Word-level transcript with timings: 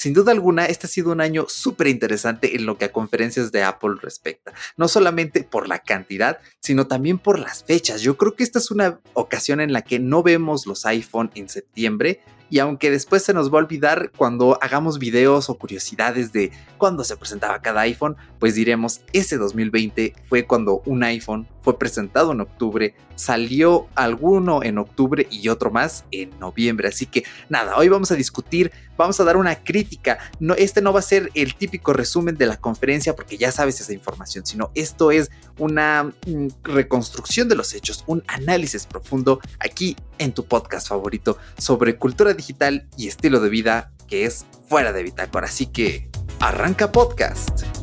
sin 0.00 0.14
duda 0.14 0.32
alguna, 0.32 0.64
este 0.64 0.86
ha 0.86 0.88
sido 0.88 1.12
un 1.12 1.20
año 1.20 1.44
súper 1.46 1.88
interesante 1.88 2.56
en 2.56 2.64
lo 2.64 2.78
que 2.78 2.86
a 2.86 2.90
conferencias 2.90 3.52
de 3.52 3.62
Apple 3.62 3.96
respecta. 4.00 4.54
No 4.78 4.88
solamente 4.88 5.42
por 5.42 5.68
la 5.68 5.80
cantidad, 5.80 6.38
sino 6.58 6.86
también 6.86 7.18
por 7.18 7.38
las 7.38 7.64
fechas. 7.64 8.00
Yo 8.00 8.16
creo 8.16 8.34
que 8.34 8.42
esta 8.42 8.60
es 8.60 8.70
una 8.70 8.98
ocasión 9.12 9.60
en 9.60 9.74
la 9.74 9.82
que 9.82 9.98
no 9.98 10.22
vemos 10.22 10.64
los 10.64 10.86
iPhone 10.86 11.30
en 11.34 11.50
septiembre, 11.50 12.22
y 12.50 12.58
aunque 12.58 12.90
después 12.90 13.22
se 13.22 13.32
nos 13.32 13.52
va 13.52 13.58
a 13.58 13.62
olvidar 13.62 14.10
cuando 14.16 14.58
hagamos 14.60 14.98
videos 14.98 15.48
o 15.48 15.54
curiosidades 15.54 16.32
de 16.32 16.50
cuándo 16.76 17.04
se 17.04 17.16
presentaba 17.16 17.62
cada 17.62 17.82
iPhone, 17.82 18.16
pues 18.38 18.54
diremos, 18.54 19.00
ese 19.12 19.36
2020 19.36 20.14
fue 20.28 20.46
cuando 20.46 20.82
un 20.84 21.04
iPhone 21.04 21.46
fue 21.62 21.78
presentado 21.78 22.32
en 22.32 22.40
octubre, 22.40 22.94
salió 23.14 23.86
alguno 23.94 24.62
en 24.62 24.78
octubre 24.78 25.26
y 25.30 25.48
otro 25.48 25.70
más 25.70 26.04
en 26.10 26.30
noviembre. 26.40 26.88
Así 26.88 27.06
que 27.06 27.24
nada, 27.48 27.76
hoy 27.76 27.88
vamos 27.88 28.10
a 28.10 28.14
discutir, 28.14 28.72
vamos 28.96 29.20
a 29.20 29.24
dar 29.24 29.36
una 29.36 29.56
crítica. 29.56 30.18
No, 30.40 30.54
este 30.54 30.80
no 30.80 30.92
va 30.92 31.00
a 31.00 31.02
ser 31.02 31.30
el 31.34 31.54
típico 31.54 31.92
resumen 31.92 32.36
de 32.36 32.46
la 32.46 32.56
conferencia 32.56 33.14
porque 33.14 33.36
ya 33.36 33.52
sabes 33.52 33.80
esa 33.80 33.92
información, 33.92 34.46
sino 34.46 34.70
esto 34.74 35.10
es 35.10 35.30
una 35.58 36.04
mm, 36.26 36.46
reconstrucción 36.64 37.48
de 37.48 37.56
los 37.56 37.74
hechos, 37.74 38.04
un 38.06 38.24
análisis 38.26 38.86
profundo 38.86 39.40
aquí 39.58 39.96
en 40.18 40.32
tu 40.32 40.44
podcast 40.44 40.88
favorito 40.88 41.38
sobre 41.58 41.96
cultura 41.96 42.34
digital 42.40 42.88
y 42.96 43.08
estilo 43.08 43.40
de 43.40 43.48
vida 43.48 43.92
que 44.08 44.24
es 44.24 44.46
fuera 44.68 44.92
de 44.92 45.02
Bitácora. 45.02 45.46
Así 45.46 45.66
que 45.66 46.10
arranca 46.40 46.90
podcast. 46.90 47.79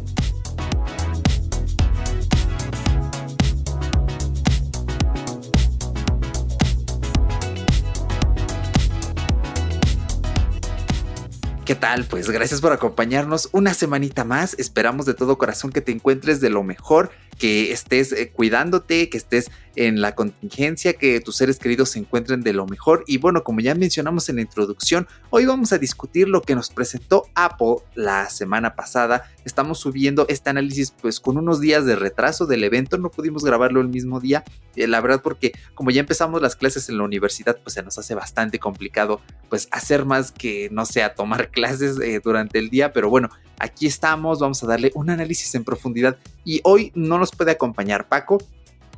¿Qué 11.67 11.75
tal? 11.75 12.05
Pues 12.05 12.29
gracias 12.29 12.61
por 12.61 12.71
acompañarnos 12.71 13.49
una 13.51 13.73
semanita 13.73 14.23
más. 14.23 14.55
Esperamos 14.57 15.05
de 15.05 15.13
todo 15.13 15.37
corazón 15.37 15.69
que 15.69 15.81
te 15.81 15.91
encuentres 15.91 16.39
de 16.39 16.49
lo 16.49 16.63
mejor, 16.63 17.11
que 17.37 17.73
estés 17.73 18.13
eh, 18.13 18.31
cuidándote, 18.31 19.09
que 19.09 19.17
estés 19.17 19.51
en 19.75 20.01
la 20.01 20.15
contingencia, 20.15 20.93
que 20.93 21.21
tus 21.21 21.35
seres 21.35 21.59
queridos 21.59 21.91
se 21.91 21.99
encuentren 21.99 22.41
de 22.41 22.51
lo 22.53 22.65
mejor. 22.65 23.03
Y 23.05 23.17
bueno, 23.17 23.43
como 23.43 23.59
ya 23.59 23.75
mencionamos 23.75 24.27
en 24.27 24.37
la 24.37 24.41
introducción, 24.41 25.07
hoy 25.29 25.45
vamos 25.45 25.71
a 25.71 25.77
discutir 25.77 26.27
lo 26.27 26.41
que 26.41 26.55
nos 26.55 26.69
presentó 26.69 27.27
Apple 27.35 27.75
la 27.93 28.29
semana 28.29 28.75
pasada. 28.75 29.29
Estamos 29.45 29.79
subiendo 29.79 30.25
este 30.29 30.49
análisis 30.49 30.91
pues 30.99 31.19
con 31.19 31.37
unos 31.37 31.59
días 31.59 31.85
de 31.85 31.95
retraso 31.95 32.47
del 32.47 32.63
evento, 32.63 32.97
no 32.97 33.11
pudimos 33.11 33.43
grabarlo 33.43 33.81
el 33.81 33.87
mismo 33.87 34.19
día, 34.19 34.43
eh, 34.75 34.87
la 34.87 34.99
verdad 34.99 35.21
porque 35.21 35.53
como 35.75 35.91
ya 35.91 35.99
empezamos 35.99 36.41
las 36.41 36.55
clases 36.55 36.89
en 36.89 36.97
la 36.97 37.03
universidad, 37.03 37.57
pues 37.61 37.75
se 37.75 37.83
nos 37.83 37.97
hace 37.97 38.15
bastante 38.15 38.57
complicado 38.57 39.21
pues 39.49 39.67
hacer 39.71 40.05
más 40.05 40.31
que, 40.31 40.69
no 40.71 40.85
sé, 40.85 41.07
tomar 41.15 41.51
clases 41.57 41.99
eh, 41.99 42.21
durante 42.23 42.59
el 42.59 42.69
día, 42.69 42.93
pero 42.93 43.09
bueno, 43.09 43.29
aquí 43.57 43.87
estamos, 43.87 44.39
vamos 44.39 44.63
a 44.63 44.67
darle 44.67 44.91
un 44.93 45.09
análisis 45.09 45.55
en 45.55 45.63
profundidad. 45.63 46.17
Y 46.45 46.61
hoy 46.63 46.91
no 46.93 47.17
nos 47.17 47.31
puede 47.31 47.51
acompañar 47.51 48.07
Paco, 48.07 48.37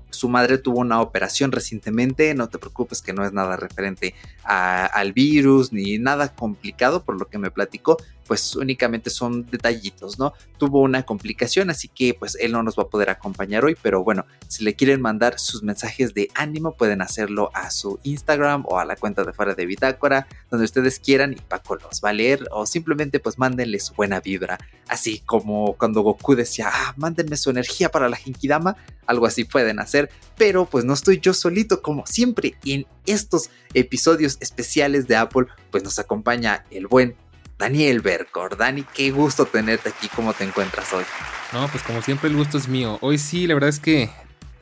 su 0.10 0.28
madre 0.28 0.58
tuvo 0.58 0.80
una 0.80 1.02
operación 1.02 1.54
recientemente, 1.54 2.34
no 2.34 2.50
te 2.50 2.58
preocupes 2.58 3.02
que 3.02 3.14
no 3.14 3.24
es 3.24 3.32
nada 3.32 3.56
referente 3.56 4.14
al 4.44 5.14
virus 5.14 5.72
ni 5.72 5.98
nada 6.00 6.36
complicado 6.36 7.04
por 7.04 7.18
lo 7.18 7.28
que 7.30 7.38
me 7.38 7.50
platicó, 7.50 7.98
pues 8.30 8.56
únicamente 8.56 9.10
son 9.10 9.48
detallitos, 9.48 10.20
¿no? 10.20 10.34
Tuvo 10.60 10.82
una 10.82 11.02
complicación, 11.02 11.72
así 11.72 11.88
que 11.88 12.14
pues 12.14 12.38
él 12.40 12.52
no 12.52 12.62
nos 12.62 12.78
va 12.78 12.84
a 12.84 12.88
poder 12.88 13.10
acompañar 13.10 13.66
hoy, 13.66 13.76
pero 13.82 14.04
bueno, 14.04 14.24
si 14.48 14.64
le 14.64 14.76
quieren 14.76 15.02
mandar 15.02 15.40
sus 15.40 15.64
mensajes 15.64 16.14
de 16.14 16.30
ánimo, 16.36 16.76
pueden 16.78 17.02
hacerlo 17.02 17.50
a 17.56 17.72
su 17.72 18.00
Instagram 18.04 18.66
o 18.68 18.78
a 18.78 18.86
la 18.86 18.96
cuenta 18.96 19.24
de 19.24 19.34
fuera 19.34 19.56
de 19.56 19.66
Bitácora, 19.66 20.28
donde 20.52 20.66
ustedes 20.66 21.00
quieran 21.00 21.34
y 21.34 21.38
Paco 21.38 21.78
los 21.78 22.02
va 22.06 22.10
a 22.10 22.14
leer, 22.14 22.46
o 22.52 22.68
simplemente 22.68 23.20
pues 23.20 23.40
mándenle 23.40 23.80
su 23.80 23.96
buena 23.96 24.20
vibra, 24.20 24.60
así 24.88 25.24
como 25.26 25.74
cuando 25.74 26.02
Goku 26.02 26.36
decía, 26.36 26.70
ah, 26.72 26.94
mándenme 26.98 27.36
su 27.36 27.50
energía 27.50 27.90
para 27.90 28.10
la 28.10 28.16
Genkidama, 28.16 28.78
algo 29.08 29.26
así 29.26 29.44
pueden 29.44 29.80
hacer, 29.80 30.12
pero 30.38 30.68
pues 30.68 30.86
no 30.86 30.94
estoy 30.94 31.20
yo 31.20 31.34
solito 31.34 31.82
como 31.82 32.06
siempre 32.06 32.54
en 32.64 32.86
estos 33.08 33.50
episodios 33.74 34.38
especiales 34.40 35.08
de 35.08 35.16
Apple, 35.16 35.48
pues 35.72 35.84
nos 35.84 35.98
acompaña 35.98 36.64
el 36.70 36.86
buen 36.86 37.16
Daniel 37.60 38.00
Bercor. 38.00 38.58
Dani, 38.58 38.84
qué 38.84 39.12
gusto 39.12 39.46
tenerte 39.46 39.90
aquí. 39.90 40.08
¿Cómo 40.16 40.34
te 40.34 40.46
encuentras 40.46 40.92
hoy? 40.94 41.04
No, 41.52 41.68
pues 41.68 41.84
como 41.84 42.02
siempre 42.02 42.30
el 42.30 42.38
gusto 42.38 42.58
es 42.58 42.70
mío. 42.70 42.98
Hoy 43.02 43.18
sí, 43.18 43.46
la 43.48 43.54
verdad 43.54 43.70
es 43.70 43.80
que 43.80 44.10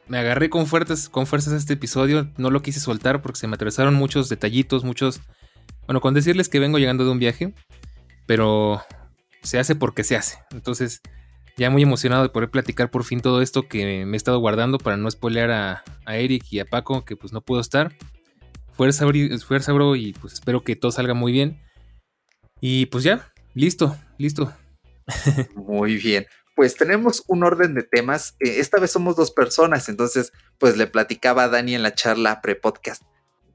me 0.08 0.18
agarré 0.18 0.50
con 0.50 0.66
fuerzas, 0.66 1.08
con 1.08 1.28
fuerzas 1.28 1.54
este 1.54 1.74
episodio. 1.74 2.28
No 2.38 2.50
lo 2.50 2.64
quise 2.64 2.80
soltar 2.80 3.22
porque 3.22 3.40
se 3.40 3.48
me 3.48 3.54
atravesaron 3.54 3.94
muchos 3.94 4.28
detallitos, 4.30 4.84
muchos... 4.84 5.22
Bueno, 5.86 6.02
con 6.02 6.16
decirles 6.16 6.50
que 6.50 6.60
vengo 6.60 6.80
llegando 6.80 7.06
de 7.06 7.12
un 7.12 7.20
viaje, 7.20 7.54
pero 8.26 8.84
se 9.44 9.60
hace 9.60 9.76
porque 9.76 10.04
se 10.04 10.18
hace. 10.18 10.40
Entonces, 10.52 11.02
ya 11.56 11.70
muy 11.70 11.84
emocionado 11.84 12.24
de 12.24 12.30
poder 12.30 12.50
platicar 12.50 12.90
por 12.90 13.04
fin 13.04 13.22
todo 13.22 13.42
esto 13.42 13.68
que 13.70 14.06
me 14.06 14.16
he 14.16 14.18
estado 14.18 14.40
guardando 14.40 14.80
para 14.80 14.98
no 14.98 15.10
spoilear 15.10 15.52
a, 15.52 15.84
Eric 16.08 16.46
y 16.50 16.60
a 16.60 16.66
Paco, 16.66 17.06
que 17.06 17.16
pues 17.16 17.32
no 17.32 17.42
puedo 17.42 17.62
estar. 17.62 17.96
Fuerza, 18.74 19.06
fuerza, 19.46 19.72
bro, 19.72 19.96
y 19.96 20.14
pues 20.14 20.34
espero 20.34 20.62
que 20.62 20.76
todo 20.76 20.92
salga 20.92 21.14
muy 21.14 21.32
bien. 21.32 21.62
Y 22.60 22.88
pues 22.88 23.04
ya, 23.04 23.32
listo, 23.54 23.98
listo. 24.18 24.54
Muy 25.56 25.96
bien. 25.96 26.26
Pues 26.56 26.76
tenemos 26.76 27.24
un 27.28 27.44
orden 27.44 27.76
de 27.76 27.84
temas. 27.84 28.36
Eh, 28.40 28.60
esta 28.60 28.80
vez 28.80 28.92
somos 28.92 29.16
dos 29.16 29.32
personas, 29.32 29.90
entonces 29.90 30.34
pues 30.58 30.76
le 30.78 30.88
platicaba 30.88 31.44
a 31.44 31.50
Dani 31.50 31.76
en 31.76 31.84
la 31.84 31.94
charla 31.94 32.42
pre-podcast. 32.42 33.04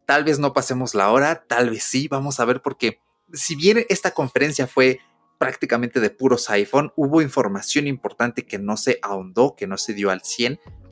Tal 0.06 0.24
vez 0.24 0.38
no 0.38 0.52
pasemos 0.52 0.94
la 0.94 1.10
hora, 1.10 1.44
tal 1.46 1.70
vez 1.70 1.84
sí, 1.84 2.08
vamos 2.08 2.38
a 2.38 2.44
ver 2.44 2.60
porque 2.60 3.00
si 3.32 3.56
bien 3.56 3.84
esta 3.88 4.12
conferencia 4.12 4.66
fue 4.66 5.00
prácticamente 5.38 6.00
de 6.00 6.10
puros 6.10 6.50
iPhone, 6.50 6.92
hubo 6.96 7.22
información 7.22 7.86
importante 7.86 8.44
que 8.46 8.58
no 8.58 8.76
se 8.76 8.98
ahondó, 9.02 9.56
que 9.56 9.66
no 9.66 9.78
se 9.78 9.94
dio 9.94 10.10
al 10.10 10.22
100 10.22 10.60
Mm, 10.60 10.91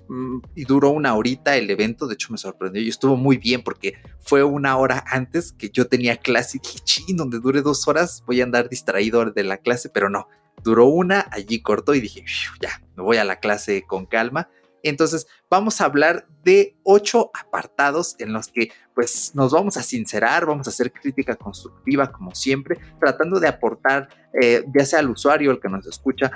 y 0.55 0.65
duró 0.65 0.91
una 0.91 1.15
horita 1.15 1.57
el 1.57 1.71
evento, 1.71 2.07
de 2.07 2.15
hecho 2.15 2.33
me 2.33 2.39
sorprendió 2.39 2.83
y 2.83 2.89
estuvo 2.89 3.17
muy 3.17 3.37
bien 3.37 3.63
porque 3.63 3.95
fue 4.21 4.43
una 4.43 4.77
hora 4.77 5.05
antes 5.07 5.53
que 5.53 5.71
yo 5.71 5.87
tenía 5.87 6.17
clase 6.17 6.61
y 7.07 7.15
donde 7.15 7.39
dure 7.39 7.63
dos 7.63 7.87
horas 7.87 8.25
voy 8.27 8.41
a 8.41 8.45
andar 8.45 8.69
distraído 8.69 9.25
de 9.31 9.45
la 9.45 9.59
clase, 9.59 9.89
pero 9.89 10.11
no, 10.11 10.27
duró 10.63 10.87
una, 10.87 11.29
allí 11.31 11.61
cortó 11.63 11.95
y 11.95 12.01
dije, 12.01 12.25
ya, 12.61 12.83
me 12.97 13.03
voy 13.03 13.19
a 13.19 13.25
la 13.25 13.37
clase 13.37 13.85
con 13.87 14.07
calma. 14.07 14.49
Entonces 14.83 15.27
vamos 15.49 15.81
a 15.81 15.85
hablar 15.85 16.27
de 16.45 16.77
ocho 16.85 17.31
apartados 17.35 18.17
en 18.19 18.33
los 18.33 18.49
que 18.49 18.73
pues 18.95 19.33
nos 19.35 19.53
vamos 19.53 19.77
a 19.77 19.83
sincerar, 19.83 20.47
vamos 20.47 20.67
a 20.67 20.71
hacer 20.71 20.93
crítica 20.93 21.37
constructiva 21.37 22.11
como 22.13 22.35
siempre, 22.35 22.79
tratando 22.99 23.41
de 23.41 23.49
aportar 23.49 24.09
eh, 24.41 24.65
ya 24.75 24.85
sea 24.85 25.01
al 25.01 25.11
usuario, 25.11 25.51
el 25.51 25.61
que 25.61 25.69
nos 25.69 25.87
escucha, 25.87 26.31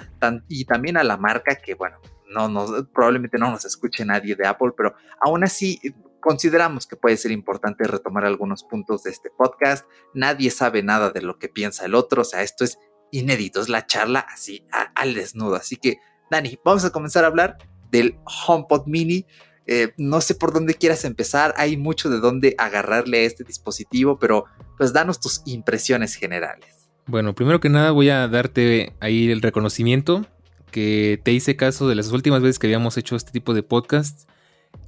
y 0.49 0.65
también 0.65 0.97
a 0.97 1.05
la 1.05 1.17
marca 1.17 1.57
que 1.57 1.75
bueno, 1.75 1.99
no 2.29 2.65
probablemente 2.93 3.39
no 3.39 3.51
nos 3.51 3.65
escuche 3.65 4.05
nadie 4.05 4.35
de 4.35 4.47
Apple, 4.47 4.73
pero 4.77 4.95
aún 5.21 5.45
así 5.45 5.79
eh, 5.85 5.93
consideramos 6.21 6.87
que 6.87 6.97
puede 6.97 7.17
ser 7.17 7.31
importante 7.31 7.85
retomar 7.85 8.25
algunos 8.25 8.65
puntos 8.65 9.03
de 9.03 9.11
este 9.11 9.31
podcast. 9.31 9.87
Nadie 10.15 10.51
sabe 10.51 10.83
nada 10.83 11.11
de 11.11 11.21
lo 11.21 11.39
que 11.39 11.49
piensa 11.49 11.85
el 11.85 11.95
otro, 11.95 12.23
o 12.23 12.25
sea, 12.25 12.43
esto 12.43 12.65
es 12.65 12.79
inédito, 13.11 13.61
es 13.61 13.69
la 13.69 13.87
charla 13.87 14.21
así 14.21 14.67
al 14.95 15.15
desnudo. 15.15 15.57
Así 15.57 15.77
que, 15.77 15.99
Dani, 16.31 16.59
vamos 16.65 16.85
a 16.85 16.91
comenzar 16.91 17.25
a 17.25 17.29
hablar 17.29 17.59
del 17.95 18.17
HomePod 18.47 18.87
Mini. 18.87 19.25
Eh, 19.67 19.93
no 19.97 20.21
sé 20.21 20.35
por 20.35 20.53
dónde 20.53 20.75
quieras 20.75 21.05
empezar, 21.05 21.55
hay 21.57 21.77
mucho 21.77 22.11
de 22.11 22.21
dónde 22.21 22.55
agarrarle 22.59 23.21
a 23.21 23.23
este 23.23 23.45
dispositivo, 23.45 24.19
pero 24.19 24.45
pues 24.77 24.93
danos 24.93 25.21
tus 25.21 25.41
impresiones 25.47 26.17
generales. 26.17 26.89
Bueno, 27.07 27.35
primero 27.35 27.61
que 27.61 27.71
nada 27.71 27.91
voy 27.91 28.11
a 28.11 28.29
darte 28.29 28.93
ahí 29.01 29.31
el 29.31 29.41
reconocimiento 29.41 30.27
que 30.71 31.21
te 31.23 31.33
hice 31.33 31.55
caso 31.55 31.89
de 31.89 31.95
las 31.95 32.11
últimas 32.11 32.43
veces 32.43 32.59
que 32.59 32.67
habíamos 32.67 32.97
hecho 32.99 33.15
este 33.15 33.31
tipo 33.31 33.55
de 33.55 33.63
podcast. 33.63 34.29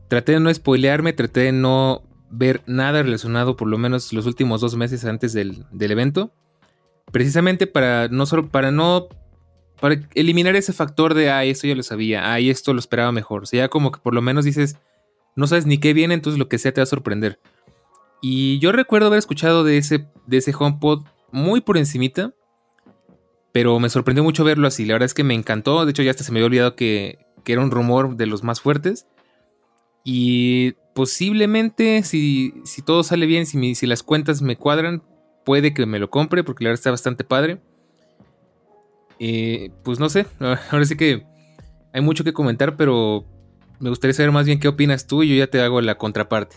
Traté 0.09 0.33
de 0.33 0.41
no 0.41 0.53
spoilearme, 0.53 1.13
traté 1.13 1.41
de 1.41 1.53
no 1.53 2.03
ver 2.29 2.63
nada 2.67 3.03
relacionado 3.03 3.57
por 3.57 3.69
lo 3.69 3.79
menos 3.79 4.13
los 4.13 4.27
últimos 4.27 4.61
dos 4.61 4.75
meses 4.75 5.05
antes 5.05 5.33
del, 5.33 5.65
evento. 5.79 6.33
Precisamente 7.13 7.69
para 7.69 8.09
no 8.09 8.27
solo 8.27 8.49
para 8.49 8.73
no 8.73 9.09
para 9.81 10.01
eliminar 10.15 10.57
ese 10.57 10.73
factor 10.73 11.15
de 11.15 11.31
ah, 11.31 11.45
esto 11.45 11.67
ya 11.67 11.75
lo 11.75 11.83
sabía, 11.83 12.33
ah, 12.33 12.39
esto 12.39 12.73
lo 12.73 12.79
esperaba 12.79 13.13
mejor. 13.13 13.43
O 13.43 13.47
sea, 13.47 13.65
ya 13.65 13.69
como 13.69 13.93
que 13.93 14.01
por 14.01 14.15
lo 14.15 14.23
menos 14.23 14.45
dices, 14.45 14.77
no 15.35 15.47
sabes 15.47 15.67
ni 15.67 15.79
qué 15.79 15.93
viene, 15.93 16.15
entonces 16.15 16.39
lo 16.39 16.49
que 16.49 16.59
sea 16.59 16.73
te 16.73 16.81
va 16.81 16.85
a 16.85 16.87
sorprender. 16.87 17.39
Y 18.23 18.59
yo 18.59 18.73
recuerdo 18.73 19.09
haber 19.09 19.19
escuchado 19.19 19.65
de 19.65 19.79
ese, 19.79 20.09
de 20.27 20.37
ese 20.39 20.55
HomePod 20.59 21.05
muy 21.33 21.61
por 21.61 21.77
encimita 21.77 22.33
pero 23.57 23.81
me 23.81 23.89
sorprendió 23.89 24.23
mucho 24.23 24.45
verlo 24.45 24.69
así. 24.69 24.85
La 24.85 24.93
verdad 24.93 25.07
es 25.07 25.15
que 25.15 25.25
me 25.25 25.33
encantó. 25.33 25.87
De 25.87 25.93
hecho, 25.93 26.03
ya 26.03 26.11
hasta 26.11 26.23
se 26.23 26.31
me 26.31 26.41
había 26.41 26.49
olvidado 26.49 26.77
que, 26.77 27.21
era 27.47 27.63
un 27.63 27.71
rumor 27.71 28.15
de 28.15 28.27
los 28.27 28.43
más 28.43 28.61
fuertes. 28.61 29.07
Y 30.05 30.73
posiblemente, 30.95 32.03
si, 32.03 32.53
si 32.67 32.83
todo 32.83 33.03
sale 33.03 33.25
bien, 33.25 33.47
si, 33.47 33.75
si, 33.75 33.87
las 33.87 34.03
cuentas 34.03 34.43
me 34.43 34.57
cuadran, 34.57 35.03
puede 35.47 35.73
que 35.73 35.87
me 35.87 35.99
lo 35.99 36.11
compre, 36.11 36.45
porque 36.45 36.65
la 36.65 36.69
verdad 36.69 36.81
está 36.81 36.91
bastante 36.91 37.25
padre. 37.25 37.63
Eh, 39.19 39.71
pues 39.83 39.99
no 39.99 40.09
sé, 40.09 40.27
ahora 40.71 40.85
sí 40.85 40.97
que 40.97 41.27
hay 41.93 42.01
mucho 42.01 42.25
que 42.25 42.33
comentar, 42.33 42.77
pero 42.77 43.25
me 43.79 43.91
gustaría 43.91 44.15
saber 44.15 44.33
más 44.33 44.47
bien 44.47 44.61
qué 44.61 44.69
opinas 44.69 45.07
tú 45.07 45.23
y 45.23 45.31
yo 45.31 45.35
ya 45.37 45.51
te 45.51 45.61
hago 45.61 45.81
la 45.81 45.97
contraparte. 45.97 46.57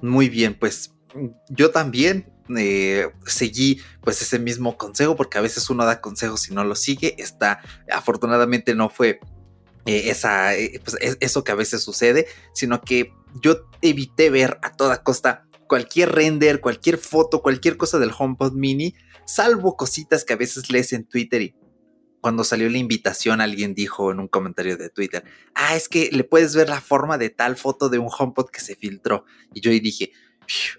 Muy 0.00 0.28
bien, 0.28 0.54
pues 0.54 0.94
yo 1.48 1.70
también 1.70 2.32
eh, 2.56 3.08
seguí 3.26 3.80
pues 4.02 4.22
ese 4.22 4.38
mismo 4.38 4.76
consejo, 4.76 5.16
porque 5.16 5.38
a 5.38 5.42
veces 5.42 5.68
uno 5.70 5.84
da 5.84 6.00
consejos 6.00 6.48
y 6.48 6.54
no 6.54 6.64
lo 6.64 6.74
sigue. 6.74 7.14
Está, 7.18 7.60
afortunadamente 7.92 8.74
no 8.74 8.88
fue 8.88 9.20
eh, 9.86 10.10
esa, 10.10 10.54
eh, 10.54 10.80
pues, 10.84 10.96
eso 11.20 11.44
que 11.44 11.52
a 11.52 11.56
veces 11.56 11.82
sucede, 11.82 12.26
sino 12.52 12.80
que 12.80 13.12
yo 13.42 13.66
evité 13.82 14.30
ver 14.30 14.58
a 14.62 14.72
toda 14.72 15.02
costa 15.02 15.46
cualquier 15.66 16.12
render, 16.12 16.60
cualquier 16.60 16.98
foto, 16.98 17.42
cualquier 17.42 17.76
cosa 17.76 17.98
del 17.98 18.12
HomePod 18.16 18.52
mini, 18.52 18.94
salvo 19.28 19.76
cositas 19.76 20.24
que 20.24 20.32
a 20.32 20.36
veces 20.36 20.70
lees 20.70 20.92
en 20.94 21.04
Twitter 21.04 21.42
y 21.42 21.54
cuando 22.20 22.44
salió 22.44 22.68
la 22.68 22.78
invitación 22.78 23.40
alguien 23.40 23.74
dijo 23.74 24.10
en 24.10 24.18
un 24.20 24.26
comentario 24.26 24.76
de 24.76 24.88
Twitter, 24.88 25.22
ah, 25.54 25.76
es 25.76 25.88
que 25.88 26.10
le 26.10 26.24
puedes 26.24 26.56
ver 26.56 26.68
la 26.68 26.80
forma 26.80 27.18
de 27.18 27.30
tal 27.30 27.56
foto 27.56 27.88
de 27.88 27.98
un 27.98 28.08
HomePod 28.10 28.50
que 28.50 28.60
se 28.60 28.74
filtró. 28.74 29.24
Y 29.54 29.60
yo 29.60 29.70
ahí 29.70 29.80
dije, 29.80 30.12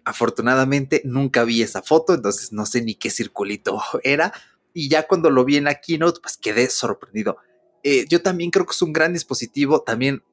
afortunadamente 0.03 1.01
nunca 1.05 1.43
vi 1.43 1.61
esa 1.61 1.81
foto, 1.81 2.13
entonces 2.13 2.51
no 2.51 2.65
sé 2.65 2.81
ni 2.81 2.95
qué 2.95 3.09
circulito 3.09 3.81
era. 4.03 4.33
Y 4.73 4.89
ya 4.89 5.07
cuando 5.07 5.29
lo 5.29 5.45
vi 5.45 5.57
en 5.57 5.65
la 5.65 5.75
keynote, 5.75 6.19
pues 6.21 6.37
quedé 6.37 6.69
sorprendido. 6.69 7.37
Eh, 7.83 8.05
yo 8.09 8.21
también 8.21 8.51
creo 8.51 8.65
que 8.65 8.71
es 8.71 8.81
un 8.81 8.93
gran 8.93 9.13
dispositivo. 9.13 9.81
También 9.81 10.23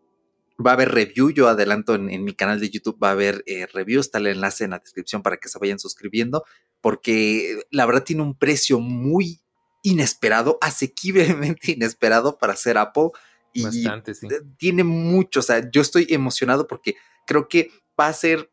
va 0.65 0.73
a 0.73 0.75
haber 0.75 0.91
review. 0.91 1.31
Yo 1.31 1.49
adelanto 1.49 1.95
en, 1.95 2.25
mi 2.25 2.35
canal 2.35 2.61
de 2.61 2.71
YouTube, 2.71 2.99
va 3.03 3.09
a 3.09 3.13
haber 3.13 3.43
eh, 3.47 3.67
review. 3.67 4.01
Está 4.01 4.19
el 4.19 4.27
enlace 4.27 4.65
en 4.65 4.71
la 4.71 4.79
descripción 4.79 5.23
para 5.23 5.37
que 5.37 5.49
se 5.49 5.59
vayan 5.59 5.79
suscribiendo. 5.79 6.45
Porque 6.87 7.65
la 7.73 7.85
verdad 7.85 8.05
tiene 8.05 8.23
un 8.23 8.39
precio 8.39 8.79
muy 8.79 9.41
inesperado, 9.83 10.57
asequiblemente 10.61 11.73
inesperado 11.73 12.39
para 12.39 12.55
ser 12.55 12.79
Apple. 12.79 13.09
Y 13.53 13.65
Bastante, 13.65 14.15
sí. 14.15 14.29
tiene 14.57 14.85
mucho. 14.85 15.41
O 15.41 15.43
sea, 15.43 15.69
yo 15.69 15.81
estoy 15.81 16.07
emocionado 16.11 16.69
porque 16.69 16.95
creo 17.27 17.49
que 17.49 17.73
va 17.99 18.07
a 18.07 18.13
ser. 18.13 18.53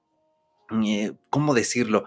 Eh, 0.84 1.14
¿Cómo 1.30 1.54
decirlo? 1.54 2.06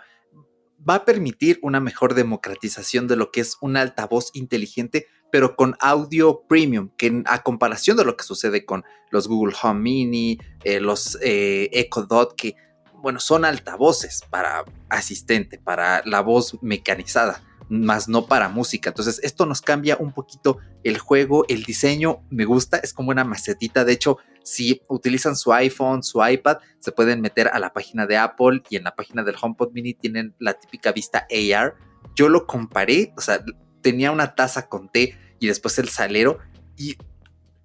Va 0.76 0.96
a 0.96 1.04
permitir 1.04 1.60
una 1.62 1.78
mejor 1.78 2.14
democratización 2.14 3.06
de 3.06 3.14
lo 3.14 3.30
que 3.30 3.42
es 3.42 3.56
un 3.60 3.76
altavoz 3.76 4.32
inteligente 4.34 5.06
pero 5.30 5.54
con 5.54 5.76
audio 5.80 6.42
premium, 6.48 6.90
que 6.96 7.22
a 7.26 7.42
comparación 7.42 7.96
de 7.96 8.04
lo 8.04 8.16
que 8.16 8.24
sucede 8.24 8.64
con 8.64 8.84
los 9.10 9.28
Google 9.28 9.54
Home 9.62 9.80
Mini, 9.80 10.38
eh, 10.64 10.80
los 10.80 11.18
eh, 11.22 11.68
Echo 11.72 12.02
Dot, 12.02 12.34
que 12.36 12.54
bueno, 13.02 13.20
son 13.20 13.44
altavoces 13.44 14.22
para 14.30 14.64
asistente, 14.88 15.58
para 15.58 16.02
la 16.04 16.20
voz 16.20 16.58
mecanizada, 16.62 17.42
más 17.68 18.08
no 18.08 18.26
para 18.26 18.48
música. 18.48 18.90
Entonces, 18.90 19.20
esto 19.22 19.46
nos 19.46 19.60
cambia 19.60 19.96
un 19.98 20.12
poquito 20.12 20.58
el 20.84 20.98
juego, 20.98 21.44
el 21.48 21.64
diseño 21.64 22.24
me 22.30 22.44
gusta, 22.44 22.78
es 22.78 22.92
como 22.92 23.10
una 23.10 23.24
macetita. 23.24 23.84
De 23.84 23.92
hecho, 23.92 24.18
si 24.42 24.82
utilizan 24.88 25.36
su 25.36 25.52
iPhone, 25.52 26.02
su 26.02 26.24
iPad, 26.24 26.58
se 26.78 26.92
pueden 26.92 27.20
meter 27.20 27.48
a 27.48 27.58
la 27.58 27.72
página 27.72 28.06
de 28.06 28.16
Apple 28.16 28.62
y 28.70 28.76
en 28.76 28.84
la 28.84 28.94
página 28.94 29.24
del 29.24 29.36
HomePod 29.40 29.72
Mini 29.72 29.94
tienen 29.94 30.34
la 30.38 30.54
típica 30.54 30.92
vista 30.92 31.26
AR. 31.30 31.74
Yo 32.14 32.28
lo 32.28 32.46
comparé, 32.46 33.12
o 33.16 33.20
sea, 33.20 33.44
tenía 33.82 34.12
una 34.12 34.34
taza 34.34 34.68
con 34.68 34.88
té 34.88 35.18
y 35.40 35.48
después 35.48 35.78
el 35.78 35.88
salero 35.88 36.38
y 36.76 36.96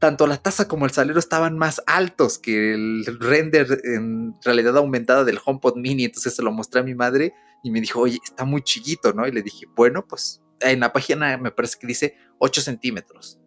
tanto 0.02 0.26
la 0.26 0.38
taza 0.38 0.68
como 0.68 0.86
el 0.86 0.92
salero 0.92 1.20
estaban 1.20 1.60
más 1.60 1.84
altos 1.86 2.40
que 2.40 2.74
el 2.74 3.06
render 3.20 3.82
en 3.84 4.34
realidad 4.44 4.76
aumentada 4.78 5.24
del 5.24 5.38
HomePod 5.46 5.76
mini. 5.76 6.06
Entonces 6.06 6.36
se 6.36 6.42
lo 6.42 6.52
mostré 6.52 6.82
a 6.82 6.84
mi 6.84 6.96
madre 6.96 7.36
y 7.64 7.70
me 7.70 7.80
dijo, 7.80 8.00
oye, 8.00 8.18
está 8.24 8.44
muy 8.44 8.64
chiquito, 8.64 9.14
¿no? 9.14 9.28
Y 9.28 9.32
le 9.32 9.44
dije, 9.44 9.68
bueno, 9.76 10.08
pues 10.08 10.42
en 10.60 10.80
la 10.80 10.92
página 10.92 11.38
me 11.38 11.52
parece 11.52 11.78
que 11.80 11.86
dice 11.86 12.16
8 12.40 12.62
centímetros. 12.62 13.40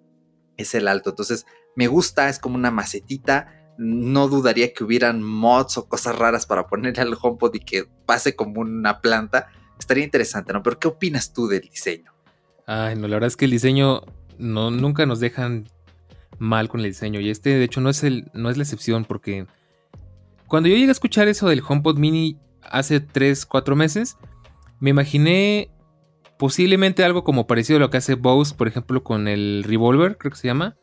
Es 0.56 0.76
el 0.76 0.86
alto. 0.86 1.10
Entonces 1.10 1.44
me 1.74 1.88
gusta, 1.88 2.28
es 2.28 2.38
como 2.38 2.54
una 2.54 2.70
macetita. 2.70 3.74
No 3.76 4.28
dudaría 4.28 4.72
que 4.72 4.84
hubieran 4.84 5.24
mods 5.24 5.76
o 5.76 5.88
cosas 5.88 6.16
raras 6.16 6.46
para 6.46 6.68
ponerle 6.68 7.02
al 7.02 7.18
HomePod 7.20 7.52
y 7.56 7.60
que 7.64 7.86
pase 8.06 8.36
como 8.36 8.60
una 8.60 9.00
planta. 9.00 9.48
Estaría 9.76 10.04
interesante, 10.04 10.52
¿no? 10.52 10.62
Pero 10.62 10.78
¿qué 10.78 10.86
opinas 10.86 11.32
tú 11.32 11.48
del 11.48 11.62
diseño? 11.62 12.12
Ay, 12.64 12.94
no, 12.94 13.08
la 13.08 13.16
verdad 13.16 13.26
es 13.26 13.36
que 13.36 13.46
el 13.46 13.50
diseño 13.50 14.02
no, 14.38 14.70
nunca 14.70 15.04
nos 15.04 15.18
dejan 15.18 15.68
mal 16.38 16.68
con 16.68 16.80
el 16.80 16.86
diseño. 16.86 17.20
Y 17.20 17.30
este, 17.30 17.50
de 17.50 17.64
hecho, 17.64 17.80
no 17.80 17.90
es, 17.90 18.02
el, 18.04 18.30
no 18.34 18.50
es 18.50 18.56
la 18.56 18.62
excepción 18.62 19.04
porque 19.04 19.46
cuando 20.46 20.68
yo 20.68 20.76
llegué 20.76 20.88
a 20.88 20.92
escuchar 20.92 21.28
eso 21.28 21.48
del 21.48 21.62
HomePod 21.66 21.98
Mini 21.98 22.38
hace 22.62 23.00
3, 23.00 23.46
4 23.46 23.76
meses, 23.76 24.16
me 24.80 24.90
imaginé 24.90 25.70
posiblemente 26.38 27.04
algo 27.04 27.24
como 27.24 27.46
parecido 27.46 27.78
a 27.78 27.80
lo 27.80 27.90
que 27.90 27.98
hace 27.98 28.14
Bose, 28.14 28.54
por 28.54 28.68
ejemplo, 28.68 29.02
con 29.02 29.28
el 29.28 29.64
Revolver, 29.64 30.18
creo 30.18 30.32
que 30.32 30.38
se 30.38 30.48
llama. 30.48 30.76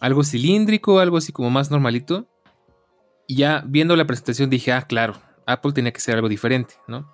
Algo 0.00 0.24
cilíndrico, 0.24 1.00
algo 1.00 1.16
así 1.16 1.32
como 1.32 1.50
más 1.50 1.70
normalito. 1.70 2.28
Y 3.26 3.36
ya 3.36 3.62
viendo 3.66 3.94
la 3.96 4.06
presentación 4.06 4.48
dije, 4.50 4.72
ah, 4.72 4.82
claro, 4.82 5.14
Apple 5.46 5.72
tenía 5.72 5.92
que 5.92 6.00
ser 6.00 6.16
algo 6.16 6.28
diferente, 6.28 6.74
¿no? 6.86 7.10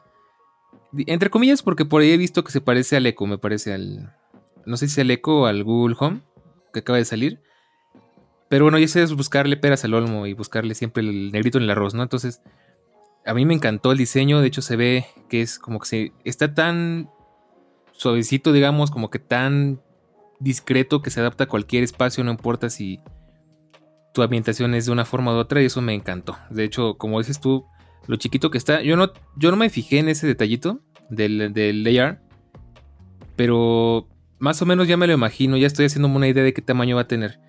Entre 1.07 1.31
comillas, 1.31 1.63
porque 1.63 1.85
por 1.85 2.03
ahí 2.03 2.13
he 2.13 2.17
visto 2.17 2.45
que 2.45 2.53
se 2.53 2.61
parece 2.61 2.97
al 2.97 3.07
Echo, 3.07 3.27
me 3.27 3.39
parece 3.39 3.73
al. 3.73 4.15
No 4.65 4.77
sé 4.77 4.87
si 4.89 5.01
al 5.01 5.11
Echo 5.11 5.41
o 5.41 5.47
al 5.47 5.65
Google 5.65 5.97
Home, 5.99 6.21
que 6.73 6.81
acaba 6.81 6.99
de 6.99 7.05
salir. 7.05 7.43
Pero 8.55 8.67
bueno, 8.67 8.79
ya 8.79 8.87
sé 8.87 9.03
es 9.03 9.13
buscarle 9.13 9.57
peras 9.57 9.85
al 9.85 9.95
olmo 9.95 10.29
y 10.29 10.33
buscarle 10.33 10.77
siempre 10.77 11.03
el 11.03 11.33
negrito 11.33 11.59
en 11.59 11.65
el 11.65 11.71
arroz, 11.71 11.93
¿no? 11.93 12.05
Entonces, 12.05 12.41
a 13.27 13.35
mí 13.35 13.45
me 13.45 13.53
encantó 13.53 13.91
el 13.91 13.99
diseño. 13.99 14.41
De 14.41 14.47
hecho, 14.47 14.63
se 14.63 14.77
ve 14.77 15.07
que 15.29 15.43
es 15.43 15.59
como 15.59 15.81
que 15.81 15.87
se. 15.87 16.13
Está 16.23 16.55
tan 16.55 17.11
suavecito, 17.91 18.53
digamos, 18.53 18.93
como 18.93 19.11
que 19.11 19.19
tan 19.19 19.83
discreto 20.39 21.03
que 21.03 21.11
se 21.11 21.19
adapta 21.19 21.43
a 21.43 21.47
cualquier 21.49 21.83
espacio, 21.83 22.23
no 22.23 22.31
importa 22.31 22.71
si 22.71 23.01
tu 24.15 24.23
ambientación 24.23 24.73
es 24.75 24.87
de 24.87 24.93
una 24.93 25.05
forma 25.05 25.35
u 25.35 25.37
otra, 25.39 25.61
y 25.61 25.65
eso 25.65 25.83
me 25.83 25.93
encantó. 25.93 26.39
De 26.49 26.63
hecho, 26.63 26.97
como 26.97 27.19
dices 27.19 27.41
tú, 27.41 27.67
lo 28.07 28.15
chiquito 28.19 28.53
que 28.53 28.59
está. 28.59 28.83
Yo 28.83 28.97
no, 28.97 29.11
yo 29.35 29.51
no 29.51 29.57
me 29.57 29.69
fijé 29.69 29.99
en 29.99 30.09
ese 30.09 30.29
detallito 30.29 30.79
del, 31.11 31.53
del 31.53 31.99
AR, 31.99 32.23
pero 33.35 34.07
más 34.39 34.63
o 34.63 34.65
menos 34.65 34.87
ya 34.87 34.97
me 34.97 35.09
lo 35.09 35.13
imagino, 35.13 35.57
ya 35.57 35.67
estoy 35.67 35.87
haciendo 35.87 36.07
una 36.07 36.29
idea 36.29 36.45
de 36.45 36.55
qué 36.55 36.63
tamaño 36.63 36.95
va 36.95 37.03
a 37.03 37.09
tener. 37.09 37.41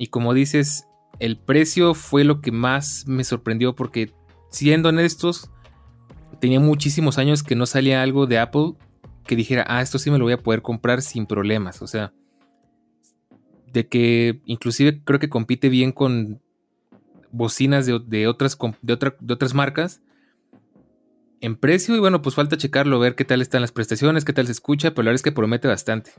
Y 0.00 0.06
como 0.06 0.32
dices, 0.32 0.86
el 1.18 1.36
precio 1.36 1.92
fue 1.92 2.24
lo 2.24 2.40
que 2.40 2.52
más 2.52 3.04
me 3.06 3.22
sorprendió 3.22 3.76
porque, 3.76 4.14
siendo 4.50 4.88
honestos, 4.88 5.50
tenía 6.40 6.58
muchísimos 6.58 7.18
años 7.18 7.42
que 7.42 7.54
no 7.54 7.66
salía 7.66 8.02
algo 8.02 8.26
de 8.26 8.38
Apple 8.38 8.76
que 9.26 9.36
dijera, 9.36 9.66
ah, 9.68 9.82
esto 9.82 9.98
sí 9.98 10.10
me 10.10 10.16
lo 10.16 10.24
voy 10.24 10.32
a 10.32 10.42
poder 10.42 10.62
comprar 10.62 11.02
sin 11.02 11.26
problemas. 11.26 11.82
O 11.82 11.86
sea, 11.86 12.14
de 13.74 13.88
que 13.88 14.40
inclusive 14.46 15.02
creo 15.04 15.20
que 15.20 15.28
compite 15.28 15.68
bien 15.68 15.92
con 15.92 16.40
bocinas 17.30 17.84
de, 17.84 17.92
otras, 18.26 18.56
de, 18.80 18.96
de 19.20 19.34
otras 19.34 19.52
marcas 19.52 20.00
en 21.42 21.56
precio. 21.56 21.94
Y 21.94 21.98
bueno, 21.98 22.22
pues 22.22 22.34
falta 22.34 22.56
checarlo, 22.56 22.98
ver 23.00 23.16
qué 23.16 23.26
tal 23.26 23.42
están 23.42 23.60
las 23.60 23.72
prestaciones, 23.72 24.24
qué 24.24 24.32
tal 24.32 24.46
se 24.46 24.52
escucha, 24.52 24.92
pero 24.92 25.02
la 25.02 25.08
verdad 25.10 25.16
es 25.16 25.22
que 25.24 25.32
promete 25.32 25.68
bastante. 25.68 26.12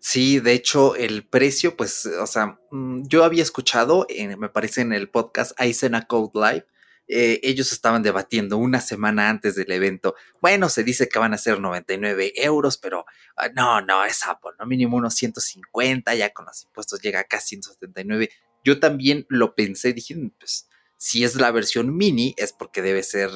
Sí, 0.00 0.40
de 0.40 0.52
hecho, 0.52 0.94
el 0.96 1.26
precio, 1.26 1.76
pues, 1.76 2.06
o 2.06 2.26
sea, 2.26 2.58
mm, 2.70 3.02
yo 3.08 3.24
había 3.24 3.42
escuchado, 3.42 4.06
me 4.38 4.48
parece 4.48 4.80
en 4.82 4.92
el 4.92 5.08
podcast 5.08 5.52
Aisena 5.60 6.06
Code 6.06 6.30
Live, 6.34 6.66
eh, 7.08 7.40
ellos 7.42 7.72
estaban 7.72 8.02
debatiendo 8.02 8.58
una 8.58 8.80
semana 8.80 9.30
antes 9.30 9.54
del 9.54 9.72
evento. 9.72 10.14
Bueno, 10.42 10.68
se 10.68 10.84
dice 10.84 11.08
que 11.08 11.18
van 11.18 11.32
a 11.32 11.38
ser 11.38 11.58
99 11.58 12.34
euros, 12.36 12.76
pero 12.76 13.06
ah, 13.36 13.48
no, 13.48 13.80
no, 13.80 14.04
es 14.04 14.26
Apple, 14.26 14.52
¿no? 14.58 14.66
Mínimo 14.66 14.98
unos 14.98 15.14
150, 15.14 16.14
ya 16.14 16.34
con 16.34 16.44
los 16.44 16.62
impuestos 16.64 17.00
llega 17.00 17.20
a 17.20 17.24
casi 17.24 17.56
179. 17.56 18.30
Yo 18.62 18.78
también 18.78 19.24
lo 19.30 19.54
pensé, 19.54 19.94
dije, 19.94 20.14
mm, 20.14 20.30
pues 20.38 20.68
si 20.98 21.24
es 21.24 21.36
la 21.36 21.50
versión 21.50 21.96
mini 21.96 22.34
es 22.36 22.52
porque 22.52 22.82
debe 22.82 23.02
ser, 23.02 23.30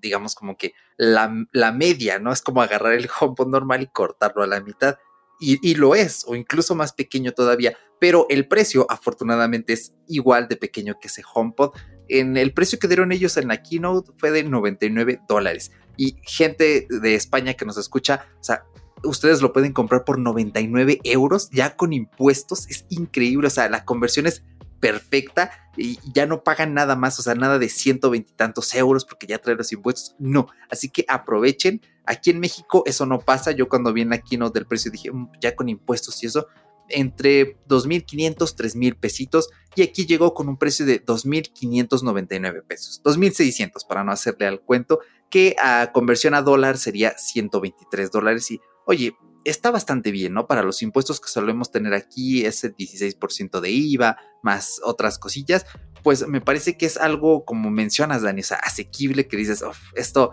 digamos, 0.00 0.34
como 0.34 0.56
que 0.56 0.72
la, 0.96 1.28
media, 1.72 2.18
¿no? 2.18 2.32
Es 2.32 2.40
como 2.40 2.62
agarrar 2.62 2.94
el 2.94 3.10
HomePod 3.20 3.48
normal 3.48 3.82
y 3.82 3.88
cortarlo 3.88 4.42
a 4.42 4.46
la 4.46 4.60
mitad. 4.60 4.98
Y, 5.40 5.74
lo 5.76 5.94
es, 5.94 6.24
o 6.26 6.34
incluso 6.34 6.74
más 6.74 6.92
pequeño 6.92 7.32
todavía, 7.32 7.76
pero 8.00 8.26
el 8.28 8.48
precio 8.48 8.86
afortunadamente 8.88 9.72
es 9.72 9.94
igual 10.08 10.48
de 10.48 10.56
pequeño 10.56 10.98
que 11.00 11.08
ese 11.08 11.22
HomePod. 11.32 11.74
En 12.08 12.36
el 12.36 12.52
precio 12.52 12.78
que 12.78 12.88
dieron 12.88 13.12
ellos 13.12 13.36
en 13.36 13.48
la 13.48 13.62
keynote 13.62 14.12
fue 14.16 14.30
de 14.30 14.42
99 14.42 15.20
dólares. 15.28 15.70
Y 15.96 16.16
gente 16.22 16.86
de 16.88 17.14
España 17.14 17.54
que 17.54 17.64
nos 17.64 17.76
escucha, 17.76 18.26
o 18.40 18.44
sea, 18.44 18.64
ustedes 19.04 19.42
lo 19.42 19.52
pueden 19.52 19.72
comprar 19.72 20.04
por 20.04 20.18
99 20.18 21.00
euros 21.04 21.50
ya 21.50 21.76
con 21.76 21.92
impuestos. 21.92 22.68
Es 22.68 22.84
increíble, 22.88 23.46
o 23.46 23.50
sea, 23.50 23.68
la 23.68 23.84
conversión 23.84 24.26
es 24.26 24.42
perfecta 24.80 25.50
y 25.76 25.98
ya 26.12 26.26
no 26.26 26.42
pagan 26.42 26.74
nada 26.74 26.96
más, 26.96 27.18
o 27.18 27.22
sea, 27.22 27.34
nada 27.34 27.58
de 27.58 27.68
120 27.68 28.30
y 28.30 28.34
tantos 28.34 28.74
euros 28.74 29.04
porque 29.04 29.26
ya 29.26 29.38
trae 29.38 29.56
los 29.56 29.72
impuestos. 29.72 30.16
No, 30.18 30.48
así 30.70 30.88
que 30.88 31.04
aprovechen. 31.08 31.80
Aquí 32.04 32.30
en 32.30 32.40
México 32.40 32.82
eso 32.86 33.06
no 33.06 33.20
pasa. 33.20 33.52
Yo 33.52 33.68
cuando 33.68 33.92
vi 33.92 34.02
en 34.02 34.10
la 34.10 34.22
del 34.52 34.66
precio 34.66 34.90
dije, 34.90 35.12
mm, 35.12 35.32
ya 35.40 35.54
con 35.54 35.68
impuestos 35.68 36.22
y 36.22 36.26
eso, 36.26 36.48
entre 36.88 37.58
2.500, 37.66 38.54
3.000 38.56 38.96
pesitos 38.98 39.50
y 39.74 39.82
aquí 39.82 40.06
llegó 40.06 40.34
con 40.34 40.48
un 40.48 40.56
precio 40.56 40.86
de 40.86 41.04
2.599 41.04 42.62
pesos, 42.66 43.00
2.600 43.04 43.86
para 43.86 44.04
no 44.04 44.12
hacerle 44.12 44.46
al 44.46 44.60
cuento, 44.60 45.00
que 45.30 45.54
a 45.62 45.92
conversión 45.92 46.34
a 46.34 46.42
dólar 46.42 46.78
sería 46.78 47.16
123 47.16 48.10
dólares 48.10 48.50
y 48.50 48.60
oye, 48.86 49.14
está 49.48 49.70
bastante 49.70 50.10
bien, 50.10 50.34
¿no? 50.34 50.46
Para 50.46 50.62
los 50.62 50.82
impuestos 50.82 51.20
que 51.20 51.28
solemos 51.28 51.70
tener 51.70 51.94
aquí, 51.94 52.44
ese 52.44 52.74
16% 52.74 53.60
de 53.60 53.70
IVA, 53.70 54.16
más 54.42 54.80
otras 54.84 55.18
cosillas, 55.18 55.66
pues 56.02 56.26
me 56.26 56.40
parece 56.40 56.76
que 56.76 56.86
es 56.86 56.96
algo, 56.96 57.44
como 57.44 57.70
mencionas, 57.70 58.22
Dani, 58.22 58.40
o 58.40 58.44
sea, 58.44 58.58
asequible, 58.58 59.28
que 59.28 59.36
dices, 59.36 59.64
esto 59.94 60.32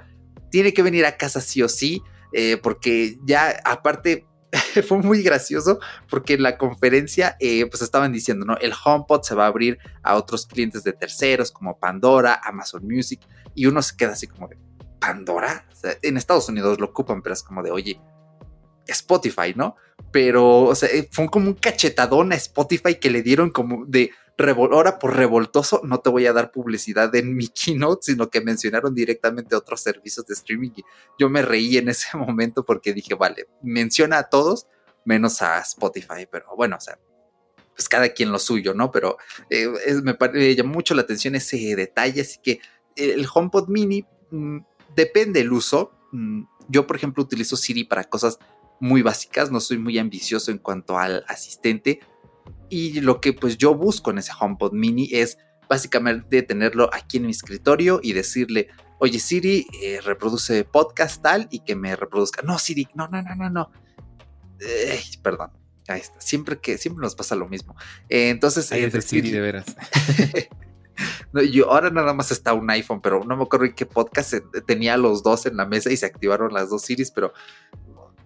tiene 0.51 0.73
que 0.73 0.83
venir 0.83 1.05
a 1.05 1.17
casa 1.17 1.41
sí 1.41 1.61
o 1.61 1.69
sí, 1.69 2.01
eh, 2.33 2.57
porque 2.57 3.17
ya 3.25 3.59
aparte 3.65 4.27
fue 4.87 4.99
muy 4.99 5.21
gracioso 5.21 5.79
porque 6.09 6.33
en 6.33 6.43
la 6.43 6.57
conferencia 6.57 7.35
eh, 7.39 7.65
pues 7.65 7.81
estaban 7.81 8.11
diciendo, 8.11 8.45
¿no? 8.45 8.57
El 8.57 8.73
HomePod 8.73 9.23
se 9.23 9.35
va 9.35 9.45
a 9.45 9.47
abrir 9.47 9.77
a 10.03 10.15
otros 10.15 10.45
clientes 10.45 10.83
de 10.83 10.93
terceros 10.93 11.51
como 11.51 11.79
Pandora, 11.79 12.39
Amazon 12.43 12.85
Music 12.85 13.21
y 13.53 13.65
uno 13.65 13.81
se 13.81 13.95
queda 13.95 14.13
así 14.13 14.27
como 14.27 14.47
de, 14.47 14.57
¿Pandora? 14.99 15.67
en 16.01 16.17
Estados 16.17 16.49
Unidos 16.49 16.79
lo 16.79 16.87
ocupan, 16.87 17.21
pero 17.21 17.33
es 17.33 17.43
como 17.43 17.61
de, 17.61 17.69
oye, 17.69 18.01
Spotify, 18.87 19.53
¿no? 19.55 19.75
Pero, 20.11 20.63
o 20.63 20.75
sea, 20.75 20.89
eh, 20.89 21.07
fue 21.11 21.29
como 21.29 21.47
un 21.47 21.55
cachetadón 21.55 22.31
a 22.31 22.35
Spotify 22.35 22.95
que 22.95 23.09
le 23.09 23.21
dieron 23.21 23.49
como 23.49 23.85
de, 23.85 24.11
ahora 24.37 24.99
por 24.99 25.15
revoltoso 25.15 25.81
no 25.83 25.99
te 25.99 26.09
voy 26.09 26.25
a 26.25 26.33
dar 26.33 26.51
publicidad 26.51 27.13
en 27.15 27.35
mi 27.35 27.47
keynote, 27.65 28.11
sino 28.11 28.29
que 28.29 28.41
mencionaron 28.41 28.93
directamente 28.93 29.55
otros 29.55 29.81
servicios 29.81 30.25
de 30.25 30.33
streaming. 30.33 30.71
Yo 31.17 31.29
me 31.29 31.41
reí 31.41 31.77
en 31.77 31.89
ese 31.89 32.17
momento 32.17 32.65
porque 32.65 32.93
dije, 32.93 33.15
vale, 33.15 33.47
menciona 33.61 34.19
a 34.19 34.29
todos 34.29 34.67
menos 35.05 35.41
a 35.41 35.59
Spotify, 35.59 36.27
pero 36.29 36.47
bueno, 36.57 36.77
o 36.77 36.81
sea, 36.81 36.97
pues 37.75 37.87
cada 37.87 38.09
quien 38.09 38.31
lo 38.31 38.39
suyo, 38.39 38.73
¿no? 38.73 38.91
Pero 38.91 39.17
eh, 39.49 39.67
me, 40.01 40.55
llamó 40.55 40.73
mucho 40.73 40.95
la 40.95 41.03
atención 41.03 41.35
ese 41.35 41.75
detalle, 41.75 42.21
así 42.21 42.39
que 42.41 42.59
el 42.95 43.27
HomePod 43.31 43.67
mini 43.67 44.05
mm, 44.31 44.59
depende 44.95 45.41
el 45.41 45.51
uso. 45.51 45.91
Mm, 46.11 46.43
yo, 46.69 46.87
por 46.87 46.95
ejemplo, 46.95 47.23
utilizo 47.23 47.55
Siri 47.55 47.83
para 47.83 48.05
cosas 48.05 48.39
muy 48.79 49.01
básicas, 49.01 49.51
no 49.51 49.59
soy 49.59 49.77
muy 49.77 49.97
ambicioso 49.97 50.51
en 50.51 50.57
cuanto 50.57 50.97
al 50.97 51.23
asistente, 51.27 51.99
y 52.69 53.01
lo 53.01 53.21
que 53.21 53.33
pues 53.33 53.57
yo 53.57 53.75
busco 53.75 54.11
en 54.11 54.17
ese 54.17 54.31
HomePod 54.39 54.73
mini 54.73 55.09
es 55.11 55.37
básicamente 55.69 56.41
tenerlo 56.43 56.89
aquí 56.93 57.17
en 57.17 57.25
mi 57.25 57.31
escritorio 57.31 57.99
y 58.01 58.13
decirle, 58.13 58.69
oye 58.99 59.19
Siri, 59.19 59.67
eh, 59.81 60.01
reproduce 60.01 60.63
podcast 60.63 61.21
tal 61.21 61.47
y 61.51 61.59
que 61.59 61.75
me 61.75 61.95
reproduzca. 61.95 62.41
No, 62.41 62.59
Siri, 62.59 62.87
no, 62.95 63.07
no, 63.07 63.21
no, 63.21 63.35
no, 63.35 63.49
no. 63.49 63.71
perdón. 65.21 65.51
Ahí 65.87 66.01
está. 66.01 66.19
Siempre 66.19 66.57
que, 66.57 66.77
siempre 66.77 67.03
nos 67.03 67.15
pasa 67.15 67.35
lo 67.35 67.47
mismo. 67.47 67.75
Eh, 68.09 68.29
entonces. 68.29 68.71
Ahí 68.71 68.83
es 68.83 69.05
Siri 69.05 69.29
de 69.29 69.39
veras. 69.39 69.65
yo, 71.51 71.71
ahora 71.71 71.89
nada 71.91 72.13
más 72.13 72.31
está 72.31 72.53
un 72.53 72.69
iPhone, 72.69 73.01
pero 73.01 73.23
no 73.23 73.37
me 73.37 73.43
acuerdo 73.43 73.65
en 73.65 73.73
qué 73.73 73.85
podcast 73.85 74.33
tenía 74.65 74.97
los 74.97 75.21
dos 75.21 75.45
en 75.45 75.57
la 75.57 75.65
mesa 75.65 75.91
y 75.91 75.97
se 75.97 76.05
activaron 76.07 76.53
las 76.53 76.69
dos 76.69 76.81
Siris, 76.83 77.11
pero 77.11 77.33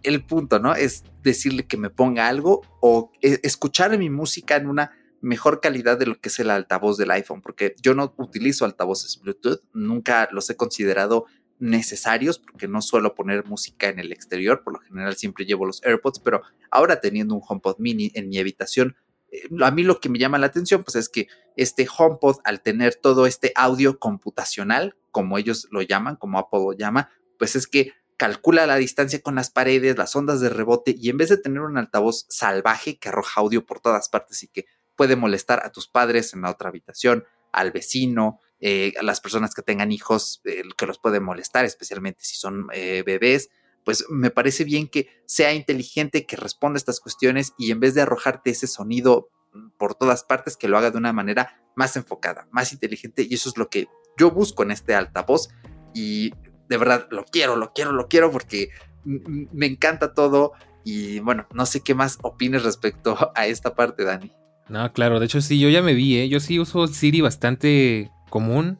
el 0.03 0.23
punto, 0.23 0.59
¿no? 0.59 0.75
Es 0.75 1.03
decirle 1.23 1.65
que 1.65 1.77
me 1.77 1.89
ponga 1.89 2.27
algo 2.27 2.61
o 2.81 3.11
e, 3.21 3.39
escuchar 3.43 3.97
mi 3.97 4.09
música 4.09 4.55
en 4.55 4.67
una 4.67 4.91
mejor 5.21 5.59
calidad 5.59 5.97
de 5.97 6.05
lo 6.05 6.19
que 6.19 6.29
es 6.29 6.39
el 6.39 6.49
altavoz 6.49 6.97
del 6.97 7.11
iPhone, 7.11 7.41
porque 7.41 7.75
yo 7.81 7.93
no 7.93 8.13
utilizo 8.17 8.65
altavoces 8.65 9.19
Bluetooth, 9.19 9.61
nunca 9.73 10.29
los 10.31 10.49
he 10.49 10.55
considerado 10.55 11.25
necesarios 11.59 12.39
porque 12.39 12.67
no 12.67 12.81
suelo 12.81 13.15
poner 13.15 13.45
música 13.45 13.89
en 13.89 13.99
el 13.99 14.11
exterior, 14.11 14.63
por 14.63 14.73
lo 14.73 14.79
general 14.79 15.15
siempre 15.15 15.45
llevo 15.45 15.65
los 15.65 15.83
AirPods, 15.83 16.19
pero 16.19 16.41
ahora 16.71 17.01
teniendo 17.01 17.35
un 17.35 17.41
HomePod 17.45 17.79
mini 17.79 18.11
en 18.15 18.29
mi 18.29 18.39
habitación, 18.39 18.95
eh, 19.31 19.41
a 19.61 19.71
mí 19.71 19.83
lo 19.83 19.99
que 19.99 20.09
me 20.09 20.19
llama 20.19 20.37
la 20.37 20.47
atención 20.47 20.83
pues 20.83 20.95
es 20.95 21.09
que 21.09 21.27
este 21.57 21.85
HomePod 21.85 22.37
al 22.45 22.61
tener 22.61 22.95
todo 22.95 23.25
este 23.25 23.51
audio 23.55 23.99
computacional, 23.99 24.95
como 25.11 25.37
ellos 25.37 25.67
lo 25.71 25.81
llaman, 25.81 26.15
como 26.15 26.39
Apple 26.39 26.59
lo 26.61 26.73
llama, 26.73 27.09
pues 27.37 27.55
es 27.55 27.67
que 27.67 27.93
calcula 28.19 28.67
la 28.67 28.75
distancia 28.75 29.21
con 29.21 29.35
las 29.35 29.49
paredes, 29.49 29.97
las 29.97 30.13
ondas 30.13 30.41
de 30.41 30.49
rebote 30.49 30.93
y 30.99 31.09
en 31.09 31.17
vez 31.17 31.29
de 31.29 31.37
tener 31.37 31.61
un 31.61 31.77
altavoz 31.77 32.25
salvaje 32.27 32.99
que 32.99 33.07
arroja 33.07 33.39
audio 33.39 33.65
por 33.65 33.79
todas 33.79 34.09
partes 34.09 34.43
y 34.43 34.49
que 34.49 34.65
puede 34.97 35.15
molestar 35.15 35.65
a 35.65 35.71
tus 35.71 35.87
padres 35.87 36.33
en 36.33 36.41
la 36.41 36.51
otra 36.51 36.67
habitación, 36.67 37.23
al 37.53 37.71
vecino, 37.71 38.41
eh, 38.59 38.91
a 38.99 39.03
las 39.03 39.21
personas 39.21 39.55
que 39.55 39.61
tengan 39.61 39.93
hijos 39.93 40.41
eh, 40.43 40.63
que 40.77 40.85
los 40.85 40.99
puede 40.99 41.21
molestar, 41.21 41.63
especialmente 41.63 42.25
si 42.25 42.35
son 42.35 42.67
eh, 42.73 43.03
bebés, 43.05 43.51
pues 43.85 44.03
me 44.09 44.31
parece 44.31 44.65
bien 44.65 44.89
que 44.89 45.07
sea 45.25 45.53
inteligente, 45.53 46.25
que 46.25 46.35
responda 46.35 46.75
a 46.75 46.79
estas 46.79 46.99
cuestiones 46.99 47.53
y 47.57 47.71
en 47.71 47.79
vez 47.79 47.93
de 47.93 48.01
arrojarte 48.01 48.49
ese 48.49 48.67
sonido 48.67 49.29
por 49.77 49.95
todas 49.95 50.25
partes, 50.25 50.57
que 50.57 50.67
lo 50.67 50.77
haga 50.77 50.91
de 50.91 50.97
una 50.97 51.13
manera 51.13 51.63
más 51.73 51.95
enfocada, 51.95 52.49
más 52.51 52.73
inteligente 52.73 53.25
y 53.27 53.33
eso 53.33 53.47
es 53.47 53.57
lo 53.57 53.69
que 53.69 53.87
yo 54.17 54.29
busco 54.29 54.63
en 54.63 54.71
este 54.71 54.93
altavoz 54.93 55.47
y 55.93 56.33
de 56.69 56.77
verdad 56.77 57.07
lo 57.11 57.25
quiero, 57.25 57.55
lo 57.55 57.73
quiero, 57.73 57.91
lo 57.91 58.07
quiero 58.07 58.31
porque 58.31 58.69
me 59.03 59.65
encanta 59.65 60.13
todo 60.13 60.53
y 60.85 61.19
bueno, 61.19 61.47
no 61.53 61.65
sé 61.65 61.81
qué 61.81 61.93
más 61.93 62.19
opines 62.21 62.63
respecto 62.63 63.17
a 63.35 63.47
esta 63.47 63.75
parte, 63.75 64.03
Dani. 64.05 64.31
No, 64.69 64.93
claro, 64.93 65.19
de 65.19 65.25
hecho 65.25 65.41
sí, 65.41 65.59
yo 65.59 65.69
ya 65.69 65.81
me 65.81 65.93
vi, 65.93 66.17
¿eh? 66.17 66.29
yo 66.29 66.39
sí 66.39 66.59
uso 66.59 66.87
Siri 66.87 67.21
bastante 67.21 68.11
común. 68.29 68.79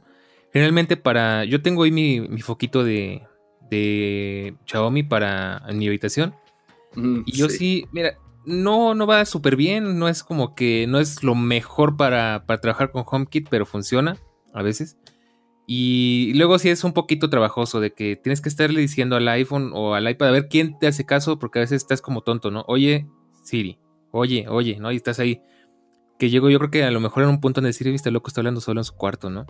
Generalmente 0.53 0.97
para, 0.97 1.45
yo 1.45 1.61
tengo 1.61 1.83
ahí 1.83 1.91
mi, 1.91 2.21
mi 2.21 2.41
foquito 2.41 2.83
de, 2.83 3.23
de 3.69 4.55
Xiaomi 4.65 5.03
para 5.03 5.63
en 5.67 5.77
mi 5.77 5.87
habitación. 5.87 6.35
Mm, 6.95 7.21
y 7.25 7.31
yo 7.37 7.49
sí. 7.49 7.87
mira, 7.91 8.17
no, 8.45 8.95
no 8.95 9.05
va 9.05 9.25
súper 9.25 9.55
bien, 9.55 9.99
no 9.99 10.07
es 10.07 10.23
como 10.23 10.55
que 10.55 10.85
no 10.87 10.99
es 10.99 11.23
lo 11.23 11.35
mejor 11.35 11.97
para, 11.97 12.45
para 12.45 12.61
trabajar 12.61 12.91
con 12.91 13.03
HomeKit, 13.05 13.47
pero 13.49 13.65
funciona 13.65 14.17
a 14.53 14.61
veces. 14.63 14.97
Y 15.71 16.33
luego 16.33 16.57
sí 16.57 16.69
es 16.69 16.83
un 16.83 16.93
poquito 16.93 17.29
trabajoso 17.29 17.79
de 17.79 17.93
que 17.93 18.15
tienes 18.15 18.41
que 18.41 18.49
estarle 18.49 18.81
diciendo 18.81 19.15
al 19.15 19.27
iPhone 19.27 19.69
o 19.75 19.93
al 19.93 20.09
iPad 20.09 20.29
a 20.29 20.31
ver 20.31 20.47
quién 20.47 20.79
te 20.79 20.87
hace 20.87 21.05
caso, 21.05 21.37
porque 21.37 21.59
a 21.59 21.61
veces 21.61 21.83
estás 21.83 22.01
como 22.01 22.21
tonto, 22.21 22.49
¿no? 22.49 22.65
Oye, 22.67 23.05
Siri, 23.43 23.77
oye, 24.09 24.47
oye, 24.49 24.79
¿no? 24.79 24.91
Y 24.91 24.95
estás 24.95 25.19
ahí. 25.19 25.43
Que 26.17 26.31
llego 26.31 26.49
yo 26.49 26.57
creo 26.57 26.71
que 26.71 26.83
a 26.85 26.89
lo 26.89 26.99
mejor 26.99 27.21
en 27.21 27.29
un 27.29 27.39
punto 27.39 27.61
donde 27.61 27.73
Siri, 27.73 27.91
viste, 27.91 28.09
loco, 28.09 28.29
está 28.29 28.41
hablando 28.41 28.61
solo 28.61 28.79
en 28.79 28.83
su 28.83 28.95
cuarto, 28.95 29.29
¿no? 29.29 29.45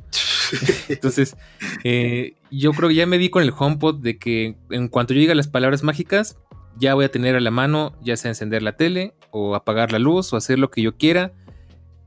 Entonces, 0.90 1.38
eh, 1.86 2.34
yo 2.52 2.74
creo 2.74 2.90
que 2.90 2.96
ya 2.96 3.06
me 3.06 3.18
di 3.18 3.30
con 3.30 3.42
el 3.42 3.54
HomePod 3.58 4.02
de 4.02 4.20
que 4.20 4.58
en 4.72 4.90
cuanto 4.90 5.14
yo 5.14 5.22
diga 5.22 5.36
las 5.36 5.48
palabras 5.48 5.84
mágicas, 5.84 6.38
ya 6.76 6.96
voy 6.96 7.06
a 7.06 7.12
tener 7.12 7.38
a 7.38 7.40
la 7.40 7.52
mano, 7.52 7.94
ya 8.04 8.18
sea 8.18 8.32
encender 8.32 8.62
la 8.62 8.76
tele 8.76 9.14
o 9.32 9.56
apagar 9.56 9.94
la 9.94 10.00
luz 10.00 10.34
o 10.34 10.36
hacer 10.36 10.60
lo 10.60 10.70
que 10.70 10.82
yo 10.82 10.98
quiera. 10.98 11.32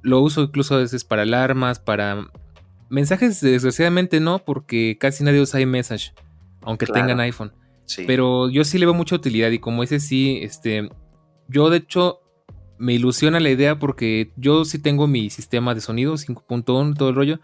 Lo 0.03 0.21
uso 0.21 0.43
incluso 0.43 0.75
a 0.75 0.79
veces 0.81 1.03
para 1.03 1.23
alarmas, 1.23 1.79
para 1.79 2.27
Mensajes, 2.93 3.41
desgraciadamente 3.41 4.21
no, 4.21 4.45
porque 4.45 4.99
casi 5.01 5.25
nadie 5.25 5.41
usa 5.41 5.63
iMessage, 5.63 6.13
aunque 6.61 6.85
tengan 6.85 7.21
iPhone. 7.21 7.51
Pero 8.07 8.51
yo 8.51 8.65
sí 8.65 8.79
le 8.79 8.85
veo 8.85 8.95
mucha 8.95 9.17
utilidad 9.17 9.51
y 9.51 9.61
como 9.61 9.83
ese 9.83 9.99
sí, 9.99 10.41
este, 10.43 10.91
yo 11.49 11.71
de 11.71 11.79
hecho 11.79 12.21
me 12.77 12.93
ilusiona 12.93 13.41
la 13.41 13.49
idea 13.49 13.79
porque 13.79 14.31
yo 14.37 14.67
sí 14.67 14.79
tengo 14.79 15.07
mi 15.07 15.31
sistema 15.31 15.75
de 15.75 15.81
sonido 15.81 16.13
5.1, 16.19 16.95
todo 16.95 17.09
el 17.09 17.15
rollo, 17.15 17.41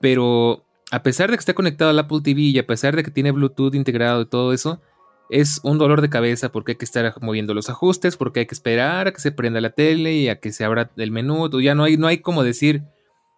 pero 0.00 0.64
a 0.90 1.04
pesar 1.04 1.30
de 1.30 1.36
que 1.36 1.40
esté 1.40 1.54
conectado 1.54 1.90
al 1.92 1.98
Apple 2.00 2.22
TV 2.24 2.40
y 2.40 2.58
a 2.58 2.66
pesar 2.66 2.96
de 2.96 3.04
que 3.04 3.12
tiene 3.12 3.30
Bluetooth 3.30 3.76
integrado 3.76 4.22
y 4.22 4.26
todo 4.26 4.52
eso, 4.52 4.82
es 5.30 5.60
un 5.62 5.78
dolor 5.78 6.00
de 6.00 6.10
cabeza 6.10 6.50
porque 6.50 6.72
hay 6.72 6.78
que 6.78 6.84
estar 6.84 7.14
moviendo 7.22 7.54
los 7.54 7.70
ajustes, 7.70 8.16
porque 8.16 8.40
hay 8.40 8.46
que 8.46 8.56
esperar 8.56 9.06
a 9.06 9.12
que 9.12 9.20
se 9.20 9.30
prenda 9.30 9.60
la 9.60 9.70
tele 9.70 10.14
y 10.14 10.28
a 10.28 10.40
que 10.40 10.50
se 10.50 10.64
abra 10.64 10.90
el 10.96 11.12
menú, 11.12 11.48
ya 11.60 11.76
no 11.76 11.84
hay, 11.84 11.96
no 11.96 12.08
hay 12.08 12.18
como 12.18 12.42
decir, 12.42 12.82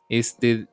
este, 0.08 0.66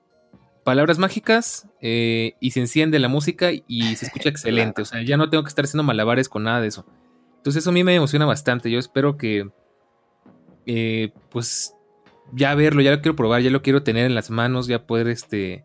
palabras 0.67 0.97
mágicas 0.97 1.65
eh, 1.79 2.33
y 2.41 2.51
se 2.51 2.59
enciende 2.59 2.99
la 2.99 3.07
música 3.07 3.51
y 3.53 3.95
se 3.95 4.05
escucha 4.07 4.27
excelente. 4.27 4.81
O 4.81 4.85
sea, 4.85 5.01
ya 5.01 5.15
no 5.15 5.29
tengo 5.29 5.41
que 5.45 5.47
estar 5.47 5.63
haciendo 5.63 5.83
malabares 5.83 6.27
con 6.27 6.43
nada 6.43 6.59
de 6.59 6.67
eso. 6.67 6.85
Entonces 7.37 7.63
eso 7.63 7.69
a 7.69 7.73
mí 7.73 7.85
me 7.85 7.95
emociona 7.95 8.25
bastante. 8.25 8.69
Yo 8.69 8.77
espero 8.77 9.15
que, 9.15 9.49
eh, 10.65 11.13
pues, 11.29 11.73
ya 12.33 12.53
verlo, 12.53 12.81
ya 12.81 12.91
lo 12.91 12.99
quiero 12.99 13.15
probar, 13.15 13.41
ya 13.43 13.49
lo 13.49 13.61
quiero 13.61 13.83
tener 13.83 14.07
en 14.07 14.13
las 14.13 14.29
manos, 14.29 14.67
ya 14.67 14.85
poder, 14.85 15.07
este, 15.07 15.63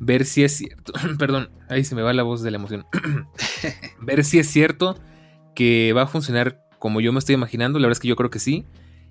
ver 0.00 0.24
si 0.24 0.42
es 0.42 0.56
cierto. 0.56 0.94
Perdón, 1.20 1.52
ahí 1.68 1.84
se 1.84 1.94
me 1.94 2.02
va 2.02 2.12
la 2.12 2.24
voz 2.24 2.42
de 2.42 2.50
la 2.50 2.56
emoción. 2.56 2.86
ver 4.00 4.24
si 4.24 4.40
es 4.40 4.48
cierto 4.48 4.96
que 5.54 5.92
va 5.92 6.02
a 6.02 6.06
funcionar 6.08 6.60
como 6.80 7.00
yo 7.00 7.12
me 7.12 7.20
estoy 7.20 7.36
imaginando. 7.36 7.78
La 7.78 7.86
verdad 7.86 7.98
es 7.98 8.00
que 8.00 8.08
yo 8.08 8.16
creo 8.16 8.30
que 8.30 8.40
sí. 8.40 8.66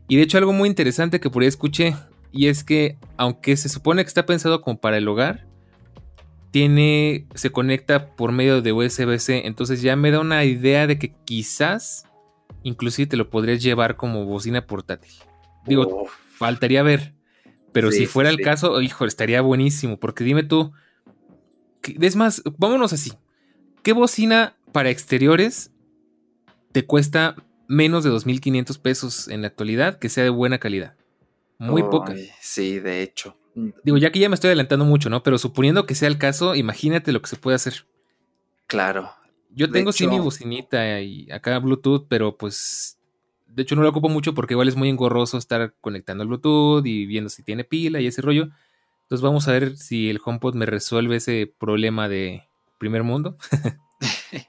Y 0.09 0.17
de 0.17 0.23
hecho 0.23 0.37
algo 0.37 0.51
muy 0.51 0.67
interesante 0.67 1.21
que 1.21 1.29
por 1.29 1.43
ahí 1.43 1.47
escuché 1.47 1.95
y 2.31 2.47
es 2.47 2.63
que, 2.63 2.97
aunque 3.17 3.57
se 3.57 3.69
supone 3.69 4.03
que 4.03 4.07
está 4.07 4.25
pensado 4.25 4.61
como 4.61 4.79
para 4.79 4.97
el 4.97 5.07
hogar, 5.07 5.47
tiene. 6.51 7.27
se 7.35 7.51
conecta 7.51 8.15
por 8.15 8.31
medio 8.31 8.61
de 8.61 8.71
USB-C. 8.71 9.47
Entonces 9.47 9.81
ya 9.81 9.95
me 9.95 10.11
da 10.11 10.19
una 10.19 10.43
idea 10.45 10.87
de 10.87 10.99
que 10.99 11.13
quizás. 11.25 12.05
Inclusive 12.63 13.07
te 13.07 13.17
lo 13.17 13.29
podrías 13.29 13.63
llevar 13.63 13.95
como 13.95 14.25
bocina 14.25 14.65
portátil. 14.67 15.13
Digo, 15.65 16.07
faltaría 16.35 16.83
ver. 16.83 17.13
Pero 17.71 17.91
si 17.91 18.05
fuera 18.05 18.29
el 18.29 18.41
caso, 18.41 18.81
hijo, 18.81 19.05
estaría 19.05 19.41
buenísimo. 19.41 19.97
Porque 19.97 20.23
dime 20.23 20.43
tú. 20.43 20.73
Es 21.83 22.15
más, 22.15 22.43
vámonos 22.57 22.91
así. 22.91 23.13
¿Qué 23.81 23.93
bocina 23.93 24.57
para 24.71 24.89
exteriores 24.89 25.71
te 26.73 26.85
cuesta 26.85 27.35
menos 27.67 28.03
de 28.03 28.11
2.500 28.11 28.79
pesos 28.81 29.27
en 29.29 29.41
la 29.41 29.47
actualidad 29.47 29.99
que 29.99 30.09
sea 30.09 30.23
de 30.23 30.29
buena 30.29 30.57
calidad? 30.57 30.98
Muy 31.59 31.83
poca. 31.83 32.15
Sí, 32.39 32.79
de 32.79 33.03
hecho. 33.03 33.35
Mm, 33.53 33.69
Digo, 33.83 33.97
ya 33.97 34.11
que 34.11 34.19
ya 34.19 34.29
me 34.29 34.35
estoy 34.35 34.47
adelantando 34.47 34.85
mucho, 34.85 35.09
¿no? 35.09 35.21
Pero 35.23 35.37
suponiendo 35.37 35.85
que 35.85 35.93
sea 35.93 36.07
el 36.07 36.17
caso, 36.17 36.55
imagínate 36.55 37.11
lo 37.11 37.21
que 37.21 37.27
se 37.27 37.35
puede 37.35 37.55
hacer. 37.55 37.85
Claro. 38.65 39.11
Yo 39.51 39.69
tengo 39.69 39.91
sí 39.91 40.07
mi 40.07 40.19
bocinita 40.19 41.01
y 41.01 41.29
acá 41.31 41.59
Bluetooth, 41.59 42.07
pero 42.07 42.37
pues. 42.37 42.97
De 43.47 43.63
hecho, 43.63 43.75
no 43.75 43.81
lo 43.81 43.89
ocupo 43.89 44.09
mucho 44.09 44.33
porque 44.35 44.53
igual 44.53 44.67
es 44.67 44.75
muy 44.75 44.89
engorroso 44.89 45.37
estar 45.37 45.73
conectando 45.81 46.21
al 46.21 46.27
Bluetooth 46.27 46.85
y 46.85 47.07
viendo 47.07 47.29
si 47.29 47.43
tiene 47.43 47.63
pila 47.63 47.99
y 47.99 48.07
ese 48.07 48.21
rollo. 48.21 48.49
Entonces 49.01 49.23
vamos 49.23 49.47
a 49.47 49.53
ver 49.53 49.75
si 49.75 50.09
el 50.09 50.21
HomePod 50.23 50.53
me 50.53 50.67
resuelve 50.67 51.15
ese 51.15 51.51
problema 51.57 52.07
de 52.07 52.47
primer 52.77 53.01
mundo. 53.01 53.37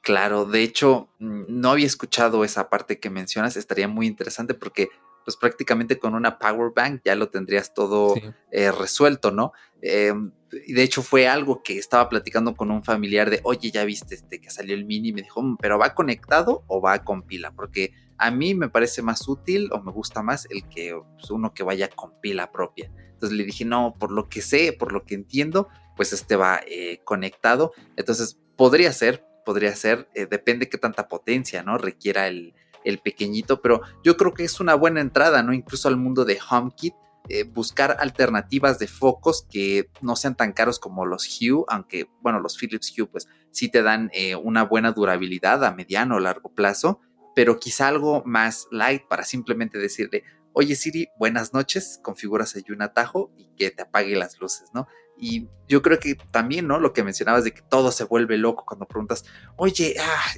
claro, 0.00 0.46
de 0.46 0.62
hecho, 0.62 1.10
mm, 1.18 1.42
no 1.48 1.72
había 1.72 1.86
escuchado 1.86 2.42
esa 2.42 2.70
parte 2.70 2.98
que 2.98 3.10
mencionas, 3.10 3.54
estaría 3.58 3.86
muy 3.86 4.06
interesante 4.06 4.54
porque 4.54 4.88
pues 5.26 5.36
prácticamente 5.36 5.98
con 5.98 6.14
una 6.14 6.38
power 6.38 6.70
bank 6.72 7.00
ya 7.04 7.16
lo 7.16 7.30
tendrías 7.30 7.74
todo 7.74 8.14
eh, 8.52 8.70
resuelto, 8.70 9.32
¿no? 9.32 9.52
Y 9.82 10.72
de 10.72 10.82
hecho 10.84 11.02
fue 11.02 11.26
algo 11.26 11.64
que 11.64 11.78
estaba 11.78 12.08
platicando 12.08 12.54
con 12.54 12.70
un 12.70 12.84
familiar 12.84 13.28
de, 13.28 13.40
oye, 13.42 13.72
ya 13.72 13.84
viste 13.84 14.14
este 14.14 14.40
que 14.40 14.50
salió 14.50 14.76
el 14.76 14.84
mini, 14.84 15.08
y 15.08 15.12
me 15.12 15.22
dijo, 15.22 15.42
mm, 15.42 15.56
pero 15.56 15.78
¿va 15.80 15.94
conectado 15.94 16.62
o 16.68 16.80
va 16.80 17.02
con 17.02 17.22
pila? 17.22 17.50
Porque 17.50 17.92
a 18.18 18.30
mí 18.30 18.54
me 18.54 18.68
parece 18.68 19.02
más 19.02 19.26
útil 19.26 19.68
o 19.72 19.82
me 19.82 19.90
gusta 19.90 20.22
más 20.22 20.46
el 20.48 20.68
que 20.68 20.96
pues, 21.18 21.28
uno 21.32 21.52
que 21.52 21.64
vaya 21.64 21.88
con 21.88 22.20
pila 22.20 22.52
propia. 22.52 22.88
Entonces 23.14 23.36
le 23.36 23.44
dije, 23.44 23.64
no, 23.64 23.96
por 23.98 24.12
lo 24.12 24.28
que 24.28 24.42
sé, 24.42 24.72
por 24.72 24.92
lo 24.92 25.04
que 25.04 25.16
entiendo, 25.16 25.68
pues 25.96 26.12
este 26.12 26.36
va 26.36 26.60
eh, 26.68 27.00
conectado. 27.02 27.72
Entonces 27.96 28.38
podría 28.54 28.92
ser, 28.92 29.26
podría 29.44 29.74
ser, 29.74 30.08
eh, 30.14 30.26
depende 30.26 30.68
qué 30.68 30.78
tanta 30.78 31.08
potencia, 31.08 31.64
¿no? 31.64 31.78
Requiera 31.78 32.28
el, 32.28 32.54
el 32.86 33.00
pequeñito, 33.00 33.60
pero 33.60 33.82
yo 34.02 34.16
creo 34.16 34.32
que 34.32 34.44
es 34.44 34.60
una 34.60 34.74
buena 34.74 35.00
entrada, 35.00 35.42
¿no? 35.42 35.52
Incluso 35.52 35.88
al 35.88 35.96
mundo 35.96 36.24
de 36.24 36.38
HomeKit. 36.48 36.94
Eh, 37.28 37.42
buscar 37.42 37.96
alternativas 37.98 38.78
de 38.78 38.86
focos 38.86 39.44
que 39.50 39.90
no 40.00 40.14
sean 40.14 40.36
tan 40.36 40.52
caros 40.52 40.78
como 40.78 41.04
los 41.04 41.26
Hue, 41.26 41.64
aunque, 41.66 42.08
bueno, 42.20 42.38
los 42.38 42.56
Philips 42.56 42.96
Hue, 42.96 43.06
pues 43.06 43.26
sí 43.50 43.68
te 43.68 43.82
dan 43.82 44.10
eh, 44.12 44.36
una 44.36 44.62
buena 44.62 44.92
durabilidad 44.92 45.64
a 45.64 45.74
mediano 45.74 46.16
o 46.16 46.20
largo 46.20 46.54
plazo, 46.54 47.00
pero 47.34 47.58
quizá 47.58 47.88
algo 47.88 48.22
más 48.24 48.68
light 48.70 49.02
para 49.08 49.24
simplemente 49.24 49.76
decirle, 49.76 50.22
oye 50.52 50.76
Siri, 50.76 51.08
buenas 51.18 51.52
noches, 51.52 51.98
configuras 52.00 52.54
ahí 52.54 52.62
un 52.68 52.82
atajo 52.82 53.32
y 53.36 53.48
que 53.56 53.72
te 53.72 53.82
apague 53.82 54.14
las 54.14 54.38
luces, 54.38 54.70
¿no? 54.72 54.86
Y 55.18 55.48
yo 55.66 55.82
creo 55.82 55.98
que 55.98 56.14
también, 56.30 56.68
¿no? 56.68 56.78
Lo 56.78 56.92
que 56.92 57.02
mencionabas 57.02 57.44
de 57.44 57.52
que 57.52 57.62
todo 57.62 57.90
se 57.90 58.04
vuelve 58.04 58.36
loco 58.38 58.64
cuando 58.66 58.86
preguntas, 58.86 59.24
oye, 59.56 59.96
ah, 59.98 60.32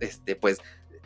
este, 0.00 0.36
pues 0.36 0.58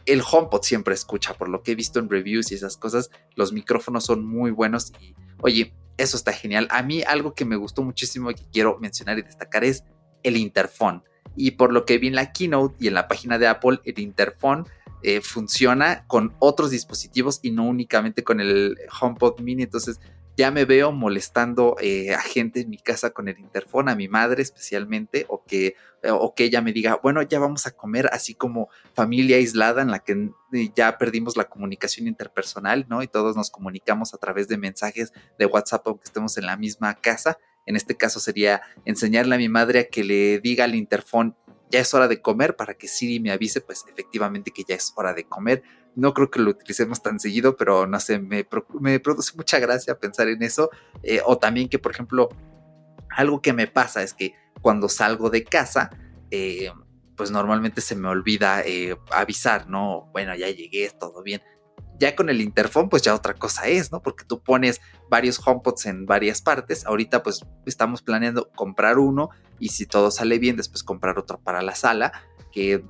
el 0.08 0.22
HomePod 0.22 0.62
siempre 0.62 0.94
escucha, 0.94 1.34
por 1.34 1.48
lo 1.48 1.62
que 1.62 1.72
he 1.72 1.74
visto 1.74 1.98
en 1.98 2.08
reviews 2.08 2.50
y 2.50 2.54
esas 2.54 2.76
cosas, 2.76 3.10
los 3.36 3.52
micrófonos 3.52 4.04
son 4.04 4.26
muy 4.26 4.50
buenos 4.50 4.92
y 5.00 5.14
oye, 5.40 5.74
eso 5.98 6.16
está 6.16 6.32
genial. 6.32 6.68
A 6.70 6.82
mí 6.82 7.02
algo 7.02 7.34
que 7.34 7.44
me 7.44 7.56
gustó 7.56 7.82
muchísimo 7.82 8.30
y 8.30 8.34
que 8.34 8.44
quiero 8.52 8.78
mencionar 8.80 9.18
y 9.18 9.22
destacar 9.22 9.64
es 9.64 9.84
el 10.22 10.36
interfón. 10.36 11.04
Y 11.36 11.52
por 11.52 11.72
lo 11.72 11.84
que 11.84 11.98
vi 11.98 12.08
en 12.08 12.14
la 12.14 12.32
keynote 12.32 12.76
y 12.80 12.88
en 12.88 12.94
la 12.94 13.08
página 13.08 13.38
de 13.38 13.46
Apple, 13.46 13.80
el 13.84 13.98
interfón 13.98 14.66
eh, 15.02 15.20
funciona 15.20 16.04
con 16.06 16.34
otros 16.38 16.70
dispositivos 16.70 17.40
y 17.42 17.50
no 17.50 17.64
únicamente 17.64 18.24
con 18.24 18.40
el 18.40 18.76
HomePod 19.00 19.40
mini. 19.40 19.64
Entonces 19.64 20.00
ya 20.38 20.52
me 20.52 20.64
veo 20.64 20.92
molestando 20.92 21.76
eh, 21.80 22.14
a 22.14 22.20
gente 22.20 22.60
en 22.60 22.70
mi 22.70 22.78
casa 22.78 23.10
con 23.10 23.26
el 23.26 23.40
interfón, 23.40 23.88
a 23.88 23.96
mi 23.96 24.06
madre 24.06 24.40
especialmente, 24.40 25.26
o 25.28 25.42
que, 25.42 25.74
eh, 26.04 26.12
o 26.12 26.32
que 26.32 26.44
ella 26.44 26.62
me 26.62 26.72
diga, 26.72 27.00
bueno, 27.02 27.20
ya 27.22 27.40
vamos 27.40 27.66
a 27.66 27.72
comer 27.72 28.08
así 28.12 28.36
como 28.36 28.68
familia 28.94 29.36
aislada 29.36 29.82
en 29.82 29.90
la 29.90 29.98
que 29.98 30.30
eh, 30.52 30.70
ya 30.76 30.96
perdimos 30.96 31.36
la 31.36 31.48
comunicación 31.48 32.06
interpersonal, 32.06 32.86
¿no? 32.88 33.02
Y 33.02 33.08
todos 33.08 33.34
nos 33.34 33.50
comunicamos 33.50 34.14
a 34.14 34.18
través 34.18 34.46
de 34.46 34.58
mensajes 34.58 35.12
de 35.40 35.46
WhatsApp 35.46 35.88
aunque 35.88 36.04
estemos 36.04 36.38
en 36.38 36.46
la 36.46 36.56
misma 36.56 36.94
casa. 36.94 37.38
En 37.66 37.74
este 37.74 37.96
caso 37.96 38.20
sería 38.20 38.62
enseñarle 38.84 39.34
a 39.34 39.38
mi 39.38 39.48
madre 39.48 39.80
a 39.80 39.88
que 39.88 40.04
le 40.04 40.38
diga 40.38 40.64
al 40.64 40.76
interfón, 40.76 41.36
ya 41.68 41.80
es 41.80 41.92
hora 41.94 42.06
de 42.06 42.22
comer 42.22 42.54
para 42.54 42.74
que 42.74 42.86
Siri 42.86 43.18
me 43.18 43.32
avise, 43.32 43.60
pues 43.60 43.84
efectivamente 43.90 44.52
que 44.52 44.62
ya 44.62 44.76
es 44.76 44.92
hora 44.94 45.14
de 45.14 45.24
comer 45.24 45.64
no 45.98 46.14
creo 46.14 46.30
que 46.30 46.38
lo 46.38 46.50
utilicemos 46.50 47.02
tan 47.02 47.18
seguido, 47.18 47.56
pero 47.56 47.88
no 47.88 47.98
sé, 47.98 48.20
me, 48.20 48.44
produce 48.44 49.32
mucha 49.36 49.58
gracia 49.58 49.98
pensar 49.98 50.28
en 50.28 50.44
eso. 50.44 50.70
Eh, 51.02 51.20
o 51.26 51.38
también 51.38 51.68
que, 51.68 51.80
por 51.80 51.90
ejemplo, 51.90 52.28
algo 53.10 53.42
que 53.42 53.52
me 53.52 53.66
pasa 53.66 54.04
es 54.04 54.14
que 54.14 54.32
cuando 54.62 54.88
salgo 54.88 55.28
de 55.28 55.42
casa, 55.42 55.90
eh, 56.30 56.70
pues 57.16 57.32
normalmente 57.32 57.80
se 57.80 57.96
me 57.96 58.06
olvida 58.06 58.62
eh, 58.64 58.96
avisar, 59.10 59.68
¿no? 59.68 60.08
Bueno, 60.12 60.36
ya 60.36 60.48
llegué, 60.48 60.88
todo 61.00 61.24
bien. 61.24 61.42
Ya 61.98 62.14
con 62.14 62.28
el 62.30 62.40
interfón, 62.42 62.88
pues 62.88 63.02
ya 63.02 63.12
otra 63.12 63.34
cosa 63.34 63.66
es, 63.66 63.90
¿no? 63.90 64.00
Porque 64.00 64.24
tú 64.24 64.40
pones 64.40 64.80
varios 65.10 65.44
HomePods 65.44 65.86
en 65.86 66.06
varias 66.06 66.40
partes. 66.40 66.86
Ahorita, 66.86 67.24
pues 67.24 67.44
estamos 67.66 68.02
planeando 68.02 68.50
comprar 68.54 68.98
uno 68.98 69.30
y 69.58 69.70
si 69.70 69.84
todo 69.84 70.12
sale 70.12 70.38
bien, 70.38 70.54
después 70.54 70.84
comprar 70.84 71.18
otro 71.18 71.40
para 71.40 71.60
la 71.60 71.74
sala 71.74 72.12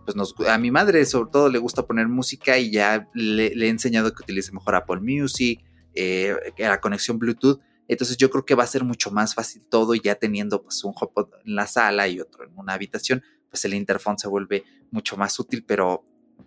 pues 0.05 0.35
a 0.49 0.59
mi 0.59 0.71
madre 0.71 1.05
sobre 1.05 1.31
todo 1.31 1.49
le 1.49 1.59
gusta 1.59 1.87
poner 1.87 2.09
música 2.09 2.59
y 2.59 2.71
ya 2.71 3.09
le, 3.15 3.47
he 3.47 3.69
enseñado 3.69 4.13
que 4.13 4.23
utilice 4.23 4.53
mejor 4.53 4.75
Apple 4.75 5.01
Music, 5.01 5.61
eh, 5.95 6.35
la 6.59 6.81
conexión 6.81 7.19
Bluetooth. 7.19 7.61
Entonces 7.89 8.17
yo 8.17 8.31
creo 8.31 8.45
que 8.45 8.55
va 8.55 8.65
a 8.65 8.67
ser 8.67 8.85
mucho 8.85 9.11
más 9.11 9.35
fácil 9.35 9.63
todo 9.69 9.95
ya 9.95 10.15
teniendo 10.15 10.63
pues 10.63 10.85
un 10.85 10.93
HomePod 10.95 11.29
en 11.45 11.55
la 11.55 11.67
sala 11.67 12.07
y 12.07 12.21
otro 12.21 12.45
en 12.45 12.51
una 12.57 12.75
habitación, 12.75 13.23
pues 13.51 13.65
el 13.65 13.75
interfón 13.75 14.19
se 14.19 14.29
vuelve 14.29 14.65
mucho 14.91 15.17
más 15.17 15.39
útil, 15.39 15.65
pero 15.67 16.05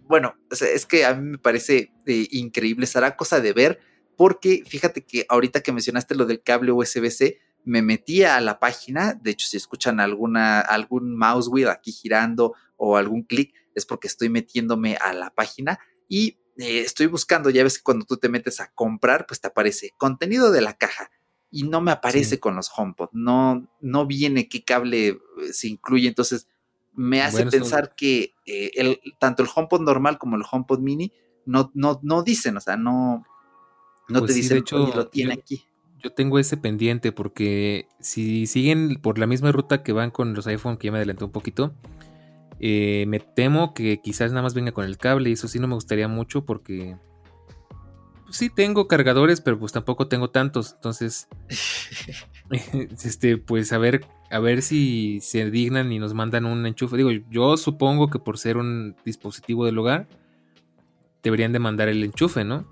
bueno, 0.08 0.36
es 0.50 0.86
que 0.86 1.06
a 1.06 1.14
mí 1.16 1.32
me 1.32 1.38
parece 1.38 1.92
eh, 2.06 2.28
increíble, 2.32 2.86
será 2.86 3.16
cosa 3.16 3.40
de 3.40 3.54
ver, 3.54 3.80
porque 4.16 4.64
fíjate 4.68 5.04
que 5.04 5.26
ahorita 5.30 5.62
que 5.62 5.72
mencionaste 5.72 6.16
lo 6.16 6.26
del 6.26 6.44
cable 6.44 6.72
USB-C, 6.72 7.40
me 7.64 7.82
metía 7.82 8.36
a 8.36 8.42
la 8.42 8.60
página, 8.60 9.14
de 9.14 9.32
hecho 9.32 9.48
si 9.48 9.58
escuchan 9.58 10.00
alguna, 10.00 10.60
algún 10.60 11.16
mouse 11.16 11.48
wheel 11.48 11.70
aquí 11.70 11.92
girando 11.92 12.54
o 12.78 12.98
algún 12.98 13.24
clic, 13.24 13.54
es 13.76 13.86
porque 13.86 14.08
estoy 14.08 14.30
metiéndome 14.30 14.98
a 14.98 15.14
la 15.14 15.30
página 15.34 15.80
y 16.08 16.40
eh, 16.58 16.82
estoy 16.82 17.08
buscando, 17.08 17.50
ya 17.50 17.64
ves 17.64 17.78
que 17.78 17.84
cuando 17.84 18.06
tú 18.06 18.18
te 18.18 18.30
metes 18.30 18.60
a 18.60 18.72
comprar, 18.74 19.26
pues 19.26 19.40
te 19.40 19.48
aparece 19.48 19.94
contenido 19.98 20.52
de 20.52 20.62
la 20.62 20.78
caja 20.78 21.10
y 21.50 21.64
no 21.64 21.82
me 21.82 21.92
aparece 21.92 22.40
con 22.40 22.56
los 22.56 22.72
HomePod, 22.76 23.10
no, 23.14 23.68
no 23.82 24.06
viene 24.06 24.48
qué 24.48 24.64
cable 24.64 25.08
eh, 25.08 25.20
se 25.52 25.68
incluye, 25.68 26.08
entonces 26.08 26.48
me 26.94 27.22
hace 27.22 27.46
pensar 27.46 27.96
que 27.96 28.36
eh, 28.46 28.72
el, 28.76 29.00
tanto 29.20 29.44
el 29.44 29.50
HomePod 29.54 29.82
normal 29.82 30.18
como 30.18 30.36
el 30.36 30.44
HomePod 30.50 30.80
mini 30.80 31.14
no, 31.46 31.72
no, 31.74 32.00
no 32.04 32.24
dicen, 32.24 32.58
o 32.58 32.62
sea, 32.62 32.78
no, 32.78 33.26
no 34.08 34.20
te 34.20 34.26
pues 34.26 34.36
dicen, 34.36 34.58
hecho, 34.58 34.78
lo 34.94 35.08
tiene 35.08 35.34
aquí 35.34 35.66
yo 36.02 36.12
tengo 36.12 36.40
ese 36.40 36.58
pendiente 36.58 37.12
porque 37.12 37.88
si 38.00 38.48
siguen 38.48 38.98
por 39.02 39.20
la 39.20 39.28
misma 39.28 39.52
ruta 39.52 39.84
que 39.84 39.94
van 39.94 40.12
con 40.12 40.34
los 40.34 40.48
iPhone, 40.48 40.78
que 40.78 40.88
ya 40.88 40.92
me 40.92 40.98
adelanté 40.98 41.24
un 41.26 41.32
poquito, 41.32 41.74
eh, 42.60 43.06
me 43.08 43.20
temo 43.20 43.74
que 43.74 44.02
quizás 44.02 44.32
nada 44.32 44.44
más 44.44 44.54
venga 44.54 44.72
con 44.72 44.86
el 44.86 44.98
cable 44.98 45.30
y 45.30 45.34
eso 45.34 45.48
sí 45.48 45.60
no 45.60 45.68
me 45.68 45.76
gustaría 45.76 46.08
mucho 46.08 46.46
porque 46.46 46.98
pues 48.24 48.38
sí 48.38 48.50
tengo 48.50 48.88
cargadores, 48.88 49.42
pero 49.42 49.60
pues 49.60 49.72
tampoco 49.72 50.08
tengo 50.08 50.30
tantos. 50.30 50.74
Entonces, 50.74 51.28
este, 53.04 53.38
pues 53.38 53.72
a 53.74 53.78
ver, 53.78 54.06
a 54.30 54.40
ver 54.40 54.62
si 54.62 55.20
se 55.22 55.50
dignan 55.50 55.92
y 55.92 56.00
nos 56.00 56.14
mandan 56.14 56.46
un 56.46 56.66
enchufe. 56.66 56.98
Digo, 56.98 57.12
yo 57.30 57.58
supongo 57.58 58.10
que 58.10 58.20
por 58.20 58.38
ser 58.38 58.58
un 58.58 58.96
dispositivo 59.06 59.66
del 59.66 59.78
hogar, 59.78 60.08
deberían 61.24 61.54
de 61.54 61.60
mandar 61.60 61.88
el 61.88 62.04
enchufe, 62.04 62.44
¿no? 62.44 62.66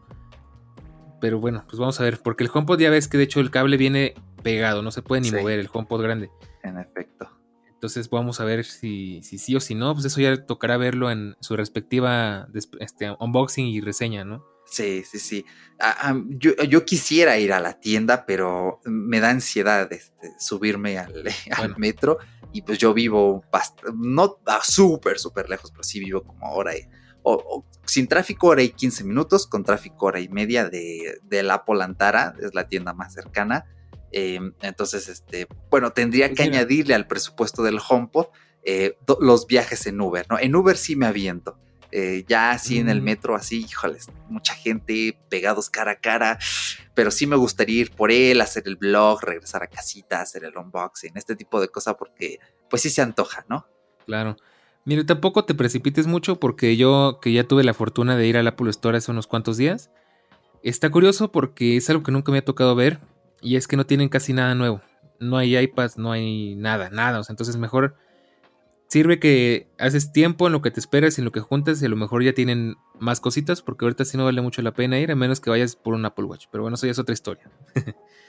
Pero 1.20 1.40
bueno, 1.40 1.66
pues 1.68 1.80
vamos 1.80 2.00
a 2.00 2.04
ver, 2.04 2.20
porque 2.22 2.44
el 2.44 2.50
HomePod 2.54 2.80
ya 2.80 2.90
ves 2.90 3.08
que 3.08 3.18
de 3.18 3.26
hecho 3.26 3.40
el 3.40 3.52
cable 3.52 3.78
viene 3.78 4.14
pegado, 4.44 4.82
no 4.82 4.92
se 4.92 5.02
puede 5.02 5.22
ni 5.22 5.32
mover 5.32 5.60
el 5.60 5.70
HomePod 5.72 6.02
grande. 6.02 6.30
En 6.64 6.78
efecto. 6.78 7.30
Entonces 7.68 8.10
vamos 8.10 8.42
a 8.42 8.46
ver 8.46 8.66
si, 8.66 9.22
si 9.24 9.38
sí 9.38 9.56
o 9.56 9.62
si 9.62 9.74
no, 9.74 9.94
pues 9.94 10.06
eso 10.06 10.20
ya 10.20 10.46
tocará 10.46 10.76
verlo 10.76 11.12
en 11.12 11.38
su 11.40 11.56
respectiva 11.56 12.48
este, 12.80 13.10
unboxing 13.20 13.68
y 13.68 13.80
reseña, 13.80 14.26
¿no? 14.26 14.46
Sí, 14.66 15.04
sí, 15.04 15.18
sí. 15.18 15.46
yo, 16.38 16.86
quisiera 16.86 17.40
ir 17.40 17.54
a 17.54 17.60
la 17.60 17.80
tienda, 17.80 18.26
pero 18.26 18.82
me 18.84 19.20
da 19.20 19.30
ansiedad 19.30 19.92
este, 19.92 20.34
subirme 20.38 20.98
al, 20.98 21.24
metro 21.78 22.20
y 22.54 22.62
pues 22.62 22.78
yo 22.78 22.94
vivo 22.94 23.44
no 23.96 24.40
súper, 24.62 25.18
súper 25.18 25.50
lejos, 25.50 25.72
pero 25.72 25.84
sí 25.84 26.00
vivo 26.00 26.24
como 26.24 26.46
ahora 26.46 26.78
y 26.78 26.82
o, 27.24 27.66
sin 27.86 28.08
tráfico 28.08 28.48
hora 28.48 28.62
y 28.62 28.70
15 28.70 29.04
minutos, 29.04 29.48
con 29.48 29.64
tráfico 29.64 30.08
hora 30.08 30.20
y 30.20 30.30
media 30.30 30.70
de, 30.70 31.20
la 31.44 31.66
Polantara, 31.66 32.36
es 32.42 32.54
la 32.54 32.68
tienda 32.68 32.94
más 32.94 33.14
cercana. 33.14 33.66
Em, 34.12 34.54
entonces, 34.62 35.08
este, 35.08 35.48
bueno, 35.70 35.92
tendría 35.92 36.34
que 36.34 36.44
añadirle 36.44 36.96
al 36.96 37.08
presupuesto 37.08 37.64
del 37.64 37.80
HomePod 37.88 38.28
eh, 38.64 38.98
los 39.20 39.48
viajes 39.48 39.88
en 39.88 40.02
Uber, 40.02 40.26
¿no? 40.30 40.38
En 40.40 40.56
Uber 40.56 40.78
sí 40.78 40.96
me 40.96 41.06
aviento. 41.06 41.58
Eh, 41.92 42.24
ya 42.28 42.52
así 42.52 42.78
en 42.78 42.88
el 42.88 43.02
mm. 43.02 43.04
metro, 43.04 43.36
así, 43.36 43.62
híjoles, 43.62 44.10
mucha 44.28 44.54
gente 44.54 45.20
pegados 45.28 45.72
cara 45.72 45.94
a 45.94 46.00
cara, 46.00 46.38
pero 46.94 47.10
sí 47.10 47.26
me 47.26 47.36
gustaría 47.36 47.82
ir 47.82 47.92
por 47.92 48.12
él, 48.12 48.42
hacer 48.42 48.64
el 48.68 48.76
blog, 48.76 49.24
regresar 49.24 49.64
a 49.64 49.68
casita, 49.68 50.22
hacer 50.22 50.44
el 50.44 50.56
unboxing, 50.56 51.14
este 51.16 51.36
tipo 51.36 51.60
de 51.60 51.70
cosas, 51.70 51.96
porque 51.98 52.40
pues 52.70 52.84
sí 52.84 52.92
se 52.92 53.02
antoja, 53.02 53.44
¿no? 53.50 53.66
Claro. 54.06 54.38
Mire, 54.90 55.04
tampoco 55.04 55.46
te 55.46 55.54
precipites 55.54 56.08
mucho 56.08 56.40
porque 56.40 56.76
yo, 56.76 57.20
que 57.22 57.32
ya 57.32 57.44
tuve 57.44 57.64
la 57.64 57.76
fortuna 57.76 58.18
de 58.18 58.26
ir 58.26 58.38
al 58.38 58.48
Apple 58.48 58.72
Store 58.72 58.98
hace 58.98 59.12
unos 59.12 59.28
cuantos 59.28 59.56
días, 59.56 59.92
está 60.64 60.90
curioso 60.90 61.32
porque 61.32 61.78
es 61.78 61.88
algo 61.92 62.02
que 62.02 62.12
nunca 62.12 62.32
me 62.32 62.40
ha 62.40 62.44
tocado 62.44 62.74
ver 62.74 63.00
y 63.40 63.56
es 63.56 63.68
que 63.68 63.78
no 63.78 63.86
tienen 63.86 64.10
casi 64.10 64.34
nada 64.34 64.56
nuevo. 64.56 64.82
No 65.20 65.38
hay 65.38 65.56
iPads, 65.56 66.00
no 66.00 66.12
hay 66.12 66.56
nada, 66.56 66.90
nada. 66.90 67.22
Entonces 67.30 67.56
mejor 67.58 67.98
sirve 68.88 69.20
que 69.20 69.68
haces 69.78 70.12
tiempo 70.12 70.48
en 70.48 70.54
lo 70.54 70.64
que 70.64 70.72
te 70.72 70.80
esperas 70.80 71.20
en 71.20 71.26
lo 71.26 71.32
que 71.32 71.40
juntas 71.40 71.84
y 71.84 71.86
a 71.86 71.90
lo 71.90 71.96
mejor 71.96 72.24
ya 72.24 72.34
tienen 72.34 72.76
más 72.98 73.20
cositas 73.20 73.62
porque 73.62 73.86
ahorita 73.86 74.06
sí 74.06 74.18
no 74.18 74.26
vale 74.26 74.42
mucho 74.42 74.64
la 74.64 74.74
pena 74.74 74.98
ir 74.98 75.12
a 75.12 75.16
menos 75.16 75.40
que 75.40 75.52
vayas 75.52 75.76
por 75.76 75.94
un 75.94 76.04
Apple 76.04 76.26
Watch. 76.26 76.48
Pero 76.52 76.64
bueno, 76.64 76.74
eso 76.74 76.88
ya 76.88 76.94
es 76.94 77.00
otra 77.00 77.14
historia. 77.14 77.48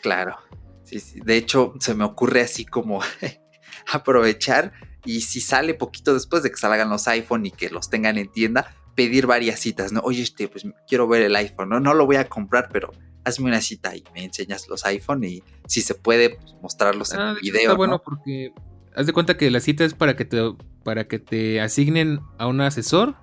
claro. 0.03 0.37
Sí, 0.85 1.01
sí. 1.01 1.21
De 1.25 1.39
hecho, 1.39 1.73
se 1.81 1.95
me 1.95 2.05
ocurre 2.05 2.43
así 2.43 2.67
como 2.67 3.01
aprovechar 3.91 4.90
y 5.05 5.23
si 5.23 5.41
sale 5.41 5.75
poquito 5.75 6.15
después 6.15 6.43
de 6.43 6.51
que 6.51 6.57
salgan 6.57 6.91
los 6.91 7.07
iPhone 7.09 7.47
y 7.47 7.51
que 7.51 7.71
los 7.71 7.91
tengan 7.91 8.19
en 8.19 8.31
tienda, 8.31 8.75
pedir 8.95 9.27
varias 9.27 9.61
citas, 9.61 9.93
¿no? 9.93 10.01
Oye, 10.01 10.23
este, 10.23 10.49
pues 10.49 10.67
quiero 10.87 11.09
ver 11.09 11.23
el 11.23 11.37
iPhone, 11.37 11.69
¿no? 11.71 11.81
No 11.81 11.95
lo 11.95 12.07
voy 12.07 12.17
a 12.17 12.29
comprar, 12.29 12.69
pero 12.73 12.91
hazme 13.25 13.47
una 13.47 13.61
cita 13.61 13.97
y 13.97 14.05
me 14.15 14.25
enseñas 14.25 14.69
los 14.69 14.85
iPhone 14.87 15.25
y 15.25 15.43
si 15.67 15.81
se 15.83 15.95
puede 15.95 16.31
pues, 16.31 16.55
mostrarlos 16.63 17.13
en 17.13 17.21
ah, 17.21 17.31
el 17.33 17.41
video. 17.41 17.63
Está 17.63 17.75
bueno 17.75 18.03
porque 18.03 18.53
haz 18.95 19.07
de 19.07 19.13
cuenta 19.13 19.37
que 19.37 19.51
la 19.51 19.61
cita 19.61 19.85
es 19.85 19.95
para 19.95 20.17
que 20.17 20.25
te 20.25 20.55
para 20.83 21.07
que 21.07 21.19
te 21.19 21.61
asignen 21.61 22.21
a 22.39 22.47
un 22.47 22.61
asesor 22.61 23.15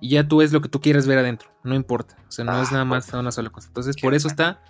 y 0.00 0.10
ya 0.10 0.28
tú 0.28 0.42
es 0.42 0.52
lo 0.52 0.60
que 0.60 0.68
tú 0.68 0.80
quieras 0.80 1.06
ver 1.06 1.18
adentro, 1.18 1.48
no 1.62 1.74
importa, 1.74 2.16
o 2.28 2.30
sea, 2.30 2.44
no 2.44 2.60
es 2.60 2.68
ah, 2.68 2.72
nada 2.72 2.84
más 2.84 3.12
una 3.12 3.32
sola 3.32 3.50
cosa. 3.50 3.68
Entonces, 3.68 3.96
por 3.96 4.14
eso 4.14 4.28
está 4.28 4.60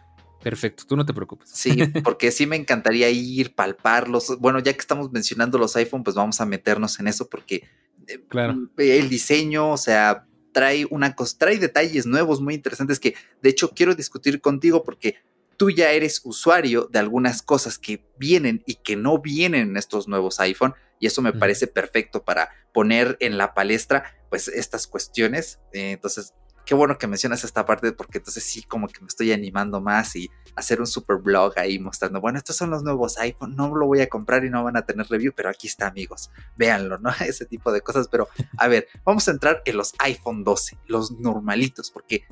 perfecto, 0.44 0.84
tú 0.86 0.96
no 0.96 1.04
te 1.04 1.12
preocupes. 1.12 1.50
Sí, 1.52 1.76
porque 2.04 2.30
sí 2.30 2.46
me 2.46 2.56
encantaría 2.56 3.10
ir, 3.10 3.54
palparlos. 3.54 4.38
Bueno, 4.38 4.60
ya 4.60 4.72
que 4.72 4.78
estamos 4.78 5.10
mencionando 5.10 5.58
los 5.58 5.74
iPhone, 5.74 6.04
pues 6.04 6.14
vamos 6.14 6.40
a 6.40 6.46
meternos 6.46 7.00
en 7.00 7.08
eso 7.08 7.28
porque 7.28 7.68
eh, 8.06 8.20
claro. 8.28 8.68
el 8.76 9.08
diseño, 9.08 9.72
o 9.72 9.76
sea, 9.76 10.26
trae 10.52 10.86
una 10.90 11.16
cosa, 11.16 11.36
trae 11.38 11.58
detalles 11.58 12.06
nuevos 12.06 12.40
muy 12.40 12.54
interesantes 12.54 13.00
que 13.00 13.14
de 13.42 13.50
hecho 13.50 13.72
quiero 13.74 13.94
discutir 13.94 14.40
contigo 14.40 14.84
porque 14.84 15.16
tú 15.56 15.70
ya 15.70 15.90
eres 15.90 16.20
usuario 16.24 16.88
de 16.92 16.98
algunas 16.98 17.42
cosas 17.42 17.78
que 17.78 18.06
vienen 18.18 18.62
y 18.66 18.76
que 18.76 18.96
no 18.96 19.20
vienen 19.20 19.70
en 19.70 19.76
estos 19.76 20.06
nuevos 20.06 20.40
iPhone 20.40 20.74
y 21.00 21.06
eso 21.06 21.22
me 21.22 21.32
parece 21.32 21.66
perfecto 21.66 22.24
para 22.24 22.50
poner 22.72 23.16
en 23.20 23.36
la 23.36 23.54
palestra 23.54 24.14
pues 24.30 24.48
estas 24.48 24.86
cuestiones. 24.86 25.58
Eh, 25.72 25.92
entonces, 25.92 26.34
qué 26.64 26.74
bueno 26.74 26.98
que 26.98 27.06
mencionas 27.06 27.44
esta 27.44 27.66
parte 27.66 27.92
porque 27.92 28.18
entonces 28.18 28.44
sí 28.44 28.62
como 28.62 28.88
que 28.88 29.00
me 29.00 29.06
estoy 29.06 29.32
animando 29.32 29.80
más 29.80 30.16
y 30.16 30.30
hacer 30.56 30.80
un 30.80 30.86
super 30.86 31.16
blog 31.16 31.58
ahí 31.58 31.78
mostrando, 31.78 32.20
bueno, 32.20 32.38
estos 32.38 32.56
son 32.56 32.70
los 32.70 32.82
nuevos 32.82 33.18
iPhone, 33.18 33.56
no 33.56 33.74
lo 33.74 33.86
voy 33.86 34.00
a 34.00 34.08
comprar 34.08 34.44
y 34.44 34.50
no 34.50 34.62
van 34.64 34.76
a 34.76 34.82
tener 34.82 35.06
review, 35.08 35.32
pero 35.34 35.48
aquí 35.48 35.66
está 35.66 35.88
amigos, 35.88 36.30
véanlo, 36.56 36.98
¿no? 36.98 37.10
Ese 37.20 37.44
tipo 37.44 37.72
de 37.72 37.80
cosas, 37.80 38.08
pero 38.08 38.28
a 38.56 38.68
ver, 38.68 38.88
vamos 39.04 39.26
a 39.28 39.32
entrar 39.32 39.62
en 39.64 39.76
los 39.76 39.92
iPhone 39.98 40.44
12, 40.44 40.78
los 40.86 41.12
normalitos, 41.12 41.90
porque 41.90 42.24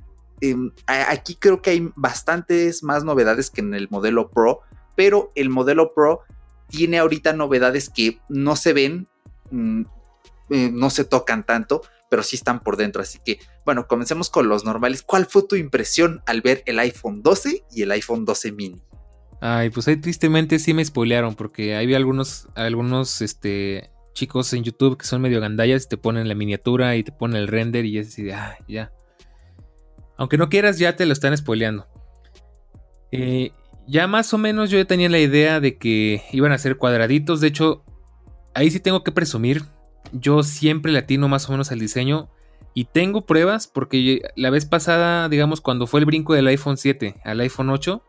Em, 0.43 0.73
aquí 0.89 1.37
creo 1.37 1.63
que 1.63 1.71
hay 1.71 1.93
bastantes 1.95 2.83
más 2.83 3.05
novedades 3.05 3.49
que 3.49 3.61
en 3.61 3.75
el 3.75 3.89
modelo 3.91 4.29
Pro, 4.29 4.63
pero 4.97 5.31
el 5.37 5.51
modelo 5.51 5.95
Pro 5.95 6.23
tiene 6.67 6.99
ahorita 6.99 7.33
novedades 7.33 7.89
que 7.89 8.19
no 8.29 8.57
se 8.57 8.73
ven, 8.73 9.07
mm, 9.53 9.83
eh, 10.51 10.71
no 10.73 10.91
se 10.91 11.05
tocan 11.05 11.45
tanto, 11.45 11.83
pero 12.13 12.23
sí 12.23 12.37
están 12.37 12.61
por 12.61 12.77
dentro. 12.77 13.01
Así 13.01 13.19
que, 13.25 13.41
bueno, 13.65 13.87
comencemos 13.87 14.29
con 14.29 14.47
los 14.47 14.67
normales. 14.67 15.01
¿Cuál 15.01 15.25
fue 15.25 15.45
tu 15.49 15.57
impresión 15.57 16.21
al 16.27 16.43
ver 16.43 16.63
el 16.67 16.79
iPhone 16.79 17.23
12 17.23 17.65
y 17.73 17.81
el 17.81 17.91
iPhone 17.91 18.27
12 18.27 18.53
mini? 18.53 18.83
Ay, 19.41 19.71
pues 19.71 19.89
ahí 19.89 19.97
tristemente 19.97 20.59
sí 20.59 20.75
me 20.75 20.85
spoilearon, 20.85 21.35
porque 21.35 21.75
hay 21.75 21.95
algunos, 21.95 22.49
algunos 22.55 23.23
este, 23.23 23.89
chicos 24.13 24.53
en 24.53 24.63
YouTube 24.63 24.99
que 24.99 25.07
son 25.07 25.23
medio 25.23 25.41
gandallas, 25.41 25.89
te 25.89 25.97
ponen 25.97 26.29
la 26.29 26.35
miniatura 26.35 26.97
y 26.97 27.03
te 27.03 27.13
ponen 27.13 27.39
el 27.39 27.49
render 27.49 27.87
y 27.87 27.97
es 27.97 28.09
así 28.09 28.25
de, 28.25 28.35
ah, 28.35 28.59
ya. 28.69 28.93
Aunque 30.19 30.37
no 30.37 30.51
quieras, 30.51 30.79
ya 30.79 30.95
te 30.95 31.07
lo 31.07 31.15
están 31.15 31.35
spoileando. 31.35 31.87
Eh, 33.11 33.53
ya 33.87 34.07
más 34.07 34.35
o 34.35 34.37
menos 34.39 34.69
yo 34.69 34.77
ya 34.77 34.85
tenía 34.85 35.09
la 35.09 35.19
idea 35.19 35.61
de 35.61 35.79
que 35.79 36.23
iban 36.33 36.53
a 36.53 36.59
ser 36.59 36.77
cuadraditos. 36.77 37.41
De 37.41 37.49
hecho, 37.49 37.87
ahí 38.53 38.71
sí 38.71 38.81
tengo 38.81 39.03
que 39.03 39.13
presumir. 39.13 39.63
Yo 40.13 40.43
siempre 40.43 40.93
le 40.93 40.99
atino 40.99 41.29
más 41.29 41.49
o 41.49 41.53
menos 41.53 41.73
al 41.73 41.79
diseño. 41.79 42.29
Y 42.75 42.87
tengo 42.87 43.23
pruebas 43.23 43.67
porque 43.67 44.23
la 44.35 44.49
vez 44.49 44.65
pasada, 44.65 45.29
digamos, 45.29 45.61
cuando 45.61 45.87
fue 45.87 46.01
el 46.01 46.07
brinco 46.07 46.33
del 46.33 46.47
iPhone 46.47 46.79
7 46.79 47.17
al 47.23 47.41
iPhone 47.41 47.69
8, 47.69 48.03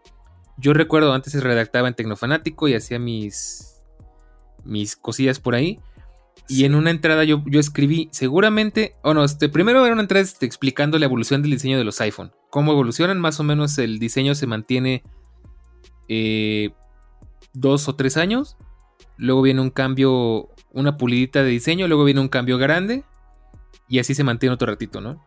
yo 0.57 0.73
recuerdo 0.73 1.13
antes 1.13 1.33
se 1.33 1.41
redactaba 1.41 1.87
en 1.87 1.95
Tecnofanático 1.95 2.67
y 2.67 2.75
hacía 2.75 2.99
mis, 2.99 3.81
mis 4.63 4.95
cosillas 4.95 5.39
por 5.39 5.55
ahí. 5.55 5.79
Y 6.47 6.65
en 6.65 6.75
una 6.75 6.91
entrada 6.91 7.23
yo, 7.23 7.41
yo 7.45 7.59
escribí, 7.59 8.09
seguramente, 8.11 8.95
o 9.01 9.13
no, 9.13 9.23
este, 9.23 9.49
primero 9.49 9.83
era 9.85 9.93
una 9.93 10.01
entrada 10.01 10.23
este, 10.23 10.45
explicando 10.45 10.99
la 10.99 11.05
evolución 11.05 11.41
del 11.41 11.51
diseño 11.51 11.77
de 11.77 11.83
los 11.83 11.99
iPhone. 12.01 12.31
Cómo 12.49 12.73
evolucionan, 12.73 13.19
más 13.19 13.39
o 13.39 13.43
menos 13.43 13.77
el 13.77 13.97
diseño 13.97 14.35
se 14.35 14.45
mantiene 14.45 15.03
eh, 16.09 16.71
dos 17.53 17.87
o 17.87 17.95
tres 17.95 18.17
años. 18.17 18.57
Luego 19.17 19.41
viene 19.41 19.61
un 19.61 19.69
cambio, 19.69 20.49
una 20.73 20.97
pulidita 20.97 21.43
de 21.43 21.49
diseño, 21.49 21.87
luego 21.87 22.03
viene 22.03 22.19
un 22.19 22.27
cambio 22.27 22.57
grande. 22.57 23.03
Y 23.87 23.99
así 23.99 24.15
se 24.15 24.23
mantiene 24.23 24.53
otro 24.53 24.67
ratito, 24.67 25.01
¿no? 25.01 25.25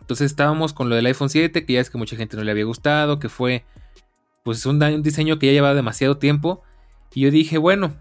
Entonces 0.00 0.26
estábamos 0.26 0.72
con 0.72 0.88
lo 0.88 0.96
del 0.96 1.06
iPhone 1.06 1.30
7, 1.30 1.64
que 1.64 1.72
ya 1.72 1.80
es 1.80 1.90
que 1.90 1.98
mucha 1.98 2.16
gente 2.16 2.36
no 2.36 2.44
le 2.44 2.50
había 2.50 2.64
gustado, 2.64 3.18
que 3.18 3.28
fue 3.28 3.64
pues 4.42 4.66
un, 4.66 4.82
un 4.82 5.02
diseño 5.02 5.38
que 5.38 5.46
ya 5.46 5.52
llevaba 5.52 5.74
demasiado 5.74 6.18
tiempo. 6.18 6.62
Y 7.14 7.22
yo 7.22 7.30
dije, 7.30 7.58
bueno, 7.58 7.94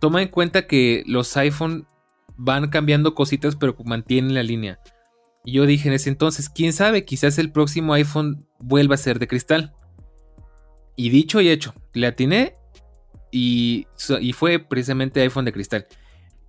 toma 0.00 0.22
en 0.22 0.28
cuenta 0.28 0.66
que 0.66 1.04
los 1.06 1.36
iPhone 1.36 1.86
van 2.36 2.68
cambiando 2.68 3.14
cositas, 3.14 3.56
pero 3.56 3.76
mantienen 3.84 4.34
la 4.34 4.42
línea. 4.42 4.80
Y 5.44 5.52
yo 5.52 5.66
dije 5.66 5.88
en 5.88 5.94
ese 5.94 6.10
entonces, 6.10 6.48
quién 6.48 6.72
sabe, 6.72 7.04
quizás 7.04 7.38
el 7.38 7.52
próximo 7.52 7.94
iPhone 7.94 8.46
vuelva 8.58 8.96
a 8.96 8.98
ser 8.98 9.18
de 9.18 9.28
cristal. 9.28 9.74
Y 10.96 11.10
dicho 11.10 11.40
y 11.40 11.48
hecho, 11.48 11.74
le 11.92 12.08
atiné 12.08 12.54
y, 13.36 13.86
y 14.20 14.32
fue 14.32 14.58
precisamente 14.58 15.20
iPhone 15.20 15.44
de 15.44 15.52
cristal. 15.52 15.86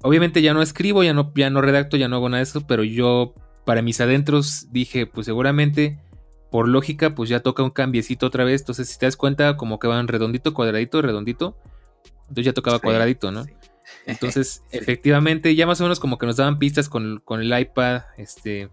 Obviamente 0.02 0.42
ya 0.42 0.54
no 0.54 0.62
escribo, 0.62 1.04
ya 1.04 1.14
no, 1.14 1.34
ya 1.36 1.50
no 1.50 1.60
redacto, 1.60 1.98
ya 1.98 2.08
no 2.08 2.16
hago 2.16 2.30
nada 2.30 2.38
de 2.38 2.44
eso, 2.44 2.66
pero 2.66 2.86
yo 2.86 3.34
para 3.66 3.82
mis 3.82 4.00
adentros 4.00 4.68
dije, 4.72 5.06
pues 5.06 5.26
seguramente 5.26 6.00
por 6.50 6.70
lógica, 6.70 7.14
pues 7.14 7.30
ya 7.30 7.42
toca 7.42 7.62
un 7.62 7.72
cambiecito 7.72 8.26
otra 8.26 8.46
vez. 8.46 8.62
Entonces, 8.62 8.88
si 8.88 8.98
te 8.98 9.06
das 9.06 9.18
cuenta, 9.18 9.58
como 9.58 9.80
que 9.80 9.88
van 9.88 10.08
redondito, 10.08 10.54
cuadradito, 10.54 11.02
redondito. 11.02 11.58
Entonces 12.22 12.46
ya 12.46 12.54
tocaba 12.54 12.80
cuadradito, 12.80 13.32
¿no? 13.32 13.46
Entonces, 14.06 14.64
efectivamente, 14.72 15.54
ya 15.56 15.68
más 15.68 15.82
o 15.82 15.84
menos 15.84 16.00
como 16.00 16.18
que 16.18 16.26
nos 16.26 16.38
daban 16.38 16.58
pistas 16.58 16.88
con, 16.88 17.22
el 17.30 17.60
iPad. 17.60 18.04
Este. 18.16 18.70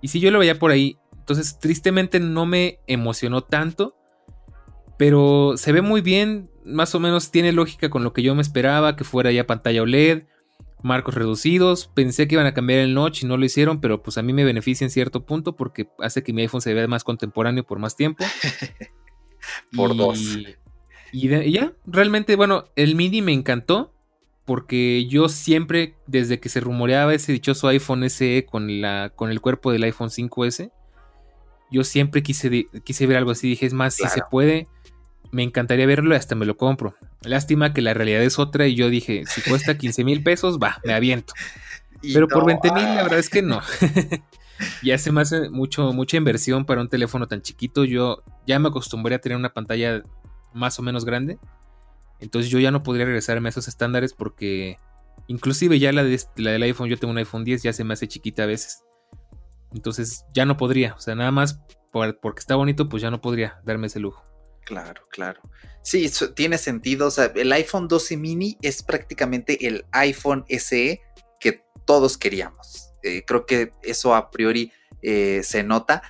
Y 0.00 0.08
si 0.08 0.18
yo 0.18 0.32
lo 0.32 0.40
veía 0.40 0.58
por 0.58 0.72
ahí. 0.72 0.98
Entonces, 1.16 1.60
tristemente 1.60 2.18
no 2.18 2.44
me 2.44 2.80
emocionó 2.88 3.42
tanto. 3.42 3.95
Pero 4.96 5.54
se 5.56 5.72
ve 5.72 5.82
muy 5.82 6.00
bien. 6.00 6.50
Más 6.64 6.94
o 6.94 7.00
menos 7.00 7.30
tiene 7.30 7.52
lógica 7.52 7.90
con 7.90 8.04
lo 8.04 8.12
que 8.12 8.22
yo 8.22 8.34
me 8.34 8.42
esperaba. 8.42 8.96
Que 8.96 9.04
fuera 9.04 9.32
ya 9.32 9.46
pantalla 9.46 9.82
OLED. 9.82 10.24
Marcos 10.82 11.14
reducidos. 11.14 11.88
Pensé 11.88 12.28
que 12.28 12.34
iban 12.34 12.46
a 12.46 12.54
cambiar 12.54 12.80
el 12.80 12.94
notch 12.94 13.22
y 13.22 13.26
no 13.26 13.36
lo 13.36 13.44
hicieron. 13.44 13.80
Pero 13.80 14.02
pues 14.02 14.18
a 14.18 14.22
mí 14.22 14.32
me 14.32 14.44
beneficia 14.44 14.84
en 14.84 14.90
cierto 14.90 15.24
punto. 15.24 15.56
Porque 15.56 15.88
hace 15.98 16.22
que 16.22 16.32
mi 16.32 16.42
iPhone 16.42 16.62
se 16.62 16.74
vea 16.74 16.86
más 16.88 17.04
contemporáneo 17.04 17.64
por 17.64 17.78
más 17.78 17.96
tiempo. 17.96 18.24
por 19.76 19.96
dos. 19.96 20.38
Y, 21.12 21.28
ya, 21.50 21.72
realmente, 21.86 22.36
bueno, 22.36 22.64
el 22.76 22.94
mini 22.94 23.22
me 23.22 23.32
encantó. 23.32 23.92
Porque 24.44 25.06
yo 25.06 25.28
siempre, 25.28 25.96
desde 26.06 26.38
que 26.38 26.48
se 26.48 26.60
rumoreaba 26.60 27.12
ese 27.12 27.32
dichoso 27.32 27.66
iPhone 27.66 28.08
SE 28.08 28.46
con, 28.48 28.80
la, 28.80 29.10
con 29.14 29.30
el 29.30 29.40
cuerpo 29.40 29.72
del 29.72 29.82
iPhone 29.82 30.08
5S, 30.08 30.70
yo 31.70 31.84
siempre 31.84 32.22
quise, 32.22 32.66
quise 32.84 33.06
ver 33.06 33.16
algo 33.16 33.32
así. 33.32 33.48
Dije, 33.48 33.66
es 33.66 33.72
más, 33.72 33.94
si 33.94 34.06
se 34.06 34.22
puede, 34.30 34.68
me 35.32 35.42
encantaría 35.42 35.86
verlo 35.86 36.14
y 36.14 36.16
hasta 36.16 36.34
me 36.34 36.46
lo 36.46 36.56
compro. 36.56 36.94
Lástima 37.22 37.72
que 37.72 37.82
la 37.82 37.94
realidad 37.94 38.22
es 38.22 38.38
otra 38.38 38.66
y 38.66 38.74
yo 38.74 38.90
dije, 38.90 39.24
si 39.26 39.40
cuesta 39.42 39.76
15 39.78 40.04
mil 40.04 40.22
pesos, 40.22 40.58
va, 40.58 40.80
me 40.84 40.94
aviento. 40.94 41.32
Pero 42.02 42.28
por 42.28 42.46
20 42.46 42.72
mil, 42.72 42.84
la 42.84 43.02
verdad 43.02 43.18
es 43.18 43.30
que 43.30 43.42
no. 43.42 43.60
ya 44.82 44.98
se 44.98 45.12
me 45.12 45.20
hace 45.22 45.50
mucho, 45.50 45.92
mucha 45.92 46.16
inversión 46.16 46.64
para 46.64 46.80
un 46.80 46.88
teléfono 46.88 47.26
tan 47.26 47.42
chiquito. 47.42 47.84
Yo 47.84 48.22
ya 48.46 48.58
me 48.58 48.68
acostumbré 48.68 49.14
a 49.14 49.20
tener 49.20 49.36
una 49.36 49.52
pantalla 49.52 50.02
más 50.52 50.78
o 50.78 50.82
menos 50.82 51.04
grande. 51.04 51.38
Entonces 52.20 52.50
yo 52.50 52.58
ya 52.58 52.70
no 52.70 52.82
podría 52.82 53.06
regresarme 53.06 53.48
a 53.48 53.50
esos 53.50 53.68
estándares 53.68 54.14
porque 54.14 54.76
inclusive 55.26 55.78
ya 55.78 55.92
la, 55.92 56.04
de, 56.04 56.20
la 56.36 56.52
del 56.52 56.62
iPhone, 56.62 56.88
yo 56.88 56.98
tengo 56.98 57.12
un 57.12 57.18
iPhone 57.18 57.44
10, 57.44 57.62
ya 57.62 57.72
se 57.72 57.84
me 57.84 57.94
hace 57.94 58.08
chiquita 58.08 58.44
a 58.44 58.46
veces. 58.46 58.82
Entonces 59.74 60.24
ya 60.32 60.46
no 60.46 60.56
podría, 60.56 60.94
o 60.94 61.00
sea, 61.00 61.14
nada 61.14 61.30
más 61.30 61.60
porque 62.20 62.40
está 62.40 62.56
bonito, 62.56 62.88
pues 62.88 63.02
ya 63.02 63.10
no 63.10 63.20
podría 63.20 63.60
darme 63.64 63.86
ese 63.86 64.00
lujo. 64.00 64.22
Claro, 64.66 65.02
claro. 65.10 65.40
Sí, 65.80 66.10
tiene 66.34 66.58
sentido. 66.58 67.06
O 67.06 67.10
sea, 67.12 67.32
el 67.36 67.52
iPhone 67.52 67.86
12 67.86 68.16
mini 68.16 68.58
es 68.60 68.82
prácticamente 68.82 69.68
el 69.68 69.86
iPhone 69.92 70.44
SE 70.48 71.00
que 71.40 71.62
todos 71.84 72.18
queríamos. 72.18 72.90
Eh, 73.04 73.22
creo 73.24 73.46
que 73.46 73.70
eso 73.82 74.14
a 74.14 74.30
priori 74.32 74.72
eh, 75.02 75.42
se 75.44 75.62
nota. 75.62 76.02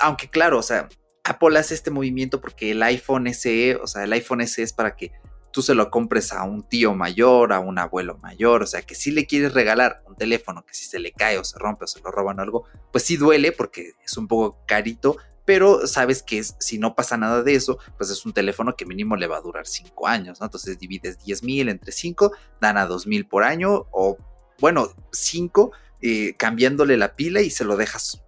Aunque 0.00 0.30
claro, 0.30 0.58
o 0.58 0.62
sea, 0.62 0.88
Apple 1.22 1.58
hace 1.58 1.74
este 1.74 1.90
movimiento 1.90 2.40
porque 2.40 2.70
el 2.70 2.82
iPhone 2.82 3.32
SE, 3.34 3.76
o 3.76 3.86
sea, 3.86 4.04
el 4.04 4.12
iPhone 4.14 4.46
SE 4.46 4.62
es 4.62 4.72
para 4.72 4.96
que 4.96 5.12
tú 5.52 5.60
se 5.60 5.74
lo 5.74 5.90
compres 5.90 6.32
a 6.32 6.44
un 6.44 6.62
tío 6.62 6.94
mayor, 6.94 7.52
a 7.52 7.60
un 7.60 7.78
abuelo 7.78 8.16
mayor, 8.22 8.62
o 8.62 8.66
sea, 8.66 8.80
que 8.80 8.94
si 8.94 9.10
le 9.10 9.26
quieres 9.26 9.52
regalar 9.52 10.02
un 10.06 10.16
teléfono 10.16 10.64
que 10.64 10.72
si 10.72 10.86
se 10.86 10.98
le 10.98 11.12
cae 11.12 11.36
o 11.36 11.44
se 11.44 11.58
rompe 11.58 11.84
o 11.84 11.86
se 11.86 12.00
lo 12.00 12.10
roban 12.10 12.38
o 12.38 12.42
algo, 12.42 12.64
pues 12.92 13.04
sí 13.04 13.18
duele 13.18 13.52
porque 13.52 13.92
es 14.02 14.16
un 14.16 14.28
poco 14.28 14.64
carito, 14.66 15.18
pero 15.48 15.86
sabes 15.86 16.22
que 16.22 16.42
si 16.44 16.76
no 16.76 16.94
pasa 16.94 17.16
nada 17.16 17.42
de 17.42 17.54
eso, 17.54 17.78
pues 17.96 18.10
es 18.10 18.26
un 18.26 18.34
teléfono 18.34 18.76
que 18.76 18.84
mínimo 18.84 19.16
le 19.16 19.26
va 19.26 19.38
a 19.38 19.40
durar 19.40 19.66
5 19.66 20.06
años, 20.06 20.40
¿no? 20.40 20.44
Entonces 20.44 20.78
divides 20.78 21.24
10 21.24 21.42
mil 21.42 21.70
entre 21.70 21.90
5, 21.90 22.32
dan 22.60 22.76
a 22.76 22.84
2 22.84 23.06
mil 23.06 23.26
por 23.26 23.44
año 23.44 23.86
o, 23.90 24.18
bueno, 24.60 24.92
5 25.10 25.72
eh, 26.02 26.34
cambiándole 26.36 26.98
la 26.98 27.14
pila 27.14 27.40
y 27.40 27.48
se 27.48 27.64
lo 27.64 27.78
dejas 27.78 28.22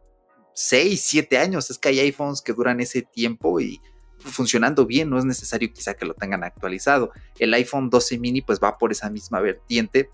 6, 0.54 0.98
7 0.98 1.36
años. 1.36 1.68
Es 1.68 1.76
que 1.76 1.90
hay 1.90 2.00
iPhones 2.00 2.40
que 2.40 2.54
duran 2.54 2.80
ese 2.80 3.02
tiempo 3.02 3.60
y 3.60 3.82
funcionando 4.20 4.86
bien, 4.86 5.10
no 5.10 5.18
es 5.18 5.26
necesario 5.26 5.70
quizá 5.74 5.92
que 5.92 6.06
lo 6.06 6.14
tengan 6.14 6.42
actualizado. 6.42 7.10
El 7.38 7.52
iPhone 7.52 7.90
12 7.90 8.16
mini 8.16 8.40
pues 8.40 8.60
va 8.60 8.78
por 8.78 8.92
esa 8.92 9.10
misma 9.10 9.40
vertiente 9.40 10.08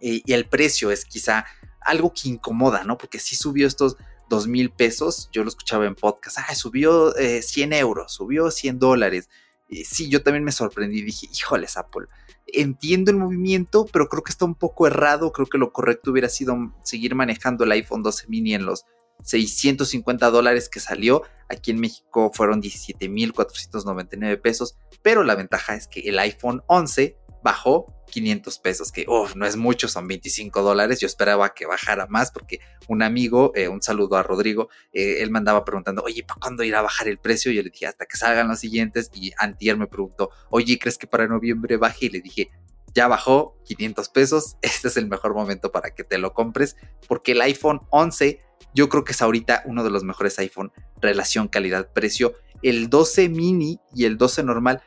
y 0.00 0.32
el 0.32 0.48
precio 0.48 0.90
es 0.90 1.04
quizá 1.04 1.46
algo 1.80 2.12
que 2.12 2.28
incomoda, 2.28 2.82
¿no? 2.82 2.98
Porque 2.98 3.20
si 3.20 3.36
subió 3.36 3.68
estos 3.68 3.96
dos 4.28 4.46
mil 4.46 4.70
pesos, 4.70 5.28
yo 5.32 5.42
lo 5.42 5.48
escuchaba 5.48 5.86
en 5.86 5.94
podcast, 5.94 6.38
ah, 6.38 6.54
subió 6.54 7.12
100 7.12 7.72
eh, 7.72 7.78
euros, 7.78 8.12
subió 8.12 8.50
100 8.50 8.78
dólares. 8.78 9.28
Y 9.68 9.84
sí, 9.84 10.08
yo 10.08 10.22
también 10.22 10.44
me 10.44 10.52
sorprendí, 10.52 11.02
dije, 11.02 11.28
híjoles 11.32 11.76
Apple, 11.76 12.06
entiendo 12.46 13.10
el 13.10 13.16
movimiento, 13.16 13.86
pero 13.92 14.08
creo 14.08 14.22
que 14.22 14.30
está 14.30 14.44
un 14.44 14.54
poco 14.54 14.86
errado, 14.86 15.32
creo 15.32 15.46
que 15.46 15.58
lo 15.58 15.72
correcto 15.72 16.10
hubiera 16.10 16.28
sido 16.28 16.56
seguir 16.82 17.14
manejando 17.14 17.64
el 17.64 17.72
iPhone 17.72 18.02
12 18.02 18.26
mini 18.28 18.54
en 18.54 18.66
los 18.66 18.84
650 19.22 20.30
dólares 20.30 20.68
que 20.68 20.80
salió. 20.80 21.22
Aquí 21.48 21.70
en 21.70 21.80
México 21.80 22.30
fueron 22.34 22.60
17.499 22.62 24.40
pesos, 24.40 24.76
pero 25.02 25.24
la 25.24 25.34
ventaja 25.34 25.74
es 25.74 25.86
que 25.86 26.00
el 26.00 26.18
iPhone 26.18 26.62
11 26.66 27.16
bajó 27.44 27.84
500 28.10 28.58
pesos, 28.58 28.90
que 28.90 29.06
no 29.36 29.46
es 29.46 29.56
mucho, 29.56 29.86
son 29.86 30.08
25 30.08 30.62
dólares. 30.62 30.98
Yo 30.98 31.06
esperaba 31.06 31.52
que 31.52 31.66
bajara 31.66 32.06
más 32.06 32.32
porque 32.32 32.58
un 32.88 33.02
amigo, 33.02 33.52
eh, 33.54 33.68
un 33.68 33.82
saludo 33.82 34.16
a 34.16 34.22
Rodrigo, 34.22 34.70
eh, 34.94 35.18
él 35.20 35.30
me 35.30 35.38
andaba 35.38 35.62
preguntando, 35.62 36.02
oye, 36.02 36.24
¿para 36.24 36.40
cuándo 36.40 36.64
irá 36.64 36.78
a 36.78 36.82
bajar 36.82 37.06
el 37.06 37.18
precio? 37.18 37.52
Y 37.52 37.56
yo 37.56 37.62
le 37.62 37.68
dije, 37.68 37.86
hasta 37.86 38.06
que 38.06 38.16
salgan 38.16 38.48
los 38.48 38.58
siguientes. 38.58 39.10
Y 39.12 39.32
Antier 39.36 39.76
me 39.76 39.86
preguntó, 39.86 40.30
oye, 40.48 40.78
¿crees 40.78 40.96
que 40.96 41.06
para 41.06 41.28
noviembre 41.28 41.76
baje? 41.76 42.06
Y 42.06 42.08
le 42.08 42.22
dije, 42.22 42.48
ya 42.94 43.08
bajó 43.08 43.58
500 43.66 44.08
pesos, 44.08 44.56
este 44.62 44.88
es 44.88 44.96
el 44.96 45.06
mejor 45.06 45.34
momento 45.34 45.70
para 45.70 45.90
que 45.90 46.02
te 46.02 46.16
lo 46.16 46.32
compres, 46.32 46.76
porque 47.06 47.32
el 47.32 47.42
iPhone 47.42 47.80
11 47.90 48.40
yo 48.74 48.88
creo 48.88 49.04
que 49.04 49.12
es 49.12 49.20
ahorita 49.20 49.62
uno 49.66 49.84
de 49.84 49.90
los 49.90 50.02
mejores 50.02 50.38
iPhone 50.38 50.72
relación 51.00 51.46
calidad-precio. 51.48 52.32
El 52.62 52.88
12 52.88 53.28
mini 53.28 53.78
y 53.94 54.06
el 54.06 54.16
12 54.16 54.42
normal 54.42 54.82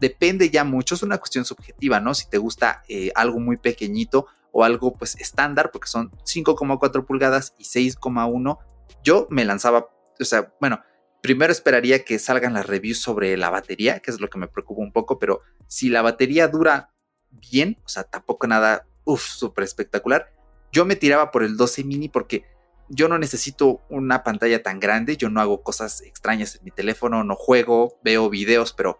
depende 0.00 0.50
ya 0.50 0.64
mucho, 0.64 0.94
es 0.94 1.02
una 1.02 1.18
cuestión 1.18 1.44
subjetiva, 1.44 2.00
¿no? 2.00 2.14
Si 2.14 2.28
te 2.28 2.38
gusta 2.38 2.82
eh, 2.88 3.10
algo 3.14 3.40
muy 3.40 3.56
pequeñito 3.56 4.26
o 4.52 4.64
algo 4.64 4.92
pues 4.92 5.16
estándar, 5.16 5.70
porque 5.72 5.88
son 5.88 6.10
5,4 6.10 7.04
pulgadas 7.04 7.54
y 7.58 7.64
6,1, 7.64 8.58
yo 9.02 9.26
me 9.30 9.44
lanzaba, 9.44 9.88
o 10.20 10.24
sea, 10.24 10.52
bueno, 10.60 10.80
primero 11.22 11.52
esperaría 11.52 12.04
que 12.04 12.18
salgan 12.18 12.54
las 12.54 12.66
reviews 12.66 13.00
sobre 13.00 13.36
la 13.36 13.50
batería, 13.50 14.00
que 14.00 14.10
es 14.10 14.20
lo 14.20 14.28
que 14.28 14.38
me 14.38 14.46
preocupa 14.48 14.82
un 14.82 14.92
poco, 14.92 15.18
pero 15.18 15.40
si 15.66 15.88
la 15.88 16.02
batería 16.02 16.48
dura 16.48 16.94
bien, 17.30 17.78
o 17.84 17.88
sea, 17.88 18.04
tampoco 18.04 18.46
nada, 18.46 18.86
uff, 19.04 19.22
súper 19.22 19.64
espectacular, 19.64 20.32
yo 20.70 20.84
me 20.84 20.96
tiraba 20.96 21.30
por 21.30 21.42
el 21.42 21.56
12 21.56 21.84
mini 21.84 22.08
porque 22.08 22.44
yo 22.88 23.08
no 23.08 23.18
necesito 23.18 23.80
una 23.88 24.22
pantalla 24.22 24.62
tan 24.62 24.80
grande, 24.80 25.16
yo 25.16 25.30
no 25.30 25.40
hago 25.40 25.62
cosas 25.62 26.02
extrañas 26.02 26.56
en 26.56 26.64
mi 26.64 26.70
teléfono, 26.70 27.24
no 27.24 27.34
juego, 27.34 27.98
veo 28.04 28.28
videos, 28.28 28.72
pero 28.72 28.98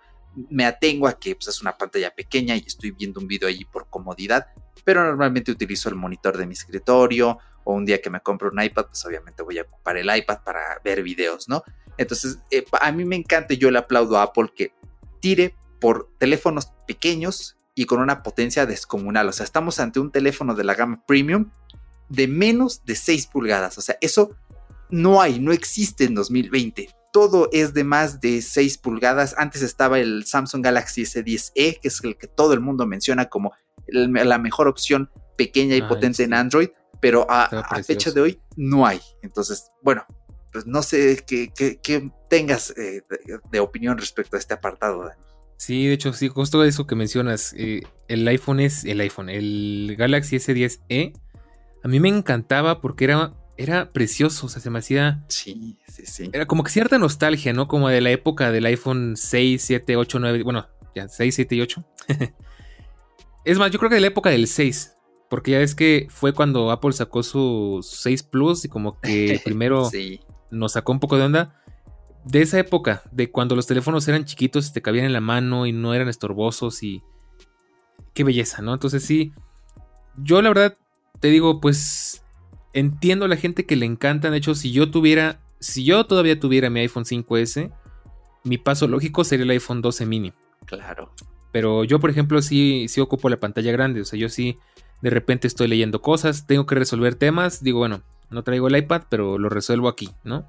me 0.50 0.64
atengo 0.64 1.06
a 1.06 1.18
que 1.18 1.34
pues, 1.34 1.48
es 1.48 1.60
una 1.60 1.76
pantalla 1.76 2.14
pequeña 2.14 2.56
y 2.56 2.64
estoy 2.66 2.90
viendo 2.90 3.20
un 3.20 3.26
video 3.26 3.48
allí 3.48 3.64
por 3.64 3.88
comodidad, 3.88 4.46
pero 4.84 5.04
normalmente 5.04 5.50
utilizo 5.50 5.88
el 5.88 5.94
monitor 5.94 6.36
de 6.36 6.46
mi 6.46 6.52
escritorio 6.52 7.38
o 7.64 7.74
un 7.74 7.84
día 7.84 8.00
que 8.00 8.10
me 8.10 8.20
compro 8.20 8.50
un 8.50 8.62
iPad, 8.62 8.86
pues 8.86 9.04
obviamente 9.06 9.42
voy 9.42 9.58
a 9.58 9.62
ocupar 9.62 9.96
el 9.96 10.14
iPad 10.14 10.40
para 10.44 10.60
ver 10.84 11.02
videos, 11.02 11.48
¿no? 11.48 11.62
Entonces, 11.96 12.38
eh, 12.50 12.64
a 12.80 12.92
mí 12.92 13.04
me 13.04 13.16
encanta 13.16 13.54
y 13.54 13.58
yo 13.58 13.70
le 13.70 13.78
aplaudo 13.78 14.18
a 14.18 14.22
Apple 14.22 14.52
que 14.54 14.72
tire 15.20 15.56
por 15.80 16.10
teléfonos 16.18 16.72
pequeños 16.86 17.56
y 17.74 17.86
con 17.86 18.00
una 18.00 18.22
potencia 18.22 18.66
descomunal. 18.66 19.28
O 19.28 19.32
sea, 19.32 19.44
estamos 19.44 19.80
ante 19.80 20.00
un 20.00 20.10
teléfono 20.10 20.54
de 20.54 20.64
la 20.64 20.74
gama 20.74 21.02
premium 21.06 21.50
de 22.08 22.28
menos 22.28 22.84
de 22.84 22.94
6 22.94 23.26
pulgadas. 23.28 23.78
O 23.78 23.80
sea, 23.80 23.96
eso 24.00 24.36
no 24.90 25.20
hay, 25.20 25.40
no 25.40 25.52
existe 25.52 26.04
en 26.04 26.14
2020. 26.14 26.88
Todo 27.14 27.48
es 27.52 27.74
de 27.74 27.84
más 27.84 28.20
de 28.20 28.42
6 28.42 28.78
pulgadas. 28.78 29.36
Antes 29.38 29.62
estaba 29.62 30.00
el 30.00 30.24
Samsung 30.26 30.64
Galaxy 30.64 31.02
S10e, 31.02 31.78
que 31.80 31.86
es 31.88 32.02
el 32.02 32.16
que 32.16 32.26
todo 32.26 32.54
el 32.54 32.60
mundo 32.60 32.88
menciona 32.88 33.26
como 33.26 33.52
la 33.86 34.38
mejor 34.38 34.66
opción 34.66 35.10
pequeña 35.36 35.76
y 35.76 35.82
potente 35.82 36.24
en 36.24 36.34
Android, 36.34 36.70
pero 37.00 37.24
a, 37.30 37.48
fecha 37.84 38.10
de 38.10 38.20
hoy 38.20 38.40
no 38.56 38.84
hay. 38.84 39.00
Entonces, 39.22 39.70
bueno, 39.80 40.04
pues 40.52 40.66
no 40.66 40.82
sé 40.82 41.22
qué, 41.24 42.10
tengas 42.28 42.74
eh, 42.76 43.02
de, 43.52 43.60
opinión 43.60 43.96
respecto 43.96 44.34
a 44.34 44.40
este 44.40 44.54
apartado, 44.54 45.04
Dani. 45.04 45.22
Sí, 45.56 45.86
de 45.86 45.92
hecho, 45.92 46.12
sí, 46.14 46.26
justo 46.26 46.64
eso 46.64 46.88
que 46.88 46.96
mencionas, 46.96 47.54
eh, 47.56 47.82
el 48.08 48.26
iPhone 48.26 48.58
es 48.58 48.84
el 48.84 49.00
iPhone, 49.00 49.28
el 49.28 49.94
Galaxy 49.96 50.36
S10e 50.36 51.12
a 51.84 51.88
mí 51.88 52.00
me 52.00 52.08
encantaba 52.08 52.80
porque 52.80 53.04
era, 53.04 53.30
era 53.56 53.88
precioso, 53.90 54.46
o 54.46 54.48
sea, 54.48 54.60
se 54.60 54.70
me 54.70 54.80
hacía... 54.80 55.24
Sí, 55.28 55.78
sí, 55.88 56.06
sí. 56.06 56.30
Era 56.32 56.46
como 56.46 56.64
que 56.64 56.70
cierta 56.70 56.98
nostalgia, 56.98 57.52
¿no? 57.52 57.68
Como 57.68 57.88
de 57.88 58.00
la 58.00 58.10
época 58.10 58.50
del 58.50 58.66
iPhone 58.66 59.16
6, 59.16 59.62
7, 59.62 59.96
8, 59.96 60.18
9, 60.18 60.42
bueno, 60.42 60.66
ya, 60.94 61.08
6, 61.08 61.34
7 61.34 61.54
y 61.54 61.60
8. 61.60 61.84
es 63.44 63.58
más, 63.58 63.70
yo 63.70 63.78
creo 63.78 63.90
que 63.90 63.96
de 63.96 64.00
la 64.00 64.08
época 64.08 64.30
del 64.30 64.48
6, 64.48 64.94
porque 65.30 65.52
ya 65.52 65.60
es 65.60 65.74
que 65.74 66.08
fue 66.10 66.32
cuando 66.32 66.70
Apple 66.70 66.92
sacó 66.92 67.22
su 67.22 67.80
6 67.82 68.22
Plus 68.24 68.64
y 68.64 68.68
como 68.68 69.00
que 69.00 69.40
primero 69.44 69.88
nos 70.50 70.72
sacó 70.72 70.92
un 70.92 71.00
poco 71.00 71.16
de 71.16 71.24
onda. 71.24 71.60
De 72.24 72.40
esa 72.40 72.58
época, 72.58 73.02
de 73.12 73.30
cuando 73.30 73.54
los 73.54 73.66
teléfonos 73.66 74.08
eran 74.08 74.24
chiquitos 74.24 74.68
y 74.68 74.72
te 74.72 74.80
cabían 74.80 75.04
en 75.04 75.12
la 75.12 75.20
mano 75.20 75.66
y 75.66 75.72
no 75.72 75.94
eran 75.94 76.08
estorbosos 76.08 76.82
y... 76.82 77.02
Qué 78.14 78.24
belleza, 78.24 78.62
¿no? 78.62 78.72
Entonces 78.72 79.04
sí, 79.04 79.32
yo 80.16 80.40
la 80.40 80.48
verdad 80.48 80.76
te 81.20 81.28
digo, 81.28 81.60
pues 81.60 82.23
entiendo 82.74 83.24
a 83.24 83.28
la 83.28 83.36
gente 83.36 83.64
que 83.64 83.76
le 83.76 83.86
encantan. 83.86 84.32
De 84.32 84.38
hecho, 84.38 84.54
si 84.54 84.72
yo 84.72 84.90
tuviera, 84.90 85.40
si 85.60 85.84
yo 85.84 86.04
todavía 86.04 86.38
tuviera 86.38 86.68
mi 86.68 86.80
iPhone 86.80 87.04
5S, 87.04 87.72
mi 88.44 88.58
paso 88.58 88.86
lógico 88.86 89.24
sería 89.24 89.44
el 89.44 89.50
iPhone 89.50 89.80
12 89.80 90.04
mini. 90.04 90.32
Claro. 90.66 91.12
Pero 91.52 91.84
yo, 91.84 92.00
por 92.00 92.10
ejemplo, 92.10 92.42
sí, 92.42 92.86
sí 92.88 93.00
ocupo 93.00 93.28
la 93.28 93.38
pantalla 93.38 93.72
grande. 93.72 94.00
O 94.00 94.04
sea, 94.04 94.18
yo 94.18 94.28
sí 94.28 94.58
de 95.00 95.10
repente 95.10 95.46
estoy 95.46 95.68
leyendo 95.68 96.02
cosas, 96.02 96.46
tengo 96.46 96.66
que 96.66 96.74
resolver 96.74 97.14
temas. 97.14 97.62
Digo, 97.62 97.78
bueno, 97.78 98.02
no 98.30 98.42
traigo 98.42 98.68
el 98.68 98.76
iPad, 98.76 99.02
pero 99.08 99.38
lo 99.38 99.48
resuelvo 99.48 99.88
aquí, 99.88 100.10
¿no? 100.24 100.46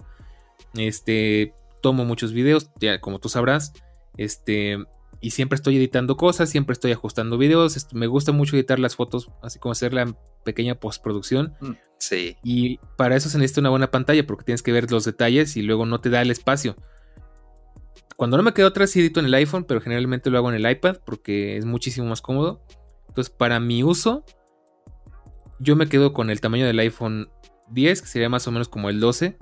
Este, 0.74 1.54
tomo 1.82 2.06
muchos 2.06 2.34
videos, 2.34 2.72
ya 2.80 3.00
como 3.00 3.20
tú 3.20 3.30
sabrás. 3.30 3.74
Este, 4.18 4.78
y 5.26 5.32
siempre 5.32 5.56
estoy 5.56 5.78
editando 5.78 6.18
cosas, 6.18 6.52
siempre 6.52 6.74
estoy 6.74 6.92
ajustando 6.92 7.40
videos. 7.40 7.88
Me 7.94 8.06
gusta 8.06 8.32
mucho 8.32 8.56
editar 8.56 8.78
las 8.78 8.96
fotos, 8.96 9.32
así 9.42 9.58
como 9.58 9.72
hacer 9.72 9.92
la 9.92 10.16
pequeña 10.44 10.76
postproducción. 10.76 11.56
Mm, 11.62 11.72
sí. 11.98 12.38
Y 12.44 12.78
para 12.96 13.16
eso 13.16 13.28
se 13.28 13.40
necesita 13.40 13.62
una 13.62 13.72
buena 13.72 13.90
pantalla 13.90 14.28
porque 14.28 14.44
tienes 14.44 14.62
que 14.62 14.72
ver 14.72 14.92
los 14.92 15.04
detalles 15.04 15.58
y 15.58 15.64
luego 15.64 15.88
no 15.88 16.00
te 16.00 16.12
da 16.12 16.22
el 16.22 16.30
espacio. 16.30 16.76
Cuando 18.16 18.38
no 18.38 18.44
me 18.44 18.54
quedo 18.54 18.68
atrás, 18.68 18.92
sí 18.92 19.00
edito 19.00 19.20
en 19.20 19.26
el 19.26 19.34
iPhone, 19.34 19.64
pero 19.64 19.82
generalmente 19.82 20.30
lo 20.30 20.38
hago 20.38 20.50
en 20.54 20.64
el 20.64 20.72
iPad 20.72 20.98
porque 21.04 21.58
es 21.58 21.66
muchísimo 21.66 22.06
más 22.06 22.22
cómodo. 22.22 22.62
Entonces, 23.08 23.34
para 23.34 23.60
mi 23.60 23.82
uso, 23.82 24.26
yo 25.58 25.76
me 25.76 25.90
quedo 25.90 26.14
con 26.14 26.30
el 26.30 26.40
tamaño 26.40 26.68
del 26.68 26.78
iPhone 26.78 27.32
10, 27.72 28.04
que 28.04 28.08
sería 28.08 28.30
más 28.30 28.48
o 28.48 28.52
menos 28.52 28.70
como 28.70 28.92
el 28.92 29.00
12, 29.00 29.40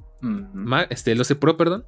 este, 0.90 1.12
el 1.12 1.18
12 1.18 1.36
Pro, 1.36 1.58
perdón. 1.58 1.86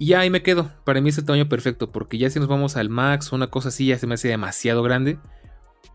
Y 0.00 0.14
ahí 0.14 0.30
me 0.30 0.42
quedo. 0.42 0.72
Para 0.84 1.02
mí 1.02 1.10
es 1.10 1.18
el 1.18 1.26
tamaño 1.26 1.46
perfecto. 1.46 1.92
Porque 1.92 2.16
ya 2.16 2.30
si 2.30 2.40
nos 2.40 2.48
vamos 2.48 2.76
al 2.76 2.88
Max 2.88 3.30
o 3.30 3.36
una 3.36 3.48
cosa 3.48 3.68
así, 3.68 3.86
ya 3.86 3.98
se 3.98 4.06
me 4.06 4.14
hace 4.14 4.28
demasiado 4.28 4.82
grande. 4.82 5.18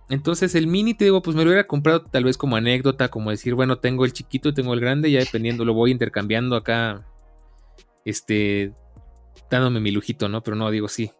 Entonces 0.10 0.54
el 0.54 0.68
mini, 0.68 0.94
te 0.94 1.06
digo, 1.06 1.24
pues 1.24 1.36
me 1.36 1.44
lo 1.44 1.50
hubiera 1.50 1.65
comprado 1.65 2.04
tal 2.04 2.24
vez 2.24 2.38
como 2.38 2.56
anécdota, 2.56 3.10
como 3.10 3.32
decir, 3.32 3.56
bueno, 3.56 3.80
tengo 3.80 4.06
el 4.06 4.13
chiquito 4.13 4.50
y 4.50 4.54
tengo 4.54 4.76
el 4.76 4.80
grande, 4.80 5.10
ya 5.10 5.20
dependiendo, 5.20 5.65
lo 5.65 5.74
voy 5.74 5.89
intercambiando 5.89 6.56
acá, 6.56 7.08
este, 8.06 8.72
dándome 9.50 9.80
mi 9.80 9.89
lujito, 9.89 10.30
¿no? 10.30 10.44
Pero 10.44 10.56
no, 10.56 10.70
digo, 10.70 10.88
sí. 10.88 11.12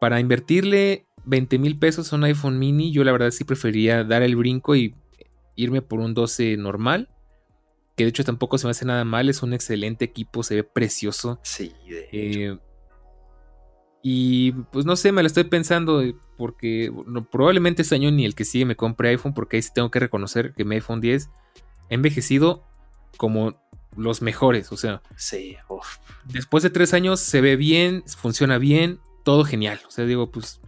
Para 0.00 0.18
invertirle 0.18 1.04
20 1.26 1.58
mil 1.58 1.78
pesos 1.78 2.10
a 2.10 2.16
un 2.16 2.24
iPhone 2.24 2.58
mini, 2.58 2.90
yo 2.90 3.04
la 3.04 3.12
verdad 3.12 3.30
sí 3.30 3.44
preferiría 3.44 4.02
dar 4.02 4.22
el 4.22 4.36
brinco 4.36 4.74
y 4.74 4.94
irme 5.56 5.82
por 5.82 6.00
un 6.00 6.14
12 6.14 6.56
normal 6.56 7.10
que 7.96 8.04
de 8.04 8.10
hecho 8.10 8.24
tampoco 8.24 8.58
se 8.58 8.66
me 8.66 8.72
hace 8.72 8.84
nada 8.84 9.04
mal, 9.04 9.28
es 9.28 9.42
un 9.42 9.52
excelente 9.52 10.04
equipo, 10.04 10.42
se 10.42 10.56
ve 10.56 10.64
precioso. 10.64 11.40
Sí, 11.42 11.72
de 11.88 12.08
eh, 12.12 12.58
y 14.02 14.52
pues 14.52 14.84
no 14.84 14.96
sé, 14.96 15.12
me 15.12 15.22
lo 15.22 15.28
estoy 15.28 15.44
pensando 15.44 16.02
porque 16.36 16.92
probablemente 17.30 17.82
este 17.82 17.94
año 17.94 18.10
ni 18.10 18.24
el 18.24 18.34
que 18.34 18.44
sigue 18.44 18.64
me 18.64 18.74
compre 18.74 19.10
iPhone 19.10 19.32
porque 19.32 19.56
ahí 19.56 19.62
sí 19.62 19.70
tengo 19.72 19.92
que 19.92 20.00
reconocer 20.00 20.54
que 20.54 20.64
mi 20.64 20.74
iPhone 20.74 21.00
10 21.00 21.28
ha 21.28 21.30
envejecido 21.88 22.64
como 23.16 23.62
los 23.96 24.22
mejores, 24.22 24.72
o 24.72 24.76
sea. 24.76 25.02
Sí, 25.16 25.56
después 26.24 26.64
de 26.64 26.70
tres 26.70 26.94
años 26.94 27.20
se 27.20 27.40
ve 27.40 27.56
bien, 27.56 28.02
funciona 28.06 28.58
bien, 28.58 29.00
todo 29.22 29.44
genial. 29.44 29.80
O 29.86 29.90
sea, 29.90 30.04
digo, 30.04 30.32
pues 30.32 30.60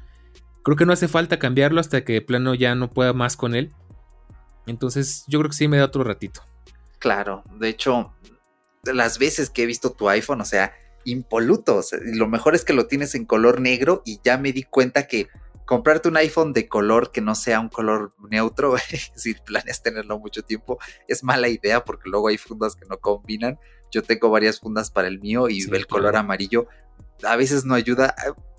creo 0.63 0.77
que 0.77 0.87
no 0.87 0.93
hace 0.93 1.09
falta 1.09 1.39
cambiarlo 1.39 1.81
hasta 1.81 2.05
que 2.05 2.13
de 2.13 2.23
plano 2.23 2.55
ya 2.55 2.75
no 2.77 2.91
pueda 2.91 3.13
más 3.13 3.37
con 3.37 3.57
él. 3.57 3.73
Entonces 4.67 5.25
yo 5.27 5.41
creo 5.41 5.51
que 5.51 5.57
sí 5.57 5.67
me 5.67 5.79
da 5.79 5.87
otro 5.87 6.05
ratito. 6.05 6.43
Claro, 7.05 7.43
de 7.59 7.69
hecho, 7.69 8.15
las 8.83 9.19
veces 9.19 9.51
que 9.51 9.65
he 9.65 9.67
visto 9.67 9.93
tu 9.93 10.09
iPhone, 10.09 10.41
o 10.41 10.47
sea, 10.47 10.73
impolutos. 11.05 11.91
Lo 12.01 12.27
mejor 12.29 12.55
es 12.55 12.65
que 12.65 12.73
lo 12.73 12.87
tienes 12.87 13.15
en 13.15 13.27
color 13.27 13.61
negro 13.61 14.01
y 14.07 14.21
ya 14.25 14.39
me 14.39 14.53
di 14.53 14.63
cuenta 14.63 15.07
que 15.07 15.29
comprarte 15.67 16.09
un 16.09 16.17
iPhone 16.17 16.55
de 16.55 16.67
color 16.67 17.13
que 17.13 17.21
no 17.21 17.35
sea 17.35 17.61
un 17.61 17.69
color 17.69 18.15
neutro, 18.31 18.75
si 19.17 19.35
planeas 19.35 19.83
tenerlo 19.83 20.19
mucho 20.19 20.45
tiempo, 20.45 20.79
es 21.07 21.23
mala 21.23 21.49
idea 21.49 21.85
porque 21.85 22.09
luego 22.09 22.29
hay 22.29 22.39
fundas 22.39 22.75
que 22.75 22.87
no 22.87 22.97
combinan. 22.97 23.59
Yo 23.91 24.03
tengo 24.03 24.31
varias 24.31 24.59
fundas 24.59 24.91
para 24.91 25.07
el 25.07 25.21
mío 25.21 25.51
y 25.51 25.61
el 25.61 25.87
color 25.87 26.17
amarillo 26.17 26.69
a 27.23 27.37
veces 27.37 27.67
no 27.67 27.75
ayuda. 27.75 28.15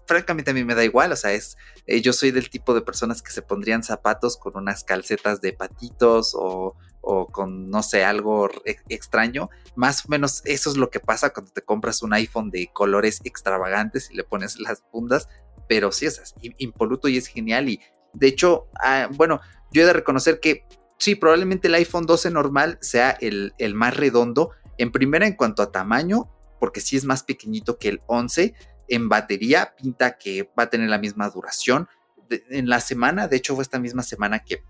Francamente 0.08 0.52
a 0.52 0.54
mí 0.54 0.64
me 0.64 0.76
da 0.76 0.84
igual, 0.84 1.12
o 1.12 1.16
sea, 1.16 1.34
es, 1.34 1.58
eh, 1.88 2.02
yo 2.02 2.14
soy 2.14 2.32
del 2.32 2.50
tipo 2.50 2.74
de 2.74 2.82
personas 2.82 3.22
que 3.22 3.32
se 3.32 3.42
pondrían 3.42 3.84
zapatos 3.84 4.38
con 4.38 4.56
unas 4.56 4.84
calcetas 4.84 5.42
de 5.42 5.54
patitos 5.54 6.34
o, 6.36 6.76
o 7.02 7.28
con, 7.28 7.70
no 7.70 7.84
sé, 7.84 8.04
algo 8.04 8.50
extraño. 8.90 9.50
Más 9.76 10.06
o 10.06 10.10
menos 10.10 10.42
eso 10.46 10.70
es 10.70 10.78
lo 10.78 10.90
que 10.90 11.00
pasa 11.00 11.32
cuando 11.32 11.52
te 11.52 11.62
compras 11.62 12.02
un 12.02 12.14
iPhone 12.14 12.52
de 12.52 12.70
colores 12.72 13.22
extravagantes 13.24 14.10
y 14.12 14.16
le 14.16 14.24
pones 14.24 14.60
las 14.60 14.84
fundas, 14.92 15.28
pero 15.68 15.92
sí, 15.92 16.06
es 16.06 16.36
impoluto 16.58 17.08
y 17.08 17.18
es 17.18 17.28
genial 17.28 17.70
y 17.70 17.80
de 18.16 18.28
hecho, 18.28 18.68
ah, 18.82 19.10
bueno, 19.12 19.42
yo 19.72 19.84
he 19.84 19.86
de 19.86 19.94
reconocer 19.94 20.40
que 20.40 20.66
sí, 20.98 21.16
probablemente 21.16 21.68
el 21.68 21.76
iPhone 21.76 22.06
12 22.06 22.32
normal 22.32 22.78
sea 22.82 23.12
el, 23.12 23.54
el 23.58 23.74
más 23.74 23.96
redondo. 23.96 24.52
En 24.78 24.92
primera, 24.92 25.28
en 25.28 25.36
cuanto 25.36 25.62
a 25.62 25.72
tamaño, 25.72 26.30
porque 26.60 26.82
sí 26.82 26.98
es 26.98 27.06
más 27.06 27.24
pequeñito 27.24 27.78
que 27.78 27.90
el 27.90 28.00
11. 28.08 28.54
En 28.88 29.10
batería 29.10 29.76
pinta 29.76 30.18
que 30.18 30.50
va 30.58 30.64
a 30.64 30.70
tener 30.70 30.90
la 30.90 30.98
misma 30.98 31.30
duración. 31.30 31.88
en 32.30 32.70
la 32.70 32.80
semana, 32.80 33.28
de 33.28 33.38
hecho 33.38 33.54
fue 33.54 33.62
esta 33.62 33.80
misma 33.80 34.02
semana 34.02 34.40
que 34.40 34.64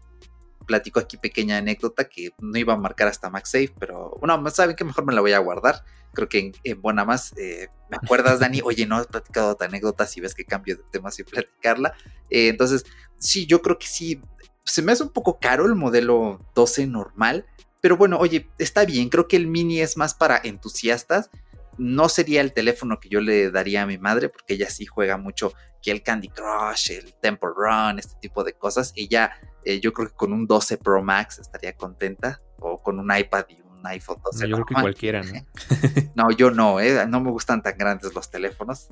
platico 0.65 0.99
aquí 0.99 1.17
pequeña 1.17 1.57
anécdota 1.57 2.05
que 2.05 2.31
no 2.39 2.57
iba 2.57 2.73
a 2.73 2.77
marcar 2.77 3.07
hasta 3.07 3.29
MagSafe, 3.29 3.73
pero 3.79 4.15
bueno, 4.19 4.49
saben 4.49 4.75
que 4.75 4.83
mejor 4.83 5.05
me 5.05 5.13
la 5.13 5.21
voy 5.21 5.33
a 5.33 5.39
guardar. 5.39 5.83
Creo 6.13 6.27
que 6.27 6.51
en, 6.63 6.81
buena 6.81 7.05
más, 7.05 7.33
eh, 7.37 7.67
¿me 7.89 7.97
acuerdas, 7.97 8.39
Dani? 8.39 8.61
Oye, 8.63 8.85
no 8.85 8.95
has 8.95 9.07
platicado 9.07 9.51
otra 9.51 9.67
anécdota 9.67 10.07
si 10.07 10.21
ves 10.21 10.33
que 10.33 10.45
cambio 10.45 10.77
de 10.77 10.83
tema 10.91 11.11
sin 11.11 11.25
platicarla. 11.25 11.93
Eh, 12.29 12.47
entonces, 12.47 12.85
sí, 13.17 13.45
yo 13.45 13.61
creo 13.61 13.77
que 13.77 13.87
sí, 13.87 14.19
se 14.63 14.81
me 14.81 14.91
hace 14.91 15.03
un 15.03 15.09
poco 15.09 15.39
caro 15.39 15.65
el 15.65 15.75
modelo 15.75 16.39
12 16.55 16.87
normal, 16.87 17.45
pero 17.81 17.97
bueno, 17.97 18.17
oye, 18.17 18.49
está 18.57 18.85
bien, 18.85 19.09
creo 19.09 19.27
que 19.27 19.35
el 19.35 19.47
mini 19.47 19.79
es 19.79 19.97
más 19.97 20.15
para 20.15 20.39
entusiastas 20.43 21.29
no 21.77 22.09
sería 22.09 22.41
el 22.41 22.53
teléfono 22.53 22.99
que 22.99 23.09
yo 23.09 23.21
le 23.21 23.51
daría 23.51 23.83
a 23.83 23.85
mi 23.85 23.97
madre, 23.97 24.29
porque 24.29 24.53
ella 24.55 24.69
sí 24.69 24.85
juega 24.85 25.17
mucho 25.17 25.53
que 25.81 25.91
el 25.91 26.01
Candy 26.01 26.29
Crush, 26.29 26.91
el 26.91 27.13
Temple 27.15 27.49
Run, 27.55 27.99
este 27.99 28.15
tipo 28.19 28.43
de 28.43 28.53
cosas. 28.53 28.91
Ella, 28.95 29.31
eh, 29.63 29.79
yo 29.79 29.93
creo 29.93 30.09
que 30.09 30.15
con 30.15 30.33
un 30.33 30.47
12 30.47 30.77
Pro 30.77 31.03
Max 31.03 31.39
estaría 31.39 31.73
contenta, 31.73 32.39
o 32.59 32.81
con 32.81 32.99
un 32.99 33.15
iPad 33.15 33.45
y 33.49 33.61
un 33.61 33.85
iPhone 33.85 34.17
12. 34.23 34.47
yo 34.47 34.55
creo 34.55 34.65
que 34.65 34.73
cualquiera, 34.73 35.21
¿no? 35.21 35.33
no, 36.15 36.31
yo 36.31 36.49
no, 36.51 36.79
¿eh? 36.79 37.05
no 37.07 37.21
me 37.21 37.29
gustan 37.31 37.61
tan 37.61 37.77
grandes 37.77 38.13
los 38.13 38.31
teléfonos. 38.31 38.89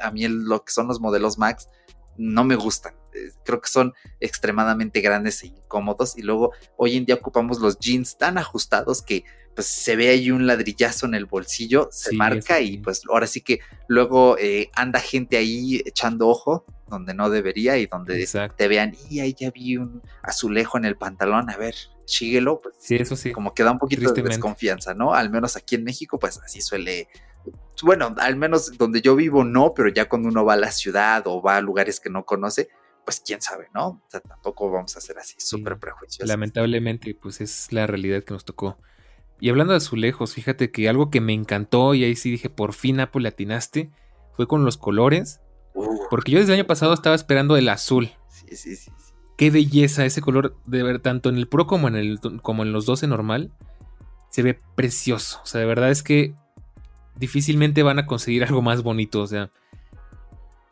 A 0.00 0.10
mí 0.10 0.28
lo 0.28 0.64
que 0.64 0.72
son 0.72 0.86
los 0.86 1.00
modelos 1.00 1.38
Max 1.38 1.68
no 2.16 2.44
me 2.44 2.54
gustan. 2.56 2.94
Eh, 3.14 3.32
creo 3.44 3.60
que 3.60 3.68
son 3.68 3.94
extremadamente 4.20 5.00
grandes 5.00 5.42
e 5.42 5.48
incómodos. 5.48 6.16
Y 6.16 6.22
luego 6.22 6.52
hoy 6.76 6.96
en 6.96 7.06
día 7.06 7.16
ocupamos 7.16 7.58
los 7.60 7.78
jeans 7.78 8.18
tan 8.18 8.38
ajustados 8.38 9.02
que 9.02 9.24
pues 9.56 9.66
se 9.66 9.96
ve 9.96 10.10
ahí 10.10 10.30
un 10.30 10.46
ladrillazo 10.46 11.06
en 11.06 11.14
el 11.14 11.24
bolsillo, 11.24 11.88
se 11.90 12.14
marca 12.14 12.60
y 12.60 12.76
pues 12.76 13.02
ahora 13.08 13.26
sí 13.26 13.40
que 13.40 13.60
luego 13.88 14.36
eh, 14.38 14.68
anda 14.74 15.00
gente 15.00 15.38
ahí 15.38 15.82
echando 15.86 16.28
ojo 16.28 16.66
donde 16.88 17.14
no 17.14 17.30
debería 17.30 17.78
y 17.78 17.86
donde 17.86 18.28
te 18.54 18.68
vean 18.68 18.94
y 19.08 19.20
ahí 19.20 19.34
ya 19.36 19.50
vi 19.50 19.78
un 19.78 20.02
azulejo 20.22 20.76
en 20.76 20.84
el 20.84 20.96
pantalón, 20.96 21.48
a 21.50 21.56
ver, 21.56 21.74
síguelo. 22.04 22.60
Pues, 22.60 22.74
sí, 22.78 22.96
eso 22.96 23.16
sí. 23.16 23.32
Como 23.32 23.54
que 23.54 23.62
da 23.62 23.72
un 23.72 23.78
poquito 23.78 24.12
de 24.12 24.22
desconfianza, 24.22 24.92
¿no? 24.92 25.14
Al 25.14 25.30
menos 25.30 25.56
aquí 25.56 25.74
en 25.74 25.84
México, 25.84 26.18
pues 26.18 26.38
así 26.38 26.60
suele. 26.60 27.08
Bueno, 27.82 28.14
al 28.18 28.36
menos 28.36 28.76
donde 28.76 29.00
yo 29.00 29.16
vivo 29.16 29.42
no, 29.42 29.72
pero 29.74 29.88
ya 29.88 30.06
cuando 30.06 30.28
uno 30.28 30.44
va 30.44 30.52
a 30.52 30.58
la 30.58 30.70
ciudad 30.70 31.22
o 31.26 31.40
va 31.40 31.56
a 31.56 31.60
lugares 31.62 31.98
que 31.98 32.10
no 32.10 32.26
conoce, 32.26 32.68
pues 33.06 33.22
quién 33.24 33.40
sabe, 33.40 33.68
¿no? 33.74 33.88
O 33.88 34.02
sea, 34.08 34.20
tampoco 34.20 34.70
vamos 34.70 34.96
a 34.96 35.00
ser 35.00 35.18
así 35.18 35.36
súper 35.38 35.78
prejuiciosos. 35.78 36.28
Lamentablemente, 36.28 37.14
pues 37.14 37.40
es 37.40 37.72
la 37.72 37.86
realidad 37.86 38.22
que 38.22 38.34
nos 38.34 38.44
tocó. 38.44 38.78
Y 39.40 39.50
hablando 39.50 39.72
de 39.72 39.78
azulejos, 39.78 40.34
fíjate 40.34 40.70
que 40.70 40.88
algo 40.88 41.10
que 41.10 41.20
me 41.20 41.34
encantó 41.34 41.94
y 41.94 42.04
ahí 42.04 42.16
sí 42.16 42.30
dije, 42.30 42.48
por 42.48 42.72
fin 42.72 43.00
Apple 43.00 43.28
atinaste, 43.28 43.90
fue 44.32 44.46
con 44.46 44.64
los 44.64 44.78
colores. 44.78 45.40
Porque 46.10 46.32
yo 46.32 46.38
desde 46.38 46.54
el 46.54 46.60
año 46.60 46.66
pasado 46.66 46.94
estaba 46.94 47.14
esperando 47.14 47.56
el 47.56 47.68
azul. 47.68 48.10
Sí, 48.28 48.56
sí, 48.56 48.76
sí. 48.76 48.90
Qué 49.36 49.50
belleza 49.50 50.06
ese 50.06 50.22
color, 50.22 50.56
de 50.64 50.82
ver, 50.82 51.00
tanto 51.00 51.28
en 51.28 51.36
el 51.36 51.48
Pro 51.48 51.66
como 51.66 51.88
en, 51.88 51.96
el, 51.96 52.18
como 52.40 52.62
en 52.62 52.72
los 52.72 52.86
12 52.86 53.06
normal. 53.06 53.52
Se 54.30 54.42
ve 54.42 54.58
precioso. 54.74 55.40
O 55.42 55.46
sea, 55.46 55.60
de 55.60 55.66
verdad 55.66 55.90
es 55.90 56.02
que 56.02 56.34
difícilmente 57.16 57.82
van 57.82 57.98
a 57.98 58.06
conseguir 58.06 58.44
algo 58.46 58.62
más 58.62 58.82
bonito. 58.82 59.20
O 59.20 59.26
sea, 59.26 59.50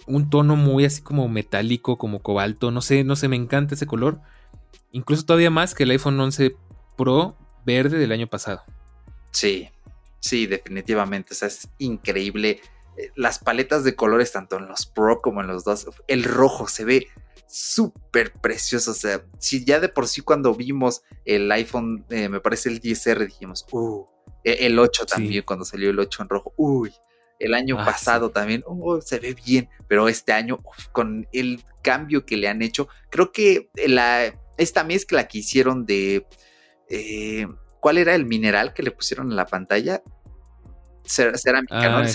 un 0.07 0.31
tono 0.31 0.57
muy 0.57 0.87
así 0.87 1.03
como 1.03 1.29
metálico, 1.29 1.99
como 1.99 2.23
cobalto. 2.23 2.71
No 2.71 2.81
sé, 2.81 3.05
no 3.05 3.17
sé, 3.17 3.29
me 3.29 3.37
encanta 3.37 3.75
ese 3.75 3.87
color. 3.87 4.21
Incluso 4.91 5.27
todavía 5.27 5.51
más 5.51 5.75
que 5.75 5.83
el 5.83 5.91
iPhone 5.91 6.19
11 6.19 6.57
Pro 6.97 7.37
verde 7.65 7.99
del 7.99 8.13
año 8.13 8.27
pasado. 8.27 8.63
Sí, 9.31 9.69
sí, 10.21 10.47
definitivamente. 10.47 11.33
O 11.33 11.37
sea, 11.37 11.49
es 11.49 11.69
increíble. 11.79 12.61
Eh, 12.97 13.11
las 13.17 13.39
paletas 13.39 13.85
de 13.85 13.95
colores, 13.95 14.33
tanto 14.33 14.59
en 14.59 14.69
los 14.69 14.87
Pro 14.87 15.21
como 15.21 15.41
en 15.41 15.49
los 15.49 15.65
dos, 15.65 15.89
el 16.07 16.25
rojo 16.25 16.69
se 16.69 16.85
ve 16.85 17.09
súper 17.47 18.33
precioso. 18.33 18.93
O 18.93 18.95
sea, 18.95 19.25
si 19.39 19.65
ya 19.65 19.81
de 19.81 19.89
por 19.89 20.09
sí 20.09 20.21
cuando 20.21 20.55
vimos 20.55 21.03
el 21.25 21.51
iPhone, 21.53 22.05
eh, 22.11 22.29
me 22.29 22.41
parece 22.41 22.69
el 22.69 22.81
10R, 22.81 23.27
dijimos, 23.27 23.67
uh, 23.73 24.05
e, 24.43 24.67
el 24.67 24.79
8 24.79 25.07
también, 25.07 25.45
cuando 25.45 25.65
salió 25.65 25.91
el 25.91 25.99
8 25.99 26.23
en 26.23 26.29
rojo, 26.29 26.53
uy. 26.57 26.93
El 27.41 27.53
año 27.53 27.77
ah, 27.79 27.85
pasado 27.85 28.31
también, 28.31 28.63
uh, 28.67 29.01
se 29.01 29.19
ve 29.19 29.35
bien, 29.35 29.69
pero 29.89 30.09
este 30.09 30.33
año, 30.33 30.59
con 30.93 31.27
el 31.33 31.63
cambio 31.83 32.25
que 32.25 32.37
le 32.37 32.49
han 32.49 32.63
hecho, 32.63 32.89
creo 33.11 33.33
que 33.33 33.71
la, 33.87 34.33
esta 34.57 34.85
mezcla 34.85 35.27
que 35.27 35.39
hicieron 35.39 35.85
de 35.85 36.27
eh, 36.89 37.47
¿cuál 37.81 37.99
era 37.99 38.15
el 38.15 38.25
mineral 38.25 38.75
que 38.75 38.83
le 38.83 38.91
pusieron 38.91 39.31
en 39.31 39.37
la 39.37 39.47
pantalla? 39.47 40.03
cerámica, 41.07 41.89
¿no? 41.91 41.99
Ah, 41.99 42.07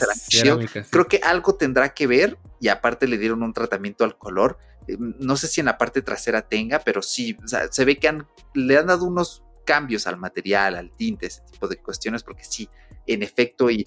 Creo 0.89 1.07
que 1.07 1.21
algo 1.23 1.55
tendrá 1.55 1.93
que 1.93 2.07
ver 2.07 2.37
y 2.59 2.69
aparte 2.69 3.07
le 3.07 3.17
dieron 3.17 3.43
un 3.43 3.53
tratamiento 3.53 4.03
al 4.03 4.17
color. 4.17 4.57
Eh, 4.87 4.97
no 4.97 5.37
sé 5.37 5.47
si 5.47 5.61
en 5.61 5.67
la 5.67 5.77
parte 5.77 6.01
trasera 6.01 6.41
tenga, 6.41 6.79
pero 6.79 7.01
sí, 7.01 7.37
se 7.69 7.85
ve 7.85 7.97
que 7.97 8.23
le 8.55 8.77
han 8.77 8.87
dado 8.87 9.05
unos 9.05 9.43
cambios 9.65 10.07
al 10.07 10.17
material, 10.17 10.75
al 10.75 10.91
tinte, 10.91 11.27
ese 11.27 11.41
tipo 11.51 11.67
de 11.67 11.77
cuestiones, 11.77 12.23
porque 12.23 12.43
sí, 12.43 12.67
en 13.05 13.21
efecto, 13.23 13.69
y 13.69 13.85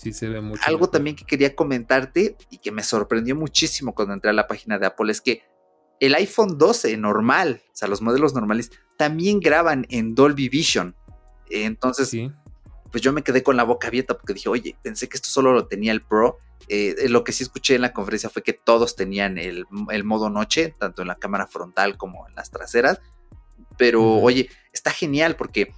algo 0.67 0.89
también 0.89 1.17
que 1.17 1.25
quería 1.25 1.55
comentarte 1.55 2.37
y 2.51 2.59
que 2.59 2.71
me 2.71 2.83
sorprendió 2.83 3.35
muchísimo 3.35 3.95
cuando 3.95 4.15
entré 4.15 4.31
a 4.31 4.33
la 4.33 4.47
página 4.47 4.79
de 4.79 4.87
Apple 4.87 5.11
es 5.11 5.21
que 5.21 5.43
el 6.03 6.17
iPhone 6.17 6.59
12 6.59 6.97
normal, 6.97 7.63
o 7.65 7.77
sea, 7.77 7.87
los 7.87 8.03
modelos 8.03 8.35
normales, 8.35 8.73
también 8.97 9.39
graban 9.39 9.87
en 9.89 10.17
Dolby 10.17 10.49
Vision. 10.49 10.97
Entonces, 11.49 12.11
pues 12.91 13.05
yo 13.05 13.13
me 13.13 13.23
quedé 13.23 13.45
con 13.45 13.57
la 13.57 13.63
boca 13.63 13.87
abierta 13.87 14.19
porque 14.19 14.35
dije, 14.35 14.49
oye, 14.49 14.77
pensé 14.83 15.09
que 15.09 15.17
esto 15.17 15.29
solo 15.29 15.53
lo 15.53 15.69
tenía 15.69 15.93
el 15.93 16.03
Pro. 16.03 16.39
Eh, 16.67 17.09
lo 17.09 17.23
que 17.23 17.31
sí 17.31 17.45
escuché 17.45 17.77
en 17.77 17.83
la 17.83 17.93
conferencia 17.93 18.31
fue 18.31 18.43
que 18.43 18.53
todos 18.53 18.97
tenían 18.97 19.39
el, 19.39 19.65
modo 20.03 20.29
noche, 20.29 20.75
tanto 20.77 21.03
en 21.03 21.09
la 21.09 21.15
cámara 21.15 21.47
frontal 21.47 21.97
como 21.97 22.27
en 22.27 22.35
las 22.35 22.51
traseras. 22.51 23.01
Pero, 23.79 24.03
oye, 24.17 24.51
está 24.73 24.91
genial 24.91 25.37
porque, 25.37 25.73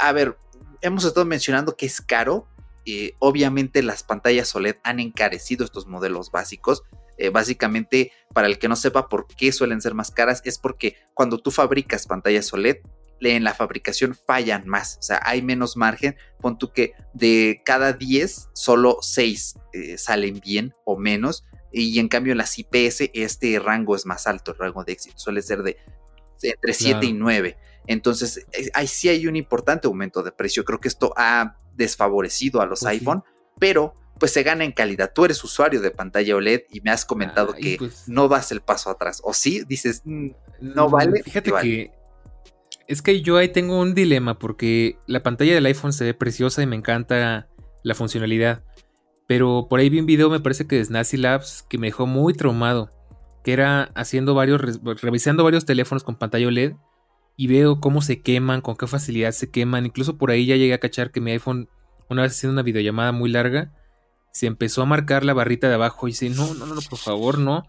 a, 0.00 0.10
ver, 0.12 0.38
hemos 0.80 1.04
estado 1.04 1.26
mencionando 1.26 1.76
que 1.76 1.84
es 1.84 2.00
caro. 2.00 2.48
Eh, 2.86 3.14
obviamente 3.18 3.82
las 3.82 4.02
pantallas 4.04 4.54
OLED 4.54 4.76
han 4.84 5.00
encarecido 5.00 5.66
estos 5.66 5.86
modelos 5.86 6.30
básicos, 6.30 6.82
eh, 7.18 7.28
básicamente, 7.28 8.12
para 8.36 8.48
el 8.48 8.58
que 8.58 8.68
no 8.68 8.76
sepa 8.76 9.08
por 9.08 9.26
qué 9.26 9.50
suelen 9.50 9.80
ser 9.80 9.94
más 9.94 10.10
caras, 10.10 10.42
es 10.44 10.58
porque 10.58 10.98
cuando 11.14 11.38
tú 11.38 11.50
fabricas 11.50 12.06
pantallas 12.06 12.52
OLED, 12.52 12.80
en 13.18 13.44
la 13.44 13.54
fabricación 13.54 14.14
fallan 14.14 14.68
más, 14.68 14.98
o 15.00 15.02
sea, 15.02 15.22
hay 15.24 15.40
menos 15.40 15.78
margen. 15.78 16.16
Pon 16.38 16.58
tú 16.58 16.70
que 16.70 16.92
de 17.14 17.62
cada 17.64 17.94
10, 17.94 18.50
solo 18.52 18.98
6 19.00 19.54
eh, 19.72 19.96
salen 19.96 20.38
bien 20.44 20.74
o 20.84 20.98
menos, 20.98 21.46
y 21.72 21.98
en 21.98 22.08
cambio 22.08 22.32
en 22.32 22.36
las 22.36 22.58
IPS 22.58 23.08
este 23.14 23.58
rango 23.58 23.96
es 23.96 24.04
más 24.04 24.26
alto, 24.26 24.52
el 24.52 24.58
rango 24.58 24.84
de 24.84 24.92
éxito 24.92 25.18
suele 25.18 25.40
ser 25.40 25.62
de, 25.62 25.78
entre 26.42 26.74
7 26.74 27.06
y 27.06 27.14
9. 27.14 27.56
Entonces, 27.86 28.44
eh, 28.52 28.68
ahí 28.74 28.86
sí 28.86 29.08
hay 29.08 29.26
un 29.26 29.36
importante 29.36 29.86
aumento 29.86 30.22
de 30.22 30.30
precio. 30.30 30.62
Creo 30.62 30.78
que 30.78 30.88
esto 30.88 31.14
ha 31.16 31.56
desfavorecido 31.74 32.60
a 32.60 32.66
los 32.66 32.80
pues 32.80 33.00
iPhone, 33.00 33.24
pero 33.58 33.94
pues 34.18 34.32
se 34.32 34.42
gana 34.42 34.64
en 34.64 34.72
calidad. 34.72 35.12
Tú 35.14 35.24
eres 35.24 35.42
usuario 35.44 35.80
de 35.80 35.90
pantalla 35.90 36.36
OLED 36.36 36.62
y 36.70 36.80
me 36.80 36.90
has 36.90 37.04
comentado 37.04 37.54
que 37.54 37.76
pues 37.78 38.08
no 38.08 38.28
das 38.28 38.52
el 38.52 38.60
paso 38.60 38.90
atrás. 38.90 39.20
O 39.24 39.34
sí, 39.34 39.62
dices, 39.66 40.02
mm, 40.04 40.28
no 40.60 40.88
mm, 40.88 40.90
vale. 40.92 41.22
Fíjate 41.22 41.52
que 41.60 41.90
es 42.88 43.02
que 43.02 43.20
yo 43.20 43.36
ahí 43.36 43.48
tengo 43.48 43.80
un 43.80 43.94
dilema 43.94 44.38
porque 44.38 44.98
la 45.06 45.22
pantalla 45.22 45.54
del 45.54 45.66
iPhone 45.66 45.92
se 45.92 46.04
ve 46.04 46.14
preciosa 46.14 46.62
y 46.62 46.66
me 46.66 46.76
encanta 46.76 47.48
la 47.82 47.94
funcionalidad. 47.94 48.62
Pero 49.26 49.66
por 49.68 49.80
ahí 49.80 49.90
vi 49.90 49.98
un 49.98 50.06
video, 50.06 50.30
me 50.30 50.40
parece 50.40 50.66
que 50.66 50.76
de 50.76 50.84
Snazzy 50.84 51.16
Labs, 51.16 51.64
que 51.68 51.78
me 51.78 51.88
dejó 51.88 52.06
muy 52.06 52.32
traumado. 52.32 52.90
Que 53.42 53.52
era 53.52 53.90
haciendo 53.94 54.34
varios, 54.34 54.60
revisando 55.00 55.44
varios 55.44 55.64
teléfonos 55.64 56.04
con 56.04 56.16
pantalla 56.16 56.46
OLED 56.46 56.74
y 57.36 57.48
veo 57.48 57.80
cómo 57.80 58.02
se 58.02 58.22
queman, 58.22 58.60
con 58.60 58.76
qué 58.76 58.86
facilidad 58.86 59.32
se 59.32 59.50
queman. 59.50 59.86
Incluso 59.86 60.16
por 60.16 60.30
ahí 60.30 60.46
ya 60.46 60.56
llegué 60.56 60.74
a 60.74 60.80
cachar 60.80 61.10
que 61.10 61.20
mi 61.20 61.32
iPhone, 61.32 61.68
una 62.08 62.22
vez 62.22 62.32
haciendo 62.32 62.54
una 62.54 62.62
videollamada 62.62 63.12
muy 63.12 63.30
larga, 63.30 63.72
se 64.36 64.46
empezó 64.46 64.82
a 64.82 64.84
marcar 64.84 65.24
la 65.24 65.32
barrita 65.32 65.66
de 65.66 65.76
abajo 65.76 66.06
y 66.06 66.10
dice, 66.10 66.28
no, 66.28 66.52
no, 66.52 66.66
no, 66.66 66.78
por 66.82 66.98
favor, 66.98 67.38
no. 67.38 67.66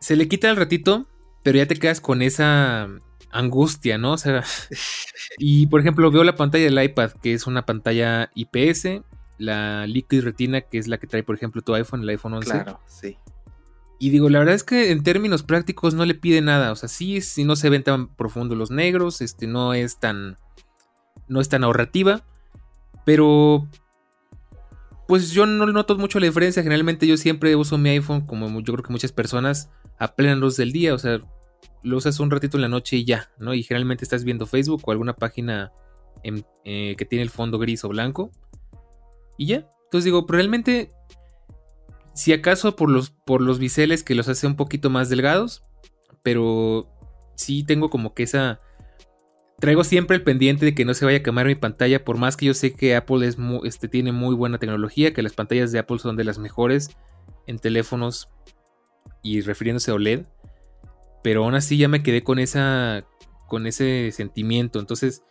Se 0.00 0.16
le 0.16 0.28
quita 0.28 0.48
al 0.48 0.56
ratito, 0.56 1.06
pero 1.42 1.58
ya 1.58 1.66
te 1.66 1.76
quedas 1.76 2.00
con 2.00 2.22
esa 2.22 2.88
angustia, 3.30 3.98
¿no? 3.98 4.12
O 4.12 4.16
sea, 4.16 4.42
y 5.38 5.66
por 5.66 5.80
ejemplo, 5.80 6.10
veo 6.10 6.24
la 6.24 6.36
pantalla 6.36 6.64
del 6.64 6.82
iPad, 6.82 7.10
que 7.22 7.34
es 7.34 7.46
una 7.46 7.66
pantalla 7.66 8.30
IPS, 8.34 9.02
la 9.36 9.86
Liquid 9.86 10.22
Retina, 10.22 10.62
que 10.62 10.78
es 10.78 10.88
la 10.88 10.96
que 10.96 11.06
trae, 11.06 11.22
por 11.22 11.36
ejemplo, 11.36 11.60
tu 11.60 11.74
iPhone, 11.74 12.00
el 12.00 12.08
iPhone 12.08 12.32
11. 12.32 12.50
Claro, 12.50 12.80
sí. 12.86 13.18
Y 13.98 14.08
digo, 14.08 14.30
la 14.30 14.38
verdad 14.38 14.54
es 14.54 14.64
que 14.64 14.90
en 14.90 15.02
términos 15.02 15.42
prácticos 15.42 15.92
no 15.92 16.06
le 16.06 16.14
pide 16.14 16.40
nada. 16.40 16.72
O 16.72 16.76
sea, 16.76 16.88
sí, 16.88 17.20
sí 17.20 17.44
no 17.44 17.56
se 17.56 17.68
ven 17.68 17.82
tan 17.82 18.08
profundo 18.08 18.54
los 18.54 18.70
negros, 18.70 19.20
este, 19.20 19.46
no 19.46 19.74
es 19.74 19.98
tan. 19.98 20.38
No 21.28 21.42
es 21.42 21.50
tan 21.50 21.62
ahorrativa. 21.62 22.24
Pero. 23.04 23.68
Pues 25.06 25.30
yo 25.32 25.46
no 25.46 25.66
noto 25.66 25.96
mucho 25.98 26.18
la 26.18 26.26
diferencia. 26.26 26.62
Generalmente 26.62 27.06
yo 27.06 27.16
siempre 27.16 27.54
uso 27.56 27.78
mi 27.78 27.90
iPhone, 27.90 28.26
como 28.26 28.48
yo 28.60 28.72
creo 28.72 28.84
que 28.84 28.92
muchas 28.92 29.12
personas, 29.12 29.70
a 29.98 30.14
plena 30.14 30.34
luz 30.34 30.56
del 30.56 30.72
día. 30.72 30.94
O 30.94 30.98
sea, 30.98 31.20
lo 31.82 31.96
usas 31.96 32.20
un 32.20 32.30
ratito 32.30 32.56
en 32.56 32.62
la 32.62 32.68
noche 32.68 32.96
y 32.96 33.04
ya, 33.04 33.30
¿no? 33.38 33.54
Y 33.54 33.62
generalmente 33.62 34.04
estás 34.04 34.24
viendo 34.24 34.46
Facebook 34.46 34.82
o 34.84 34.90
alguna 34.90 35.14
página 35.14 35.72
eh, 36.64 36.94
que 36.96 37.04
tiene 37.04 37.22
el 37.22 37.30
fondo 37.30 37.58
gris 37.58 37.84
o 37.84 37.88
blanco. 37.88 38.30
Y 39.36 39.46
ya. 39.46 39.68
Entonces 39.84 40.04
digo, 40.04 40.24
realmente 40.28 40.90
si 42.14 42.32
acaso 42.32 42.76
por 42.76 42.88
los, 42.90 43.10
por 43.10 43.42
los 43.42 43.58
biseles 43.58 44.04
que 44.04 44.14
los 44.14 44.28
hace 44.28 44.46
un 44.46 44.56
poquito 44.56 44.88
más 44.88 45.08
delgados. 45.08 45.62
Pero 46.22 46.88
sí 47.34 47.64
tengo 47.64 47.90
como 47.90 48.14
que 48.14 48.22
esa. 48.22 48.58
Traigo 49.64 49.82
siempre 49.82 50.14
el 50.14 50.22
pendiente 50.22 50.66
de 50.66 50.74
que 50.74 50.84
no 50.84 50.92
se 50.92 51.06
vaya 51.06 51.16
a 51.16 51.22
quemar 51.22 51.46
mi 51.46 51.54
pantalla. 51.54 52.04
Por 52.04 52.18
más 52.18 52.36
que 52.36 52.44
yo 52.44 52.52
sé 52.52 52.74
que 52.74 52.94
Apple 52.96 53.26
es 53.26 53.38
este, 53.64 53.88
tiene 53.88 54.12
muy 54.12 54.34
buena 54.34 54.58
tecnología. 54.58 55.14
Que 55.14 55.22
las 55.22 55.32
pantallas 55.32 55.72
de 55.72 55.78
Apple 55.78 55.98
son 56.00 56.16
de 56.18 56.24
las 56.24 56.36
mejores 56.38 56.90
en 57.46 57.58
teléfonos. 57.58 58.28
Y 59.22 59.40
refiriéndose 59.40 59.90
a 59.90 59.94
OLED. 59.94 60.26
Pero 61.22 61.44
aún 61.44 61.54
así 61.54 61.78
ya 61.78 61.88
me 61.88 62.02
quedé 62.02 62.22
con 62.22 62.38
esa. 62.38 63.06
Con 63.48 63.66
ese 63.66 64.12
sentimiento. 64.12 64.80
Entonces. 64.80 65.22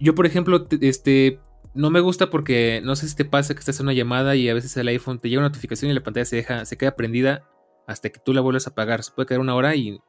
Yo, 0.00 0.16
por 0.16 0.26
ejemplo, 0.26 0.66
este 0.80 1.38
no 1.74 1.90
me 1.90 2.00
gusta 2.00 2.30
porque 2.30 2.80
no 2.82 2.96
sé 2.96 3.08
si 3.08 3.14
te 3.14 3.24
pasa 3.24 3.54
que 3.54 3.60
estás 3.60 3.78
en 3.78 3.86
una 3.86 3.92
llamada 3.92 4.34
y 4.34 4.48
a 4.48 4.54
veces 4.54 4.76
el 4.76 4.88
iPhone 4.88 5.20
te 5.20 5.28
llega 5.28 5.42
una 5.42 5.50
notificación 5.50 5.92
y 5.92 5.94
la 5.94 6.02
pantalla 6.02 6.24
se 6.24 6.34
deja, 6.34 6.64
se 6.64 6.76
queda 6.76 6.96
prendida 6.96 7.48
hasta 7.86 8.10
que 8.10 8.18
tú 8.18 8.34
la 8.34 8.40
vuelves 8.40 8.66
a 8.66 8.70
apagar. 8.70 9.04
Se 9.04 9.12
puede 9.12 9.28
quedar 9.28 9.38
una 9.38 9.54
hora 9.54 9.76
y, 9.76 10.00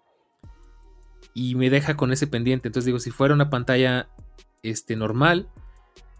y 1.36 1.54
me 1.56 1.70
deja 1.70 1.96
con 1.98 2.12
ese 2.12 2.26
pendiente. 2.26 2.70
Entonces 2.70 2.86
digo, 2.86 3.00
si 3.00 3.12
fuera 3.12 3.36
una 3.36 3.52
pantalla 3.52 4.08
este, 4.64 4.96
normal, 4.96 5.50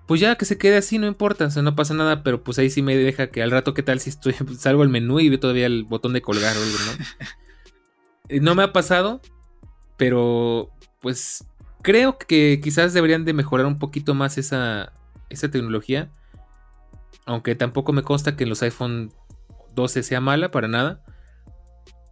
pues 0.06 0.22
ya 0.22 0.36
que 0.36 0.46
se 0.46 0.58
quede 0.60 0.78
así, 0.78 1.00
no 1.00 1.08
importa, 1.08 1.46
o 1.46 1.50
sea, 1.50 1.64
no 1.64 1.76
pasa 1.76 1.96
nada, 1.96 2.22
pero 2.22 2.44
pues 2.44 2.60
ahí 2.60 2.70
sí 2.70 2.84
me 2.84 2.96
deja 2.96 3.28
que 3.28 3.42
al 3.42 3.50
rato, 3.50 3.74
¿qué 3.74 3.82
tal 3.82 4.00
si 4.00 4.12
estoy, 4.12 4.34
salgo 4.60 4.84
al 4.84 4.90
menú 4.90 5.20
y 5.20 5.30
veo 5.30 5.40
todavía 5.40 5.66
el 5.66 5.86
botón 5.86 6.14
de 6.14 6.22
colgar 6.22 6.56
o 6.56 6.62
algo, 6.62 6.78
¿no? 6.86 7.06
Eh, 8.28 8.40
no 8.40 8.56
me 8.56 8.64
ha 8.64 8.74
pasado, 8.74 9.22
pero 9.98 10.72
pues 11.00 11.46
creo 11.84 12.18
que 12.18 12.60
quizás 12.60 12.92
deberían 12.92 13.24
de 13.24 13.34
mejorar 13.34 13.68
un 13.68 13.78
poquito 13.78 14.16
más 14.16 14.40
esa, 14.40 14.94
esa 15.30 15.52
tecnología. 15.52 16.12
Aunque 17.28 17.54
tampoco 17.54 17.94
me 17.94 18.02
consta 18.02 18.36
que 18.36 18.46
en 18.46 18.50
los 18.50 18.64
iPhone 18.64 19.14
12 19.76 20.02
sea 20.02 20.22
mala 20.22 20.50
para 20.50 20.68
nada. 20.68 21.04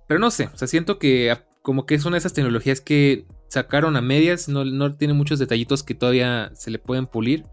Pero 0.07 0.19
no 0.19 0.29
sé, 0.29 0.51
o 0.53 0.55
sea, 0.57 0.67
siento 0.67 0.99
que 0.99 1.31
como 1.63 1.87
que 1.87 1.95
es 1.95 2.05
una 2.05 2.15
de 2.15 2.19
esas 2.19 2.33
tecnologías 2.33 2.81
que 2.81 3.25
sacaron 3.47 3.95
a 3.95 4.01
medias, 4.01 4.47
no, 4.47 4.63
no 4.65 4.95
tiene 4.95 5.15
muchos 5.15 5.39
detallitos 5.39 5.81
que 5.81 5.95
todavía 5.95 6.51
se 6.53 6.69
le 6.69 6.77
pueden 6.77 7.07
pulir. 7.07 7.45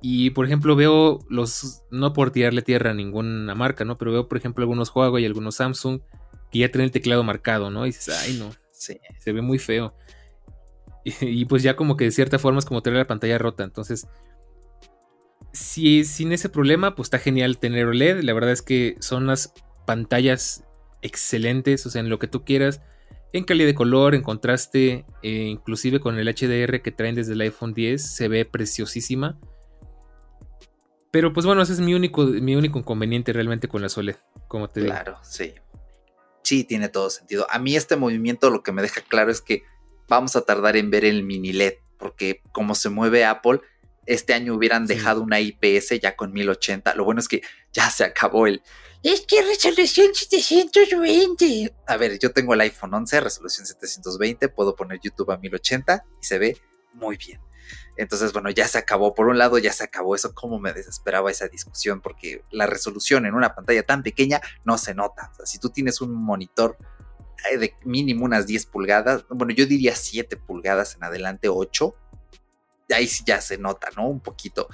Y 0.00 0.30
por 0.30 0.46
ejemplo 0.46 0.74
veo 0.74 1.18
los, 1.28 1.82
no 1.90 2.14
por 2.14 2.30
tirarle 2.30 2.62
tierra 2.62 2.92
a 2.92 2.94
ninguna 2.94 3.54
marca, 3.54 3.84
¿no? 3.84 3.96
Pero 3.96 4.12
veo 4.12 4.28
por 4.28 4.38
ejemplo 4.38 4.62
algunos 4.62 4.90
Huawei 4.94 5.22
y 5.22 5.26
algunos 5.26 5.56
Samsung 5.56 6.00
que 6.50 6.60
ya 6.60 6.70
tienen 6.70 6.86
el 6.86 6.90
teclado 6.90 7.22
marcado, 7.22 7.70
¿no? 7.70 7.84
Y 7.84 7.90
dices, 7.90 8.08
ay 8.08 8.38
no, 8.38 8.50
se 8.72 9.32
ve 9.32 9.42
muy 9.42 9.58
feo. 9.58 9.94
Y, 11.04 11.12
y, 11.42 11.44
pues 11.44 11.62
ya 11.62 11.76
como 11.76 11.96
que 11.96 12.04
de 12.06 12.10
cierta 12.12 12.38
forma 12.38 12.58
es 12.58 12.64
como 12.64 12.82
tener 12.82 12.98
la 12.98 13.06
pantalla 13.06 13.36
rota. 13.38 13.64
Entonces 13.64 14.06
si 15.52 16.04
sin 16.04 16.32
ese 16.32 16.48
problema, 16.48 16.94
pues 16.94 17.06
está 17.06 17.18
genial 17.18 17.58
tener 17.58 17.86
OLED. 17.86 18.22
La 18.22 18.32
verdad 18.32 18.52
es 18.52 18.62
que 18.62 18.96
son 19.00 19.24
unas 19.24 19.52
pantallas 19.86 20.64
excelentes, 21.02 21.84
o 21.86 21.90
sea, 21.90 22.00
en 22.00 22.08
lo 22.08 22.18
que 22.18 22.28
tú 22.28 22.44
quieras, 22.44 22.80
en 23.32 23.44
calidad 23.44 23.66
de 23.66 23.74
color, 23.74 24.14
en 24.14 24.22
contraste, 24.22 25.06
eh, 25.22 25.30
inclusive 25.30 26.00
con 26.00 26.18
el 26.18 26.28
HDR 26.28 26.82
que 26.82 26.92
traen 26.92 27.14
desde 27.14 27.32
el 27.32 27.40
iPhone 27.40 27.72
10, 27.72 28.14
se 28.14 28.28
ve 28.28 28.44
preciosísima. 28.44 29.38
Pero 31.10 31.32
pues 31.32 31.44
bueno, 31.44 31.62
ese 31.62 31.74
es 31.74 31.80
mi 31.80 31.94
único, 31.94 32.24
mi 32.24 32.56
único 32.56 32.78
inconveniente 32.78 33.32
realmente 33.32 33.68
con 33.68 33.82
la 33.82 33.88
OLED, 33.94 34.16
como 34.48 34.70
te. 34.70 34.82
Claro, 34.82 35.18
sí. 35.22 35.52
Sí, 36.42 36.64
tiene 36.64 36.88
todo 36.88 37.10
sentido. 37.10 37.46
A 37.50 37.58
mí 37.58 37.76
este 37.76 37.96
movimiento 37.96 38.50
lo 38.50 38.62
que 38.62 38.72
me 38.72 38.82
deja 38.82 39.00
claro 39.02 39.30
es 39.30 39.40
que 39.40 39.62
vamos 40.08 40.36
a 40.36 40.42
tardar 40.42 40.76
en 40.76 40.90
ver 40.90 41.04
el 41.04 41.22
mini 41.22 41.52
LED, 41.52 41.74
porque 41.98 42.42
como 42.52 42.74
se 42.74 42.88
mueve 42.88 43.24
Apple, 43.24 43.60
este 44.06 44.34
año 44.34 44.54
hubieran 44.54 44.86
dejado 44.86 45.22
una 45.22 45.40
IPS 45.40 46.00
ya 46.00 46.16
con 46.16 46.32
1080. 46.32 46.94
Lo 46.94 47.04
bueno 47.04 47.20
es 47.20 47.28
que 47.28 47.42
ya 47.72 47.90
se 47.90 48.04
acabó 48.04 48.46
el. 48.46 48.62
Es 49.02 49.22
que 49.22 49.42
resolución 49.42 50.14
720. 50.14 51.74
A 51.86 51.96
ver, 51.96 52.18
yo 52.18 52.32
tengo 52.32 52.54
el 52.54 52.60
iPhone 52.60 52.94
11, 52.94 53.20
resolución 53.20 53.66
720. 53.66 54.48
Puedo 54.48 54.76
poner 54.76 55.00
YouTube 55.02 55.30
a 55.30 55.38
1080 55.38 56.04
y 56.20 56.24
se 56.24 56.38
ve 56.38 56.56
muy 56.92 57.16
bien. 57.16 57.40
Entonces, 57.96 58.32
bueno, 58.32 58.50
ya 58.50 58.66
se 58.68 58.78
acabó. 58.78 59.14
Por 59.14 59.26
un 59.26 59.38
lado, 59.38 59.58
ya 59.58 59.72
se 59.72 59.84
acabó 59.84 60.14
eso. 60.14 60.34
Cómo 60.34 60.58
me 60.58 60.72
desesperaba 60.72 61.30
esa 61.30 61.48
discusión, 61.48 62.00
porque 62.00 62.42
la 62.50 62.66
resolución 62.66 63.26
en 63.26 63.34
una 63.34 63.54
pantalla 63.54 63.82
tan 63.82 64.02
pequeña 64.02 64.40
no 64.64 64.78
se 64.78 64.94
nota. 64.94 65.30
O 65.32 65.36
sea, 65.36 65.46
si 65.46 65.58
tú 65.58 65.70
tienes 65.70 66.00
un 66.00 66.14
monitor 66.14 66.76
eh, 67.50 67.58
de 67.58 67.74
mínimo 67.84 68.24
unas 68.24 68.46
10 68.46 68.66
pulgadas, 68.66 69.24
bueno, 69.28 69.52
yo 69.52 69.66
diría 69.66 69.94
7 69.94 70.36
pulgadas 70.36 70.96
en 70.96 71.04
adelante, 71.04 71.48
8, 71.48 71.94
ahí 72.92 73.06
sí 73.06 73.24
ya 73.26 73.40
se 73.40 73.58
nota, 73.58 73.88
¿no? 73.96 74.08
Un 74.08 74.20
poquito. 74.20 74.68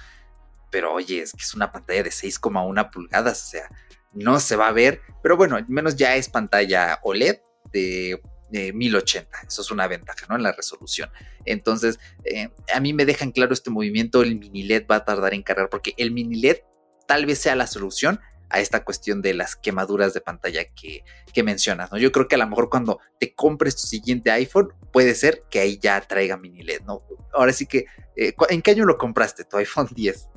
Pero 0.71 0.93
oye, 0.93 1.23
es 1.23 1.33
que 1.33 1.43
es 1.43 1.55
una 1.55 1.73
pantalla 1.73 2.03
de 2.03 2.11
6,1 2.11 2.91
pulgadas, 2.91 3.43
o 3.43 3.47
sea, 3.47 3.69
no 4.13 4.41
se 4.41 4.57
va 4.57 4.69
a 4.69 4.73
ver. 4.73 5.01
Pero 5.23 5.37
bueno, 5.37 5.57
al 5.57 5.69
menos 5.69 5.97
ya 5.97 6.17
es 6.17 6.29
pantalla 6.29 6.99
OLED 7.03 7.39
de, 7.73 8.21
1080. 8.51 9.41
Eso 9.47 9.61
es 9.61 9.71
una 9.71 9.87
ventaja, 9.89 10.25
¿no? 10.29 10.37
En 10.37 10.43
la 10.43 10.53
resolución. 10.53 11.11
Entonces, 11.45 11.99
eh, 12.25 12.49
a 12.75 12.81
mí 12.81 12.95
me 12.95 13.05
dejan 13.05 13.31
claro 13.31 13.53
este 13.53 13.69
movimiento. 13.69 14.23
El 14.23 14.39
mini 14.39 14.63
LED 14.63 14.87
va 14.91 14.97
a 14.97 15.05
tardar 15.05 15.35
en 15.35 15.43
cargar 15.43 15.69
porque 15.69 15.93
el 15.99 16.13
mini 16.13 16.41
LED 16.41 16.59
tal 17.07 17.27
vez 17.27 17.41
sea 17.41 17.57
la 17.57 17.67
solución 17.67 18.21
a 18.51 18.61
esta 18.61 18.85
cuestión 18.85 19.23
de 19.23 19.35
las 19.35 19.57
quemaduras 19.57 20.15
de 20.15 20.21
pantalla 20.21 20.65
que, 20.65 21.03
mencionas, 21.43 21.93
¿no? 21.93 21.99
Yo 21.99 22.11
creo 22.11 22.27
que 22.27 22.35
a 22.35 22.39
lo 22.39 22.49
mejor 22.49 22.69
cuando 22.69 22.99
te 23.21 23.33
compres 23.33 23.77
tu 23.77 23.87
siguiente 23.87 24.33
iPhone, 24.33 24.73
puede 24.93 25.15
ser 25.15 25.43
que 25.49 25.61
ahí 25.61 25.79
ya 25.81 26.01
traiga 26.01 26.37
mini 26.37 26.65
LED, 26.65 26.81
¿no? 26.85 27.01
Ahora 27.33 27.53
sí 27.53 27.67
que, 27.67 27.87
eh, 28.17 28.35
¿en 28.49 28.61
qué 28.61 28.73
año 28.73 28.85
lo 28.85 28.99
compraste 28.99 29.45
tu 29.45 29.57
iPhone 29.57 29.87
10? 29.95 30.29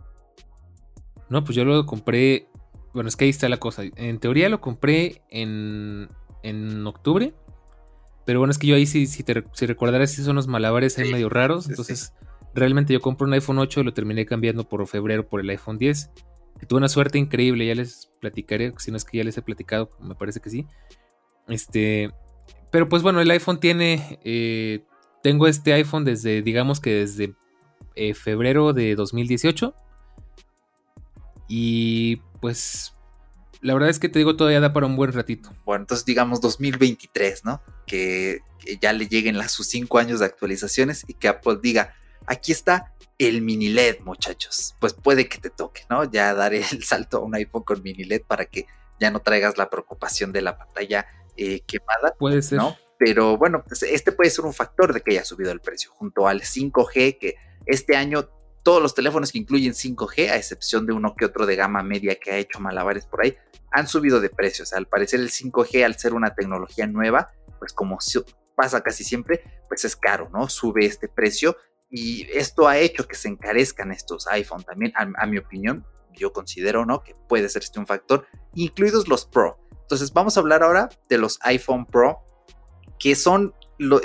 No, 1.30 1.44
pues 1.44 1.56
yo 1.56 1.66
lo 1.66 1.88
compré, 1.88 2.50
bueno, 2.94 3.08
es 3.08 3.16
que 3.16 3.24
ahí 3.26 3.32
está 3.32 3.50
la 3.50 3.58
cosa. 3.58 3.82
En 3.96 4.20
teoría 4.20 4.48
lo 4.48 4.62
compré 4.62 5.24
en, 5.30 6.08
en 6.44 6.86
octubre, 6.86 7.34
pero 8.24 8.38
bueno, 8.38 8.52
es 8.52 8.60
que 8.60 8.68
yo 8.68 8.76
ahí 8.76 8.86
si, 8.86 9.08
si, 9.08 9.24
te, 9.24 9.44
si 9.54 9.66
recordarás, 9.66 10.12
si 10.12 10.24
son 10.24 10.36
los 10.36 10.48
malabares 10.48 11.00
ahí 11.00 11.12
medio 11.12 11.30
raros, 11.30 11.68
entonces 11.68 12.14
realmente 12.54 12.94
yo 12.94 13.00
compro 13.00 13.26
un 13.26 13.34
iPhone 13.34 13.58
8 13.58 13.80
y 13.80 13.84
lo 13.86 13.94
terminé 13.94 14.28
cambiando 14.28 14.70
por 14.70 14.86
febrero 14.88 15.28
por 15.28 15.42
el 15.42 15.50
iPhone 15.50 15.80
10 15.80 16.12
tuve 16.66 16.78
una 16.78 16.90
suerte 16.90 17.18
increíble, 17.18 17.66
ya 17.66 17.76
les 17.76 18.10
platicaré, 18.20 18.74
si 18.78 18.92
no 18.92 18.98
es 18.98 19.06
que 19.06 19.18
ya 19.18 19.24
les 19.24 19.38
he 19.38 19.42
platicado, 19.42 19.90
me 20.00 20.16
parece 20.16 20.40
que 20.40 20.50
sí. 20.50 20.68
Este, 21.48 22.12
pero 22.72 22.88
pues 22.88 23.04
bueno, 23.04 23.20
el 23.22 23.32
iPhone 23.32 23.60
tiene, 23.60 24.20
eh, 24.24 24.86
tengo 25.24 25.48
este 25.48 25.74
iPhone 25.74 26.06
desde, 26.06 26.42
digamos 26.42 26.80
que 26.80 26.94
desde 26.94 27.36
eh, 27.96 28.14
febrero 28.14 28.74
de 28.74 28.96
2018. 28.96 29.76
Y 31.48 32.18
pues 32.40 32.94
la 33.62 33.74
verdad 33.74 33.90
es 33.90 34.00
que 34.00 34.10
te 34.10 34.20
digo, 34.20 34.36
todavía 34.36 34.60
da 34.60 34.74
para 34.74 34.88
un 34.88 34.96
buen 34.96 35.12
ratito. 35.12 35.52
Bueno, 35.66 35.84
entonces 35.84 36.06
digamos 36.06 36.42
2023, 36.42 37.46
¿no? 37.46 37.62
Que, 37.86 38.40
ya 38.80 38.94
le 38.94 39.08
lleguen 39.08 39.38
las, 39.38 39.52
sus 39.52 39.68
cinco 39.68 39.98
años 39.98 40.20
de 40.20 40.28
actualizaciones 40.28 41.04
y 41.08 41.16
que 41.16 41.28
Apple 41.28 41.60
diga, 41.62 41.94
aquí 42.28 42.52
está 42.52 42.91
el 43.28 43.42
mini 43.42 43.70
LED, 43.70 44.00
muchachos. 44.02 44.76
Pues 44.80 44.94
puede 44.94 45.28
que 45.28 45.38
te 45.38 45.50
toque, 45.50 45.84
¿no? 45.90 46.10
Ya 46.10 46.34
daré 46.34 46.64
el 46.72 46.84
salto 46.84 47.18
a 47.18 47.20
un 47.22 47.36
iPhone 47.36 47.64
con 47.64 47.84
mini 47.84 48.04
LED 48.04 48.24
para 48.28 48.46
que 48.46 48.66
ya 49.00 49.12
no 49.12 49.20
traigas 49.20 49.58
la 49.58 49.70
preocupación 49.70 50.32
de 50.32 50.42
la 50.42 50.58
pantalla 50.58 51.06
eh, 51.38 51.62
quemada. 51.62 52.16
Puede 52.18 52.42
ser. 52.42 52.58
¿no? 52.60 52.78
Pero 52.98 53.38
bueno, 53.38 53.64
pues 53.64 53.84
este 53.84 54.12
puede 54.12 54.30
ser 54.30 54.46
un 54.46 54.54
factor 54.54 54.94
de 54.94 55.02
que 55.02 55.12
haya 55.12 55.26
subido 55.26 55.52
el 55.52 55.60
precio, 55.60 55.92
junto 55.92 56.28
al 56.28 56.42
5G, 56.42 57.18
que 57.18 57.36
este 57.66 57.96
año 57.96 58.30
todos 58.64 58.82
los 58.82 58.94
teléfonos 58.94 59.32
que 59.32 59.40
incluyen 59.40 59.74
5G, 59.74 60.30
a 60.30 60.36
excepción 60.36 60.86
de 60.86 60.94
uno 60.94 61.16
que 61.16 61.26
otro 61.26 61.48
de 61.48 61.56
gama 61.56 61.82
media 61.82 62.16
que 62.16 62.32
ha 62.32 62.38
hecho 62.38 62.60
malabares 62.60 63.08
por 63.08 63.24
ahí, 63.24 63.36
han 63.72 63.88
subido 63.88 64.20
de 64.20 64.30
precios. 64.30 64.74
Al 64.74 64.88
parecer 64.88 65.20
el 65.20 65.32
5G, 65.32 65.84
al 65.84 65.98
ser 65.98 66.14
una 66.14 66.36
tecnología 66.36 66.86
nueva, 66.86 67.34
pues 67.58 67.74
como 67.74 67.98
pasa 68.56 68.82
casi 68.82 69.04
siempre, 69.04 69.42
pues 69.68 69.86
es 69.86 69.96
caro, 69.96 70.30
¿no? 70.32 70.48
Sube 70.48 70.86
este 70.86 71.08
precio 71.08 71.58
y 71.92 72.26
esto 72.32 72.70
ha 72.70 72.78
hecho 72.78 73.06
que 73.06 73.16
se 73.16 73.28
encarezcan 73.28 73.92
estos 73.92 74.26
iPhone 74.28 74.64
también, 74.64 74.94
a, 74.96 75.26
mi 75.26 75.38
opinión, 75.38 75.86
yo 76.14 76.32
considero, 76.32 76.86
¿no? 76.86 77.04
Que 77.04 77.14
puede 77.28 77.50
ser 77.50 77.64
este 77.64 77.80
un 77.80 77.86
factor, 77.86 78.26
incluidos 78.56 79.10
los 79.10 79.26
Pro. 79.26 79.60
Entonces 79.82 80.14
vamos 80.14 80.38
a 80.38 80.40
hablar 80.40 80.64
ahora 80.64 80.90
de 81.10 81.18
los 81.18 81.38
iPhone 81.42 81.86
Pro, 81.86 82.24
que 82.98 83.16
son 83.16 83.54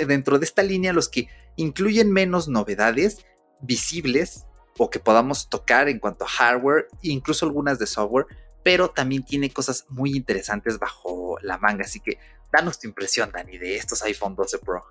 dentro 0.05 0.37
de 0.37 0.45
esta 0.45 0.63
línea 0.63 0.91
los 0.91 1.07
que 1.07 1.29
incluyen 1.55 2.11
menos 2.11 2.49
novedades 2.49 3.25
visibles 3.61 4.45
o 4.77 4.89
que 4.89 4.99
podamos 4.99 5.49
tocar 5.49 5.87
en 5.87 5.99
cuanto 5.99 6.25
a 6.25 6.27
hardware, 6.27 6.87
incluso 7.01 7.45
algunas 7.45 7.79
de 7.79 7.87
software, 7.87 8.25
pero 8.63 8.89
también 8.89 9.23
tiene 9.23 9.49
cosas 9.51 9.85
muy 9.87 10.15
interesantes 10.15 10.77
bajo 10.77 11.37
la 11.41 11.57
manga. 11.57 11.85
Así 11.85 12.01
que 12.01 12.19
danos 12.51 12.79
tu 12.79 12.87
impresión, 12.87 13.31
Dani, 13.31 13.57
de 13.57 13.77
estos 13.77 14.01
iPhone 14.03 14.35
12 14.35 14.59
Pro. 14.59 14.83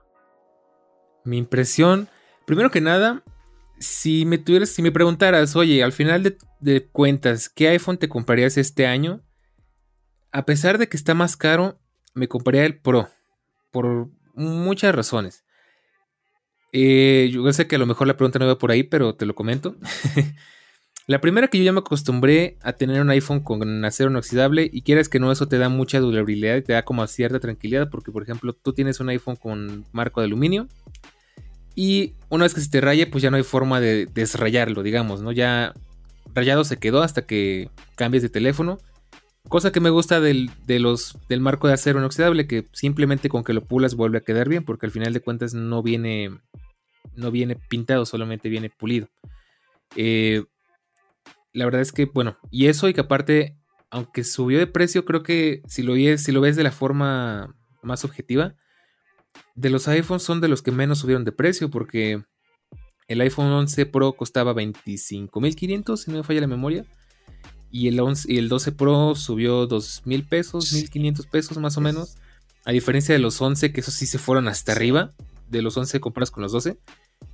Mi 1.24 1.36
impresión, 1.36 2.08
primero 2.46 2.70
que 2.70 2.80
nada, 2.80 3.22
si 3.78 4.24
me 4.24 4.38
tuvieras, 4.38 4.70
si 4.70 4.80
me 4.80 4.92
preguntaras, 4.92 5.54
oye, 5.56 5.82
al 5.82 5.92
final 5.92 6.38
de, 6.60 6.88
cuentas, 6.88 7.50
¿qué 7.50 7.68
iPhone 7.68 7.98
te 7.98 8.08
comprarías 8.08 8.56
este 8.56 8.86
año? 8.86 9.22
A 10.32 10.46
pesar 10.46 10.78
de 10.78 10.88
que 10.88 10.96
está 10.96 11.12
más 11.12 11.36
caro, 11.36 11.78
me 12.14 12.28
compraría 12.28 12.64
el 12.64 12.78
Pro. 12.78 13.08
Por 13.70 14.08
muchas 14.34 14.94
razones. 14.94 15.44
Eh, 16.72 17.30
yo 17.32 17.52
sé 17.52 17.66
que 17.66 17.76
a 17.76 17.78
lo 17.78 17.86
mejor 17.86 18.06
la 18.06 18.16
pregunta 18.16 18.38
no 18.38 18.46
va 18.46 18.58
por 18.58 18.70
ahí, 18.70 18.82
pero 18.82 19.14
te 19.14 19.26
lo 19.26 19.34
comento. 19.34 19.76
la 21.06 21.20
primera 21.20 21.48
que 21.48 21.58
yo 21.58 21.64
ya 21.64 21.72
me 21.72 21.80
acostumbré 21.80 22.58
a 22.62 22.74
tener 22.74 23.00
un 23.00 23.10
iPhone 23.10 23.40
con 23.40 23.84
acero 23.84 24.10
inoxidable 24.10 24.68
y 24.72 24.82
quieras 24.82 25.08
que 25.08 25.18
no, 25.18 25.32
eso 25.32 25.48
te 25.48 25.58
da 25.58 25.68
mucha 25.68 26.00
durabilidad 26.00 26.56
y 26.56 26.62
te 26.62 26.72
da 26.74 26.84
como 26.84 27.06
cierta 27.06 27.40
tranquilidad 27.40 27.88
porque, 27.90 28.12
por 28.12 28.22
ejemplo, 28.22 28.52
tú 28.52 28.72
tienes 28.72 29.00
un 29.00 29.08
iPhone 29.08 29.36
con 29.36 29.84
marco 29.92 30.20
de 30.20 30.26
aluminio 30.26 30.68
y 31.76 32.14
una 32.30 32.44
vez 32.44 32.54
que 32.54 32.62
se 32.62 32.70
te 32.70 32.80
raye, 32.80 33.06
pues 33.06 33.22
ya 33.22 33.30
no 33.30 33.36
hay 33.36 33.42
forma 33.42 33.80
de 33.80 34.06
desrayarlo, 34.06 34.82
digamos, 34.82 35.20
¿no? 35.20 35.30
Ya 35.30 35.74
rayado 36.34 36.64
se 36.64 36.78
quedó 36.78 37.02
hasta 37.02 37.26
que 37.26 37.70
cambies 37.96 38.22
de 38.22 38.30
teléfono. 38.30 38.78
Cosa 39.48 39.70
que 39.70 39.80
me 39.80 39.90
gusta 39.90 40.18
del, 40.18 40.50
del 40.66 41.40
marco 41.40 41.68
de 41.68 41.74
acero 41.74 41.98
inoxidable, 41.98 42.48
que 42.48 42.66
simplemente 42.72 43.28
con 43.28 43.44
que 43.44 43.52
lo 43.52 43.62
pulas 43.62 43.94
vuelve 43.94 44.18
a 44.18 44.22
quedar 44.22 44.48
bien, 44.48 44.64
porque 44.64 44.86
al 44.86 44.92
final 44.92 45.12
de 45.12 45.20
cuentas 45.20 45.52
no 45.52 45.82
viene, 45.82 46.30
no 47.14 47.30
viene 47.30 47.56
pintado, 47.68 48.06
solamente 48.06 48.48
viene 48.48 48.70
pulido. 48.70 49.08
Eh, 49.96 50.44
la 51.52 51.66
verdad 51.66 51.82
es 51.82 51.92
que, 51.92 52.06
bueno, 52.06 52.38
y 52.50 52.68
eso 52.68 52.88
y 52.88 52.94
que 52.94 53.02
aparte, 53.02 53.54
aunque 53.90 54.24
subió 54.24 54.58
de 54.58 54.66
precio, 54.66 55.04
creo 55.04 55.22
que 55.22 55.60
si 55.68 55.82
lo, 55.82 55.94
si 56.16 56.32
lo 56.32 56.40
ves 56.40 56.56
de 56.56 56.64
la 56.64 56.72
forma 56.72 57.54
más 57.82 58.02
objetiva, 58.06 58.56
de 59.56 59.70
los 59.70 59.88
iPhones 59.88 60.22
son 60.22 60.40
de 60.40 60.48
los 60.48 60.62
que 60.62 60.70
menos 60.70 60.98
subieron 60.98 61.24
de 61.24 61.32
precio, 61.32 61.70
porque 61.70 62.22
el 63.08 63.20
iPhone 63.22 63.46
11 63.46 63.86
Pro 63.86 64.12
costaba 64.12 64.54
25.500, 64.54 65.96
si 65.96 66.10
no 66.10 66.18
me 66.18 66.22
falla 66.22 66.42
la 66.42 66.46
memoria. 66.46 66.84
Y 67.70 67.88
el, 67.88 67.98
11, 67.98 68.32
y 68.32 68.38
el 68.38 68.48
12 68.48 68.72
Pro 68.72 69.14
subió 69.14 69.66
2 69.66 70.02
mil 70.04 70.24
pesos, 70.24 70.72
1500 70.72 71.26
pesos 71.26 71.58
más 71.58 71.76
o 71.76 71.80
menos. 71.80 72.16
A 72.64 72.72
diferencia 72.72 73.14
de 73.14 73.18
los 73.18 73.40
11, 73.40 73.72
que 73.72 73.80
esos 73.80 73.94
sí 73.94 74.06
se 74.06 74.18
fueron 74.18 74.46
hasta 74.46 74.72
arriba. 74.72 75.12
De 75.48 75.62
los 75.62 75.76
11 75.76 76.00
compras 76.00 76.30
con 76.30 76.42
los 76.42 76.52
12. 76.52 76.78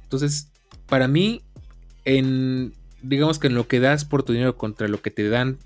Entonces, 0.05 0.53
para 0.87 1.09
mí, 1.09 1.43
en, 2.05 2.73
digamos 3.03 3.39
que 3.39 3.49
en 3.49 3.55
lo 3.55 3.67
que 3.67 3.81
das 3.81 4.05
por 4.05 4.23
tu 4.23 4.33
dinero 4.33 4.57
contra 4.57 4.89
lo 4.89 5.03
que 5.03 5.11
te 5.11 5.29
dan, 5.29 5.59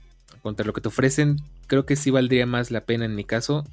contra 0.43 0.65
lo 0.65 0.73
que 0.73 0.81
te 0.81 0.89
ofrecen, 0.89 1.37
creo 1.67 1.85
que 1.85 1.97
sí 1.97 2.11
valdría 2.11 2.47
más 2.47 2.71
la 2.71 2.85
pena 2.85 3.05
en 3.05 3.15
mi 3.15 3.25
caso 3.25 3.65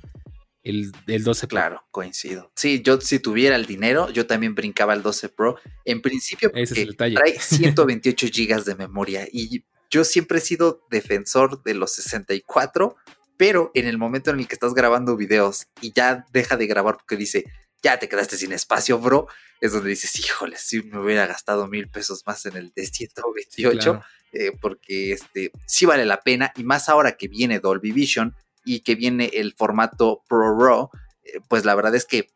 el, 0.63 0.91
12 0.91 1.47
Pro. 1.47 1.55
Claro, 1.55 1.83
coincido. 1.91 2.51
Sí, 2.55 2.81
yo 2.81 2.99
si 3.01 3.19
tuviera 3.19 3.55
el 3.55 3.65
dinero, 3.65 4.09
yo 4.09 4.25
también 4.25 4.55
brincaba 4.55 4.93
el 4.93 5.01
12 5.01 5.29
Pro. 5.29 5.57
En 5.85 6.01
principio, 6.01 6.51
Ese 6.53 6.73
es 6.73 6.79
el 6.79 6.89
detalle. 6.89 7.15
trae 7.15 7.39
128 7.39 8.27
GB 8.33 8.63
de 8.63 8.75
memoria 8.75 9.27
y 9.31 9.63
yo 9.89 10.03
siempre 10.03 10.39
he 10.39 10.41
sido 10.41 10.81
defensor 10.89 11.61
de 11.63 11.75
los 11.75 11.93
64, 11.93 12.95
pero 13.37 13.71
en 13.75 13.87
el 13.87 13.97
momento 13.97 14.31
en 14.31 14.39
el 14.39 14.47
que 14.47 14.55
estás 14.55 14.73
grabando 14.73 15.15
videos 15.15 15.67
y 15.81 15.93
ya 15.93 16.25
deja 16.33 16.57
de 16.57 16.65
grabar 16.65 16.95
porque 16.95 17.15
dice, 17.15 17.45
ya 17.83 17.99
te 17.99 18.09
quedaste 18.09 18.37
sin 18.37 18.53
espacio, 18.53 18.97
bro, 18.97 19.27
es 19.61 19.71
donde 19.71 19.89
dices, 19.89 20.17
híjole, 20.19 20.57
si 20.57 20.81
me 20.81 20.99
hubiera 20.99 21.27
gastado 21.27 21.67
mil 21.67 21.89
pesos 21.89 22.23
más 22.25 22.45
en 22.45 22.55
el 22.55 22.71
de 22.75 22.87
128, 22.87 24.01
eh, 24.31 24.51
porque 24.59 25.11
este, 25.11 25.51
sí 25.67 25.85
vale 25.85 26.05
la 26.05 26.21
pena, 26.21 26.51
y 26.55 26.63
más 26.63 26.89
ahora 26.89 27.11
que 27.11 27.27
viene 27.27 27.59
Dolby 27.59 27.91
Vision 27.91 28.35
y 28.65 28.81
que 28.81 28.95
viene 28.95 29.31
el 29.33 29.53
formato 29.53 30.23
Pro 30.27 30.57
Raw, 30.57 30.89
eh, 31.23 31.39
pues 31.47 31.65
la 31.65 31.75
verdad 31.75 31.95
es 31.95 32.05
que 32.05 32.29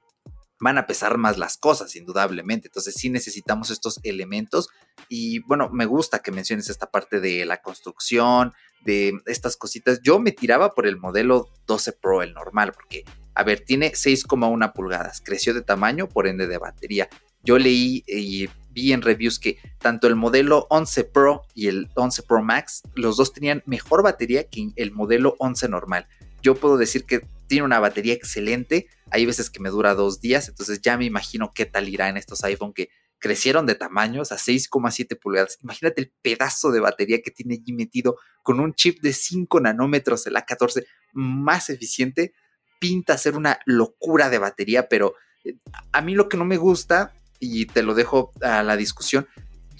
van 0.59 0.77
a 0.77 0.87
pesar 0.87 1.17
más 1.17 1.37
las 1.37 1.57
cosas, 1.57 1.95
indudablemente. 1.95 2.67
Entonces 2.67 2.95
sí 2.95 3.09
necesitamos 3.09 3.69
estos 3.69 3.99
elementos 4.03 4.69
y 5.09 5.39
bueno, 5.39 5.69
me 5.69 5.85
gusta 5.85 6.19
que 6.19 6.31
menciones 6.31 6.69
esta 6.69 6.89
parte 6.89 7.19
de 7.19 7.45
la 7.45 7.61
construcción, 7.61 8.53
de 8.83 9.13
estas 9.25 9.57
cositas. 9.57 10.01
Yo 10.01 10.19
me 10.19 10.31
tiraba 10.31 10.73
por 10.73 10.87
el 10.87 10.97
modelo 10.97 11.49
12 11.67 11.93
Pro, 11.93 12.21
el 12.21 12.33
normal, 12.33 12.71
porque, 12.73 13.03
a 13.35 13.43
ver, 13.43 13.61
tiene 13.61 13.91
6,1 13.91 14.73
pulgadas, 14.73 15.21
creció 15.23 15.53
de 15.53 15.61
tamaño, 15.61 16.07
por 16.07 16.27
ende 16.27 16.47
de 16.47 16.57
batería. 16.57 17.09
Yo 17.43 17.57
leí 17.57 18.03
y 18.07 18.49
vi 18.71 18.93
en 18.93 19.01
reviews 19.01 19.39
que 19.39 19.57
tanto 19.79 20.07
el 20.07 20.15
modelo 20.15 20.67
11 20.69 21.03
Pro 21.05 21.43
y 21.53 21.67
el 21.67 21.89
11 21.95 22.23
Pro 22.23 22.43
Max, 22.43 22.83
los 22.95 23.17
dos 23.17 23.33
tenían 23.33 23.63
mejor 23.65 24.03
batería 24.03 24.47
que 24.49 24.69
el 24.75 24.91
modelo 24.91 25.35
11 25.39 25.69
normal. 25.69 26.07
Yo 26.47 26.55
puedo 26.55 26.77
decir 26.77 27.03
que 27.03 27.27
tiene 27.47 27.65
una 27.65 27.81
batería 27.81 28.13
excelente. 28.13 28.87
Hay 29.11 29.25
veces 29.25 29.49
que 29.49 29.59
me 29.59 29.67
dura 29.67 29.95
dos 29.95 30.21
días, 30.21 30.47
entonces 30.47 30.79
ya 30.81 30.95
me 30.95 31.03
imagino 31.03 31.51
qué 31.53 31.65
tal 31.65 31.89
irá 31.89 32.07
en 32.07 32.15
estos 32.15 32.41
iPhone 32.45 32.71
que 32.71 32.87
crecieron 33.19 33.65
de 33.65 33.75
tamaños 33.75 34.31
a 34.31 34.37
6,7 34.37 35.19
pulgadas. 35.19 35.57
Imagínate 35.61 35.99
el 35.99 36.13
pedazo 36.21 36.71
de 36.71 36.79
batería 36.79 37.21
que 37.21 37.31
tiene 37.31 37.55
allí 37.55 37.73
metido 37.73 38.15
con 38.43 38.61
un 38.61 38.73
chip 38.75 39.01
de 39.01 39.11
5 39.11 39.59
nanómetros, 39.59 40.25
el 40.25 40.35
A14, 40.35 40.85
más 41.11 41.69
eficiente. 41.69 42.33
Pinta 42.79 43.17
ser 43.17 43.35
una 43.35 43.59
locura 43.65 44.29
de 44.29 44.37
batería, 44.37 44.87
pero 44.87 45.15
eh, 45.43 45.55
a 45.91 45.99
mí 45.99 46.15
lo 46.15 46.29
que 46.29 46.37
no 46.37 46.45
me 46.45 46.55
gusta, 46.55 47.13
y 47.41 47.65
te 47.65 47.83
lo 47.83 47.93
dejo 47.93 48.31
a 48.39 48.63
la 48.63 48.77
discusión, 48.77 49.27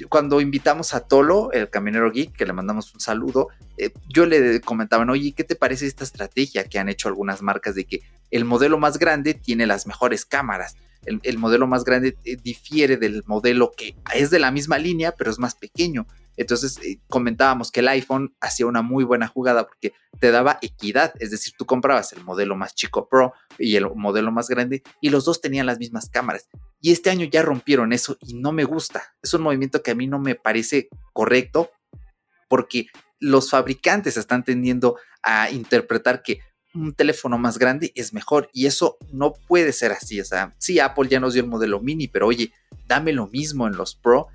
cuando 0.09 0.41
invitamos 0.41 0.93
a 0.93 1.01
Tolo, 1.01 1.51
el 1.51 1.69
camionero 1.69 2.11
geek, 2.11 2.33
que 2.33 2.45
le 2.45 2.53
mandamos 2.53 2.93
un 2.93 2.99
saludo, 2.99 3.49
eh, 3.77 3.91
yo 4.07 4.25
le 4.25 4.61
comentaba, 4.61 5.09
oye, 5.11 5.33
¿qué 5.35 5.43
te 5.43 5.55
parece 5.55 5.87
esta 5.87 6.03
estrategia 6.03 6.65
que 6.65 6.79
han 6.79 6.89
hecho 6.89 7.07
algunas 7.07 7.41
marcas 7.41 7.75
de 7.75 7.85
que 7.85 8.01
el 8.31 8.45
modelo 8.45 8.77
más 8.77 8.97
grande 8.99 9.33
tiene 9.33 9.67
las 9.67 9.87
mejores 9.87 10.25
cámaras? 10.25 10.75
El, 11.05 11.37
modelo 11.37 11.67
más 11.67 11.85
grande 11.85 12.17
eh, 12.25 12.35
difiere 12.35 12.97
del 12.97 13.23
modelo 13.27 13.71
que 13.75 13.95
es 14.13 14.29
de 14.29 14.39
la 14.39 14.51
misma 14.51 14.77
línea, 14.77 15.13
pero 15.17 15.31
es 15.31 15.39
más 15.39 15.55
pequeño. 15.55 16.05
Entonces 16.37 16.77
eh, 16.83 17.01
comentábamos 17.09 17.71
que 17.71 17.81
el 17.81 17.87
iPhone 17.89 18.35
hacía 18.39 18.67
una 18.67 18.81
muy 18.81 19.03
buena 19.03 19.27
jugada 19.27 19.67
porque 19.67 19.93
te 20.19 20.31
daba 20.31 20.59
equidad, 20.61 21.13
es 21.19 21.31
decir, 21.31 21.53
tú 21.57 21.65
comprabas 21.65 22.13
el 22.13 22.23
modelo 22.23 22.55
más 22.55 22.75
chico 22.75 23.09
Pro 23.09 23.33
y 23.57 23.75
el 23.75 23.87
modelo 23.95 24.31
más 24.31 24.47
grande 24.47 24.83
y 25.01 25.09
los 25.09 25.25
dos 25.25 25.41
tenían 25.41 25.65
las 25.65 25.79
mismas 25.79 26.09
cámaras. 26.09 26.47
Y 26.79 26.91
este 26.91 27.09
año 27.09 27.25
ya 27.25 27.41
rompieron 27.41 27.91
eso 27.91 28.17
y 28.21 28.35
no 28.35 28.51
me 28.51 28.63
gusta. 28.63 29.03
Es 29.21 29.33
un 29.33 29.41
movimiento 29.41 29.81
que 29.81 29.91
a 29.91 29.95
mí 29.95 30.07
no 30.07 30.19
me 30.19 30.35
parece 30.35 30.89
correcto 31.11 31.71
porque 32.47 32.87
los 33.19 33.49
fabricantes 33.49 34.15
están 34.15 34.43
tendiendo 34.43 34.97
a 35.23 35.49
interpretar 35.49 36.21
que 36.21 36.39
un 36.73 36.93
teléfono 36.93 37.37
más 37.37 37.57
grande 37.57 37.91
es 37.95 38.13
mejor 38.13 38.49
y 38.53 38.67
eso 38.67 38.97
no 39.11 39.33
puede 39.33 39.73
ser 39.73 39.91
así. 39.91 40.21
O 40.21 40.25
sea, 40.25 40.53
sí, 40.59 40.79
Apple 40.79 41.09
ya 41.09 41.19
nos 41.19 41.33
dio 41.33 41.43
el 41.43 41.49
modelo 41.49 41.79
mini, 41.79 42.07
pero 42.07 42.27
oye, 42.27 42.51
dame 42.87 43.13
lo 43.13 43.27
mismo 43.27 43.67
en 43.67 43.75
los 43.75 43.95
Pro 43.95 44.27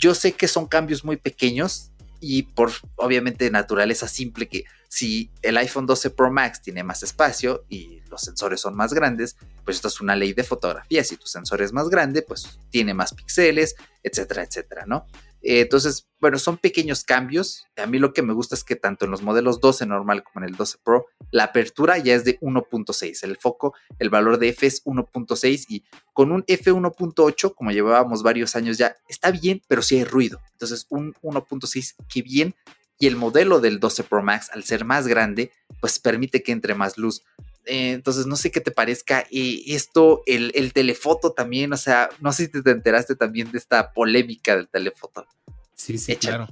yo 0.00 0.14
sé 0.14 0.32
que 0.32 0.48
son 0.48 0.66
cambios 0.66 1.04
muy 1.04 1.16
pequeños 1.16 1.90
y 2.20 2.42
por 2.42 2.72
obviamente 2.96 3.50
naturaleza 3.50 4.08
simple 4.08 4.48
que 4.48 4.64
si 4.88 5.30
el 5.42 5.56
iPhone 5.56 5.86
12 5.86 6.10
Pro 6.10 6.32
Max 6.32 6.60
tiene 6.60 6.82
más 6.82 7.02
espacio 7.02 7.64
y 7.68 8.00
los 8.10 8.22
sensores 8.22 8.60
son 8.60 8.74
más 8.74 8.92
grandes, 8.92 9.36
pues 9.64 9.76
esto 9.76 9.88
es 9.88 10.00
una 10.00 10.16
ley 10.16 10.32
de 10.32 10.42
fotografía. 10.42 11.04
Si 11.04 11.16
tu 11.16 11.26
sensor 11.26 11.62
es 11.62 11.72
más 11.72 11.88
grande, 11.88 12.22
pues 12.22 12.58
tiene 12.70 12.92
más 12.92 13.14
píxeles, 13.14 13.76
etcétera, 14.02 14.42
etcétera, 14.42 14.84
¿no? 14.86 15.06
Eh, 15.42 15.60
entonces, 15.60 16.06
bueno, 16.20 16.38
son 16.38 16.58
pequeños 16.58 17.04
cambios. 17.04 17.64
A 17.76 17.86
mí 17.86 17.98
lo 17.98 18.12
que 18.12 18.22
me 18.22 18.32
gusta 18.32 18.54
es 18.54 18.64
que 18.64 18.76
tanto 18.76 19.04
en 19.04 19.10
los 19.10 19.22
modelos 19.22 19.60
12 19.60 19.86
normal 19.86 20.22
como 20.22 20.44
en 20.44 20.50
el 20.50 20.56
12 20.56 20.78
Pro, 20.84 21.06
la 21.30 21.44
apertura 21.44 21.98
ya 21.98 22.14
es 22.14 22.24
de 22.24 22.38
1.6. 22.40 23.22
El 23.24 23.36
foco, 23.36 23.74
el 23.98 24.10
valor 24.10 24.38
de 24.38 24.50
F 24.50 24.66
es 24.66 24.84
1.6 24.84 25.66
y 25.68 25.84
con 26.12 26.32
un 26.32 26.44
F1.8, 26.44 27.54
como 27.54 27.70
llevábamos 27.70 28.22
varios 28.22 28.54
años 28.56 28.76
ya, 28.78 28.96
está 29.08 29.30
bien, 29.30 29.62
pero 29.68 29.82
sí 29.82 29.96
hay 29.96 30.04
ruido. 30.04 30.40
Entonces, 30.52 30.86
un 30.90 31.14
1.6, 31.22 31.94
qué 32.08 32.22
bien. 32.22 32.54
Y 32.98 33.06
el 33.06 33.16
modelo 33.16 33.60
del 33.60 33.80
12 33.80 34.04
Pro 34.04 34.22
Max, 34.22 34.50
al 34.52 34.64
ser 34.64 34.84
más 34.84 35.08
grande, 35.08 35.52
pues 35.80 35.98
permite 35.98 36.42
que 36.42 36.52
entre 36.52 36.74
más 36.74 36.98
luz. 36.98 37.22
Eh, 37.66 37.92
entonces, 37.92 38.26
no 38.26 38.36
sé 38.36 38.50
qué 38.50 38.60
te 38.60 38.70
parezca 38.70 39.26
y 39.30 39.74
esto, 39.74 40.22
el, 40.26 40.50
el, 40.54 40.72
telefoto 40.72 41.32
también, 41.32 41.72
o 41.72 41.76
sea, 41.76 42.08
no 42.20 42.32
sé 42.32 42.46
si 42.46 42.62
te 42.62 42.70
enteraste 42.70 43.16
también 43.16 43.52
de 43.52 43.58
esta 43.58 43.92
polémica 43.92 44.56
del 44.56 44.68
telefoto. 44.68 45.26
Sí, 45.74 45.98
sí, 45.98 46.16
claro. 46.16 46.48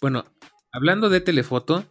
Bueno, 0.00 0.24
hablando 0.72 1.08
de 1.08 1.20
telefoto, 1.20 1.84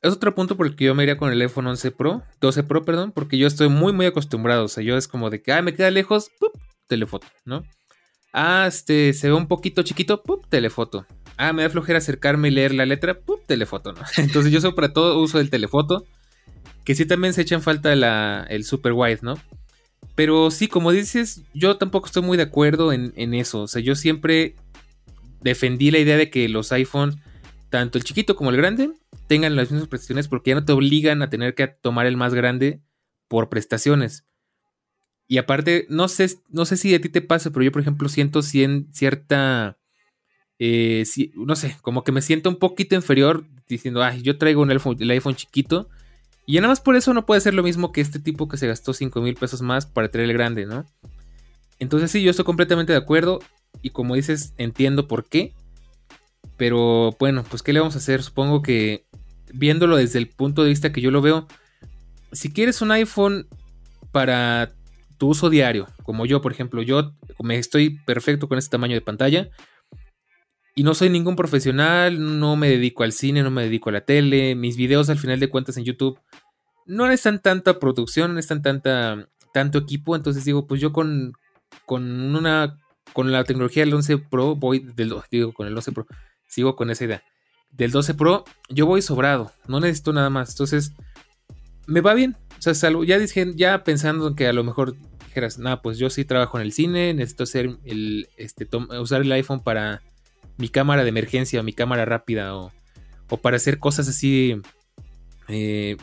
es 0.00 0.12
otro 0.12 0.34
punto 0.34 0.56
por 0.56 0.66
el 0.66 0.76
que 0.76 0.84
yo 0.84 0.94
me 0.94 1.02
iría 1.02 1.18
con 1.18 1.32
el 1.32 1.40
iPhone 1.40 1.66
11 1.66 1.90
Pro, 1.90 2.22
12 2.40 2.62
Pro, 2.62 2.84
perdón, 2.84 3.12
porque 3.12 3.36
yo 3.36 3.46
estoy 3.46 3.68
muy, 3.68 3.92
muy 3.92 4.06
acostumbrado. 4.06 4.64
O 4.64 4.68
sea, 4.68 4.84
yo 4.84 4.96
es 4.96 5.08
como 5.08 5.28
de 5.30 5.42
que, 5.42 5.52
ah, 5.52 5.62
me 5.62 5.74
queda 5.74 5.90
lejos, 5.90 6.30
¡pup! 6.38 6.52
telefoto, 6.86 7.26
¿no? 7.44 7.64
Ah, 8.32 8.66
este, 8.68 9.12
se 9.12 9.28
ve 9.28 9.34
un 9.34 9.48
poquito 9.48 9.82
chiquito, 9.82 10.22
¡pup! 10.22 10.46
telefoto. 10.48 11.06
Ah, 11.36 11.52
me 11.52 11.62
da 11.62 11.70
flojera 11.70 11.98
acercarme 11.98 12.48
y 12.48 12.52
leer 12.52 12.74
la 12.74 12.86
letra, 12.86 13.20
¡pup! 13.20 13.44
telefoto, 13.46 13.92
¿no? 13.92 14.02
Entonces 14.16 14.52
yo 14.52 14.60
sobre 14.60 14.88
todo 14.88 15.20
uso 15.20 15.40
el 15.40 15.50
telefoto. 15.50 16.04
Que 16.88 16.94
sí 16.94 17.04
también 17.04 17.34
se 17.34 17.42
echa 17.42 17.54
en 17.54 17.60
falta 17.60 17.92
el 18.48 18.64
super 18.64 18.94
wide, 18.94 19.18
¿no? 19.20 19.34
Pero 20.14 20.50
sí, 20.50 20.68
como 20.68 20.90
dices, 20.90 21.42
yo 21.52 21.76
tampoco 21.76 22.06
estoy 22.06 22.22
muy 22.22 22.38
de 22.38 22.44
acuerdo 22.44 22.94
en, 22.94 23.34
eso. 23.34 23.64
O 23.64 23.68
sea, 23.68 23.82
yo 23.82 23.94
siempre 23.94 24.54
defendí 25.42 25.90
la 25.90 25.98
idea 25.98 26.16
de 26.16 26.30
que 26.30 26.48
los 26.48 26.72
iPhone, 26.72 27.20
tanto 27.68 27.98
el 27.98 28.04
chiquito 28.04 28.36
como 28.36 28.48
el 28.48 28.56
grande, 28.56 28.90
tengan 29.26 29.54
las 29.54 29.70
mismas 29.70 29.86
prestaciones 29.86 30.28
porque 30.28 30.52
ya 30.52 30.54
no 30.54 30.64
te 30.64 30.72
obligan 30.72 31.20
a 31.20 31.28
tener 31.28 31.54
que 31.54 31.66
tomar 31.66 32.06
el 32.06 32.16
más 32.16 32.32
grande 32.32 32.80
por 33.28 33.50
prestaciones. 33.50 34.24
Y 35.26 35.36
aparte, 35.36 35.84
no 35.90 36.08
sé, 36.08 36.40
no 36.48 36.64
sé 36.64 36.78
si 36.78 36.94
a 36.94 37.02
ti 37.02 37.10
te 37.10 37.20
pasa, 37.20 37.50
pero 37.50 37.64
yo, 37.64 37.70
por 37.70 37.82
ejemplo, 37.82 38.08
siento 38.08 38.40
cierta. 38.40 39.78
Eh, 40.58 41.04
no 41.34 41.54
sé, 41.54 41.76
como 41.82 42.02
que 42.02 42.12
me 42.12 42.22
siento 42.22 42.48
un 42.48 42.56
poquito 42.56 42.94
inferior 42.94 43.44
diciendo, 43.68 44.02
ay, 44.02 44.22
yo 44.22 44.38
traigo 44.38 44.62
un 44.62 44.70
iPhone, 44.70 44.96
el 45.00 45.10
iPhone 45.10 45.36
chiquito. 45.36 45.90
Y 46.48 46.54
nada 46.54 46.68
más 46.68 46.80
por 46.80 46.96
eso 46.96 47.12
no 47.12 47.26
puede 47.26 47.42
ser 47.42 47.52
lo 47.52 47.62
mismo 47.62 47.92
que 47.92 48.00
este 48.00 48.18
tipo 48.18 48.48
que 48.48 48.56
se 48.56 48.66
gastó 48.66 48.94
5 48.94 49.20
mil 49.20 49.34
pesos 49.34 49.60
más 49.60 49.84
para 49.84 50.10
traer 50.10 50.30
el 50.30 50.32
grande, 50.32 50.64
¿no? 50.64 50.86
Entonces 51.78 52.10
sí, 52.10 52.22
yo 52.22 52.30
estoy 52.30 52.46
completamente 52.46 52.90
de 52.90 52.98
acuerdo. 52.98 53.40
Y 53.82 53.90
como 53.90 54.14
dices, 54.14 54.54
entiendo 54.56 55.06
por 55.08 55.26
qué. 55.26 55.52
Pero 56.56 57.14
bueno, 57.20 57.44
pues 57.44 57.62
¿qué 57.62 57.74
le 57.74 57.80
vamos 57.80 57.96
a 57.96 57.98
hacer? 57.98 58.22
Supongo 58.22 58.62
que 58.62 59.04
viéndolo 59.52 59.98
desde 59.98 60.18
el 60.18 60.26
punto 60.26 60.62
de 60.62 60.70
vista 60.70 60.90
que 60.90 61.02
yo 61.02 61.10
lo 61.10 61.20
veo, 61.20 61.46
si 62.32 62.50
quieres 62.50 62.80
un 62.80 62.92
iPhone 62.92 63.46
para 64.10 64.72
tu 65.18 65.28
uso 65.28 65.50
diario, 65.50 65.86
como 66.02 66.24
yo, 66.24 66.40
por 66.40 66.52
ejemplo, 66.52 66.80
yo 66.80 67.12
me 67.42 67.58
estoy 67.58 67.98
perfecto 68.06 68.48
con 68.48 68.56
este 68.56 68.70
tamaño 68.70 68.94
de 68.94 69.02
pantalla 69.02 69.50
y 70.74 70.82
no 70.82 70.94
soy 70.94 71.10
ningún 71.10 71.36
profesional, 71.36 72.38
no 72.38 72.56
me 72.56 72.70
dedico 72.70 73.02
al 73.02 73.12
cine, 73.12 73.42
no 73.42 73.50
me 73.50 73.64
dedico 73.64 73.90
a 73.90 73.92
la 73.92 74.00
tele, 74.00 74.54
mis 74.54 74.78
videos 74.78 75.10
al 75.10 75.18
final 75.18 75.40
de 75.40 75.50
cuentas 75.50 75.76
en 75.76 75.84
YouTube 75.84 76.18
no 76.88 77.06
necesitan 77.06 77.40
tanta 77.40 77.78
producción, 77.78 78.30
no 78.30 78.34
necesitan 78.34 78.62
tanta, 78.62 79.28
tanto 79.52 79.78
equipo, 79.78 80.16
entonces 80.16 80.44
digo, 80.44 80.66
pues 80.66 80.80
yo 80.80 80.92
con, 80.92 81.34
con 81.86 82.34
una 82.34 82.78
con 83.12 83.30
la 83.32 83.44
tecnología 83.44 83.84
del 83.84 83.94
11 83.94 84.18
Pro 84.18 84.56
voy 84.56 84.80
del 84.80 85.14
digo 85.30 85.52
con 85.52 85.66
el 85.66 85.76
11 85.76 85.92
Pro, 85.92 86.06
sigo 86.46 86.76
con 86.76 86.90
esa 86.90 87.04
idea. 87.04 87.22
Del 87.70 87.90
12 87.90 88.14
Pro 88.14 88.44
yo 88.68 88.86
voy 88.86 89.02
sobrado, 89.02 89.52
no 89.66 89.80
necesito 89.80 90.12
nada 90.12 90.30
más, 90.30 90.50
entonces 90.50 90.94
me 91.86 92.00
va 92.00 92.14
bien, 92.14 92.36
o 92.58 92.62
sea, 92.62 92.74
salvo, 92.74 93.04
ya 93.04 93.18
dije, 93.18 93.52
ya 93.54 93.84
pensando 93.84 94.28
en 94.28 94.34
que 94.34 94.46
a 94.46 94.52
lo 94.52 94.64
mejor 94.64 94.96
dijeras, 95.26 95.58
nada, 95.58 95.82
pues 95.82 95.98
yo 95.98 96.10
sí 96.10 96.24
trabajo 96.24 96.58
en 96.58 96.64
el 96.64 96.72
cine, 96.72 97.14
necesito 97.14 97.44
hacer 97.44 97.78
el, 97.84 98.28
este, 98.36 98.68
usar 99.00 99.22
el 99.22 99.32
iPhone 99.32 99.62
para 99.62 100.02
mi 100.56 100.68
cámara 100.68 101.02
de 101.02 101.10
emergencia, 101.10 101.62
mi 101.62 101.72
cámara 101.72 102.04
rápida, 102.04 102.56
o, 102.56 102.72
para 103.42 103.56
hacer 103.56 103.78
cosas 103.78 104.08
así 104.08 104.60
eh, 105.48 105.96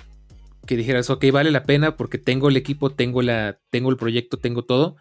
que 0.65 0.77
dijeras, 0.77 1.09
ok, 1.09 1.25
vale 1.31 1.51
la 1.51 1.63
pena 1.63 1.95
porque 1.95 2.17
tengo 2.17 2.49
el 2.49 2.57
equipo, 2.57 2.91
tengo, 2.91 3.21
la, 3.21 3.59
tengo 3.69 3.89
el 3.89 3.97
proyecto, 3.97 4.37
tengo 4.37 4.63
todo. 4.63 4.95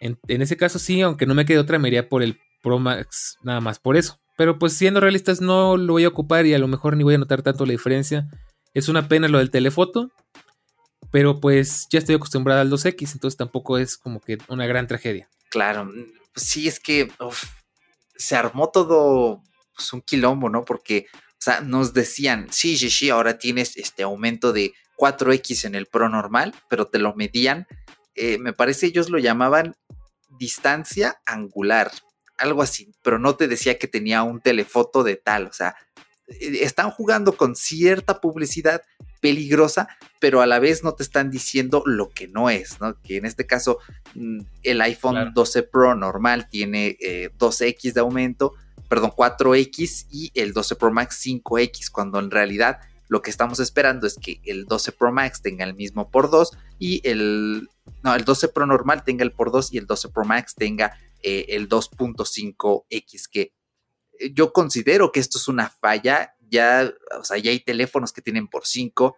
En, 0.00 0.18
ese 0.28 0.56
caso 0.56 0.78
sí, 0.78 1.00
aunque 1.00 1.26
no 1.26 1.34
me 1.34 1.46
quede 1.46 1.58
otra, 1.58 1.78
me 1.78 1.88
iría 1.88 2.08
por 2.08 2.22
el 2.22 2.38
Pro 2.62 2.78
Max, 2.78 3.36
nada 3.42 3.60
más 3.60 3.78
por 3.78 3.96
eso. 3.96 4.18
Pero 4.36 4.58
pues 4.58 4.74
siendo 4.74 5.00
realistas, 5.00 5.40
no 5.40 5.76
lo 5.76 5.94
voy 5.94 6.04
a 6.04 6.08
ocupar 6.08 6.46
y 6.46 6.54
a 6.54 6.58
lo 6.58 6.68
mejor 6.68 6.96
ni 6.96 7.04
voy 7.04 7.14
a 7.14 7.18
notar 7.18 7.42
tanto 7.42 7.64
la 7.64 7.72
diferencia. 7.72 8.28
Es 8.74 8.88
una 8.88 9.08
pena 9.08 9.28
lo 9.28 9.38
del 9.38 9.50
telefoto, 9.50 10.10
pero 11.10 11.40
pues 11.40 11.86
ya 11.90 11.98
estoy 11.98 12.16
acostumbrada 12.16 12.60
al 12.60 12.70
2X, 12.70 13.14
entonces 13.14 13.38
tampoco 13.38 13.78
es 13.78 13.96
como 13.96 14.20
que 14.20 14.38
una 14.48 14.66
gran 14.66 14.86
tragedia. 14.86 15.30
Claro, 15.48 15.86
mm, 15.86 16.04
sí 16.34 16.68
es 16.68 16.78
que 16.78 17.10
se 18.16 18.36
armó 18.36 18.70
todo 18.70 19.42
pues, 19.74 19.92
un 19.92 20.02
quilombo, 20.02 20.50
¿no? 20.50 20.64
Porque, 20.64 21.06
sea, 21.46 21.60
nos 21.60 21.94
decían, 21.94 22.48
sí, 22.50 22.76
sí, 22.76 22.90
sí, 22.90 23.10
ahora 23.10 23.38
tienes 23.38 23.76
este 23.76 24.02
aumento 24.02 24.52
de 24.52 24.74
4X 24.96 25.64
en 25.64 25.74
el 25.74 25.86
Pro 25.86 26.08
normal, 26.08 26.54
pero 26.68 26.86
te 26.86 26.98
lo 26.98 27.14
medían, 27.14 27.66
eh, 28.16 28.38
me 28.38 28.52
parece 28.52 28.86
ellos 28.86 29.10
lo 29.10 29.18
llamaban 29.18 29.76
distancia 30.38 31.20
angular, 31.24 31.92
algo 32.36 32.62
así, 32.62 32.92
pero 33.02 33.18
no 33.18 33.36
te 33.36 33.46
decía 33.46 33.78
que 33.78 33.86
tenía 33.86 34.22
un 34.22 34.40
telefoto 34.40 35.04
de 35.04 35.16
tal, 35.16 35.46
o 35.46 35.52
sea, 35.52 35.76
eh, 36.26 36.58
están 36.62 36.90
jugando 36.90 37.36
con 37.36 37.54
cierta 37.54 38.20
publicidad 38.20 38.82
peligrosa, 39.20 39.88
pero 40.18 40.40
a 40.40 40.46
la 40.46 40.58
vez 40.58 40.82
no 40.82 40.94
te 40.94 41.02
están 41.02 41.30
diciendo 41.30 41.82
lo 41.86 42.08
que 42.08 42.26
no 42.26 42.50
es, 42.50 42.80
¿no? 42.80 43.00
Que 43.02 43.18
en 43.18 43.26
este 43.26 43.46
caso 43.46 43.78
mm, 44.14 44.40
el 44.62 44.80
iPhone 44.80 45.32
12 45.32 45.62
Pro 45.62 45.94
normal 45.94 46.48
tiene 46.48 46.96
12X 47.38 47.90
eh, 47.90 47.92
de 47.92 48.00
aumento, 48.00 48.54
perdón, 48.88 49.10
4X 49.10 50.06
y 50.10 50.30
el 50.34 50.52
12 50.52 50.76
Pro 50.76 50.92
Max 50.92 51.20
5X, 51.24 51.90
cuando 51.90 52.18
en 52.18 52.30
realidad 52.30 52.78
lo 53.08 53.22
que 53.22 53.30
estamos 53.30 53.60
esperando 53.60 54.06
es 54.06 54.16
que 54.16 54.40
el 54.44 54.66
12 54.66 54.92
Pro 54.92 55.12
Max 55.12 55.40
tenga 55.40 55.64
el 55.64 55.74
mismo 55.74 56.10
por 56.10 56.30
2 56.30 56.56
y 56.78 57.06
el, 57.08 57.68
no, 58.02 58.14
el 58.14 58.24
12 58.24 58.48
Pro 58.48 58.66
normal 58.66 59.04
tenga 59.04 59.24
el 59.24 59.32
por 59.32 59.52
2 59.52 59.72
y 59.72 59.78
el 59.78 59.86
12 59.86 60.08
Pro 60.08 60.24
Max 60.24 60.54
tenga 60.54 60.98
eh, 61.22 61.46
el 61.50 61.68
2.5X, 61.68 63.28
que 63.30 63.52
yo 64.32 64.52
considero 64.52 65.12
que 65.12 65.20
esto 65.20 65.38
es 65.38 65.48
una 65.48 65.68
falla. 65.68 66.34
Ya, 66.48 66.92
o 67.18 67.24
sea, 67.24 67.38
ya 67.38 67.50
hay 67.50 67.60
teléfonos 67.60 68.12
que 68.12 68.22
tienen 68.22 68.48
por 68.48 68.66
5. 68.66 69.16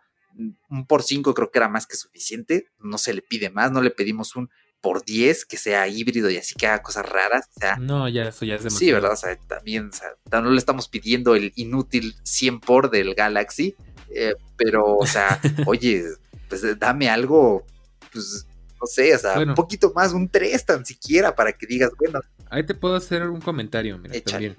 Un 0.71 0.87
por 0.87 1.03
5 1.03 1.35
creo 1.35 1.51
que 1.51 1.59
era 1.59 1.69
más 1.69 1.87
que 1.87 1.97
suficiente. 1.97 2.69
No 2.79 2.99
se 2.99 3.15
le 3.15 3.23
pide 3.23 3.51
más. 3.51 3.71
No 3.71 3.83
le 3.83 3.91
pedimos 3.91 4.37
un 4.37 4.51
por 4.81 5.05
10 5.05 5.45
que 5.45 5.57
sea 5.57 5.89
híbrido 5.89 6.31
y 6.31 6.37
así 6.37 6.55
que 6.55 6.67
haga 6.67 6.83
cosas 6.83 7.09
raras. 7.09 7.49
O 7.57 7.61
sea, 7.61 7.77
no, 7.77 8.09
ya 8.09 8.29
eso 8.29 8.45
ya 8.45 8.55
es 8.55 8.65
demasiado. 8.65 8.79
Sí, 8.79 8.93
¿verdad? 8.93 9.13
O 9.13 9.17
sea, 9.17 9.37
también, 9.49 9.89
o 9.89 9.93
sea, 9.93 10.41
no 10.41 10.51
le 10.51 10.59
estamos 10.59 10.89
pidiendo 10.89 11.35
el 11.35 11.53
inútil 11.57 12.15
100 12.23 12.61
por 12.61 12.91
del 12.91 13.15
Galaxy. 13.15 13.75
Eh, 14.15 14.35
pero, 14.57 14.97
o 14.97 15.07
sea, 15.07 15.41
oye, 15.67 16.05
pues 16.49 16.63
dame 16.79 17.11
algo, 17.11 17.67
pues, 18.13 18.47
no 18.81 18.87
sé, 18.87 19.15
o 19.15 19.19
sea, 19.19 19.39
un 19.39 19.55
poquito 19.55 19.93
más, 19.95 20.13
un 20.13 20.29
3 20.29 20.65
tan 20.65 20.87
siquiera 20.87 21.35
para 21.35 21.53
que 21.53 21.67
digas, 21.67 21.91
bueno. 21.99 22.21
Ahí 22.51 22.65
te 22.65 22.75
puedo 22.75 22.97
hacer 22.97 23.29
un 23.29 23.41
comentario, 23.41 23.99
mira, 23.99 24.19
también 24.23 24.57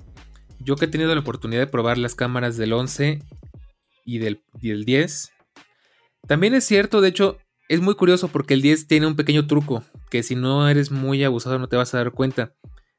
yo 0.60 0.76
que 0.76 0.86
he 0.86 0.90
tenido 0.90 1.14
la 1.14 1.22
oportunidad 1.22 1.62
de 1.62 1.68
probar 1.68 1.98
las 1.98 2.16
cámaras 2.16 2.58
del 2.58 2.74
11 2.74 3.24
y 4.06 4.20
del, 4.20 4.42
10, 4.62 5.32
también 6.28 6.54
es 6.54 6.66
cierto, 6.66 7.02
de 7.02 7.10
hecho, 7.10 7.38
es 7.70 7.82
muy 7.82 7.94
curioso 7.94 8.28
porque 8.28 8.56
el 8.56 8.64
10 8.64 8.88
tiene 8.88 9.06
un 9.06 9.16
pequeño 9.16 9.46
truco 9.46 9.84
que 10.10 10.24
si 10.24 10.36
no 10.36 10.68
eres 10.68 10.90
muy 10.90 11.24
abusado 11.24 11.60
no 11.60 11.68
te 11.70 11.78
vas 11.78 11.94
a 11.94 12.00
dar 12.00 12.12
cuenta. 12.12 12.56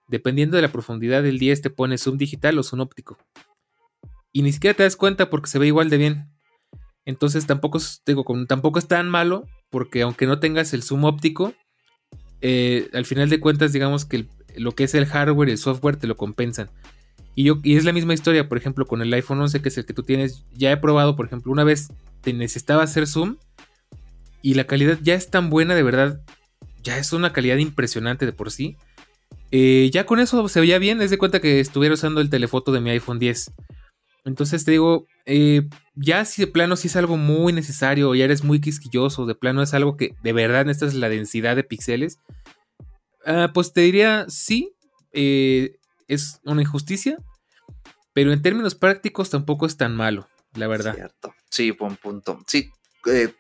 Dependiendo 0.09 0.57
de 0.57 0.63
la 0.63 0.73
profundidad 0.73 1.25
del 1.25 1.39
10 1.39 1.61
te 1.61 1.71
pone 1.71 1.99
zoom 1.99 2.17
digital 2.17 2.57
o 2.57 2.63
zoom 2.63 2.81
óptico. 2.81 3.19
Y 4.33 4.43
ni 4.43 4.53
siquiera 4.53 4.77
te 4.77 4.85
das 4.85 4.95
cuenta 4.95 5.29
porque 5.29 5.51
se 5.51 5.59
ve 5.59 5.67
igual 5.67 5.91
de 5.91 5.97
bien. 5.99 6.31
Entonces 7.05 7.47
tampoco, 7.47 7.81
digo, 8.07 8.25
tampoco 8.47 8.79
es 8.79 8.87
tan 8.87 9.11
malo 9.11 9.45
porque 9.71 10.03
aunque 10.03 10.27
no 10.27 10.39
tengas 10.39 10.73
el 10.73 10.85
zoom 10.85 11.05
óptico, 11.05 11.53
eh, 12.41 12.89
al 12.93 13.05
final 13.05 13.29
de 13.29 13.41
cuentas 13.41 13.73
digamos 13.73 14.05
que 14.05 14.27
lo 14.57 14.73
que 14.73 14.85
es 14.85 14.95
el 14.95 15.07
hardware 15.07 15.49
y 15.49 15.53
el 15.53 15.59
software 15.59 15.97
te 15.97 16.07
lo 16.07 16.17
compensan. 16.17 16.71
Y, 17.35 17.45
yo, 17.45 17.59
y 17.65 17.77
es 17.77 17.85
la 17.85 17.93
misma 17.93 18.15
historia, 18.15 18.49
por 18.49 18.59
ejemplo, 18.59 18.87
con 18.87 19.03
el 19.03 19.13
iPhone 19.13 19.41
11, 19.41 19.63
que 19.63 19.69
es 19.69 19.79
el 19.79 19.87
que 19.87 19.95
tú 19.95 20.03
tienes. 20.03 20.45
Ya 20.53 20.71
he 20.71 20.77
probado, 20.77 21.17
por 21.17 21.27
ejemplo, 21.27 21.51
una 21.51 21.65
vez 21.65 21.89
te 22.21 22.33
necesitaba 22.33 22.83
hacer 22.83 23.07
zoom 23.07 23.37
y 24.43 24.55
la 24.55 24.65
calidad 24.65 24.99
ya 25.03 25.15
es 25.15 25.31
tan 25.31 25.51
buena, 25.51 25.75
de 25.75 25.83
verdad. 25.83 26.21
Ya 26.83 26.99
es 26.99 27.13
una 27.13 27.33
calidad 27.33 27.57
impresionante 27.57 28.27
de 28.27 28.33
por 28.33 28.51
sí. 28.51 28.77
Eh, 29.51 29.91
ya 29.93 30.07
con 30.07 30.21
eso 30.21 30.49
se 30.49 30.61
veía 30.61 30.79
bien, 30.79 31.03
es 31.03 31.11
de 31.11 31.19
cuenta 31.19 31.41
que 31.41 31.61
estuviera 31.61 31.95
usando 31.95 32.21
el 32.21 32.31
telefoto 32.31 32.73
de 32.73 32.81
mi 32.81 32.91
iPhone 32.91 33.19
10. 33.19 33.53
Entonces 34.25 34.65
te 34.65 34.73
digo, 34.73 35.07
eh, 35.27 35.69
ya 35.95 36.25
si 36.25 36.43
de 36.43 36.47
plano 36.47 36.77
si 36.77 36.89
es 36.89 36.97
algo 36.97 37.17
muy 37.17 37.53
necesario, 37.53 38.15
ya 38.15 38.25
eres 38.25 38.45
muy 38.45 38.61
quisquilloso, 38.61 39.27
de 39.27 39.35
plano 39.35 39.63
es 39.63 39.75
algo 39.75 39.97
que 39.97 40.15
de 40.23 40.33
verdad 40.33 40.67
necesitas 40.67 40.95
la 40.95 41.09
densidad 41.09 41.57
de 41.57 41.65
píxeles, 41.65 42.19
ah, 43.27 43.51
pues 43.53 43.73
te 43.73 43.81
diría 43.81 44.27
sí, 44.29 44.73
eh, 45.13 45.77
es 46.07 46.41
una 46.45 46.63
injusticia, 46.63 47.19
pero 48.13 48.33
en 48.33 48.43
términos 48.43 48.75
prácticos 48.75 49.31
tampoco 49.31 49.67
es 49.67 49.77
tan 49.77 49.97
malo, 49.97 50.29
la 50.55 50.67
verdad. 50.67 50.95
Cierto. 50.95 51.35
Sí, 51.51 51.71
buen 51.71 51.97
punto. 51.97 52.41
Sí, 52.47 52.71
eh, 53.07 53.35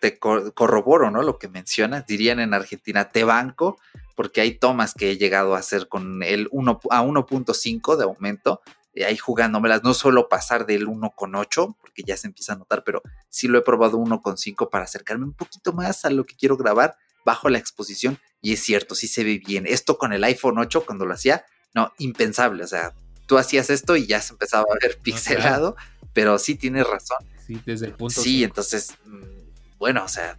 te 0.00 0.18
corroboro, 0.18 1.10
¿no? 1.10 1.22
Lo 1.22 1.38
que 1.38 1.48
mencionas, 1.48 2.06
dirían 2.06 2.40
en 2.40 2.54
Argentina, 2.54 3.10
te 3.10 3.24
banco, 3.24 3.78
porque 4.16 4.40
hay 4.40 4.58
tomas 4.58 4.94
que 4.94 5.10
he 5.10 5.18
llegado 5.18 5.54
a 5.54 5.58
hacer 5.58 5.88
con 5.88 6.22
el 6.22 6.48
1 6.50 6.80
a 6.90 7.02
1.5 7.02 7.96
de 7.96 8.04
aumento, 8.04 8.60
y 8.94 9.02
ahí 9.04 9.16
jugándomelas, 9.16 9.84
no 9.84 9.94
suelo 9.94 10.28
pasar 10.28 10.66
del 10.66 10.88
1.8, 10.88 11.76
porque 11.80 12.02
ya 12.02 12.16
se 12.16 12.26
empieza 12.26 12.54
a 12.54 12.56
notar, 12.56 12.82
pero 12.84 13.02
sí 13.28 13.46
lo 13.46 13.58
he 13.58 13.62
probado 13.62 13.98
1.5 13.98 14.70
para 14.70 14.84
acercarme 14.84 15.24
un 15.24 15.34
poquito 15.34 15.72
más 15.72 16.04
a 16.04 16.10
lo 16.10 16.24
que 16.24 16.34
quiero 16.34 16.56
grabar 16.56 16.96
bajo 17.24 17.48
la 17.48 17.58
exposición, 17.58 18.18
y 18.40 18.52
es 18.52 18.60
cierto, 18.60 18.94
sí 18.94 19.06
se 19.08 19.24
ve 19.24 19.38
bien. 19.38 19.66
Esto 19.66 19.98
con 19.98 20.12
el 20.12 20.24
iPhone 20.24 20.58
8, 20.58 20.84
cuando 20.86 21.06
lo 21.06 21.14
hacía, 21.14 21.44
no, 21.74 21.92
impensable. 21.98 22.64
O 22.64 22.66
sea, 22.66 22.94
tú 23.26 23.38
hacías 23.38 23.70
esto 23.70 23.96
y 23.96 24.06
ya 24.06 24.20
se 24.20 24.32
empezaba 24.32 24.64
a 24.64 24.78
ver 24.80 24.98
pixelado, 24.98 25.76
pero 26.12 26.38
sí 26.38 26.54
tienes 26.54 26.86
razón. 26.86 27.18
Sí, 27.48 27.62
desde 27.64 27.86
el 27.86 27.94
punto. 27.94 28.20
Sí, 28.20 28.44
entonces, 28.44 28.94
mm, 29.06 29.78
bueno, 29.78 30.04
o 30.04 30.08
sea, 30.08 30.36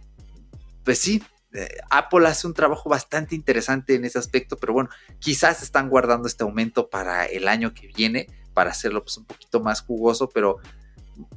pues 0.84 0.98
sí. 1.00 1.22
Eh, 1.52 1.78
Apple 1.90 2.28
hace 2.28 2.46
un 2.46 2.54
trabajo 2.54 2.88
bastante 2.88 3.34
interesante 3.34 3.96
en 3.96 4.04
ese 4.04 4.20
aspecto, 4.20 4.56
pero 4.56 4.72
bueno, 4.72 4.88
quizás 5.18 5.64
están 5.64 5.88
guardando 5.88 6.28
este 6.28 6.44
aumento 6.44 6.88
para 6.88 7.26
el 7.26 7.48
año 7.48 7.74
que 7.74 7.88
viene, 7.88 8.28
para 8.54 8.70
hacerlo 8.70 9.02
pues, 9.02 9.16
un 9.16 9.24
poquito 9.24 9.58
más 9.58 9.80
jugoso, 9.80 10.28
pero 10.28 10.58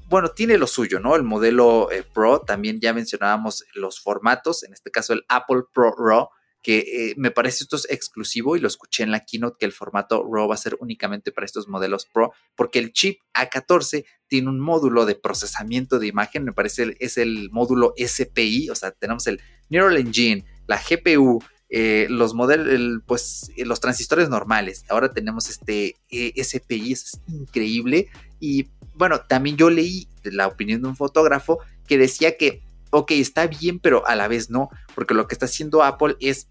bueno, 0.10 0.30
tiene 0.30 0.60
lo 0.60 0.68
suyo, 0.68 1.00
¿no? 1.00 1.16
El 1.16 1.24
modelo 1.24 1.92
eh, 1.92 2.04
Pro, 2.04 2.42
también 2.42 2.80
ya 2.80 2.94
mencionábamos 2.94 3.66
los 3.74 4.00
formatos, 4.00 4.64
en 4.64 4.74
este 4.74 4.92
caso 4.92 5.14
el 5.14 5.26
Apple 5.28 5.64
Pro 5.74 5.96
Raw, 5.98 6.30
que 6.64 6.80
eh, 6.80 7.14
me 7.18 7.30
parece 7.30 7.66
esto 7.66 7.76
es 7.76 7.86
exclusivo 7.90 8.56
y 8.56 8.60
lo 8.60 8.68
escuché 8.68 9.04
en 9.04 9.12
la 9.12 9.26
keynote 9.26 9.58
que 9.60 9.66
el 9.66 9.74
formato 9.74 10.24
RAW 10.24 10.48
va 10.48 10.56
a 10.56 10.58
ser 10.58 10.78
únicamente 10.80 11.32
para 11.32 11.46
estos 11.46 11.68
modelos 11.68 12.06
Pro, 12.06 12.34
porque 12.56 12.80
el 12.80 12.94
chip 12.94 13.20
A14 13.34 14.06
tiene 14.28 14.50
un 14.50 14.60
módulo 14.60 15.06
de 15.06 15.16
procesamiento 15.16 16.00
de 16.00 16.08
imagen, 16.08 16.46
me 16.46 16.54
parece 16.54 16.96
es 17.00 17.18
el 17.18 17.50
módulo 17.52 17.94
SPI, 17.98 18.70
o 18.70 18.76
sea, 18.76 18.92
tenemos 18.92 19.28
el 19.28 19.42
Neural 19.70 19.98
Engine, 19.98 20.46
la 20.66 20.82
GPU, 20.82 21.44
eh, 21.70 22.08
los 22.10 22.34
modelos, 22.34 23.02
pues 23.06 23.52
los 23.58 23.80
transistores 23.80 24.30
normales. 24.30 24.86
Ahora 24.90 25.12
tenemos 25.12 25.50
este 25.50 25.96
SPI, 26.10 26.94
es 26.94 27.20
increíble. 27.28 28.10
Y 28.40 28.68
bueno, 28.94 29.22
también 29.22 29.58
yo 29.58 29.70
leí 29.70 30.08
la 30.24 30.48
opinión 30.48 30.82
de 30.82 30.88
un 30.88 30.96
fotógrafo 30.96 31.60
que 31.88 31.98
decía 31.98 32.38
que, 32.38 32.62
ok, 32.92 33.12
está 33.12 33.48
bien, 33.48 33.80
pero 33.80 34.06
a 34.06 34.16
la 34.16 34.28
vez 34.28 34.50
no, 34.50 34.70
porque 34.94 35.16
lo 35.16 35.28
que 35.28 35.34
está 35.34 35.46
haciendo 35.46 35.84
Apple 35.84 36.16
es 36.20 36.48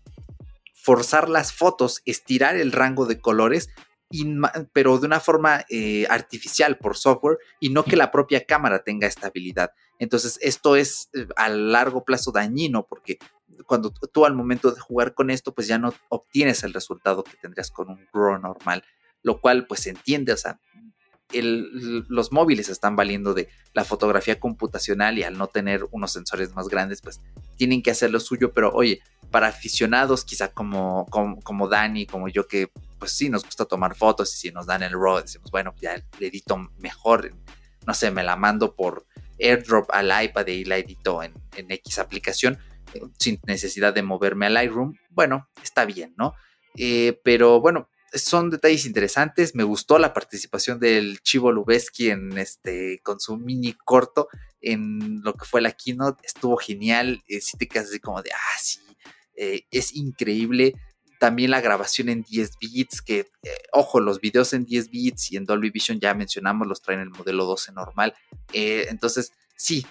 forzar 0.83 1.29
las 1.29 1.53
fotos, 1.53 2.03
estirar 2.05 2.57
el 2.57 2.73
rango 2.73 3.07
de 3.07 3.21
colores 3.21 3.69
pero 4.73 4.99
de 4.99 5.07
una 5.07 5.21
forma 5.21 5.65
eh, 5.71 6.07
artificial 6.11 6.79
por 6.79 6.97
software 6.97 7.39
y 7.61 7.71
no 7.71 7.85
que 7.85 7.97
la 7.97 8.11
propia 8.11 8.45
cámara 8.45 8.83
tenga 8.85 9.07
estabilidad. 9.07 9.73
Entonces, 9.99 10.39
esto 10.43 10.77
es 10.77 11.09
eh, 11.15 11.27
a 11.37 11.49
largo 11.49 12.05
plazo 12.05 12.33
dañino 12.33 12.87
porque 12.87 13.19
cuando 13.67 13.91
tú 13.91 14.25
al 14.27 14.35
momento 14.35 14.71
de 14.71 14.81
jugar 14.81 15.15
con 15.15 15.31
esto, 15.31 15.55
pues 15.55 15.67
ya 15.67 15.79
no 15.79 15.95
obtienes 16.09 16.63
el 16.63 16.75
resultado 16.75 17.25
que 17.25 17.37
tendrías 17.41 17.71
con 17.71 17.91
un 17.91 18.07
RAW 18.13 18.39
normal, 18.39 18.85
lo 19.23 19.41
cual 19.41 19.67
pues 19.67 19.81
se 19.81 19.91
entiende, 19.91 20.33
o 20.33 20.37
sea, 20.37 20.61
los 21.35 22.33
móviles 22.33 22.69
están 22.69 22.97
valiendo 22.97 23.35
de 23.35 23.49
la 23.73 23.85
fotografía 23.85 24.39
computacional 24.39 25.19
y 25.19 25.23
al 25.23 25.39
no 25.39 25.47
tener 25.47 25.87
unos 25.91 26.13
sensores 26.13 26.55
más 26.55 26.69
grandes, 26.69 27.01
pues 27.01 27.21
tienen 27.57 27.83
que 27.83 27.91
hacer 27.91 28.11
lo 28.11 28.21
suyo, 28.21 28.53
pero 28.53 28.71
oye, 28.73 29.01
para 29.31 29.49
aficionados 29.49 30.25
quizá 30.25 30.49
como, 30.49 31.07
como, 31.11 31.41
como 31.41 31.69
Dani, 31.69 32.07
como 32.07 32.29
yo 32.29 32.47
que 32.47 32.71
pues 32.99 33.13
sí 33.13 33.29
nos 33.31 33.45
gusta 33.45 33.65
tomar 33.65 33.97
fotos 33.97 34.35
y 34.35 34.37
si 34.37 34.51
nos 34.53 34.67
dan 34.67 34.83
el 34.83 34.93
RAW 34.93 35.23
decimos, 35.23 35.51
bueno, 35.51 35.75
ya 35.81 35.97
le 36.19 36.27
edito 36.27 36.57
mejor, 36.79 37.33
no 37.87 37.95
sé, 37.95 38.11
me 38.11 38.23
la 38.23 38.37
mando 38.37 38.75
por 38.75 39.07
airdrop 39.41 39.91
al 39.93 40.13
iPad 40.25 40.47
y 40.47 40.65
la 40.65 40.77
edito 40.77 41.23
en, 41.23 41.33
en 41.57 41.71
X 41.71 41.99
aplicación 41.99 42.59
sin 43.19 43.41
necesidad 43.47 43.95
de 43.95 44.03
moverme 44.03 44.47
al 44.47 44.55
Lightroom, 44.55 44.95
bueno, 45.11 45.49
está 45.63 45.85
bien, 45.85 46.15
¿no? 46.17 46.35
Eh, 46.77 47.21
pero 47.25 47.61
bueno, 47.61 47.89
son 48.15 48.51
detalles 48.51 48.87
interesantes. 48.87 49.55
Me 49.55 49.65
gustó 49.65 49.99
la 49.99 50.13
participación 50.13 50.79
del 50.79 51.21
Chivo 51.21 51.53
Lubeski 51.53 52.11
en 52.11 52.37
este, 52.39 53.01
con 53.03 53.21
su 53.21 53.37
mini 53.37 53.75
corto 53.85 54.29
en 54.61 55.23
lo 55.23 55.35
que 55.35 55.45
fue 55.45 55.61
la 55.61 55.73
keynote. 55.73 56.27
Estuvo 56.27 56.57
genial. 56.57 57.23
Eh, 57.29 57.41
si 57.41 57.57
te 57.57 57.69
quedas 57.69 57.89
así 57.89 58.01
como 58.01 58.23
de, 58.23 58.31
ah, 58.33 58.59
sí, 58.61 58.81
eh, 59.37 59.63
es 59.71 59.95
increíble. 59.95 60.75
También 61.19 61.53
la 61.53 61.61
grabación 61.61 62.09
en 62.09 62.23
10 62.23 62.59
bits, 62.61 63.01
que, 63.01 63.31
ojo, 63.73 64.01
los 64.01 64.21
videos 64.21 64.53
en 64.55 64.65
10 64.65 64.91
bits 64.91 65.31
y 65.31 65.37
en 65.37 65.45
Dolby 65.45 65.71
Vision 65.71 66.01
ya 66.01 66.15
mencionamos, 66.15 66.67
los 66.67 66.83
traen 66.83 67.01
el 67.01 67.11
modelo 67.11 67.45
12 67.45 67.73
normal. 67.73 68.15
entonces, 68.53 69.33
sí, 69.57 69.87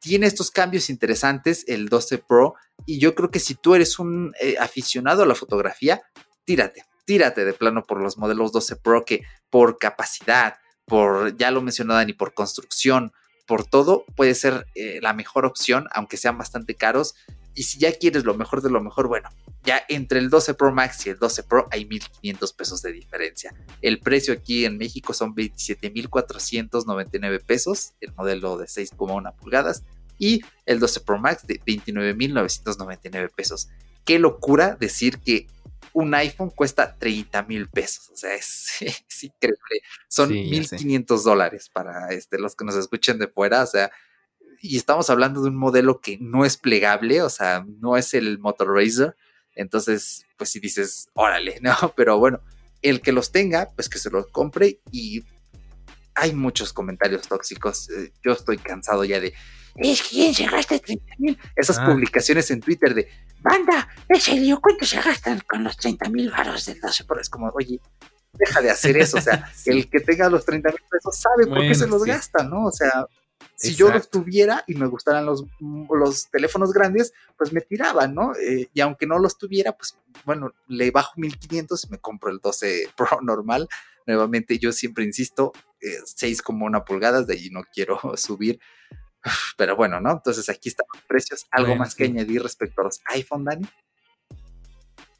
tiene 0.00 0.26
estos 0.26 0.50
cambios 0.50 0.90
interesantes 0.90 1.64
el 1.68 1.88
12 1.88 2.18
Pro 2.18 2.54
y 2.86 2.98
yo 2.98 3.14
creo 3.14 3.30
que 3.30 3.38
si 3.38 3.54
tú 3.54 3.74
eres 3.74 3.98
un 3.98 4.32
eh, 4.40 4.56
aficionado 4.58 5.22
a 5.22 5.26
la 5.26 5.34
fotografía, 5.34 6.02
tírate, 6.44 6.84
tírate 7.10 7.44
de 7.44 7.52
plano 7.52 7.82
por 7.82 8.00
los 8.00 8.18
modelos 8.18 8.52
12 8.52 8.76
Pro 8.76 9.04
que 9.04 9.24
por 9.50 9.78
capacidad, 9.78 10.58
por, 10.84 11.36
ya 11.36 11.50
lo 11.50 11.60
mencionó 11.60 11.94
Dani, 11.94 12.12
por 12.12 12.34
construcción, 12.34 13.10
por 13.48 13.66
todo, 13.66 14.04
puede 14.14 14.36
ser 14.36 14.68
eh, 14.76 15.00
la 15.02 15.12
mejor 15.12 15.44
opción, 15.44 15.88
aunque 15.92 16.16
sean 16.16 16.38
bastante 16.38 16.76
caros. 16.76 17.16
Y 17.52 17.64
si 17.64 17.80
ya 17.80 17.90
quieres 17.90 18.22
lo 18.22 18.34
mejor 18.34 18.62
de 18.62 18.70
lo 18.70 18.80
mejor, 18.80 19.08
bueno, 19.08 19.28
ya 19.64 19.82
entre 19.88 20.20
el 20.20 20.30
12 20.30 20.54
Pro 20.54 20.72
Max 20.72 21.04
y 21.04 21.10
el 21.10 21.18
12 21.18 21.42
Pro 21.42 21.66
hay 21.72 21.84
1.500 21.84 22.54
pesos 22.54 22.80
de 22.80 22.92
diferencia. 22.92 23.52
El 23.82 23.98
precio 23.98 24.32
aquí 24.32 24.64
en 24.64 24.78
México 24.78 25.12
son 25.12 25.34
27.499 25.34 27.44
pesos, 27.44 27.94
el 28.00 28.14
modelo 28.14 28.56
de 28.56 28.66
6,1 28.66 29.34
pulgadas, 29.34 29.82
y 30.16 30.42
el 30.64 30.78
12 30.78 31.00
Pro 31.00 31.18
Max 31.18 31.44
de 31.44 31.60
29.999 31.62 33.30
pesos. 33.34 33.68
Qué 34.04 34.20
locura 34.20 34.76
decir 34.78 35.18
que 35.18 35.48
un 35.92 36.14
iPhone 36.14 36.50
cuesta 36.50 36.96
30 36.96 37.42
mil 37.44 37.68
pesos. 37.68 38.10
O 38.10 38.16
sea, 38.16 38.34
es, 38.34 38.80
increíble. 39.22 39.82
Son 40.08 40.30
1.500 40.30 41.22
dólares 41.22 41.70
para 41.72 42.08
este, 42.10 42.38
los 42.38 42.56
que 42.56 42.64
nos 42.64 42.76
escuchen 42.76 43.18
de 43.18 43.28
fuera. 43.28 43.62
O 43.62 43.66
sea, 43.66 43.90
y 44.60 44.76
estamos 44.76 45.10
hablando 45.10 45.42
de 45.42 45.48
un 45.48 45.56
modelo 45.56 46.00
que 46.00 46.18
no 46.20 46.44
es 46.44 46.56
plegable, 46.56 47.22
o 47.22 47.30
sea, 47.30 47.64
no 47.80 47.96
es 47.96 48.14
el 48.14 48.38
Motor 48.38 48.74
Racer. 48.74 49.16
Entonces, 49.54 50.24
pues 50.36 50.50
si 50.50 50.60
dices, 50.60 51.08
órale, 51.14 51.58
no, 51.62 51.74
pero 51.96 52.18
bueno, 52.18 52.40
el 52.82 53.00
que 53.00 53.12
los 53.12 53.32
tenga, 53.32 53.68
pues 53.74 53.88
que 53.88 53.98
se 53.98 54.10
los 54.10 54.26
compre 54.28 54.80
y 54.90 55.24
hay 56.14 56.34
muchos 56.34 56.72
comentarios 56.72 57.28
tóxicos. 57.28 57.88
Eh, 57.90 58.12
yo 58.22 58.32
estoy 58.32 58.58
cansado 58.58 59.04
ya 59.04 59.20
de, 59.20 59.32
es 59.76 60.02
gasta 60.50 60.78
30 60.78 61.04
mil. 61.18 61.38
Esas 61.56 61.78
ah. 61.78 61.86
publicaciones 61.86 62.50
en 62.50 62.60
Twitter 62.60 62.94
de, 62.94 63.08
banda, 63.42 63.88
¿es 64.08 64.24
serio? 64.24 64.60
¿Cuánto 64.62 64.84
se 64.84 65.00
gastan 65.00 65.40
con 65.48 65.64
los 65.64 65.76
30 65.76 66.08
mil 66.10 66.30
baros 66.30 66.66
del 66.66 66.80
12 66.80 67.04
por 67.04 67.20
Es 67.20 67.28
como, 67.28 67.50
oye, 67.54 67.80
deja 68.32 68.60
de 68.60 68.70
hacer 68.70 68.96
eso. 68.96 69.18
O 69.18 69.20
sea, 69.20 69.50
el 69.66 69.88
que 69.88 70.00
tenga 70.00 70.28
los 70.28 70.44
30 70.44 70.68
mil 70.70 70.82
pesos 70.90 71.18
sabe 71.18 71.46
por 71.46 71.60
qué 71.60 71.74
se 71.74 71.86
los 71.86 72.04
gasta, 72.04 72.44
¿no? 72.44 72.66
O 72.66 72.72
sea, 72.72 73.06
si 73.56 73.74
yo 73.74 73.90
los 73.90 74.08
tuviera 74.08 74.64
y 74.66 74.74
me 74.74 74.86
gustaran 74.86 75.26
los, 75.26 75.44
los 75.60 76.30
teléfonos 76.30 76.72
grandes, 76.72 77.12
pues 77.36 77.52
me 77.52 77.60
tiraba, 77.60 78.08
¿no? 78.08 78.34
Eh, 78.34 78.70
y 78.72 78.80
aunque 78.80 79.06
no 79.06 79.18
los 79.18 79.36
tuviera, 79.36 79.72
pues 79.72 79.98
bueno, 80.24 80.52
le 80.66 80.90
bajo 80.90 81.12
1500 81.16 81.84
y 81.84 81.88
me 81.90 81.98
compro 81.98 82.30
el 82.30 82.38
12 82.38 82.88
Pro 82.96 83.20
normal. 83.22 83.68
Nuevamente, 84.06 84.58
yo 84.58 84.72
siempre 84.72 85.04
insisto, 85.04 85.52
eh, 85.80 85.98
6 86.04 86.40
como 86.42 86.64
una 86.64 86.84
pulgada, 86.84 87.22
de 87.22 87.34
allí 87.34 87.50
no 87.50 87.62
quiero 87.72 88.00
subir. 88.16 88.60
Pero 89.56 89.76
bueno, 89.76 90.00
¿no? 90.00 90.12
Entonces 90.12 90.48
aquí 90.48 90.68
están 90.68 90.86
los 90.92 91.02
precios. 91.04 91.46
¿Algo 91.50 91.76
más 91.76 91.94
que 91.94 92.04
añadir 92.04 92.42
respecto 92.42 92.80
a 92.80 92.84
los 92.84 93.00
iPhone, 93.06 93.44
Dani? 93.44 93.66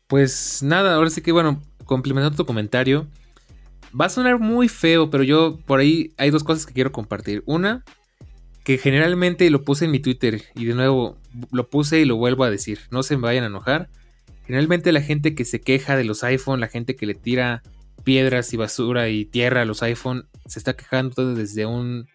Pues 0.06 0.62
nada, 0.62 0.94
ahora 0.94 1.10
sí 1.10 1.22
que 1.22 1.32
bueno, 1.32 1.62
complementando 1.84 2.36
tu 2.36 2.46
comentario, 2.46 3.06
va 3.98 4.06
a 4.06 4.10
sonar 4.10 4.38
muy 4.38 4.68
feo, 4.68 5.10
pero 5.10 5.22
yo 5.22 5.58
por 5.66 5.80
ahí 5.80 6.14
hay 6.16 6.30
dos 6.30 6.44
cosas 6.44 6.66
que 6.66 6.72
quiero 6.72 6.92
compartir. 6.92 7.42
Una, 7.46 7.84
que 8.64 8.78
generalmente 8.78 9.48
lo 9.50 9.62
puse 9.62 9.86
en 9.86 9.90
mi 9.90 10.00
Twitter 10.00 10.42
y 10.54 10.64
de 10.64 10.74
nuevo 10.74 11.18
lo 11.50 11.68
puse 11.70 12.00
y 12.00 12.04
lo 12.04 12.16
vuelvo 12.16 12.44
a 12.44 12.50
decir, 12.50 12.80
no 12.90 13.02
se 13.02 13.16
me 13.16 13.22
vayan 13.22 13.44
a 13.44 13.48
enojar. 13.48 13.88
Generalmente 14.44 14.92
la 14.92 15.02
gente 15.02 15.34
que 15.34 15.44
se 15.44 15.60
queja 15.60 15.96
de 15.96 16.04
los 16.04 16.24
iPhone, 16.24 16.60
la 16.60 16.68
gente 16.68 16.96
que 16.96 17.06
le 17.06 17.14
tira 17.14 17.62
piedras 18.02 18.52
y 18.52 18.56
basura 18.56 19.08
y 19.08 19.24
tierra 19.24 19.62
a 19.62 19.64
los 19.64 19.82
iPhone, 19.82 20.28
se 20.46 20.58
está 20.58 20.74
quejando 20.74 21.34
desde 21.34 21.66
un 21.66 22.06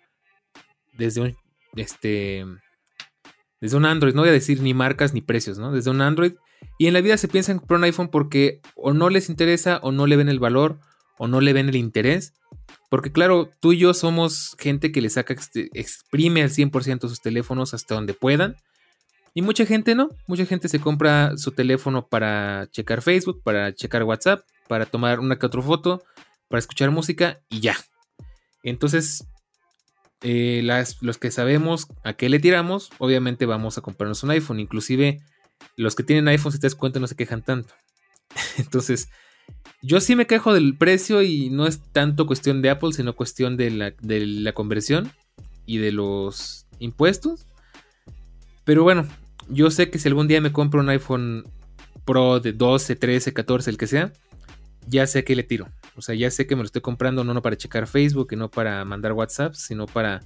desde 0.97 1.21
un 1.21 1.35
este 1.75 2.45
desde 3.61 3.77
un 3.77 3.85
Android, 3.85 4.13
no 4.13 4.21
voy 4.21 4.29
a 4.29 4.33
decir 4.33 4.61
ni 4.61 4.73
marcas 4.73 5.13
ni 5.13 5.21
precios, 5.21 5.57
¿no? 5.57 5.71
Desde 5.71 5.89
un 5.89 6.01
Android 6.01 6.33
y 6.77 6.87
en 6.87 6.93
la 6.93 7.01
vida 7.01 7.17
se 7.17 7.27
piensa 7.27 7.51
en 7.51 7.59
comprar 7.59 7.79
un 7.79 7.85
iPhone 7.85 8.09
porque 8.09 8.61
o 8.75 8.93
no 8.93 9.09
les 9.09 9.29
interesa 9.29 9.79
o 9.81 9.91
no 9.91 10.07
le 10.07 10.15
ven 10.15 10.29
el 10.29 10.39
valor 10.39 10.79
o 11.17 11.27
no 11.27 11.41
le 11.41 11.53
ven 11.53 11.69
el 11.69 11.75
interés 11.75 12.33
porque 12.89 13.11
claro, 13.11 13.49
tú 13.59 13.73
y 13.73 13.77
yo 13.77 13.93
somos 13.93 14.55
gente 14.59 14.91
que 14.91 15.01
le 15.01 15.09
saca, 15.09 15.35
exprime 15.73 16.43
al 16.43 16.49
100% 16.49 17.09
sus 17.09 17.21
teléfonos 17.21 17.73
hasta 17.73 17.95
donde 17.95 18.13
puedan. 18.13 18.55
Y 19.33 19.41
mucha 19.41 19.65
gente 19.65 19.95
no, 19.95 20.09
mucha 20.27 20.45
gente 20.45 20.69
se 20.69 20.79
compra 20.79 21.35
su 21.35 21.51
teléfono 21.51 22.07
para 22.07 22.67
checar 22.71 23.01
Facebook, 23.01 23.41
para 23.43 23.73
checar 23.73 24.03
WhatsApp, 24.03 24.45
para 24.69 24.85
tomar 24.85 25.19
una 25.19 25.37
que 25.37 25.45
otra 25.45 25.61
foto, 25.61 26.03
para 26.47 26.59
escuchar 26.59 26.91
música 26.91 27.41
y 27.49 27.59
ya. 27.59 27.75
Entonces, 28.63 29.25
eh, 30.21 30.61
los 31.01 31.17
que 31.17 31.31
sabemos 31.31 31.87
a 32.03 32.13
qué 32.13 32.29
le 32.29 32.39
tiramos, 32.39 32.89
obviamente 32.97 33.45
vamos 33.45 33.77
a 33.77 33.81
comprarnos 33.81 34.23
un 34.23 34.31
iPhone. 34.31 34.59
Inclusive 34.59 35.19
los 35.77 35.95
que 35.95 36.03
tienen 36.03 36.27
iPhone, 36.27 36.51
si 36.51 36.59
te 36.59 36.67
das 36.67 36.75
cuenta, 36.75 36.99
no 36.99 37.07
se 37.07 37.15
quejan 37.15 37.41
tanto. 37.43 37.73
Entonces, 38.57 39.09
yo 39.81 39.99
sí 39.99 40.15
me 40.15 40.27
quejo 40.27 40.53
del 40.53 40.77
precio 40.77 41.21
y 41.21 41.49
no 41.49 41.67
es 41.67 41.79
tanto 41.91 42.25
cuestión 42.25 42.61
de 42.61 42.69
Apple, 42.69 42.93
sino 42.93 43.15
cuestión 43.15 43.57
de 43.57 43.71
la, 43.71 44.53
conversión 44.53 45.11
y 45.65 45.77
de 45.77 45.91
los 45.91 46.67
impuestos. 46.79 47.45
Pero 48.63 48.83
bueno, 48.83 49.07
yo 49.49 49.69
sé 49.69 49.89
que 49.89 49.99
si 49.99 50.07
algún 50.07 50.27
día 50.27 50.41
me 50.41 50.51
compro 50.51 50.79
un 50.79 50.89
iPhone 50.89 51.43
Pro 52.03 52.39
de 52.39 52.53
12, 52.53 52.95
13, 52.95 53.33
14, 53.33 53.69
el 53.69 53.77
que 53.77 53.87
sea, 53.87 54.13
ya 54.87 55.07
sé 55.07 55.23
que 55.23 55.35
le 55.35 55.43
tiro. 55.43 55.67
O 55.95 56.01
sea, 56.01 56.15
ya 56.15 56.29
sé 56.29 56.45
que 56.45 56.55
me 56.55 56.61
lo 56.61 56.65
estoy 56.65 56.81
comprando 56.81 57.23
no 57.23 57.41
para 57.41 57.55
checar 57.55 57.87
Facebook 57.87 58.29
y 58.31 58.35
no 58.35 58.49
para 58.49 58.83
mandar 58.85 59.13
WhatsApp, 59.13 59.53
sino 59.53 59.85
para 59.85 60.21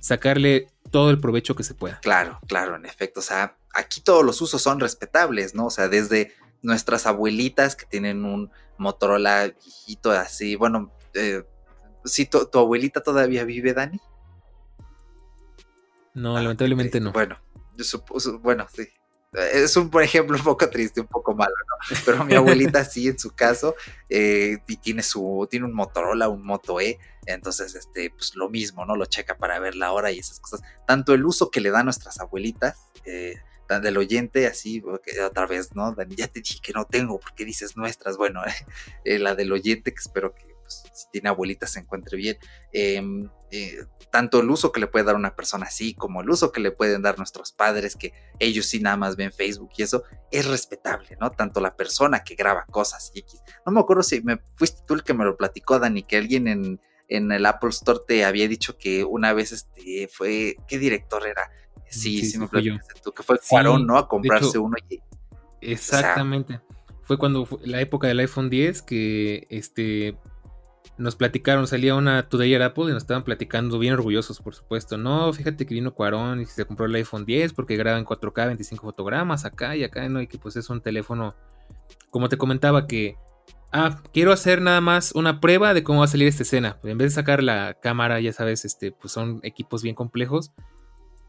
sacarle 0.00 0.68
todo 0.90 1.10
el 1.10 1.18
provecho 1.18 1.54
que 1.54 1.62
se 1.62 1.74
pueda. 1.74 1.98
Claro, 2.00 2.38
claro, 2.46 2.76
en 2.76 2.84
efecto. 2.86 3.20
O 3.20 3.22
sea, 3.22 3.56
aquí 3.72 4.00
todos 4.00 4.24
los 4.24 4.40
usos 4.40 4.60
son 4.60 4.80
respetables, 4.80 5.54
¿no? 5.54 5.66
O 5.66 5.70
sea, 5.70 5.88
desde 5.88 6.34
nuestras 6.62 7.06
abuelitas 7.06 7.76
que 7.76 7.86
tienen 7.86 8.24
un 8.24 8.50
Motorola 8.76 9.48
viejito 9.48 10.10
así. 10.10 10.56
Bueno, 10.56 10.92
eh, 11.14 11.44
si 12.04 12.26
tu, 12.26 12.48
abuelita 12.52 13.02
todavía 13.02 13.44
vive, 13.44 13.72
Dani. 13.72 14.00
No, 16.14 16.38
lamentablemente 16.38 17.00
no. 17.00 17.12
Bueno, 17.12 17.36
yo 17.76 17.84
supuso, 17.84 18.38
bueno, 18.40 18.66
sí. 18.72 18.88
Es 19.34 19.76
un, 19.76 19.90
por 19.90 20.02
ejemplo, 20.02 20.36
un 20.38 20.44
poco 20.44 20.68
triste, 20.68 21.00
un 21.00 21.06
poco 21.06 21.34
malo, 21.34 21.54
¿no? 21.68 21.96
Pero 22.04 22.24
mi 22.24 22.34
abuelita 22.34 22.84
sí, 22.84 23.08
en 23.08 23.18
su 23.18 23.34
caso, 23.34 23.74
eh, 24.08 24.58
y 24.66 24.76
tiene 24.76 25.02
su, 25.02 25.46
tiene 25.50 25.66
un 25.66 25.74
Motorola, 25.74 26.28
un 26.28 26.44
Moto 26.44 26.80
E, 26.80 26.98
entonces, 27.26 27.74
este, 27.74 28.10
pues 28.10 28.34
lo 28.34 28.48
mismo, 28.48 28.84
¿no? 28.84 28.96
Lo 28.96 29.06
checa 29.06 29.36
para 29.36 29.58
ver 29.58 29.74
la 29.74 29.92
hora 29.92 30.12
y 30.12 30.18
esas 30.18 30.40
cosas. 30.40 30.62
Tanto 30.86 31.14
el 31.14 31.24
uso 31.24 31.50
que 31.50 31.60
le 31.60 31.70
dan 31.70 31.86
nuestras 31.86 32.20
abuelitas, 32.20 32.78
eh, 33.06 33.36
del 33.82 33.96
oyente, 33.96 34.46
así, 34.46 34.82
otra 35.26 35.46
vez, 35.46 35.74
¿no? 35.74 35.92
Dani, 35.92 36.14
ya 36.14 36.28
te 36.28 36.40
dije 36.40 36.60
que 36.62 36.72
no 36.72 36.84
tengo, 36.84 37.18
porque 37.18 37.44
dices 37.44 37.76
nuestras, 37.76 38.16
bueno, 38.16 38.42
eh, 39.04 39.18
la 39.18 39.34
del 39.34 39.52
oyente, 39.52 39.92
que 39.92 40.00
espero 40.00 40.34
que 40.34 40.53
pues, 40.64 40.82
si 40.92 41.06
tiene 41.12 41.28
abuelita 41.28 41.66
se 41.66 41.80
encuentre 41.80 42.16
bien. 42.16 42.36
Em, 42.72 43.28
eh, 43.50 43.84
tanto 44.10 44.40
el 44.40 44.50
uso 44.50 44.72
que 44.72 44.80
le 44.80 44.86
puede 44.86 45.04
dar 45.04 45.16
una 45.16 45.36
persona 45.36 45.66
así, 45.66 45.94
como 45.94 46.22
el 46.22 46.30
uso 46.30 46.50
que 46.50 46.60
le 46.60 46.70
pueden 46.70 47.02
dar 47.02 47.18
nuestros 47.18 47.52
padres, 47.52 47.96
que 47.96 48.12
ellos 48.38 48.66
sí 48.66 48.80
nada 48.80 48.96
más 48.96 49.16
ven 49.16 49.32
Facebook 49.32 49.70
y 49.76 49.82
eso, 49.82 50.04
es 50.30 50.46
respetable, 50.46 51.16
¿no? 51.20 51.30
Tanto 51.30 51.60
la 51.60 51.76
persona 51.76 52.24
que 52.24 52.34
graba 52.34 52.64
cosas 52.66 53.12
y 53.14 53.24
No 53.66 53.72
me 53.72 53.80
acuerdo 53.80 54.02
si 54.02 54.22
me 54.22 54.40
fuiste 54.56 54.82
tú 54.86 54.94
el 54.94 55.04
que 55.04 55.14
me 55.14 55.24
lo 55.24 55.36
platicó, 55.36 55.78
Dani, 55.78 56.02
que 56.02 56.16
alguien 56.16 56.48
en, 56.48 56.80
en 57.08 57.32
el 57.32 57.46
Apple 57.46 57.70
Store 57.70 58.00
te 58.06 58.24
había 58.24 58.48
dicho 58.48 58.76
que 58.78 59.04
una 59.04 59.32
vez 59.32 59.52
este 59.52 60.08
fue, 60.08 60.56
¿qué 60.66 60.78
director 60.78 61.26
era? 61.26 61.50
Sí, 61.88 62.24
sí, 62.24 62.38
me 62.38 62.48
platicaste 62.48 63.00
tú, 63.02 63.12
que 63.12 63.22
fue 63.22 63.38
Cuarón, 63.48 63.86
¿no? 63.86 63.98
A 63.98 64.08
comprarse 64.08 64.58
uno. 64.58 64.76
exactamente. 65.60 66.60
fue 67.02 67.18
cuando 67.18 67.46
fue 67.46 67.58
la 67.64 67.80
época 67.80 68.08
del 68.08 68.20
iPhone 68.20 68.50
10 68.50 68.82
que 68.82 69.46
este 69.50 70.18
nos 70.96 71.16
platicaron, 71.16 71.66
salía 71.66 71.94
una 71.94 72.28
Today 72.28 72.54
at 72.54 72.62
Apple 72.62 72.84
y 72.84 72.92
nos 72.92 73.02
estaban 73.02 73.24
platicando 73.24 73.78
bien 73.78 73.94
orgullosos, 73.94 74.40
por 74.40 74.54
supuesto. 74.54 74.96
No, 74.96 75.32
fíjate 75.32 75.66
que 75.66 75.74
vino 75.74 75.94
Cuarón 75.94 76.40
y 76.40 76.46
se 76.46 76.64
compró 76.64 76.86
el 76.86 76.94
iPhone 76.94 77.24
10 77.24 77.52
porque 77.52 77.76
graba 77.76 77.98
en 77.98 78.04
4K 78.04 78.46
25 78.46 78.82
fotogramas 78.82 79.44
acá 79.44 79.76
y 79.76 79.84
acá, 79.84 80.08
¿no? 80.08 80.20
Y 80.20 80.26
que 80.26 80.38
pues 80.38 80.56
es 80.56 80.70
un 80.70 80.80
teléfono, 80.80 81.34
como 82.10 82.28
te 82.28 82.36
comentaba, 82.36 82.86
que 82.86 83.16
ah, 83.72 84.00
quiero 84.12 84.32
hacer 84.32 84.62
nada 84.62 84.80
más 84.80 85.12
una 85.12 85.40
prueba 85.40 85.74
de 85.74 85.82
cómo 85.82 86.00
va 86.00 86.04
a 86.04 86.08
salir 86.08 86.28
esta 86.28 86.44
escena. 86.44 86.78
En 86.84 86.96
vez 86.96 87.10
de 87.10 87.14
sacar 87.16 87.42
la 87.42 87.74
cámara, 87.74 88.20
ya 88.20 88.32
sabes, 88.32 88.64
este, 88.64 88.92
pues 88.92 89.12
son 89.12 89.40
equipos 89.42 89.82
bien 89.82 89.96
complejos. 89.96 90.52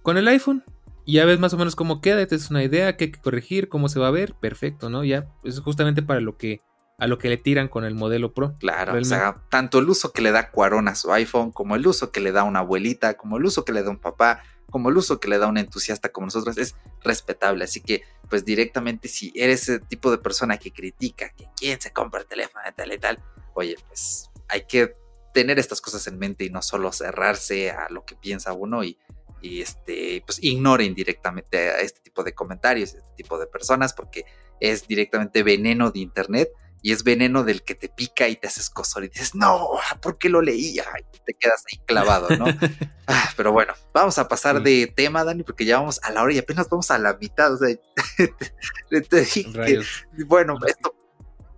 Con 0.04 0.18
el 0.18 0.28
iPhone, 0.28 0.64
ya 1.08 1.26
ves 1.26 1.40
más 1.40 1.54
o 1.54 1.58
menos 1.58 1.76
cómo 1.76 2.02
queda, 2.02 2.26
te 2.26 2.36
es 2.36 2.52
una 2.52 2.64
idea, 2.64 2.98
qué 2.98 3.06
hay 3.06 3.12
que 3.12 3.22
corregir, 3.22 3.68
cómo 3.68 3.90
se 3.90 4.00
va 4.00 4.08
a 4.08 4.12
ver, 4.12 4.36
perfecto, 4.36 4.90
¿no? 4.92 5.04
Ya 5.04 5.28
es 5.44 5.60
justamente 5.60 6.04
para 6.04 6.20
lo 6.20 6.38
que 6.38 6.62
a 6.98 7.08
lo 7.08 7.18
que 7.18 7.30
le 7.30 7.38
tiran 7.38 7.68
con 7.68 7.84
el 7.84 7.96
modelo 7.96 8.34
Pro. 8.34 8.54
Claro, 8.60 8.98
o 8.98 9.04
sea, 9.04 9.36
tanto 9.50 9.80
el 9.80 9.90
uso 9.90 10.12
que 10.12 10.22
le 10.22 10.32
da 10.32 10.50
Cuarón 10.52 10.88
a 10.88 10.96
su 10.96 11.12
iPhone, 11.12 11.52
como 11.52 11.76
el 11.76 11.86
uso 11.86 12.12
que 12.12 12.22
le 12.22 12.32
da 12.32 12.44
una 12.44 12.60
abuelita, 12.60 13.16
como 13.16 13.38
el 13.38 13.46
uso 13.46 13.66
que 13.66 13.74
le 13.74 13.84
da 13.84 13.90
un 13.90 13.98
papá, 13.98 14.44
como 14.70 14.90
el 14.90 14.98
uso 14.98 15.20
que 15.20 15.28
le 15.28 15.38
da 15.38 15.48
un 15.48 15.58
entusiasta 15.58 16.10
como 16.10 16.28
nosotros, 16.28 16.58
es 16.58 16.76
respetable. 17.04 17.66
Así 17.66 17.82
que, 17.82 18.04
pues 18.30 18.46
directamente, 18.46 19.08
si 19.08 19.34
eres 19.36 19.64
ese 19.64 19.80
tipo 19.80 20.10
de 20.10 20.18
persona 20.18 20.58
que 20.58 20.72
critica 20.72 21.30
que 21.30 21.48
quién 21.58 21.80
se 21.82 21.92
compra 21.92 22.22
el 22.22 22.28
teléfono 22.28 22.64
de 22.66 22.72
tal 22.72 22.94
y 22.94 22.98
tal, 22.98 23.20
oye, 23.54 23.76
pues 23.88 24.30
hay 24.48 24.66
que 24.66 24.94
tener 25.34 25.60
estas 25.60 25.82
cosas 25.82 26.08
en 26.08 26.18
mente 26.18 26.46
y 26.46 26.50
no 26.50 26.62
solo 26.62 26.92
cerrarse 26.94 27.72
a 27.72 27.90
lo 27.90 28.06
que 28.06 28.16
piensa 28.16 28.54
uno 28.54 28.86
y, 28.86 28.98
y 29.42 29.62
este, 29.62 30.24
pues 30.26 30.42
ignoren 30.42 30.96
directamente 30.96 31.58
a 31.72 31.80
este 31.82 32.00
tipo 32.00 32.24
de 32.24 32.34
comentarios, 32.34 32.94
este 32.94 33.12
tipo 33.18 33.38
de 33.38 33.48
personas, 33.48 33.94
porque 33.94 34.24
es 34.62 34.88
directamente 34.88 35.44
veneno 35.44 35.92
de 35.92 36.00
internet 36.00 36.50
y 36.86 36.92
es 36.92 37.04
veneno 37.04 37.44
del 37.44 37.64
que 37.64 37.74
te 37.74 37.90
pica 37.90 38.28
y 38.28 38.36
te 38.36 38.46
haces 38.46 38.70
cosor 38.70 39.04
y 39.04 39.08
dices, 39.08 39.34
no, 39.34 39.72
¿por 40.04 40.20
qué 40.20 40.30
lo 40.30 40.40
leía? 40.40 40.86
Y 41.00 41.18
te 41.26 41.34
quedas 41.34 41.64
ahí 41.66 41.80
clavado, 41.84 42.30
¿no? 42.38 42.46
Ah, 43.08 43.32
pero 43.36 43.52
bueno, 43.52 43.74
vamos 43.94 44.18
a 44.18 44.28
pasar 44.28 44.62
de 44.62 44.92
tema, 44.96 45.24
Dani, 45.24 45.44
porque 45.44 45.66
ya 45.66 45.78
vamos 45.78 46.00
a 46.04 46.12
la 46.12 46.24
hora 46.24 46.34
y 46.34 46.40
apenas 46.40 46.68
vamos 46.70 46.90
a 46.90 46.98
la 46.98 47.16
mitad. 47.18 47.54
O 47.54 47.58
sea, 47.58 47.76
te, 49.10 49.20
dije 49.20 49.52
que, 49.52 49.84
bueno, 50.26 50.58
esto 50.68 50.96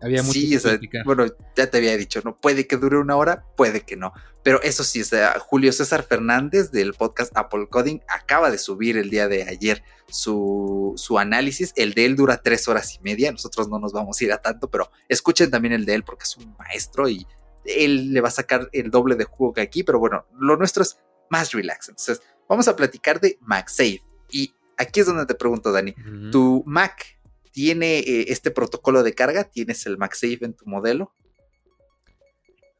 había 0.01 0.21
mucho 0.21 0.33
sí, 0.33 0.57
bueno, 1.05 1.25
ya 1.55 1.69
te 1.69 1.77
había 1.77 1.97
dicho, 1.97 2.21
no 2.23 2.35
puede 2.35 2.67
que 2.67 2.77
dure 2.77 2.97
una 2.97 3.15
hora, 3.15 3.45
puede 3.55 3.81
que 3.81 3.95
no. 3.95 4.13
Pero 4.43 4.61
eso 4.61 4.83
sí, 4.83 5.01
Julio 5.39 5.73
César 5.73 6.03
Fernández 6.03 6.71
del 6.71 6.93
podcast 6.93 7.35
Apple 7.35 7.67
Coding 7.69 7.99
acaba 8.07 8.49
de 8.49 8.57
subir 8.57 8.95
el 8.97 9.09
día 9.09 9.27
de 9.27 9.43
ayer 9.43 9.83
su, 10.07 10.93
su, 10.95 11.19
análisis. 11.19 11.73
El 11.75 11.93
de 11.93 12.05
él 12.05 12.15
dura 12.15 12.41
tres 12.41 12.67
horas 12.67 12.95
y 12.95 12.99
media. 13.01 13.31
Nosotros 13.31 13.67
no 13.67 13.77
nos 13.77 13.91
vamos 13.91 14.21
a 14.21 14.23
ir 14.23 14.31
a 14.31 14.41
tanto, 14.41 14.69
pero 14.69 14.89
escuchen 15.09 15.51
también 15.51 15.73
el 15.73 15.85
de 15.85 15.95
él 15.95 16.03
porque 16.03 16.23
es 16.23 16.37
un 16.37 16.55
maestro 16.57 17.09
y 17.09 17.27
él 17.65 18.13
le 18.13 18.21
va 18.21 18.29
a 18.29 18.31
sacar 18.31 18.69
el 18.71 18.89
doble 18.89 19.15
de 19.15 19.25
jugo 19.25 19.51
que 19.51 19.61
aquí. 19.61 19.83
Pero 19.83 19.99
bueno, 19.99 20.25
lo 20.39 20.55
nuestro 20.55 20.83
es 20.83 20.97
más 21.29 21.51
relax. 21.51 21.89
Entonces, 21.89 22.21
vamos 22.47 22.69
a 22.69 22.75
platicar 22.75 23.19
de 23.19 23.37
MagSafe. 23.41 24.01
Y 24.29 24.55
aquí 24.77 25.01
es 25.01 25.07
donde 25.07 25.25
te 25.25 25.35
pregunto, 25.35 25.73
Dani, 25.73 25.93
¿tu 26.31 26.63
Mac 26.65 27.16
tiene 27.57 27.97
eh, 27.97 28.25
este 28.27 28.51
protocolo 28.51 29.01
de 29.01 29.15
carga? 29.15 29.45
¿Tienes 29.45 29.87
el 29.87 29.97
MagSafe 29.97 30.45
en 30.45 30.53
tu 30.53 30.67
modelo? 30.67 31.11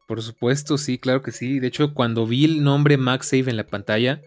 Por 0.07 0.21
supuesto, 0.21 0.77
sí, 0.77 0.99
claro 0.99 1.23
que 1.23 1.31
sí. 1.31 1.59
De 1.59 1.65
hecho, 1.65 1.95
cuando 1.95 2.27
vi 2.27 2.45
el 2.45 2.63
nombre 2.63 2.95
MagSafe 2.95 3.49
en 3.49 3.57
la 3.57 3.65
pantalla, 3.65 4.21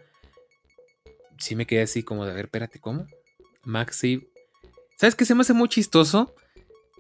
sí 1.38 1.55
me 1.55 1.68
quedé 1.68 1.82
así 1.82 2.03
como 2.03 2.24
de, 2.24 2.32
a 2.32 2.34
ver, 2.34 2.46
espérate, 2.46 2.80
¿cómo? 2.80 3.07
MagSafe. 3.62 4.28
¿Sabes 4.96 5.14
qué 5.14 5.24
se 5.24 5.36
me 5.36 5.42
hace 5.42 5.53
muy 5.53 5.68
chistoso? 5.68 6.34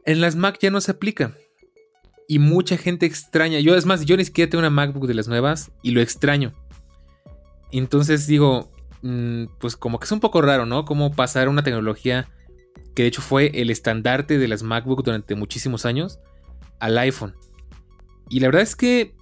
En 0.06 0.20
las 0.20 0.36
Mac 0.36 0.56
ya 0.60 0.70
no 0.70 0.80
se 0.80 0.92
aplica. 0.92 1.36
Y 2.28 2.38
mucha 2.38 2.76
gente 2.76 3.04
extraña. 3.04 3.58
Yo, 3.58 3.74
es 3.74 3.84
más, 3.84 4.04
yo 4.04 4.16
ni 4.16 4.24
siquiera 4.24 4.48
tengo 4.48 4.60
una 4.60 4.70
MacBook 4.70 5.08
de 5.08 5.14
las 5.14 5.26
nuevas 5.26 5.72
y 5.82 5.90
lo 5.90 6.00
extraño. 6.00 6.54
Entonces 7.72 8.28
digo, 8.28 8.70
mm, 9.02 9.46
pues 9.58 9.74
como 9.74 9.98
que 9.98 10.04
es 10.04 10.12
un 10.12 10.20
poco 10.20 10.40
raro, 10.40 10.66
¿no? 10.66 10.84
Cómo 10.84 11.12
pasar 11.16 11.48
una 11.48 11.64
tecnología 11.64 12.28
que 12.94 13.02
de 13.02 13.08
hecho 13.08 13.22
fue 13.22 13.50
el 13.54 13.70
estandarte 13.70 14.38
de 14.38 14.48
las 14.48 14.62
MacBook 14.62 15.04
durante 15.04 15.34
muchísimos 15.34 15.86
años, 15.86 16.18
al 16.78 16.98
iPhone. 16.98 17.34
Y 18.28 18.40
la 18.40 18.48
verdad 18.48 18.62
es 18.62 18.76
que, 18.76 19.14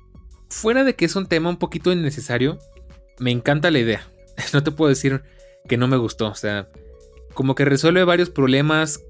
fuera 0.49 0.85
de 0.85 0.95
que 0.95 1.05
es 1.05 1.17
un 1.17 1.27
tema 1.27 1.51
un 1.51 1.59
poquito 1.59 1.93
innecesario, 1.93 2.59
me 3.19 3.31
encanta 3.31 3.71
la 3.71 3.79
idea. 3.79 4.09
No 4.53 4.63
te 4.63 4.71
puedo 4.71 4.89
decir 4.89 5.23
que 5.69 5.77
no 5.77 5.89
me 5.89 5.97
gustó. 5.97 6.29
O 6.29 6.35
sea, 6.35 6.69
como 7.35 7.55
que 7.55 7.65
resuelve 7.65 8.05
varios 8.05 8.31
problemas 8.31 9.03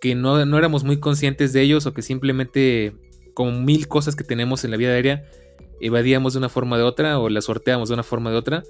que 0.00 0.16
no, 0.16 0.44
no 0.44 0.58
éramos 0.58 0.82
muy 0.82 0.98
conscientes 0.98 1.52
de 1.52 1.62
ellos 1.62 1.86
o 1.86 1.94
que 1.94 2.02
simplemente, 2.02 2.92
como 3.34 3.52
mil 3.52 3.86
cosas 3.86 4.16
que 4.16 4.24
tenemos 4.24 4.64
en 4.64 4.72
la 4.72 4.76
vida 4.76 4.90
diaria, 4.92 5.30
evadíamos 5.80 6.32
de 6.32 6.40
una 6.40 6.48
forma 6.48 6.76
o 6.76 6.78
de 6.78 6.84
otra 6.84 7.18
o 7.18 7.28
las 7.28 7.44
sorteamos 7.44 7.88
de 7.88 7.94
una 7.94 8.02
forma 8.02 8.30
o 8.30 8.32
de 8.32 8.38
otra. 8.38 8.62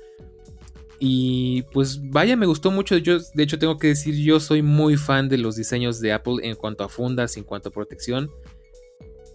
Y 1.05 1.62
pues 1.72 2.00
vaya, 2.00 2.36
me 2.36 2.46
gustó 2.46 2.70
mucho. 2.70 2.96
Yo, 2.96 3.18
de 3.18 3.42
hecho, 3.42 3.59
tengo 3.59 3.76
que 3.76 3.88
decir, 3.88 4.14
yo 4.14 4.38
soy 4.38 4.62
muy 4.62 4.96
fan 4.96 5.28
de 5.28 5.36
los 5.36 5.57
diseños 5.57 6.00
de 6.00 6.12
Apple 6.12 6.36
en 6.44 6.55
cuanto 6.55 6.84
a 6.84 6.88
fundas, 6.88 7.36
en 7.36 7.42
cuanto 7.42 7.70
a 7.70 7.72
protección. 7.72 8.30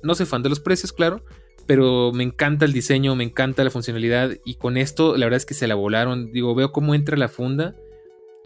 No 0.01 0.15
soy 0.15 0.27
fan 0.27 0.41
de 0.43 0.47
los 0.47 0.61
precios, 0.61 0.93
claro, 0.93 1.25
pero 1.65 2.13
me 2.13 2.23
encanta 2.23 2.63
el 2.63 2.71
diseño, 2.71 3.17
me 3.17 3.25
encanta 3.25 3.65
la 3.65 3.69
funcionalidad. 3.69 4.31
Y 4.45 4.55
con 4.55 4.77
esto, 4.77 5.17
la 5.17 5.25
verdad 5.25 5.39
es 5.39 5.45
que 5.45 5.55
se 5.55 5.67
la 5.67 5.75
volaron. 5.75 6.31
Digo, 6.31 6.55
veo 6.55 6.71
cómo 6.71 6.95
entra 6.95 7.17
la 7.17 7.27
funda 7.27 7.75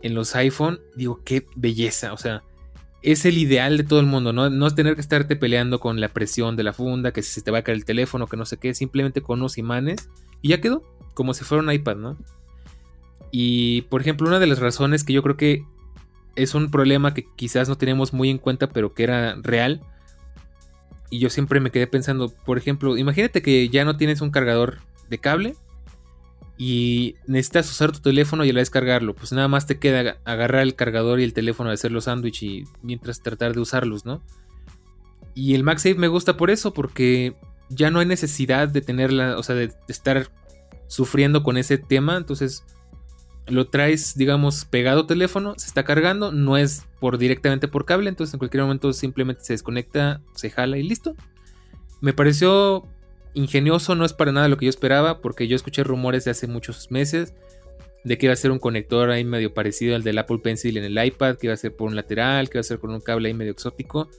en 0.01 0.15
los 0.15 0.36
iPhone. 0.36 0.82
Digo, 0.95 1.22
qué 1.24 1.45
belleza. 1.55 2.13
O 2.13 2.17
sea, 2.17 2.41
es 3.03 3.24
el 3.26 3.38
ideal 3.38 3.78
de 3.78 3.84
todo 3.84 3.99
el 3.99 4.07
mundo, 4.07 4.34
¿no? 4.34 4.49
No 4.49 4.65
es 4.65 4.74
tener 4.74 4.95
que 4.95 5.01
estarte 5.01 5.36
peleando 5.36 5.80
con 5.80 6.01
la 6.01 6.07
presión 6.07 6.55
de 6.55 6.63
la 6.63 6.74
funda, 6.74 7.13
que 7.13 7.22
si 7.22 7.32
se 7.34 7.43
te 7.43 7.51
va 7.51 7.59
a 7.59 7.61
caer 7.61 7.78
el 7.78 7.86
teléfono, 7.86 8.26
que 8.26 8.36
no 8.36 8.45
sé 8.45 8.57
qué, 8.57 8.74
simplemente 8.74 9.22
con 9.22 9.41
unos 9.41 9.59
imanes. 9.59 10.09
Y 10.41 10.49
ya 10.49 10.59
quedó, 10.59 10.82
como 11.13 11.36
si 11.36 11.43
fuera 11.43 11.61
un 11.61 11.72
iPad, 11.72 11.97
¿no? 11.97 12.17
Y 13.32 13.84
por 13.84 14.01
ejemplo, 14.01 14.27
una 14.27 14.39
de 14.39 14.47
las 14.47 14.59
razones 14.59 15.03
que 15.03 15.13
yo 15.13 15.23
creo 15.23 15.38
que 15.38 15.65
es 16.36 16.53
un 16.55 16.69
problema 16.69 17.13
que 17.13 17.25
quizás 17.36 17.69
no 17.69 17.77
tenemos 17.77 18.13
muy 18.13 18.29
en 18.29 18.38
cuenta, 18.38 18.69
pero 18.69 18.93
que 18.93 19.03
era 19.03 19.36
real. 19.41 19.82
Y 21.09 21.19
yo 21.19 21.29
siempre 21.29 21.59
me 21.59 21.71
quedé 21.71 21.88
pensando, 21.88 22.29
por 22.29 22.57
ejemplo, 22.57 22.97
imagínate 22.97 23.41
que 23.41 23.69
ya 23.69 23.86
no 23.86 23.97
tienes 23.97 24.21
un 24.21 24.32
cargador 24.32 24.79
de 25.09 25.17
cable 25.17 25.55
y 26.57 27.15
necesitas 27.27 27.69
usar 27.71 27.91
tu 27.91 27.99
teléfono 27.99 28.45
y 28.45 28.49
a 28.49 28.53
la 28.53 28.59
vez. 28.59 28.71
Pues 29.17 29.32
nada 29.32 29.47
más 29.47 29.65
te 29.65 29.79
queda 29.79 30.17
agarrar 30.25 30.61
el 30.61 30.75
cargador 30.75 31.19
y 31.19 31.23
el 31.23 31.34
teléfono 31.34 31.69
hacer 31.69 31.91
los 31.91 32.05
sándwich 32.05 32.43
y 32.43 32.65
mientras 32.82 33.21
tratar 33.21 33.53
de 33.53 33.61
usarlos, 33.61 34.05
¿no? 34.05 34.21
Y 35.34 35.55
el 35.55 35.63
MagSafe 35.63 35.95
me 35.95 36.07
gusta 36.07 36.38
por 36.38 36.51
eso, 36.51 36.73
porque 36.73 37.36
ya 37.69 37.89
no 37.89 37.99
hay 37.99 38.05
necesidad 38.05 38.67
de 38.67 38.82
tenerla, 38.82 39.38
o 39.38 39.43
sea, 39.43 39.55
de 39.55 39.73
estar 39.88 40.29
sufriendo 40.88 41.41
con 41.41 41.57
ese 41.57 41.77
tema. 41.77 42.15
Entonces, 42.17 42.63
lo 43.51 43.67
traes, 43.67 44.15
digamos, 44.15 44.65
pegado 44.65 45.05
teléfono, 45.05 45.53
se 45.57 45.67
está 45.67 45.83
cargando, 45.83 46.31
no 46.31 46.57
es 46.57 46.85
por 46.99 47.17
directamente 47.17 47.67
por 47.67 47.85
cable, 47.85 48.09
entonces 48.09 48.33
en 48.33 48.39
cualquier 48.39 48.63
momento 48.63 48.91
simplemente 48.93 49.43
se 49.43 49.53
desconecta, 49.53 50.21
se 50.33 50.49
jala 50.49 50.77
y 50.77 50.83
listo. 50.83 51.15
Me 52.01 52.13
pareció 52.13 52.87
ingenioso, 53.33 53.95
no 53.95 54.05
es 54.05 54.13
para 54.13 54.31
nada 54.31 54.47
lo 54.47 54.57
que 54.57 54.65
yo 54.65 54.69
esperaba, 54.69 55.21
porque 55.21 55.47
yo 55.47 55.55
escuché 55.55 55.83
rumores 55.83 56.25
de 56.25 56.31
hace 56.31 56.47
muchos 56.47 56.91
meses 56.91 57.33
de 58.03 58.17
que 58.17 58.25
iba 58.25 58.33
a 58.33 58.37
ser 58.37 58.51
un 58.51 58.59
conector 58.59 59.11
ahí 59.11 59.23
medio 59.23 59.53
parecido 59.53 59.95
al 59.95 60.03
del 60.03 60.17
Apple 60.17 60.39
Pencil 60.39 60.77
en 60.77 60.83
el 60.83 61.05
iPad, 61.05 61.37
que 61.37 61.47
iba 61.47 61.53
a 61.53 61.57
ser 61.57 61.75
por 61.75 61.89
un 61.89 61.95
lateral, 61.95 62.49
que 62.49 62.57
iba 62.57 62.61
a 62.61 62.63
ser 62.63 62.79
con 62.79 62.91
un 62.91 63.01
cable 63.01 63.27
ahí 63.27 63.33
medio 63.33 63.51
exótico. 63.51 64.09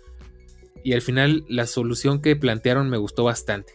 Y 0.84 0.92
al 0.92 1.02
final 1.02 1.44
la 1.48 1.66
solución 1.66 2.20
que 2.20 2.36
plantearon 2.36 2.88
me 2.90 2.96
gustó 2.96 3.24
bastante. 3.24 3.74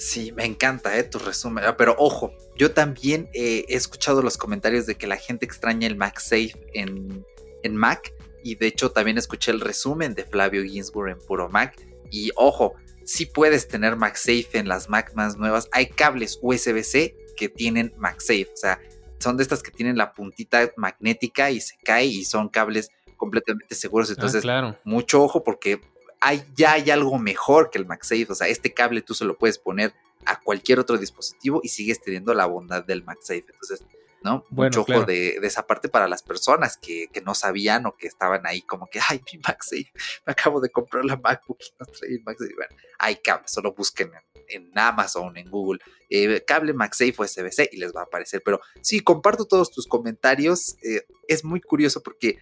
Sí, 0.00 0.32
me 0.32 0.46
encanta 0.46 0.96
eh, 0.96 1.04
tu 1.04 1.18
resumen. 1.18 1.62
Ah, 1.66 1.76
pero 1.76 1.94
ojo, 1.98 2.32
yo 2.56 2.72
también 2.72 3.28
eh, 3.34 3.66
he 3.68 3.76
escuchado 3.76 4.22
los 4.22 4.38
comentarios 4.38 4.86
de 4.86 4.94
que 4.94 5.06
la 5.06 5.18
gente 5.18 5.44
extraña 5.44 5.86
el 5.86 5.96
MagSafe 5.96 6.54
en, 6.72 7.22
en 7.62 7.76
Mac. 7.76 8.14
Y 8.42 8.54
de 8.54 8.68
hecho 8.68 8.92
también 8.92 9.18
escuché 9.18 9.50
el 9.50 9.60
resumen 9.60 10.14
de 10.14 10.24
Flavio 10.24 10.64
Ginsburg 10.64 11.10
en 11.10 11.18
Puro 11.18 11.50
Mac. 11.50 11.76
Y 12.10 12.30
ojo, 12.36 12.76
si 13.04 13.26
puedes 13.26 13.68
tener 13.68 13.96
MagSafe 13.96 14.48
en 14.54 14.68
las 14.68 14.88
Mac 14.88 15.12
más 15.14 15.36
nuevas. 15.36 15.68
Hay 15.70 15.88
cables 15.90 16.38
USB-C 16.40 17.14
que 17.36 17.50
tienen 17.50 17.92
MagSafe. 17.98 18.48
O 18.54 18.56
sea, 18.56 18.80
son 19.18 19.36
de 19.36 19.42
estas 19.42 19.62
que 19.62 19.70
tienen 19.70 19.98
la 19.98 20.14
puntita 20.14 20.72
magnética 20.78 21.50
y 21.50 21.60
se 21.60 21.76
cae 21.84 22.06
y 22.06 22.24
son 22.24 22.48
cables 22.48 22.90
completamente 23.18 23.74
seguros. 23.74 24.08
Ah, 24.08 24.14
Entonces, 24.16 24.44
mucho 24.82 25.22
ojo 25.22 25.44
porque 25.44 25.82
hay, 26.20 26.44
ya 26.54 26.72
hay 26.72 26.90
algo 26.90 27.18
mejor 27.18 27.70
que 27.70 27.78
el 27.78 27.86
MagSafe. 27.86 28.26
O 28.28 28.34
sea, 28.34 28.48
este 28.48 28.72
cable 28.72 29.02
tú 29.02 29.14
se 29.14 29.24
lo 29.24 29.38
puedes 29.38 29.58
poner 29.58 29.94
a 30.26 30.40
cualquier 30.40 30.78
otro 30.78 30.98
dispositivo 30.98 31.60
y 31.62 31.68
sigues 31.68 32.00
teniendo 32.00 32.34
la 32.34 32.46
bondad 32.46 32.84
del 32.84 33.02
MagSafe. 33.04 33.46
Entonces, 33.48 33.84
¿no? 34.22 34.44
Mucho 34.50 34.82
ojo 34.82 35.04
de, 35.04 35.36
esa 35.42 35.66
parte 35.66 35.88
para 35.88 36.06
las 36.06 36.22
personas 36.22 36.76
que, 36.76 37.08
no 37.24 37.34
sabían 37.34 37.86
o 37.86 37.96
que 37.96 38.06
estaban 38.06 38.46
ahí 38.46 38.62
como 38.62 38.86
que, 38.88 39.00
ay, 39.08 39.22
mi 39.32 39.38
MagSafe, 39.38 39.92
me 40.26 40.32
acabo 40.32 40.60
de 40.60 40.70
comprar 40.70 41.04
la 41.04 41.16
MacBook 41.16 41.58
y 41.60 41.72
no 41.78 41.86
trae 41.86 42.12
el 42.12 42.22
MagSafe. 42.22 42.54
Bueno, 42.54 42.76
hay 42.98 43.16
cable, 43.16 43.48
solo 43.48 43.72
busquen 43.72 44.10
en, 44.48 44.70
Amazon, 44.76 45.36
en 45.36 45.48
Google, 45.48 45.80
eh, 46.08 46.44
cable 46.46 46.72
MagSafe 46.72 47.14
USB-C 47.16 47.70
y 47.72 47.78
les 47.78 47.94
va 47.94 48.00
a 48.00 48.04
aparecer. 48.04 48.42
Pero 48.44 48.60
sí, 48.82 49.00
comparto 49.00 49.46
todos 49.46 49.70
tus 49.70 49.86
comentarios. 49.86 50.76
Eh, 50.82 51.06
es 51.28 51.44
muy 51.44 51.60
curioso 51.60 52.02
porque 52.02 52.38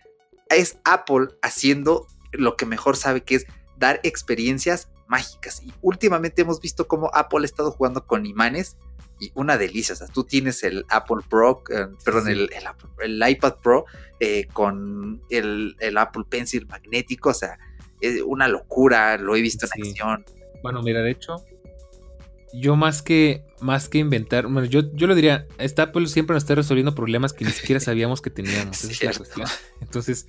es 0.48 0.78
Apple 0.84 1.28
haciendo 1.42 2.06
lo 2.32 2.56
que 2.56 2.66
mejor 2.66 2.96
sabe 2.96 3.22
que 3.22 3.36
es 3.36 3.46
dar 3.78 4.00
experiencias 4.02 4.88
mágicas. 5.06 5.62
Y 5.62 5.72
últimamente 5.82 6.42
hemos 6.42 6.60
visto 6.60 6.86
cómo 6.86 7.10
Apple 7.14 7.40
ha 7.42 7.44
estado 7.44 7.70
jugando 7.70 8.06
con 8.06 8.26
imanes 8.26 8.76
y 9.20 9.32
una 9.34 9.56
delicia. 9.56 9.94
O 9.94 9.96
sea, 9.96 10.06
tú 10.08 10.24
tienes 10.24 10.62
el 10.62 10.84
Apple 10.88 11.24
Pro, 11.28 11.62
eh, 11.70 11.86
perdón, 12.04 12.28
el, 12.28 12.50
el, 13.00 13.28
iPad 13.28 13.56
Pro 13.62 13.86
eh, 14.20 14.46
con 14.52 15.22
el, 15.30 15.76
Apple 15.96 16.24
Pencil 16.28 16.66
magnético. 16.66 17.30
O 17.30 17.34
sea, 17.34 17.58
es 18.00 18.22
una 18.22 18.48
locura. 18.48 19.16
Lo 19.18 19.36
he 19.36 19.40
visto 19.40 19.66
en 19.66 19.82
acción. 19.82 20.24
Bueno, 20.62 20.82
mira, 20.82 21.02
de 21.02 21.12
hecho, 21.12 21.44
yo 22.52 22.76
más 22.76 23.02
que 23.02 23.44
más 23.60 23.88
que 23.88 23.98
inventar, 23.98 24.46
bueno, 24.46 24.64
yo, 24.64 24.92
yo 24.94 25.06
lo 25.06 25.14
diría, 25.14 25.46
esta 25.58 25.84
Apple 25.84 26.06
siempre 26.06 26.34
nos 26.34 26.44
está 26.44 26.54
resolviendo 26.54 26.94
problemas 26.94 27.32
que 27.32 27.44
ni 27.44 27.50
siquiera 27.50 27.80
sabíamos 27.80 28.20
que 28.22 28.30
teníamos. 28.30 28.84
Esa 28.84 28.92
es 28.92 29.02
la 29.02 29.12
cuestión. 29.12 29.48
Entonces, 29.80 30.26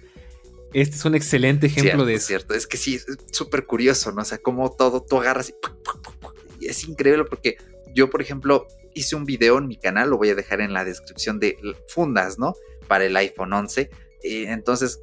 este 0.73 0.95
es 0.95 1.05
un 1.05 1.15
excelente 1.15 1.67
ejemplo 1.67 2.05
de 2.05 2.13
eso. 2.13 2.21
Es 2.21 2.27
cierto, 2.27 2.53
es 2.53 2.67
que 2.67 2.77
sí, 2.77 2.95
es 2.95 3.05
súper 3.31 3.65
curioso, 3.65 4.11
¿no? 4.11 4.21
O 4.21 4.25
sea, 4.25 4.37
como 4.37 4.69
todo 4.71 5.03
tú 5.03 5.17
agarras 5.17 5.49
y, 5.49 6.67
es 6.67 6.83
increíble 6.87 7.23
porque 7.25 7.57
yo, 7.93 8.09
por 8.09 8.21
ejemplo, 8.21 8.67
hice 8.93 9.15
un 9.15 9.25
video 9.25 9.57
en 9.57 9.67
mi 9.67 9.77
canal, 9.77 10.09
lo 10.09 10.17
voy 10.17 10.29
a 10.29 10.35
dejar 10.35 10.61
en 10.61 10.73
la 10.73 10.85
descripción 10.85 11.39
de 11.39 11.57
fundas, 11.87 12.37
¿no? 12.37 12.53
Para 12.87 13.05
el 13.05 13.15
iPhone 13.15 13.53
11. 13.53 13.89
Eh, 14.23 14.45
entonces, 14.49 14.99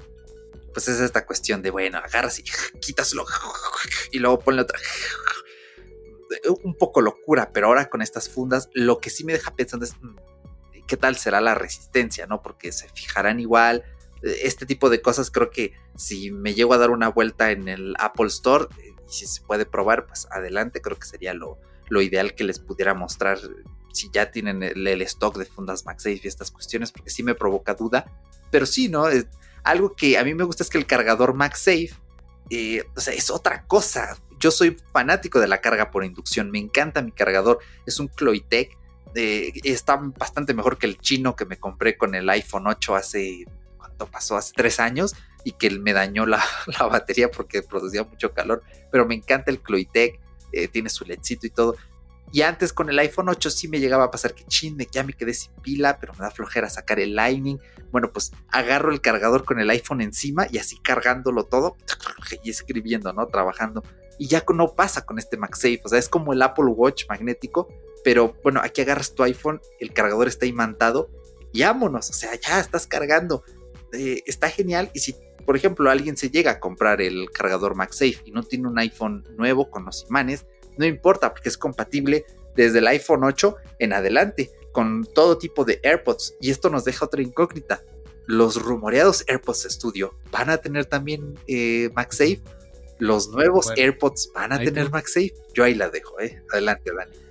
pues 0.73 0.89
es 0.89 1.01
esta 1.01 1.25
cuestión 1.25 1.63
de, 1.63 1.71
bueno, 1.71 1.99
agarras 1.99 2.39
y 2.39 2.45
quítaslo 2.81 3.25
y 4.13 4.19
luego 4.19 4.39
ponle 4.39 4.63
otra. 4.63 4.79
Un 6.63 6.75
poco 6.77 7.01
locura, 7.01 7.51
pero 7.53 7.69
ahora 7.69 7.89
con 7.89 8.03
estas 8.03 8.29
fundas, 8.29 8.69
lo 8.73 8.99
que 8.99 9.11
sí 9.11 9.25
me 9.25 9.33
deja 9.33 9.55
pensando 9.55 9.87
es, 9.87 9.95
mm, 10.01 10.17
¿qué 10.87 10.97
tal 10.97 11.17
será 11.17 11.41
la 11.41 11.55
resistencia, 11.55 12.27
no? 12.27 12.43
Porque 12.43 12.73
se 12.73 12.89
fijarán 12.89 13.41
igual, 13.41 13.85
este 14.23 14.67
tipo 14.67 14.91
de 14.91 15.03
cosas 15.03 15.31
creo 15.31 15.51
que 15.51 15.73
si 15.97 16.31
me 16.31 16.55
llego 16.55 16.75
a 16.75 16.79
dar 16.79 16.91
una 16.91 17.09
vuelta 17.09 17.51
en 17.51 17.69
el 17.69 17.95
Apple 17.99 18.27
Store 18.27 18.67
y 18.83 19.13
si 19.13 19.27
se 19.27 19.41
puede 19.43 19.67
probar, 19.67 20.07
pues 20.07 20.27
adelante, 20.31 20.81
creo 20.81 20.99
que 20.99 21.07
sería 21.07 21.35
lo, 21.35 21.59
lo 21.89 22.03
ideal 22.03 22.35
que 22.35 22.45
les 22.45 22.59
pudiera 22.59 22.95
mostrar 22.95 23.39
si 23.93 24.11
ya 24.13 24.31
tienen 24.31 24.63
el, 24.63 25.03
stock 25.03 25.39
de 25.39 25.47
fundas 25.47 25.87
MagSafe 25.87 26.21
y 26.23 26.29
estas 26.29 26.51
cuestiones, 26.51 26.93
porque 26.93 27.11
sí 27.11 27.23
me 27.23 27.35
provoca 27.35 27.75
duda, 27.75 28.05
pero 28.51 28.67
sí, 28.67 28.89
¿no? 28.89 29.09
Es, 29.09 29.27
algo 29.65 29.97
que 29.97 30.17
a 30.17 30.23
mí 30.23 30.35
me 30.35 30.45
gusta 30.45 30.63
es 30.63 30.71
que 30.71 30.79
el 30.79 30.87
cargador 30.87 31.35
MagSafe, 31.35 31.91
eh, 32.51 32.85
o 32.95 33.01
sea, 33.01 33.15
es 33.15 33.31
otra 33.31 33.67
cosa. 33.67 34.17
Yo 34.39 34.51
soy 34.51 34.77
fanático 34.93 35.41
de 35.41 35.49
la 35.49 35.61
carga 35.61 35.91
por 35.91 36.05
inducción, 36.05 36.51
me 36.51 36.59
encanta 36.59 37.03
mi 37.03 37.11
cargador, 37.11 37.59
es 37.85 37.99
un 37.99 38.07
Cloitec, 38.07 38.77
eh, 39.15 39.53
está 39.65 39.97
bastante 39.97 40.53
mejor 40.53 40.79
que 40.79 40.87
el 40.87 40.99
chino 40.99 41.35
que 41.35 41.47
me 41.47 41.57
compré 41.57 41.97
con 41.97 42.15
el 42.15 42.29
iPhone 42.29 42.67
8 42.67 42.95
hace 42.95 43.47
pasó 44.05 44.37
hace 44.37 44.53
tres 44.55 44.79
años 44.81 45.15
y 45.45 45.53
que 45.53 45.71
me 45.71 45.93
dañó 45.93 46.27
la, 46.27 46.45
batería 46.91 47.31
porque 47.31 47.63
producía 47.63 48.03
mucho 48.05 48.35
calor. 48.35 48.63
Pero 48.93 49.07
me 49.07 49.15
encanta 49.15 49.51
el 49.51 49.61
Cloitec, 49.61 50.21
eh, 50.53 50.69
tiene 50.69 50.91
su 50.91 51.05
ledcito 51.05 51.47
y 51.47 51.51
todo. 51.51 51.77
Y 52.33 52.43
antes 52.43 52.73
con 52.73 52.91
el 52.91 52.99
iPhone 52.99 53.29
8 53.29 53.51
sí 53.51 53.69
me 53.69 53.79
llegaba 53.79 54.05
a 54.05 54.11
pasar 54.11 54.35
que 54.35 54.45
chin, 54.45 54.77
ya 54.91 55.05
me 55.05 55.13
quedé 55.13 55.33
sin 55.33 55.53
pila, 55.63 55.99
pero 56.01 56.13
me 56.15 56.21
da 56.21 56.31
flojera 56.31 56.69
sacar 56.69 56.99
el 56.99 57.15
Lightning. 57.15 57.59
Bueno, 57.93 58.13
pues 58.13 58.33
agarro 58.49 58.91
el 58.93 59.01
cargador 59.01 59.45
con 59.45 59.61
el 59.61 59.71
iPhone 59.71 60.01
encima 60.01 60.47
y 60.51 60.59
así 60.59 60.79
cargándolo 60.81 61.45
todo 61.45 61.77
y 62.43 62.51
escribiendo, 62.51 63.13
¿no? 63.13 63.27
Trabajando. 63.29 63.83
Y 64.19 64.27
ya 64.29 64.45
no 64.53 64.75
pasa 64.75 65.05
con 65.05 65.19
este 65.19 65.37
MagSafe, 65.37 65.83
o 65.85 65.89
sea, 65.89 65.99
es 65.99 66.09
como 66.09 66.33
el 66.33 66.43
Apple 66.43 66.67
Watch 66.67 67.05
magnético, 67.09 67.69
pero 68.03 68.35
bueno, 68.43 68.61
aquí 68.63 68.81
agarras 68.81 69.15
tu 69.15 69.23
iPhone, 69.23 69.61
el 69.79 69.93
cargador 69.93 70.27
está 70.27 70.47
imantado 70.47 71.11
y 71.53 71.63
vámonos, 71.63 72.11
o 72.11 72.13
sea, 72.13 72.35
ya 72.35 72.61
estás 72.61 72.87
cargando. 72.87 73.45
Eh, 73.93 74.23
está 74.27 74.49
genial. 74.51 74.91
Y 74.95 75.01
si, 75.01 75.15
por 75.45 75.57
ejemplo, 75.57 75.91
alguien 75.91 76.17
se 76.17 76.31
llega 76.31 76.53
a 76.53 76.61
comprar 76.61 77.01
el 77.01 77.31
cargador 77.31 77.75
MagSafe 77.75 78.23
y 78.25 78.33
no 78.33 78.43
tiene 78.43 78.69
un 78.69 78.79
iPhone 78.79 79.25
nuevo 79.37 79.71
con 79.71 79.85
los 79.85 80.07
imanes, 80.09 80.47
no 80.77 80.87
importa 80.87 81.33
porque 81.33 81.49
es 81.49 81.59
compatible 81.59 82.25
desde 82.55 82.79
el 82.79 82.87
iPhone 82.87 83.25
8 83.25 83.57
en 83.79 83.93
adelante 83.93 84.51
con 84.73 85.05
todo 85.05 85.39
tipo 85.39 85.65
de 85.65 85.81
AirPods. 85.83 86.37
Y 86.41 86.51
esto 86.51 86.69
nos 86.69 86.85
deja 86.85 87.05
otra 87.05 87.23
incógnita. 87.23 87.83
Los 88.27 88.61
rumoreados 88.61 89.25
AirPods 89.29 89.67
Studio 89.71 90.19
van 90.31 90.51
a 90.51 90.59
tener 90.59 90.87
también 90.87 91.39
eh, 91.47 91.91
MagSafe. 91.95 92.41
Los 92.99 93.29
nuevos 93.29 93.71
AirPods 93.77 94.33
van 94.35 94.53
a 94.53 94.59
tener 94.59 94.91
MagSafe. 94.91 95.35
Yo 95.55 95.65
ahí 95.65 95.75
la 95.75 95.91
dejo, 95.91 96.19
¿eh? 96.21 96.43
Adelante, 96.51 96.91
Dani. 96.93 97.26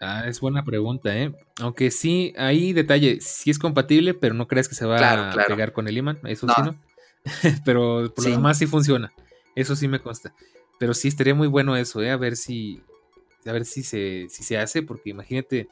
Ah, 0.00 0.24
es 0.26 0.40
buena 0.40 0.64
pregunta, 0.64 1.16
¿eh? 1.16 1.32
Aunque 1.60 1.90
sí, 1.90 2.32
hay 2.36 2.72
detalle, 2.72 3.20
sí 3.20 3.50
es 3.50 3.58
compatible, 3.58 4.14
pero 4.14 4.34
no 4.34 4.46
crees 4.46 4.68
que 4.68 4.74
se 4.74 4.86
va 4.86 5.30
a 5.30 5.46
pegar 5.46 5.72
con 5.72 5.88
el 5.88 5.96
imán, 5.96 6.18
eso 6.24 6.46
sí, 6.48 6.62
¿no? 6.62 6.78
pero 7.64 8.12
por 8.14 8.24
lo 8.24 8.30
demás 8.30 8.58
sí 8.58 8.66
funciona, 8.66 9.12
eso 9.54 9.74
sí 9.74 9.88
me 9.88 10.00
consta. 10.00 10.34
Pero 10.78 10.94
sí 10.94 11.08
estaría 11.08 11.34
muy 11.34 11.48
bueno 11.48 11.76
eso, 11.76 12.00
¿eh? 12.02 12.10
A 12.10 12.16
ver 12.16 12.36
si, 12.36 12.80
a 13.44 13.52
ver 13.52 13.64
si 13.64 13.82
se, 13.82 14.26
si 14.30 14.44
se 14.44 14.56
hace, 14.56 14.82
porque 14.82 15.10
imagínate 15.10 15.68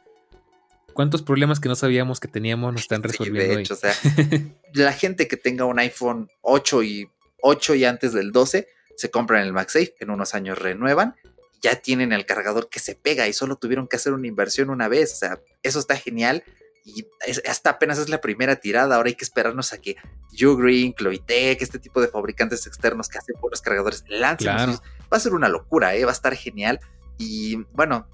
cuántos 0.92 1.22
problemas 1.22 1.60
que 1.60 1.68
no 1.68 1.76
sabíamos 1.76 2.18
que 2.18 2.28
teníamos 2.28 2.72
nos 2.72 2.82
están 2.82 3.02
resolviendo. 3.04 3.54
de 3.54 3.60
hecho, 3.60 3.74
o 3.74 3.76
sea, 3.76 3.94
la 4.74 4.92
gente 4.92 5.28
que 5.28 5.36
tenga 5.36 5.64
un 5.64 5.78
iPhone 5.78 6.28
8 6.40 6.82
y 6.82 7.08
8 7.42 7.74
y 7.76 7.84
antes 7.84 8.12
del 8.12 8.32
12 8.32 8.66
se 8.96 9.10
compran 9.10 9.42
el 9.46 9.52
MagSafe, 9.52 9.94
en 10.00 10.10
unos 10.10 10.34
años 10.34 10.58
renuevan 10.58 11.14
ya 11.62 11.76
tienen 11.76 12.12
el 12.12 12.26
cargador 12.26 12.68
que 12.68 12.80
se 12.80 12.94
pega 12.94 13.26
y 13.28 13.32
solo 13.32 13.57
tuvieron 13.57 13.88
que 13.88 13.96
hacer 13.96 14.12
una 14.12 14.26
inversión 14.26 14.70
una 14.70 14.88
vez. 14.88 15.12
O 15.12 15.16
sea, 15.16 15.40
eso 15.62 15.78
está 15.78 15.96
genial. 15.96 16.44
Y 16.84 17.04
hasta 17.48 17.70
apenas 17.70 17.98
es 17.98 18.09
la 18.09 18.20
primera 18.20 18.57
tirada. 18.57 18.94
Ahora 18.94 19.09
hay 19.09 19.14
que 19.14 19.24
esperarnos 19.24 19.72
a 19.72 19.78
que 19.78 19.96
Ugreen, 20.40 20.92
Cloitec, 20.92 21.61
este 21.61 21.80
tipo 21.80 22.00
de 22.00 22.09
fabricantes 22.09 22.66
externos 22.66 23.09
que 23.09 23.18
hacen 23.18 23.34
por 23.40 23.50
los 23.50 23.61
cargadores 23.61 24.04
lancen. 24.07 24.54
Va 24.54 25.16
a 25.16 25.20
ser 25.20 25.34
una 25.34 25.48
locura, 25.48 25.96
¿eh? 25.96 26.04
va 26.04 26.12
a 26.12 26.14
estar 26.14 26.36
genial. 26.36 26.78
Y 27.18 27.57
bueno, 27.72 28.07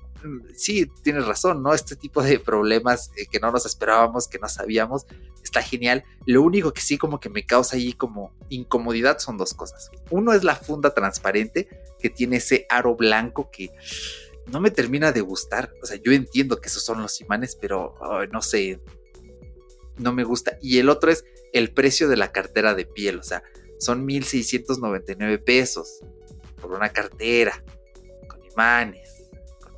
sí, 0.55 0.87
tienes 1.03 1.27
razón, 1.27 1.63
¿no? 1.63 1.75
Este 1.75 1.97
tipo 1.97 2.23
de 2.23 2.39
problemas 2.39 3.11
eh, 3.17 3.27
que 3.31 3.41
no 3.41 3.51
nos 3.51 3.67
esperábamos, 3.67 4.29
que 4.29 4.39
no 4.39 4.49
sabíamos, 4.49 5.07
está 5.43 5.63
genial. 5.63 6.05
Lo 6.27 6.43
único 6.43 6.73
que 6.73 6.81
sí 6.81 6.99
como 6.99 7.21
que 7.21 7.29
me 7.29 7.45
causa 7.45 7.77
ahí 7.77 7.93
como 7.93 8.35
incomodidad 8.49 9.19
son 9.19 9.37
dos 9.37 9.55
cosas. 9.55 9.91
Uno 10.11 10.33
es 10.33 10.45
la 10.45 10.57
funda 10.57 10.95
transparente 10.95 11.69
que 11.99 12.11
tiene 12.11 12.37
ese 12.37 12.67
aro 12.69 12.97
blanco 12.97 13.51
que 13.51 13.71
no 14.47 14.61
me 14.61 14.71
termina 14.71 15.13
de 15.13 15.21
gustar. 15.21 15.73
O 15.83 15.87
sea, 15.87 15.97
yo 15.97 16.13
entiendo 16.13 16.61
que 16.61 16.69
esos 16.69 16.85
son 16.85 17.03
los 17.03 17.21
imanes, 17.21 17.57
pero 17.61 17.95
no 18.33 18.43
sé, 18.43 18.81
no 19.99 20.13
me 20.13 20.25
gusta. 20.25 20.59
Y 20.61 20.79
el 20.79 20.89
otro 20.89 21.11
es 21.11 21.25
el 21.53 21.73
precio 21.73 22.09
de 22.09 22.17
la 22.17 22.33
cartera 22.33 22.75
de 22.75 22.87
piel. 22.87 23.19
O 23.19 23.23
sea, 23.23 23.43
son 23.79 24.07
1.699 24.07 25.43
pesos 25.43 26.01
por 26.61 26.73
una 26.73 26.91
cartera 26.91 27.63
con 28.29 28.45
imanes, 28.45 29.12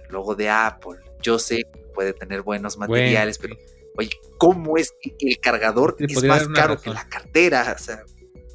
el 0.07 0.13
logo 0.13 0.35
de 0.35 0.49
Apple. 0.51 0.99
Yo 1.23 1.39
sé 1.39 1.65
que 1.73 1.81
puede 1.95 2.13
tener 2.13 2.43
buenos 2.43 2.77
materiales, 2.77 3.39
pero 3.39 3.57
oye, 3.97 4.11
¿cómo 4.39 4.77
es 4.77 4.93
que 5.01 5.15
el 5.21 5.39
cargador 5.41 5.97
es 5.99 6.23
más 6.25 6.49
caro 6.49 6.81
que 6.81 6.91
la 6.91 7.09
cartera? 7.09 7.75
O 7.75 7.83
sea, 7.83 8.03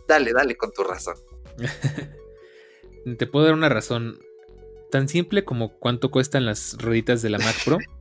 dale, 0.08 0.34
dale 0.34 0.56
con 0.56 0.72
tu 0.72 0.84
razón. 0.84 1.16
Te 3.18 3.28
puedo 3.28 3.45
dar 3.45 3.54
una 3.54 3.70
razón 3.70 4.20
tan 4.91 5.08
simple 5.08 5.45
como 5.45 5.78
cuánto 5.78 6.12
cuestan 6.12 6.45
las 6.45 6.78
rueditas 6.80 7.22
de 7.22 7.30
la 7.30 7.39
Mac 7.39 7.56
Pro. 7.64 7.78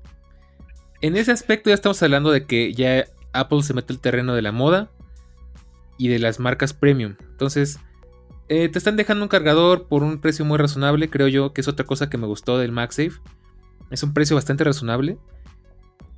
en 1.01 1.16
ese 1.16 1.32
aspecto 1.32 1.70
ya 1.70 1.74
estamos 1.74 2.03
hablando 2.03 2.30
de 2.30 2.46
que 2.46 2.72
ya 2.74 3.07
Apple 3.32 3.62
se 3.62 3.74
mete 3.74 3.92
el 3.92 4.01
terreno 4.01 4.34
de 4.34 4.42
la 4.42 4.53
moda 4.53 4.90
y 5.96 6.09
de 6.09 6.18
las 6.18 6.40
marcas 6.40 6.74
premium. 6.74 7.16
Entonces, 7.30 7.78
eh, 8.49 8.68
te 8.68 8.78
están 8.78 8.96
dejando 8.96 9.24
un 9.24 9.28
cargador 9.28 9.88
por 9.88 10.03
un 10.03 10.20
precio 10.20 10.44
muy 10.44 10.59
razonable, 10.59 11.11
creo 11.11 11.28
yo, 11.28 11.53
que 11.53 11.61
es 11.61 11.68
otra 11.68 11.84
cosa 11.84 12.09
que 12.09 12.18
me 12.18 12.26
gustó 12.26 12.59
del 12.59 12.72
MagSafe. 12.72 13.20
Es 13.91 14.03
un 14.03 14.12
precio 14.12 14.36
bastante 14.36 14.64
razonable. 14.64 15.18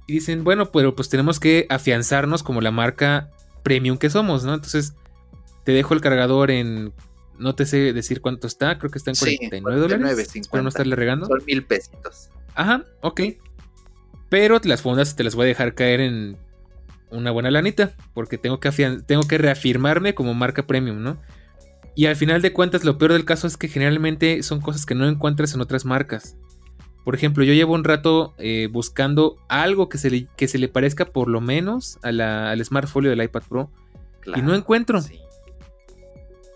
Y 0.06 0.14
dicen, 0.14 0.42
bueno, 0.42 0.72
pero 0.72 0.96
pues 0.96 1.08
tenemos 1.08 1.38
que 1.38 1.66
afianzarnos 1.68 2.42
como 2.42 2.60
la 2.60 2.70
marca 2.70 3.30
premium 3.62 3.96
que 3.96 4.10
somos, 4.10 4.44
¿no? 4.44 4.54
Entonces, 4.54 4.94
te 5.64 5.72
dejo 5.72 5.94
el 5.94 6.00
cargador 6.00 6.50
en. 6.50 6.92
No 7.38 7.54
te 7.54 7.64
sé 7.64 7.92
decir 7.92 8.20
cuánto 8.20 8.46
está, 8.46 8.78
creo 8.78 8.90
que 8.90 8.98
está 8.98 9.10
en 9.10 9.16
49 9.16 9.80
dólares. 9.80 10.48
Para 10.50 10.62
no 10.62 10.68
estarle 10.68 10.94
regando. 10.94 11.26
Son 11.26 11.42
mil 11.46 11.64
pesitos. 11.64 12.28
Ajá, 12.54 12.84
ok. 13.00 13.20
Pero 14.28 14.60
las 14.64 14.82
fundas 14.82 15.16
te 15.16 15.24
las 15.24 15.34
voy 15.34 15.44
a 15.44 15.48
dejar 15.48 15.74
caer 15.74 16.00
en 16.00 16.36
una 17.10 17.30
buena 17.30 17.50
lanita, 17.50 17.92
porque 18.14 18.38
tengo 18.38 18.60
que, 18.60 18.70
tengo 19.06 19.22
que 19.26 19.38
reafirmarme 19.38 20.14
como 20.14 20.34
marca 20.34 20.66
premium, 20.66 21.02
¿no? 21.02 21.18
Y 21.96 22.06
al 22.06 22.16
final 22.16 22.40
de 22.40 22.52
cuentas, 22.52 22.84
lo 22.84 22.98
peor 22.98 23.12
del 23.12 23.24
caso 23.24 23.46
es 23.46 23.56
que 23.56 23.68
generalmente 23.68 24.42
son 24.42 24.60
cosas 24.60 24.86
que 24.86 24.94
no 24.94 25.08
encuentras 25.08 25.54
en 25.54 25.60
otras 25.60 25.84
marcas. 25.84 26.36
Por 27.04 27.14
ejemplo, 27.14 27.44
yo 27.44 27.52
llevo 27.52 27.74
un 27.74 27.84
rato 27.84 28.34
eh, 28.38 28.68
buscando 28.70 29.36
algo 29.48 29.88
que 29.88 29.98
se, 29.98 30.10
le, 30.10 30.28
que 30.36 30.48
se 30.48 30.58
le 30.58 30.68
parezca 30.68 31.06
por 31.06 31.28
lo 31.28 31.40
menos 31.40 31.98
al 32.02 32.64
Smart 32.64 32.88
Folio 32.88 33.10
del 33.10 33.22
iPad 33.22 33.42
Pro. 33.48 33.70
y 34.36 34.42
no 34.42 34.54
encuentro. 34.54 35.00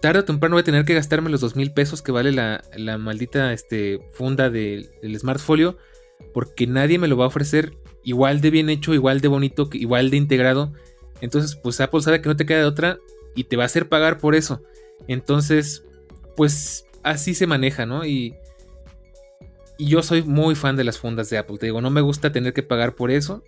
Tarde 0.03 0.21
o 0.21 0.25
temprano 0.25 0.57
voy 0.57 0.61
a 0.61 0.65
tener 0.65 0.85
que 0.85 0.93
gastarme 0.93 1.31
los 1.31 1.41
dos 1.41 1.57
mil 1.57 1.73
pesos 1.73 2.03
que 2.03 2.13
vale 2.13 2.31
la, 2.31 2.99
maldita 2.99 3.53
este, 3.55 4.01
funda 4.13 4.51
del 4.51 4.91
Smart 5.19 5.41
Folio. 5.41 5.79
Porque 6.33 6.67
nadie 6.67 6.99
me 6.99 7.09
lo 7.09 7.17
va 7.17 7.25
a 7.25 7.29
ofrecer 7.29 7.77
igual 8.05 8.41
de 8.41 8.51
bien 8.51 8.69
hecho, 8.69 8.95
igual 8.95 9.21
de 9.21 9.29
bonito, 9.29 9.69
igual 9.73 10.11
de 10.11 10.19
integrado. 10.19 10.73
Entonces, 11.21 11.57
pues 11.57 11.81
Apple 11.81 12.03
sabe 12.03 12.21
que 12.21 12.29
no 12.29 12.37
te 12.37 12.47
queda 12.47 12.59
de 12.59 12.65
otra 12.67 12.99
y 13.35 13.45
te 13.45 13.57
va 13.57 13.63
a 13.63 13.67
hacer 13.67 13.89
pagar 13.89 14.19
por 14.19 14.35
eso. 14.35 14.63
Entonces, 15.09 15.85
pues 16.37 16.87
así 17.03 17.35
se 17.35 17.47
maneja, 17.47 17.87
¿no? 17.87 18.05
Y, 18.05 18.35
y 19.77 19.87
yo 19.87 20.03
soy 20.03 20.23
muy 20.23 20.55
fan 20.55 20.77
de 20.77 20.85
las 20.85 20.99
fundas 20.99 21.31
de 21.31 21.39
Apple. 21.39 21.59
Te 21.59 21.67
digo, 21.67 21.81
no 21.81 21.91
me 21.91 22.01
gusta 22.01 22.33
tener 22.33 22.53
que 22.53 22.63
pagar 22.63 22.95
por 22.95 23.11
eso. 23.11 23.43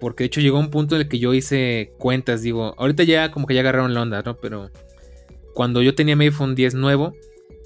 Porque 0.00 0.24
de 0.24 0.26
hecho 0.26 0.40
llegó 0.40 0.58
un 0.58 0.70
punto 0.70 0.96
en 0.96 1.02
el 1.02 1.08
que 1.08 1.18
yo 1.18 1.32
hice 1.32 1.92
cuentas. 1.98 2.42
Digo, 2.42 2.74
ahorita 2.76 3.04
ya 3.04 3.30
como 3.30 3.46
que 3.46 3.54
ya 3.54 3.60
agarraron 3.60 3.94
la 3.94 4.02
onda, 4.02 4.22
¿no? 4.22 4.36
Pero 4.36 4.70
cuando 5.54 5.80
yo 5.80 5.94
tenía 5.94 6.16
mi 6.16 6.26
iPhone 6.26 6.54
10 6.54 6.74
nuevo, 6.74 7.14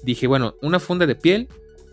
dije, 0.03 0.27
bueno, 0.27 0.55
una 0.61 0.79
funda 0.79 1.05
de 1.05 1.15
piel. 1.15 1.47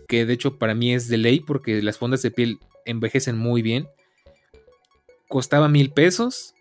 Que 0.06 0.26
de 0.26 0.34
hecho 0.34 0.58
para 0.58 0.74
mí 0.74 0.92
es 0.92 1.08
de 1.08 1.16
ley 1.16 1.40
porque 1.40 1.82
las 1.82 1.98
fundas 1.98 2.22
de 2.22 2.30
piel 2.30 2.58
envejecen 2.84 3.38
muy 3.38 3.62
bien. 3.62 3.88
Costaba 5.28 5.68
mil 5.68 5.90
pesos. 5.90 6.54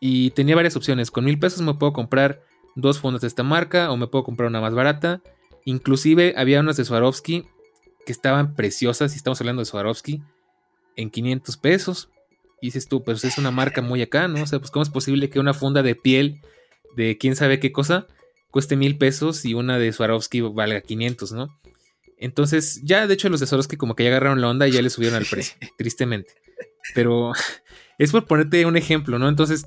Y 0.00 0.30
tenía 0.30 0.56
varias 0.56 0.76
opciones. 0.76 1.10
Con 1.10 1.24
mil 1.24 1.38
pesos 1.38 1.62
me 1.62 1.74
puedo 1.74 1.92
comprar 1.92 2.42
dos 2.74 2.98
fundas 2.98 3.22
de 3.22 3.28
esta 3.28 3.42
marca 3.42 3.90
o 3.90 3.96
me 3.96 4.06
puedo 4.06 4.24
comprar 4.24 4.48
una 4.48 4.60
más 4.60 4.74
barata. 4.74 5.22
Inclusive 5.64 6.34
había 6.36 6.60
unas 6.60 6.76
de 6.76 6.84
Swarovski 6.84 7.46
que 8.06 8.12
estaban 8.12 8.54
preciosas, 8.54 9.12
y 9.14 9.16
estamos 9.16 9.40
hablando 9.40 9.60
de 9.60 9.66
Swarovski, 9.66 10.22
en 10.96 11.10
500 11.10 11.56
pesos. 11.56 12.10
Y 12.60 12.66
dices 12.66 12.88
tú, 12.88 13.02
pero 13.02 13.16
es 13.16 13.38
una 13.38 13.50
marca 13.50 13.80
muy 13.80 14.02
acá, 14.02 14.28
¿no? 14.28 14.42
O 14.42 14.46
sea, 14.46 14.58
pues 14.58 14.70
¿cómo 14.70 14.82
es 14.82 14.90
posible 14.90 15.30
que 15.30 15.40
una 15.40 15.54
funda 15.54 15.82
de 15.82 15.94
piel 15.94 16.40
de 16.94 17.16
quién 17.16 17.36
sabe 17.36 17.60
qué 17.60 17.72
cosa 17.72 18.06
cueste 18.50 18.76
mil 18.76 18.98
pesos 18.98 19.44
y 19.44 19.54
una 19.54 19.78
de 19.78 19.92
Swarovski 19.92 20.40
valga 20.40 20.80
500, 20.80 21.32
¿no? 21.32 21.58
Entonces, 22.18 22.82
ya 22.84 23.06
de 23.06 23.14
hecho 23.14 23.28
los 23.28 23.40
de 23.40 23.46
Swarovski 23.46 23.76
como 23.76 23.94
que 23.94 24.04
ya 24.04 24.10
agarraron 24.10 24.40
la 24.40 24.48
onda 24.48 24.68
y 24.68 24.72
ya 24.72 24.82
le 24.82 24.90
subieron 24.90 25.16
al 25.16 25.26
precio, 25.26 25.56
tristemente. 25.78 26.34
Pero 26.94 27.32
es 27.98 28.12
por 28.12 28.26
ponerte 28.26 28.66
un 28.66 28.76
ejemplo, 28.76 29.18
¿no? 29.18 29.28
Entonces, 29.28 29.66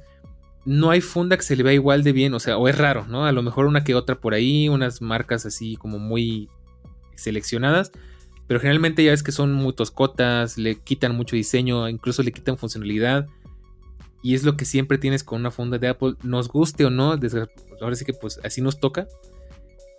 no 0.65 0.91
hay 0.91 1.01
funda 1.01 1.35
que 1.35 1.43
se 1.43 1.55
le 1.55 1.63
vea 1.63 1.73
igual 1.73 2.03
de 2.03 2.11
bien, 2.11 2.33
o 2.33 2.39
sea, 2.39 2.57
o 2.57 2.67
es 2.67 2.77
raro, 2.77 3.05
¿no? 3.07 3.25
A 3.25 3.31
lo 3.31 3.41
mejor 3.41 3.65
una 3.65 3.83
que 3.83 3.95
otra 3.95 4.19
por 4.19 4.33
ahí, 4.33 4.69
unas 4.69 5.01
marcas 5.01 5.45
así 5.45 5.75
como 5.75 5.99
muy 5.99 6.49
seleccionadas, 7.15 7.91
pero 8.53 8.61
generalmente 8.61 9.03
ya 9.03 9.09
ves 9.09 9.23
que 9.23 9.31
son 9.31 9.51
muy 9.51 9.73
toscotas, 9.73 10.59
le 10.59 10.75
quitan 10.75 11.15
mucho 11.15 11.35
diseño, 11.35 11.89
incluso 11.89 12.21
le 12.21 12.31
quitan 12.31 12.55
funcionalidad. 12.55 13.25
Y 14.21 14.35
es 14.35 14.43
lo 14.43 14.55
que 14.55 14.65
siempre 14.65 14.99
tienes 14.99 15.23
con 15.23 15.39
una 15.39 15.49
funda 15.49 15.79
de 15.79 15.87
Apple, 15.87 16.13
nos 16.21 16.49
guste 16.49 16.85
o 16.85 16.91
no, 16.91 17.17
ahora 17.81 17.95
sí 17.95 18.05
que 18.05 18.13
pues 18.13 18.39
así 18.43 18.61
nos 18.61 18.79
toca. 18.79 19.07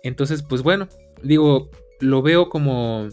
Entonces, 0.03 0.41
pues 0.41 0.61
bueno, 0.61 0.87
digo, 1.21 1.69
lo 1.99 2.21
veo 2.21 2.47
como 2.47 3.09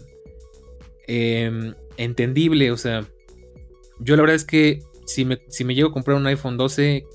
em, 1.07 1.73
entendible, 1.97 2.71
o 2.71 2.77
sea, 2.77 3.05
yo 3.99 4.15
la 4.15 4.21
verdad 4.21 4.37
es 4.37 4.45
que 4.45 4.79
si 5.05 5.25
me, 5.25 5.41
si 5.49 5.65
me 5.65 5.75
llego 5.75 5.89
a 5.89 5.93
comprar 5.93 6.15
un 6.15 6.25
iPhone 6.27 6.55
12 6.55 7.05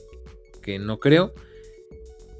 que 0.60 0.78
no 0.78 1.00
creo. 1.00 1.32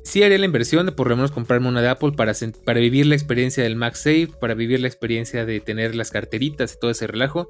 Sí 0.09 0.22
haría 0.22 0.38
la 0.38 0.46
inversión 0.46 0.86
de 0.86 0.92
por 0.92 1.11
lo 1.11 1.16
menos 1.16 1.32
comprarme 1.32 1.68
una 1.68 1.82
de 1.82 1.88
Apple 1.88 2.12
para, 2.12 2.32
para 2.64 2.80
vivir 2.80 3.04
la 3.04 3.14
experiencia 3.14 3.62
del 3.62 3.76
MagSafe, 3.76 4.30
para 4.40 4.54
vivir 4.54 4.80
la 4.80 4.88
experiencia 4.88 5.44
de 5.44 5.61
tener 5.61 5.94
las 5.94 6.11
carteritas 6.11 6.72
y 6.72 6.78
todo 6.78 6.90
ese 6.90 7.06
relajo. 7.06 7.46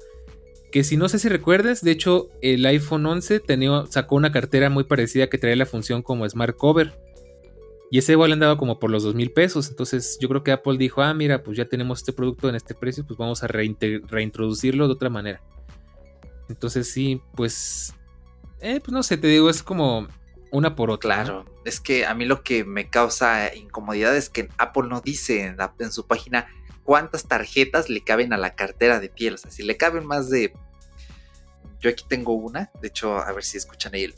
Que 0.69 0.83
si 0.83 0.97
no 0.97 1.07
sé 1.07 1.19
si 1.19 1.29
recuerdas, 1.29 1.81
de 1.81 1.91
hecho 1.91 2.27
el 2.41 2.65
iPhone 2.65 3.05
11 3.05 3.39
tenía, 3.39 3.85
sacó 3.89 4.17
una 4.17 4.33
cartera 4.33 4.69
muy 4.69 4.83
parecida 4.83 5.27
que 5.27 5.37
traía 5.37 5.55
la 5.55 5.65
función 5.65 6.01
como 6.01 6.27
Smart 6.27 6.57
Cover. 6.57 6.99
Y 7.91 7.99
ese 7.99 8.11
igual 8.11 8.33
andaba 8.33 8.57
como 8.57 8.77
por 8.77 8.91
los 8.91 9.03
dos 9.03 9.15
mil 9.15 9.31
pesos. 9.31 9.69
Entonces 9.69 10.17
yo 10.19 10.27
creo 10.27 10.43
que 10.43 10.51
Apple 10.51 10.77
dijo, 10.77 11.01
ah, 11.01 11.13
mira, 11.13 11.43
pues 11.43 11.55
ya 11.55 11.63
tenemos 11.63 11.99
este 11.99 12.11
producto 12.11 12.49
en 12.49 12.55
este 12.55 12.75
precio, 12.75 13.05
pues 13.07 13.17
vamos 13.17 13.41
a 13.41 13.47
reintroducirlo 13.47 14.87
de 14.87 14.93
otra 14.95 15.09
manera. 15.09 15.41
Entonces 16.49 16.91
sí, 16.91 17.21
pues... 17.37 17.93
Eh, 18.59 18.81
pues 18.81 18.91
no 18.91 19.01
sé, 19.01 19.15
te 19.15 19.27
digo, 19.27 19.49
es 19.49 19.63
como 19.63 20.09
una 20.51 20.75
por 20.75 20.91
otra. 20.91 21.23
Claro, 21.23 21.45
es 21.65 21.79
que 21.79 22.05
a 22.05 22.13
mí 22.13 22.25
lo 22.25 22.43
que 22.43 22.63
me 22.63 22.89
causa 22.89 23.53
incomodidad 23.53 24.15
es 24.15 24.29
que 24.29 24.49
Apple 24.57 24.87
no 24.87 25.01
dice 25.01 25.45
en, 25.45 25.91
su 25.91 26.07
página 26.07 26.47
cuántas 26.83 27.27
tarjetas 27.27 27.89
le 27.89 28.03
caben 28.03 28.33
a 28.33 28.37
la 28.37 28.55
cartera 28.55 28.99
de 28.99 29.09
piel. 29.09 29.35
O 29.35 29.37
sea, 29.37 29.51
si 29.51 29.63
le 29.63 29.77
caben 29.77 30.05
más 30.05 30.29
de. 30.29 30.53
Yo 31.79 31.89
aquí 31.89 32.03
tengo 32.07 32.33
una, 32.33 32.71
de 32.81 32.89
hecho, 32.89 33.17
a 33.17 33.31
ver 33.31 33.43
si 33.43 33.57
escuchan 33.57 33.93
ahí. 33.95 34.13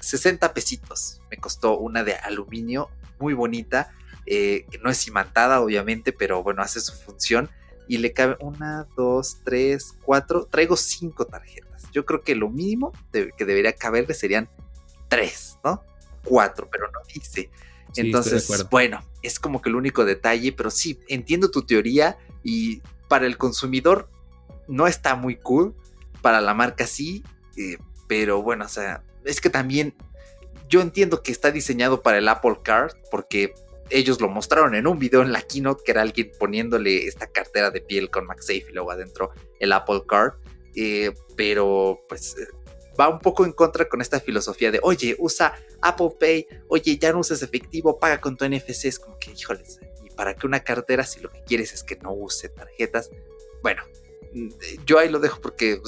60 0.00 0.54
pesitos. 0.54 1.20
Me 1.30 1.36
costó 1.36 1.78
una 1.78 2.04
de 2.04 2.14
aluminio 2.14 2.90
muy 3.18 3.34
bonita. 3.34 3.92
Eh, 4.24 4.66
no 4.82 4.90
es 4.90 5.06
imantada, 5.06 5.60
obviamente, 5.60 6.12
pero 6.12 6.42
bueno, 6.42 6.62
hace 6.62 6.80
su 6.80 6.92
función. 6.92 7.50
Y 7.86 7.98
le 7.98 8.12
cabe 8.12 8.36
una, 8.40 8.86
dos, 8.96 9.38
tres, 9.44 9.94
cuatro. 10.02 10.46
Traigo 10.46 10.76
cinco 10.76 11.26
tarjetas. 11.26 11.90
Yo 11.92 12.06
creo 12.06 12.22
que 12.22 12.34
lo 12.34 12.48
mínimo 12.48 12.92
que 13.12 13.44
debería 13.44 13.74
caberle 13.74 14.14
serían 14.14 14.48
tres, 15.12 15.58
¿no? 15.62 15.84
Cuatro, 16.24 16.70
pero 16.72 16.90
no 16.90 17.00
dice. 17.12 17.50
Entonces, 17.96 18.48
bueno, 18.70 19.04
es 19.22 19.38
como 19.38 19.60
que 19.60 19.68
el 19.68 19.74
único 19.74 20.06
detalle, 20.06 20.52
pero 20.52 20.70
sí, 20.70 21.00
entiendo 21.06 21.50
tu 21.50 21.66
teoría 21.66 22.16
y 22.42 22.80
para 23.08 23.26
el 23.26 23.36
consumidor 23.36 24.08
no 24.68 24.86
está 24.86 25.14
muy 25.14 25.36
cool, 25.36 25.74
para 26.22 26.40
la 26.40 26.54
marca 26.54 26.86
sí, 26.86 27.22
eh, 27.58 27.76
pero 28.08 28.42
bueno, 28.42 28.64
o 28.64 28.68
sea, 28.68 29.02
es 29.26 29.42
que 29.42 29.50
también 29.50 29.94
yo 30.70 30.80
entiendo 30.80 31.22
que 31.22 31.30
está 31.30 31.50
diseñado 31.50 32.00
para 32.00 32.16
el 32.16 32.26
Apple 32.26 32.60
Card 32.62 32.92
porque 33.10 33.52
ellos 33.90 34.18
lo 34.18 34.30
mostraron 34.30 34.74
en 34.74 34.86
un 34.86 34.98
video 34.98 35.20
en 35.20 35.30
la 35.30 35.42
keynote 35.42 35.82
que 35.84 35.92
era 35.92 36.00
alguien 36.00 36.32
poniéndole 36.38 37.06
esta 37.06 37.26
cartera 37.26 37.70
de 37.70 37.82
piel 37.82 38.08
con 38.08 38.24
MagSafe 38.24 38.64
y 38.70 38.72
luego 38.72 38.92
adentro 38.92 39.32
el 39.60 39.72
Apple 39.72 40.04
Card, 40.08 40.36
eh, 40.74 41.12
pero 41.36 42.00
pues 42.08 42.34
va 42.98 43.08
un 43.08 43.18
poco 43.18 43.44
en 43.44 43.52
contra 43.52 43.88
con 43.88 44.00
esta 44.00 44.20
filosofía 44.20 44.70
de, 44.70 44.80
oye, 44.82 45.16
usa 45.18 45.54
Apple 45.80 46.10
Pay, 46.18 46.46
oye, 46.68 46.98
ya 46.98 47.12
no 47.12 47.20
uses 47.20 47.42
efectivo, 47.42 47.98
paga 47.98 48.20
con 48.20 48.36
tu 48.36 48.44
NFC. 48.44 48.86
Es 48.86 48.98
como 48.98 49.18
que, 49.18 49.32
híjoles, 49.32 49.80
¿y 50.04 50.10
para 50.10 50.34
qué 50.34 50.46
una 50.46 50.60
cartera 50.60 51.04
si 51.04 51.20
lo 51.20 51.30
que 51.30 51.42
quieres 51.44 51.72
es 51.72 51.82
que 51.82 51.96
no 51.96 52.12
use 52.12 52.48
tarjetas? 52.48 53.10
Bueno, 53.62 53.82
mm, 54.32 54.48
yo 54.86 54.98
ahí 54.98 55.08
lo 55.08 55.18
dejo 55.18 55.40
porque 55.40 55.80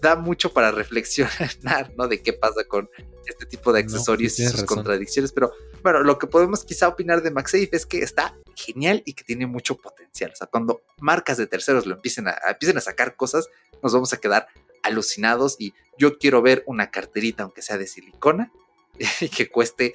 da 0.00 0.16
mucho 0.16 0.52
para 0.52 0.70
reflexionar, 0.70 1.92
¿no? 1.96 2.08
De 2.08 2.22
qué 2.22 2.32
pasa 2.32 2.64
con 2.64 2.88
este 3.26 3.46
tipo 3.46 3.72
de 3.72 3.80
accesorios 3.80 4.38
y 4.38 4.46
sus 4.46 4.64
contradicciones. 4.64 5.32
Pero 5.32 5.52
bueno, 5.82 6.02
lo 6.02 6.18
que 6.18 6.26
podemos 6.26 6.64
quizá 6.64 6.88
opinar 6.88 7.22
de 7.22 7.30
MagSafe 7.30 7.68
es 7.72 7.86
que 7.86 7.98
está 7.98 8.36
genial 8.56 9.02
y 9.04 9.12
que 9.12 9.24
tiene 9.24 9.46
mucho 9.46 9.76
potencial. 9.76 10.32
O 10.32 10.36
sea, 10.36 10.46
cuando 10.46 10.82
marcas 11.00 11.36
de 11.36 11.46
terceros 11.46 11.86
lo 11.86 11.94
empiecen 11.94 12.28
a, 12.28 12.38
empiecen 12.48 12.78
a 12.78 12.80
sacar 12.80 13.16
cosas, 13.16 13.48
nos 13.82 13.92
vamos 13.92 14.12
a 14.12 14.16
quedar 14.16 14.48
alucinados 14.82 15.56
y 15.58 15.74
yo 15.98 16.18
quiero 16.18 16.42
ver 16.42 16.62
una 16.66 16.90
carterita, 16.90 17.42
aunque 17.42 17.62
sea 17.62 17.78
de 17.78 17.86
silicona, 17.86 18.52
que 19.36 19.48
cueste 19.48 19.94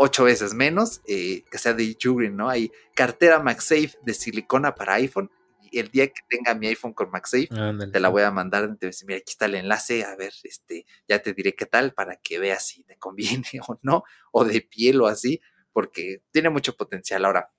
ocho 0.00 0.24
veces 0.24 0.54
menos, 0.54 1.02
eh, 1.06 1.42
que 1.50 1.58
sea 1.58 1.74
de 1.74 1.96
Jurin, 2.00 2.36
¿no? 2.36 2.48
Hay 2.48 2.70
cartera 2.94 3.40
MagSafe 3.40 3.98
de 4.02 4.14
silicona 4.14 4.74
para 4.74 4.94
iPhone. 4.94 5.30
Y 5.70 5.80
el 5.80 5.90
día 5.90 6.06
que 6.06 6.22
tenga 6.28 6.54
mi 6.54 6.68
iPhone 6.68 6.94
con 6.94 7.10
MagSafe, 7.10 7.48
te 7.92 8.00
la 8.00 8.08
voy 8.08 8.22
a 8.22 8.30
mandar. 8.30 8.74
Te 8.78 8.90
mira, 9.04 9.18
aquí 9.18 9.32
está 9.32 9.46
el 9.46 9.56
enlace, 9.56 10.04
a 10.04 10.14
ver, 10.14 10.32
este, 10.44 10.86
ya 11.08 11.20
te 11.20 11.34
diré 11.34 11.54
qué 11.54 11.66
tal 11.66 11.92
para 11.92 12.16
que 12.16 12.38
veas 12.38 12.66
si 12.66 12.84
te 12.84 12.96
conviene 12.96 13.44
o 13.68 13.78
no, 13.82 14.04
o 14.30 14.44
de 14.44 14.60
piel 14.60 15.00
o 15.00 15.08
así, 15.08 15.40
porque 15.72 16.22
tiene 16.30 16.48
mucho 16.48 16.76
potencial. 16.76 17.24
Ahora, 17.24 17.52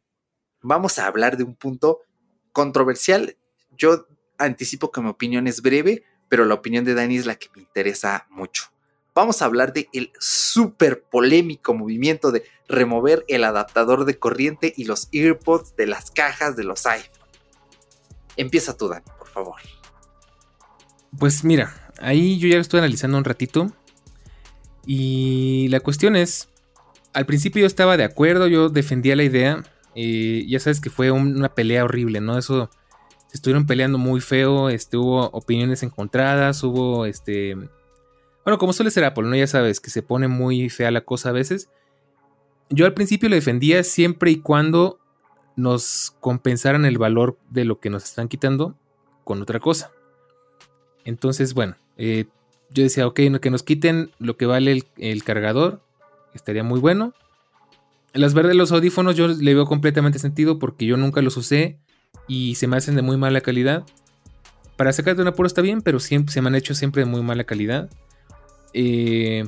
vamos 0.61 0.97
a 0.97 1.07
hablar 1.07 1.35
de 1.35 1.43
un 1.43 1.55
punto 1.55 1.99
controversial. 2.53 3.37
Yo 3.77 4.07
anticipo 4.37 4.91
que 4.91 5.01
mi 5.01 5.09
opinión 5.09 5.45
es 5.45 5.61
breve, 5.61 6.03
pero 6.29 6.45
la 6.45 6.53
opinión 6.53 6.85
de 6.85 6.93
Dani 6.93 7.17
es 7.17 7.25
la 7.25 7.35
que 7.35 7.49
me 7.55 7.61
interesa 7.61 8.27
mucho. 8.29 8.65
Vamos 9.15 9.41
a 9.41 9.45
hablar 9.45 9.73
de 9.73 9.89
el 9.91 10.11
súper 10.19 11.03
polémico 11.03 11.73
movimiento 11.73 12.31
de 12.31 12.45
remover 12.69 13.25
el 13.27 13.43
adaptador 13.43 14.05
de 14.05 14.17
corriente 14.17 14.73
y 14.77 14.85
los 14.85 15.09
earpods 15.11 15.75
de 15.75 15.87
las 15.87 16.11
cajas 16.11 16.55
de 16.55 16.63
los 16.63 16.85
iPhone. 16.85 17.11
Empieza 18.37 18.77
tú, 18.77 18.87
Dani, 18.87 19.05
por 19.17 19.27
favor. 19.27 19.59
Pues 21.17 21.43
mira, 21.43 21.75
ahí 21.99 22.37
yo 22.37 22.47
ya 22.47 22.55
lo 22.55 22.61
estoy 22.61 22.77
analizando 22.77 23.17
un 23.17 23.25
ratito. 23.25 23.73
Y 24.85 25.67
la 25.69 25.81
cuestión 25.81 26.15
es, 26.15 26.49
al 27.13 27.25
principio 27.25 27.61
yo 27.61 27.67
estaba 27.67 27.97
de 27.97 28.03
acuerdo, 28.03 28.47
yo 28.47 28.69
defendía 28.69 29.15
la 29.15 29.23
idea. 29.23 29.63
Eh, 29.95 30.45
ya 30.47 30.59
sabes 30.59 30.79
que 30.79 30.89
fue 30.89 31.11
una 31.11 31.53
pelea 31.53 31.83
horrible, 31.83 32.21
¿no? 32.21 32.37
Eso 32.37 32.69
estuvieron 33.31 33.65
peleando 33.65 33.97
muy 33.97 34.21
feo, 34.21 34.69
este, 34.69 34.97
hubo 34.97 35.29
opiniones 35.29 35.83
encontradas, 35.83 36.63
hubo 36.63 37.05
este... 37.05 37.55
Bueno, 38.43 38.57
como 38.57 38.73
suele 38.73 38.91
ser 38.91 39.03
Apple, 39.03 39.27
¿no? 39.27 39.35
Ya 39.35 39.47
sabes 39.47 39.79
que 39.79 39.89
se 39.89 40.01
pone 40.01 40.27
muy 40.27 40.69
fea 40.69 40.91
la 40.91 41.01
cosa 41.01 41.29
a 41.29 41.33
veces. 41.33 41.69
Yo 42.69 42.85
al 42.85 42.93
principio 42.93 43.29
lo 43.29 43.35
defendía 43.35 43.83
siempre 43.83 44.31
y 44.31 44.39
cuando 44.39 44.99
nos 45.55 46.15
compensaran 46.19 46.85
el 46.85 46.97
valor 46.97 47.37
de 47.49 47.65
lo 47.65 47.79
que 47.79 47.89
nos 47.89 48.05
están 48.05 48.27
quitando 48.27 48.75
con 49.23 49.41
otra 49.41 49.59
cosa. 49.59 49.91
Entonces, 51.03 51.53
bueno, 51.53 51.75
eh, 51.97 52.25
yo 52.71 52.83
decía, 52.83 53.05
ok, 53.07 53.19
que 53.41 53.49
nos 53.49 53.63
quiten 53.63 54.11
lo 54.19 54.37
que 54.37 54.45
vale 54.45 54.83
el, 54.97 55.23
cargador, 55.23 55.81
estaría 56.33 56.63
muy 56.63 56.79
bueno. 56.79 57.13
Las 58.13 58.33
verdes, 58.33 58.55
los 58.55 58.71
audífonos, 58.71 59.15
yo 59.15 59.27
le 59.27 59.53
veo 59.53 59.65
completamente 59.65 60.17
sentido 60.17 60.59
porque 60.59 60.85
yo 60.85 60.97
nunca 60.97 61.21
los 61.21 61.37
usé 61.37 61.79
y 62.29 62.55
se 62.55 62.67
me 62.67 62.77
hacen 62.77 62.95
de 62.95 63.01
muy 63.01 63.17
mala 63.17 63.41
calidad. 63.41 63.83
Para 64.77 64.93
sacar 64.93 65.17
de 65.17 65.23
un 65.23 65.27
apuro 65.27 65.47
está 65.47 65.61
bien, 65.61 65.81
pero 65.81 65.99
siempre, 65.99 66.31
se 66.31 66.41
me 66.41 66.47
han 66.47 66.55
hecho 66.55 66.73
siempre 66.73 67.03
de 67.03 67.09
muy 67.09 67.21
mala 67.21 67.43
calidad. 67.43 67.89
Eh, 68.73 69.43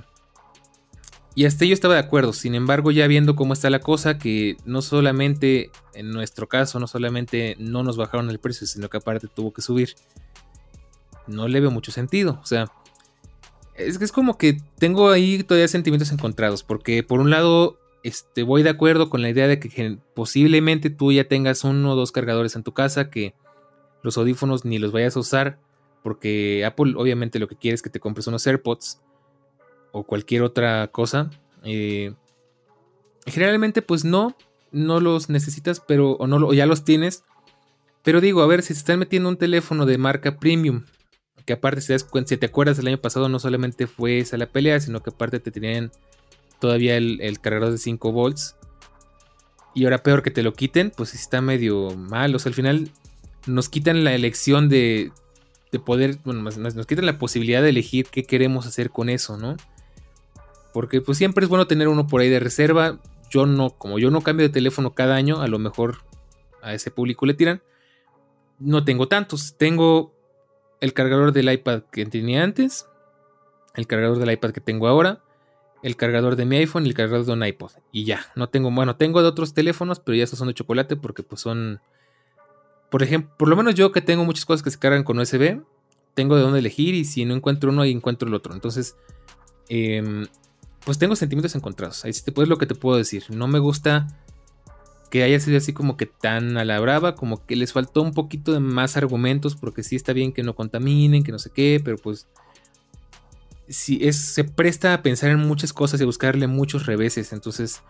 y 1.36 1.46
hasta 1.46 1.64
yo 1.64 1.74
estaba 1.74 1.94
de 1.94 2.02
acuerdo. 2.02 2.34
Sin 2.34 2.56
embargo, 2.56 2.92
ya 2.92 3.08
viendo 3.08 3.36
cómo 3.36 3.54
está 3.54 3.70
la 3.70 3.80
cosa, 3.80 4.18
que 4.18 4.58
no 4.66 4.82
solamente 4.82 5.72
en 5.94 6.12
nuestro 6.12 6.50
caso, 6.50 6.80
no 6.80 6.88
solamente 6.88 7.56
no 7.60 7.84
nos 7.84 7.96
bajaron 7.96 8.30
el 8.30 8.40
precio, 8.40 8.68
sino 8.68 8.90
que 8.90 8.98
aparte 8.98 9.28
tuvo 9.28 9.54
que 9.54 9.62
subir. 9.62 9.96
No 11.28 11.48
le 11.48 11.62
veo 11.62 11.72
mucho 11.72 11.92
sentido. 11.92 12.40
O 12.42 12.46
sea, 12.46 12.70
es 13.76 14.00
que 14.00 14.06
es 14.06 14.12
como 14.12 14.38
que 14.38 14.58
tengo 14.80 15.12
ahí 15.12 15.44
todavía 15.44 15.68
sentimientos 15.68 16.12
encontrados. 16.12 16.64
Porque 16.64 17.04
por 17.04 17.22
un 17.22 17.30
lado, 17.30 17.78
este, 18.04 18.44
voy 18.44 18.64
de 18.64 18.70
acuerdo 18.70 19.10
con 19.10 19.22
la 19.22 19.30
idea 19.30 19.48
de 19.48 19.60
que 19.60 19.98
posiblemente 20.14 20.90
tú 20.90 21.12
ya 21.12 21.26
tengas 21.26 21.64
uno 21.64 21.92
o 21.92 21.96
dos 21.96 22.12
cargadores 22.12 22.56
en 22.56 22.64
tu 22.64 22.74
casa 22.74 23.10
que 23.10 23.34
los 24.02 24.18
audífonos 24.18 24.66
ni 24.66 24.80
los 24.80 24.92
vayas 24.92 25.16
a 25.16 25.20
usar. 25.20 25.60
Porque 26.04 26.66
Apple 26.66 26.94
obviamente 26.98 27.38
lo 27.38 27.48
que 27.48 27.56
quiere 27.56 27.76
es 27.76 27.82
que 27.82 27.92
te 27.92 28.00
compres 28.00 28.26
unos 28.26 28.46
AirPods 28.48 29.02
o 29.92 30.04
cualquier 30.04 30.42
otra 30.42 30.88
cosa. 30.88 31.30
Eh, 31.64 32.14
generalmente 33.28 33.84
pues 33.84 34.04
no, 34.04 34.36
no 34.72 35.00
los 35.00 35.30
necesitas, 35.30 35.80
pero 35.80 36.14
o, 36.14 36.26
no, 36.26 36.54
ya 36.54 36.66
los 36.66 36.84
tienes. 36.84 37.24
Pero 38.04 38.20
digo, 38.20 38.42
a 38.42 38.48
ver, 38.48 38.64
si 38.64 38.74
se 38.74 38.80
están 38.80 38.98
metiendo 38.98 39.30
un 39.30 39.38
teléfono 39.38 39.86
de 39.86 40.00
marca 40.00 40.40
premium, 40.40 40.86
que 41.46 41.54
aparte 41.54 41.82
si, 41.82 41.94
si 42.26 42.38
te 42.38 42.46
acuerdas 42.48 42.80
el 42.80 42.88
año 42.88 43.00
pasado 43.00 43.30
no 43.30 43.38
solamente 43.38 43.86
fue 43.86 44.20
esa 44.20 44.38
la 44.38 44.48
pelea, 44.48 44.80
sino 44.80 45.04
que 45.04 45.12
aparte 45.12 45.40
te 45.40 45.52
tenían 45.52 45.92
todavía 46.62 46.96
el, 46.96 47.40
cargador 47.42 47.72
de 47.72 47.78
5 47.78 48.12
volts. 48.14 48.56
Y 49.74 49.84
ahora 49.84 50.04
peor 50.04 50.22
que 50.22 50.32
te 50.32 50.44
lo 50.44 50.54
quiten, 50.54 50.92
pues 50.96 51.14
está 51.14 51.42
medio 51.42 51.96
mal. 51.98 52.34
O 52.36 52.40
sea, 52.40 52.52
al 52.52 52.54
final 52.54 52.92
nos 53.48 53.68
quitan 53.68 54.04
la 54.04 54.14
elección 54.14 54.70
de, 54.70 55.12
de 55.72 55.80
poder, 55.80 56.20
bueno, 56.24 56.42
nos, 56.44 56.58
nos 56.58 56.86
quitan 56.86 57.06
la 57.06 57.18
posibilidad 57.18 57.62
de 57.62 57.70
elegir 57.70 58.06
qué 58.06 58.24
queremos 58.24 58.68
hacer 58.68 58.92
con 58.92 59.10
eso, 59.10 59.38
¿no? 59.38 59.58
Porque 60.72 61.02
pues 61.02 61.18
siempre 61.18 61.44
es 61.44 61.50
bueno 61.50 61.68
tener 61.68 61.88
uno 61.88 62.08
por 62.08 62.22
ahí 62.22 62.30
de 62.30 62.40
reserva. 62.40 63.00
Yo 63.30 63.46
no, 63.46 63.72
como 63.72 63.98
yo 63.98 64.12
no 64.12 64.22
cambio 64.22 64.48
de 64.48 64.54
teléfono 64.54 64.94
cada 64.94 65.16
año, 65.16 65.42
a 65.42 65.48
lo 65.48 65.58
mejor 65.58 65.98
a 66.62 66.74
ese 66.74 66.92
público 66.92 67.26
le 67.26 67.34
tiran. 67.34 67.62
No 68.60 68.86
tengo 68.86 69.08
tantos. 69.08 69.56
Tengo 69.58 70.14
el 70.80 70.94
cargador 70.94 71.32
del 71.32 71.52
iPad 71.52 71.84
que 71.92 72.06
tenía 72.06 72.44
antes, 72.44 72.88
el 73.76 73.88
cargador 73.88 74.20
del 74.20 74.32
iPad 74.32 74.52
que 74.52 74.62
tengo 74.62 74.88
ahora, 74.88 75.24
el 75.84 75.96
cargador 75.96 76.36
de 76.36 76.46
mi 76.46 76.58
iPhone 76.58 76.86
y 76.86 76.90
el 76.90 76.96
cargador 76.96 77.26
de 77.26 77.34
un 77.34 77.46
iPod. 77.46 77.72
Y 77.92 78.06
ya, 78.06 78.26
no 78.36 78.50
tengo, 78.50 78.72
bueno, 78.72 78.96
tengo 78.96 79.22
de 79.22 79.28
otros 79.28 79.54
teléfonos, 79.54 80.00
pero 80.00 80.16
ya 80.16 80.24
esos 80.24 80.40
son 80.40 80.48
de 80.48 80.54
chocolate 80.54 80.96
porque 80.96 81.24
pues 81.24 81.42
son, 81.42 81.82
por 82.90 83.04
ejemplo, 83.04 83.34
por 83.38 83.48
lo 83.48 83.56
menos 83.56 83.76
yo 83.76 83.92
que 83.92 84.02
tengo 84.02 84.24
muchas 84.26 84.46
cosas 84.46 84.64
que 84.64 84.72
se 84.72 84.80
cargan 84.80 85.04
con 85.04 85.20
USB, 85.20 85.62
tengo 86.14 86.36
de 86.36 86.42
dónde 86.42 86.60
elegir 86.60 86.94
y 86.94 87.06
si 87.06 87.26
no 87.26 87.34
encuentro 87.34 87.72
uno, 87.72 87.82
ahí 87.82 87.92
encuentro 87.92 88.28
el 88.28 88.34
otro. 88.34 88.54
Entonces, 88.54 88.96
eh, 89.70 90.26
pues 90.86 90.98
tengo 90.98 91.16
sentimientos 91.16 91.56
encontrados. 91.56 92.06
Ahí 92.06 92.14
sí 92.14 92.24
te, 92.24 92.32
pues 92.32 92.48
lo 92.48 92.58
que 92.58 92.66
te 92.66 92.76
puedo 92.76 92.98
decir. 92.98 93.24
No 93.30 93.48
me 93.48 93.60
gusta 93.60 94.08
que 95.10 95.24
haya 95.24 95.40
sido 95.40 95.58
así 95.58 95.74
como 95.74 95.98
que 95.98 96.06
tan 96.06 96.58
a 96.58 96.66
la 96.66 96.80
brava, 96.80 97.16
como 97.16 97.46
que 97.46 97.56
les 97.56 97.74
faltó 97.74 98.02
un 98.02 98.14
poquito 98.14 98.54
de 98.54 98.60
más 98.60 98.96
argumentos, 98.96 99.56
porque 99.56 99.84
sí 99.84 99.96
está 99.96 100.14
bien 100.14 100.32
que 100.32 100.42
no 100.42 100.56
contaminen, 100.56 101.24
que 101.24 101.34
no 101.34 101.40
sé 101.40 101.52
qué, 101.54 101.82
pero 101.84 101.98
pues 101.98 102.28
si 103.72 104.06
es, 104.06 104.18
se 104.18 104.44
presta 104.44 104.94
a 104.94 105.02
pensar 105.02 105.32
en 105.32 105.40
muchas 105.40 105.74
cosas 105.74 106.00
y 106.00 106.04
a 106.04 106.06
buscarle 106.06 106.48
muchos 106.48 106.86
reveses. 106.86 107.34
Entonces, 107.34 107.82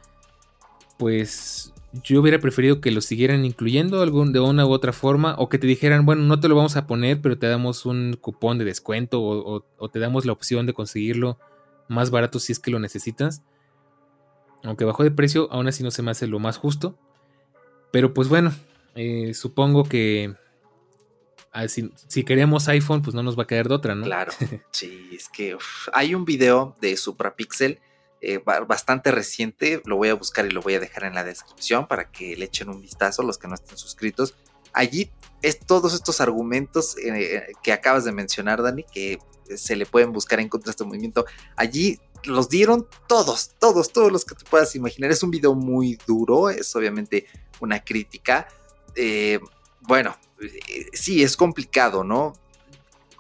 pues 0.98 1.74
yo 2.04 2.22
hubiera 2.22 2.40
preferido 2.40 2.80
que 2.80 2.92
lo 2.92 3.02
siguieran 3.02 3.44
incluyendo 3.44 4.02
algún, 4.02 4.32
de 4.32 4.40
una 4.40 4.66
u 4.66 4.72
otra 4.72 4.94
forma, 4.94 5.36
o 5.38 5.50
que 5.50 5.58
te 5.58 5.68
dijeran, 5.68 6.06
bueno, 6.06 6.24
no 6.24 6.40
te 6.40 6.48
lo 6.48 6.56
vamos 6.56 6.78
a 6.78 6.88
poner, 6.88 7.22
pero 7.22 7.38
te 7.38 7.48
damos 7.48 7.86
un 7.86 8.18
cupón 8.20 8.58
de 8.58 8.66
descuento, 8.66 9.22
o 9.22 9.90
te 9.90 10.00
damos 10.00 10.26
la 10.26 10.32
opción 10.32 10.66
de 10.66 10.74
conseguirlo 10.74 11.38
más 11.88 12.10
barato 12.10 12.40
si 12.40 12.54
es 12.54 12.60
que 12.60 12.72
lo 12.72 12.80
necesitas. 12.80 13.44
Aunque 14.64 14.86
bajó 14.86 15.04
de 15.04 15.12
precio, 15.12 15.52
aún 15.52 15.68
así 15.68 15.84
no 15.84 15.92
se 15.92 16.02
me 16.02 16.12
hace 16.12 16.28
lo 16.28 16.40
más 16.40 16.58
justo. 16.58 16.98
Pero 17.92 18.14
pues 18.14 18.30
bueno, 18.30 18.54
eh, 18.96 19.34
supongo 19.34 19.84
que 19.84 20.36
ah, 21.52 21.68
si, 21.68 22.24
queremos 22.24 22.68
iPhone, 22.68 23.02
pues 23.02 23.16
no 23.16 23.24
nos 23.24 23.38
va 23.38 23.44
a 23.44 23.48
quedar 23.48 23.68
de 23.68 23.76
otra, 23.76 23.96
¿no? 23.96 24.06
Claro, 24.06 24.32
sí, 24.72 25.10
es 25.14 25.30
que 25.30 25.58
hay 25.94 26.16
un 26.16 26.26
video 26.26 26.76
de 26.82 26.98
Suprapixel 26.98 27.80
eh, 28.22 28.40
bastante 28.68 29.12
reciente, 29.12 29.82
lo 29.86 29.98
voy 29.98 30.10
a 30.10 30.14
buscar 30.14 30.46
y 30.46 30.52
lo 30.52 30.62
voy 30.62 30.76
a 30.76 30.80
dejar 30.80 31.06
en 31.06 31.16
la 31.16 31.24
descripción 31.24 31.88
para 31.88 32.12
que 32.12 32.36
le 32.36 32.46
echen 32.46 32.70
un 32.70 32.80
vistazo 32.80 33.24
los 33.24 33.38
que 33.38 33.48
no 33.48 33.56
estén 33.56 33.78
suscritos. 33.78 34.36
Allí 34.74 35.12
es 35.42 35.60
todos 35.60 35.94
estos 35.94 36.22
argumentos 36.22 36.96
eh, 37.00 37.52
que 37.64 37.74
acabas 37.74 38.06
de 38.06 38.12
mencionar, 38.12 38.62
Dani, 38.62 38.84
que 38.84 39.20
se 39.56 39.76
le 39.76 39.86
pueden 39.86 40.12
buscar 40.12 40.40
en 40.40 40.50
contra 40.50 40.68
de 40.68 40.72
este 40.72 40.84
movimiento. 40.84 41.26
Allí 41.56 42.00
los 42.24 42.50
dieron 42.50 42.88
todos, 43.08 43.52
todos, 43.60 43.92
todos 43.92 44.12
los 44.12 44.26
que 44.26 44.36
te 44.36 44.46
puedas 44.46 44.76
imaginar. 44.76 45.12
Es 45.12 45.24
un 45.24 45.32
video 45.32 45.56
muy 45.56 45.98
duro, 46.08 46.50
es 46.50 46.76
obviamente 46.76 47.26
una 47.60 47.84
crítica. 47.84 48.48
Eh, 48.96 49.40
bueno, 49.82 50.18
eh, 50.42 50.88
sí, 50.94 51.24
es 51.24 51.36
complicado, 51.36 52.04
¿no? 52.04 52.34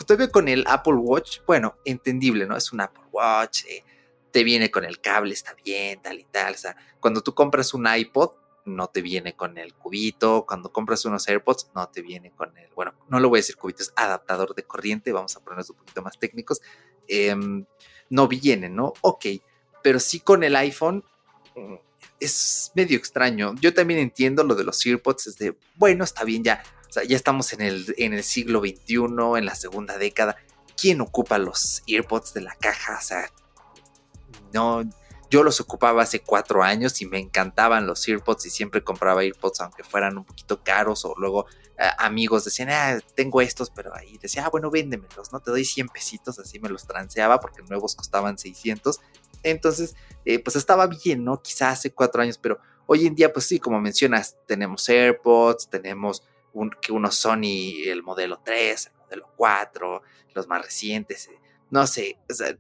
Todavía 0.05 0.31
con 0.31 0.47
el 0.47 0.63
Apple 0.67 0.95
Watch, 0.95 1.39
bueno, 1.45 1.75
entendible, 1.85 2.45
¿no? 2.45 2.57
Es 2.57 2.71
un 2.71 2.81
Apple 2.81 3.03
Watch, 3.11 3.65
eh, 3.65 3.83
te 4.31 4.43
viene 4.43 4.71
con 4.71 4.83
el 4.85 4.99
cable, 4.99 5.33
está 5.33 5.53
bien, 5.63 6.01
tal 6.01 6.19
y 6.19 6.23
tal. 6.23 6.53
O 6.53 6.57
sea, 6.57 6.75
cuando 6.99 7.21
tú 7.21 7.35
compras 7.35 7.73
un 7.73 7.87
iPod, 7.87 8.31
no 8.65 8.87
te 8.87 9.01
viene 9.01 9.35
con 9.35 9.57
el 9.57 9.73
cubito. 9.73 10.45
Cuando 10.47 10.71
compras 10.71 11.05
unos 11.05 11.27
AirPods, 11.27 11.71
no 11.75 11.87
te 11.89 12.01
viene 12.01 12.31
con 12.31 12.55
el, 12.57 12.69
bueno, 12.75 12.93
no 13.09 13.19
lo 13.19 13.29
voy 13.29 13.37
a 13.37 13.41
decir 13.41 13.57
cubito, 13.57 13.83
es 13.83 13.93
adaptador 13.95 14.55
de 14.55 14.63
corriente, 14.63 15.11
vamos 15.11 15.35
a 15.35 15.39
ponernos 15.41 15.69
un 15.69 15.77
poquito 15.77 16.01
más 16.01 16.17
técnicos. 16.19 16.61
Em, 17.07 17.65
no 18.09 18.27
viene, 18.27 18.69
¿no? 18.69 18.93
Ok, 19.01 19.25
pero 19.83 19.99
sí 19.99 20.19
con 20.19 20.43
el 20.43 20.55
iPhone 20.55 21.03
mm, 21.55 21.75
es 22.21 22.71
medio 22.75 22.97
extraño. 22.97 23.55
Yo 23.59 23.73
también 23.73 23.99
entiendo 23.99 24.43
lo 24.43 24.55
de 24.55 24.63
los 24.63 24.85
AirPods, 24.85 25.27
es 25.27 25.37
de, 25.37 25.57
bueno, 25.75 26.03
está 26.03 26.23
bien, 26.23 26.43
ya, 26.43 26.63
o 26.87 26.93
sea, 26.93 27.03
ya 27.03 27.17
estamos 27.17 27.51
en 27.51 27.61
el, 27.61 27.93
en 27.97 28.13
el 28.13 28.23
siglo 28.23 28.59
XXI, 28.61 28.95
en 29.37 29.45
la 29.45 29.55
segunda 29.55 29.97
década. 29.97 30.37
¿Quién 30.79 31.01
ocupa 31.01 31.37
los 31.37 31.83
AirPods 31.87 32.33
de 32.33 32.41
la 32.41 32.55
caja? 32.55 32.97
O 32.99 33.01
sea, 33.01 33.29
no, 34.53 34.83
yo 35.29 35.43
los 35.43 35.59
ocupaba 35.59 36.03
hace 36.03 36.19
cuatro 36.19 36.63
años 36.63 37.01
y 37.01 37.05
me 37.05 37.19
encantaban 37.19 37.87
los 37.87 38.07
AirPods 38.07 38.45
y 38.45 38.49
siempre 38.49 38.83
compraba 38.83 39.21
AirPods 39.21 39.61
aunque 39.61 39.83
fueran 39.83 40.17
un 40.17 40.25
poquito 40.25 40.61
caros 40.63 41.05
o 41.05 41.15
luego 41.17 41.47
eh, 41.79 41.89
amigos 41.97 42.45
decían, 42.45 42.69
ah, 42.69 42.99
tengo 43.15 43.41
estos, 43.41 43.71
pero 43.71 43.95
ahí 43.95 44.17
decía, 44.19 44.45
ah, 44.45 44.49
bueno, 44.49 44.69
véndemelos, 44.69 45.31
¿no? 45.31 45.39
Te 45.39 45.49
doy 45.49 45.65
100 45.65 45.87
pesitos, 45.87 46.37
así 46.37 46.59
me 46.59 46.69
los 46.69 46.85
transeaba 46.85 47.39
porque 47.39 47.63
nuevos 47.63 47.95
costaban 47.95 48.37
600. 48.37 48.99
Entonces, 49.43 49.95
eh, 50.25 50.39
pues 50.39 50.55
estaba 50.55 50.87
bien, 50.87 51.23
¿no? 51.23 51.41
Quizás 51.41 51.79
hace 51.79 51.93
cuatro 51.93 52.21
años, 52.21 52.37
pero 52.37 52.59
hoy 52.85 53.07
en 53.07 53.15
día, 53.15 53.31
pues 53.31 53.45
sí, 53.45 53.59
como 53.59 53.79
mencionas, 53.79 54.37
tenemos 54.47 54.87
AirPods, 54.87 55.69
tenemos 55.69 56.23
un, 56.53 56.71
que 56.81 56.91
uno 56.91 57.11
Sony, 57.11 57.83
el 57.85 58.03
modelo 58.03 58.41
3, 58.43 58.87
el 58.87 58.99
modelo 58.99 59.33
4, 59.37 60.01
los 60.33 60.47
más 60.47 60.61
recientes, 60.63 61.27
eh, 61.27 61.39
no 61.69 61.87
sé, 61.87 62.17
o 62.29 62.33
sea, 62.33 62.57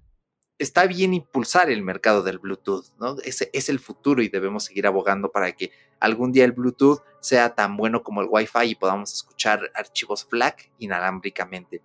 está 0.57 0.85
bien 0.85 1.13
impulsar 1.13 1.69
el 1.69 1.81
mercado 1.81 2.21
del 2.21 2.37
Bluetooth, 2.37 2.85
¿no? 2.99 3.17
Ese 3.23 3.49
es 3.51 3.67
el 3.67 3.79
futuro 3.79 4.21
y 4.21 4.29
debemos 4.29 4.65
seguir 4.65 4.85
abogando 4.85 5.31
para 5.31 5.51
que 5.53 5.71
algún 5.99 6.31
día 6.31 6.45
el 6.45 6.51
Bluetooth 6.51 7.01
sea 7.19 7.55
tan 7.55 7.75
bueno 7.77 8.03
como 8.03 8.21
el 8.21 8.27
Wi-Fi 8.29 8.69
y 8.69 8.75
podamos 8.75 9.11
escuchar 9.11 9.71
archivos 9.73 10.25
FLAC 10.25 10.71
inalámbricamente. 10.77 11.81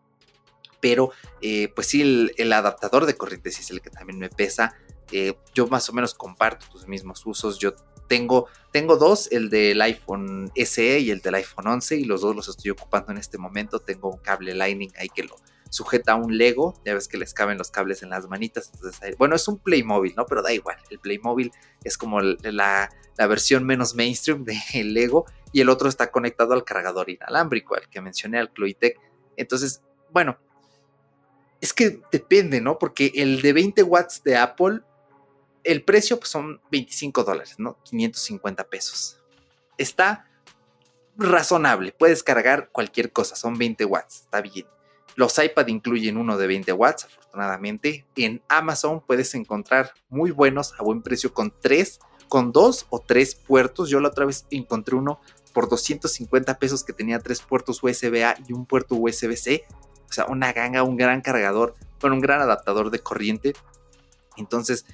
Pero, 0.87 1.11
eh, 1.43 1.67
pues 1.75 1.89
sí, 1.89 2.31
el, 2.37 2.53
adaptador 2.53 3.07
de 3.07 3.17
corriente 3.17 3.51
sí 3.51 3.61
es 3.61 3.73
el 3.73 3.81
que 3.81 3.91
también 3.91 4.21
me 4.21 4.29
pesa. 4.29 4.77
Eh, 5.11 5.35
yo 5.53 5.67
más 5.67 5.89
o 5.89 5.93
menos 5.93 6.15
comparto 6.15 6.65
tus 6.71 6.87
mismos 6.87 7.27
usos. 7.27 7.59
Yo 7.59 7.75
tengo, 8.07 8.47
tengo 8.71 8.97
dos, 8.97 9.27
el 9.33 9.51
del 9.51 9.83
iPhone 9.83 10.53
SE 10.55 11.01
y 11.01 11.11
el 11.11 11.23
del 11.23 11.35
iPhone 11.35 11.67
11, 11.67 11.97
y 11.97 12.05
los 12.05 12.21
dos 12.21 12.37
los 12.37 12.49
estoy 12.49 12.71
ocupando 12.71 13.11
en 13.11 13.19
este 13.19 13.37
momento. 13.37 13.81
Tengo 13.81 14.13
un 14.13 14.19
cable 14.19 14.55
Lightning 14.55 14.93
ahí 14.97 15.09
que 15.09 15.25
lo, 15.25 15.35
sujeta 15.71 16.13
a 16.13 16.15
un 16.15 16.39
Lego, 16.39 16.81
ya 16.85 16.95
ves 16.95 17.09
que 17.09 17.19
les 17.19 17.35
caben 17.35 17.59
los 17.59 17.73
cables 17.73 18.05
en 18.05 18.11
las 18.11 18.29
manitas, 18.29 18.71
entonces, 18.73 19.17
bueno, 19.19 19.35
es 19.35 19.49
un 19.49 19.59
Playmobil, 19.59 20.15
¿no? 20.17 20.25
Pero 20.27 20.41
da 20.41 20.53
igual, 20.53 20.77
el 20.91 21.01
Playmobil 21.01 21.51
es 21.83 21.99
como 21.99 22.21
la, 22.21 22.91
versión 23.19 23.65
menos 23.65 23.97
mainstream 23.97 24.45
del 24.45 24.95
Lego 24.95 25.27
y 25.53 25.63
el 25.63 25.69
otro 25.69 25.89
está 25.89 26.13
conectado 26.13 26.55
al 26.55 26.63
cargador 26.63 27.11
inalámbrico, 27.11 27.75
al 27.75 27.89
que 27.89 28.01
mencioné, 28.01 28.39
al 28.39 28.53
Cloitec. 28.53 29.01
Entonces, 29.37 29.83
bueno, 30.13 30.39
es 31.61 31.73
que 31.73 32.01
depende, 32.13 32.61
¿no? 32.61 32.79
Porque 32.79 33.13
el 33.15 33.43
de 33.43 33.53
20 33.53 33.83
watts 33.83 34.23
de 34.23 34.37
Apple, 34.37 34.81
el 35.65 35.85
precio 35.85 36.19
pues, 36.19 36.31
son 36.31 36.61
25 36.71 37.25
dólares, 37.25 37.57
¿no? 37.59 37.79
550 37.85 38.65
pesos. 38.65 39.19
Está 39.79 40.29
razonable, 41.17 41.93
puedes 41.93 42.23
cargar 42.23 42.69
cualquier 42.71 43.13
cosa, 43.13 43.37
son 43.37 43.57
20 43.57 43.85
watts, 43.85 44.23
está 44.23 44.41
bien. 44.41 44.67
Los 45.17 45.39
iPad 45.39 45.67
incluyen 45.69 46.19
uno 46.19 46.37
de 46.37 46.47
20 46.47 46.73
watts, 46.73 47.07
afortunadamente. 47.07 48.05
En 48.17 48.43
Amazon 48.49 49.01
puedes 49.01 49.35
encontrar 49.35 49.95
muy 50.11 50.31
buenos 50.31 50.75
a 50.79 50.83
buen 50.83 51.01
precio 51.01 51.33
con 51.33 51.55
tres, 51.59 52.01
con 52.29 52.53
dos 52.53 52.87
o 52.91 53.01
tres 53.01 53.35
puertos. 53.35 53.89
Yo 53.89 53.99
la 54.01 54.09
otra 54.09 54.27
vez 54.27 54.47
encontré 54.51 54.95
uno 54.95 55.21
por 55.55 55.71
250 55.71 56.59
pesos 56.59 56.85
que 56.85 56.93
tenía 56.93 57.19
tres 57.19 57.41
puertos 57.41 57.83
USB-A 57.83 58.37
y 58.47 58.53
un 58.53 58.67
puerto 58.67 58.95
USB-C. 58.95 59.65
Una 60.25 60.53
ganga, 60.53 60.83
un 60.83 60.97
gran 60.97 61.21
cargador, 61.21 61.75
con 62.01 62.13
un 62.13 62.21
gran 62.21 62.41
adaptador 62.41 62.91
de 62.91 63.01
corriente. 63.01 63.55
Entonces, 64.37 64.87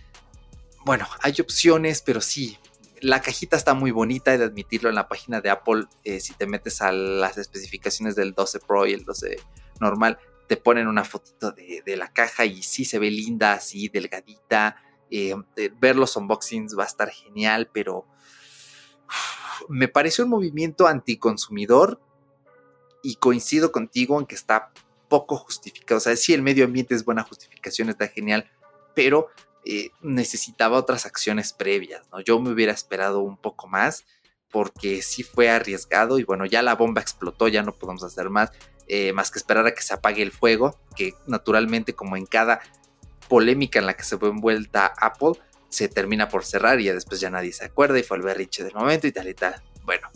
bueno, 0.84 1.06
hay 1.20 1.34
opciones, 1.40 2.02
pero 2.02 2.20
sí, 2.20 2.58
la 3.00 3.20
cajita 3.20 3.56
está 3.56 3.74
muy 3.74 3.90
bonita, 3.90 4.32
he 4.32 4.38
de 4.38 4.44
admitirlo 4.44 4.88
en 4.88 4.94
la 4.94 5.08
página 5.08 5.40
de 5.40 5.50
Apple. 5.50 5.86
Eh, 6.04 6.20
si 6.20 6.34
te 6.34 6.46
metes 6.46 6.82
a 6.82 6.92
las 6.92 7.38
especificaciones 7.38 8.14
del 8.14 8.32
12 8.32 8.60
Pro 8.60 8.86
y 8.86 8.92
el 8.92 9.04
12 9.04 9.38
normal, 9.80 10.18
te 10.46 10.56
ponen 10.56 10.86
una 10.86 11.04
fotito 11.04 11.52
de, 11.52 11.96
la 11.96 12.12
caja 12.12 12.44
y 12.44 12.62
sí 12.62 12.84
se 12.84 12.98
ve 12.98 13.10
linda, 13.10 13.54
así 13.54 13.88
delgadita. 13.88 14.76
Eh, 15.10 15.34
eh, 15.56 15.70
ver 15.78 15.96
los 15.96 16.16
unboxings 16.16 16.78
va 16.78 16.84
a 16.84 16.86
estar 16.86 17.10
genial, 17.10 17.68
pero 17.72 18.06
me 19.68 19.88
parece 19.88 20.22
un 20.22 20.30
movimiento 20.30 20.86
anticonsumidor 20.86 22.00
y 23.02 23.16
coincido 23.16 23.72
contigo 23.72 24.18
en 24.18 24.26
que 24.26 24.34
está 24.34 24.72
poco 25.12 25.36
justificado. 25.36 25.98
O 25.98 26.00
sea, 26.00 26.16
si 26.16 26.32
el 26.32 26.40
medio 26.40 26.64
ambiente 26.64 26.94
es 26.94 27.04
buena 27.04 27.22
justificación, 27.22 27.90
está 27.90 28.08
genial, 28.08 28.50
pero 28.94 29.28
eh, 29.66 29.90
necesitaba 30.00 30.78
otras 30.78 31.04
acciones 31.04 31.52
previas, 31.52 32.08
¿no? 32.10 32.20
Yo 32.20 32.40
me 32.40 32.50
hubiera 32.50 32.72
esperado 32.72 33.20
un 33.20 33.36
poco 33.36 33.68
más 33.68 34.06
porque 34.50 35.02
sí 35.02 35.22
fue 35.22 35.50
arriesgado 35.50 36.18
y 36.18 36.24
bueno, 36.24 36.46
ya 36.46 36.62
la 36.62 36.76
bomba 36.76 37.02
explotó, 37.02 37.46
ya 37.48 37.62
no 37.62 37.74
podemos 37.74 38.02
hacer 38.04 38.30
más, 38.30 38.52
eh, 38.88 39.12
más 39.12 39.30
que 39.30 39.38
esperar 39.38 39.66
a 39.66 39.74
que 39.74 39.82
se 39.82 39.92
apague 39.92 40.22
el 40.22 40.32
fuego, 40.32 40.78
que 40.96 41.12
naturalmente 41.26 41.92
como 41.92 42.16
en 42.16 42.24
cada 42.24 42.62
polémica 43.28 43.80
en 43.80 43.86
la 43.86 43.94
que 43.94 44.04
se 44.04 44.16
fue 44.16 44.30
envuelta 44.30 44.94
Apple, 44.98 45.32
se 45.68 45.88
termina 45.88 46.30
por 46.30 46.46
cerrar 46.46 46.80
y 46.80 46.84
ya 46.84 46.94
después 46.94 47.20
ya 47.20 47.28
nadie 47.28 47.52
se 47.52 47.66
acuerda 47.66 47.98
y 47.98 48.02
fue 48.02 48.16
el 48.16 48.22
berriche 48.22 48.64
del 48.64 48.74
momento 48.74 49.06
y 49.06 49.12
tal 49.12 49.28
y 49.28 49.34
tal. 49.34 49.62
Bueno, 49.84 50.08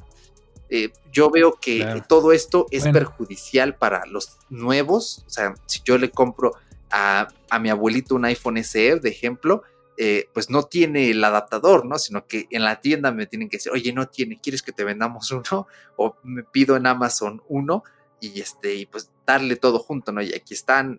eh, 0.69 0.93
yo 1.13 1.31
veo 1.31 1.59
que 1.61 2.03
todo 2.09 2.33
esto 2.33 2.67
es 2.71 2.85
perjudicial 2.89 3.77
para 3.77 4.05
los 4.07 4.39
nuevos, 4.51 5.25
o 5.27 5.31
sea, 5.31 5.55
si 5.67 5.81
yo 5.85 5.97
le 5.97 6.11
compro 6.11 6.53
a, 6.91 7.29
mi 7.61 7.71
abuelito 7.71 8.15
un 8.15 8.25
iPhone 8.25 8.63
SE, 8.65 8.97
de 8.97 9.09
ejemplo, 9.09 9.63
eh, 9.97 10.29
pues 10.35 10.51
no 10.51 10.65
tiene 10.65 11.11
el 11.11 11.23
adaptador, 11.25 11.87
¿no? 11.87 11.99
Sino 11.99 12.27
que 12.27 12.47
en 12.51 12.65
la 12.65 12.81
tienda 12.81 13.13
me 13.13 13.27
tienen 13.27 13.49
que 13.49 13.59
decir, 13.59 13.73
oye, 13.73 13.93
no 13.93 14.09
tiene, 14.09 14.41
¿quieres 14.41 14.63
que 14.63 14.73
te 14.73 14.85
vendamos 14.85 15.31
uno? 15.31 15.67
O 15.97 16.17
me 16.23 16.43
pido 16.43 16.77
en 16.77 16.87
Amazon 16.87 17.43
uno 17.49 17.83
y 18.21 18.41
este, 18.41 18.75
y 18.75 18.87
pues 18.87 19.11
darle 19.25 19.57
todo 19.57 19.79
junto, 19.79 20.13
¿no? 20.13 20.21
Y 20.21 20.35
aquí 20.35 20.53
están, 20.53 20.99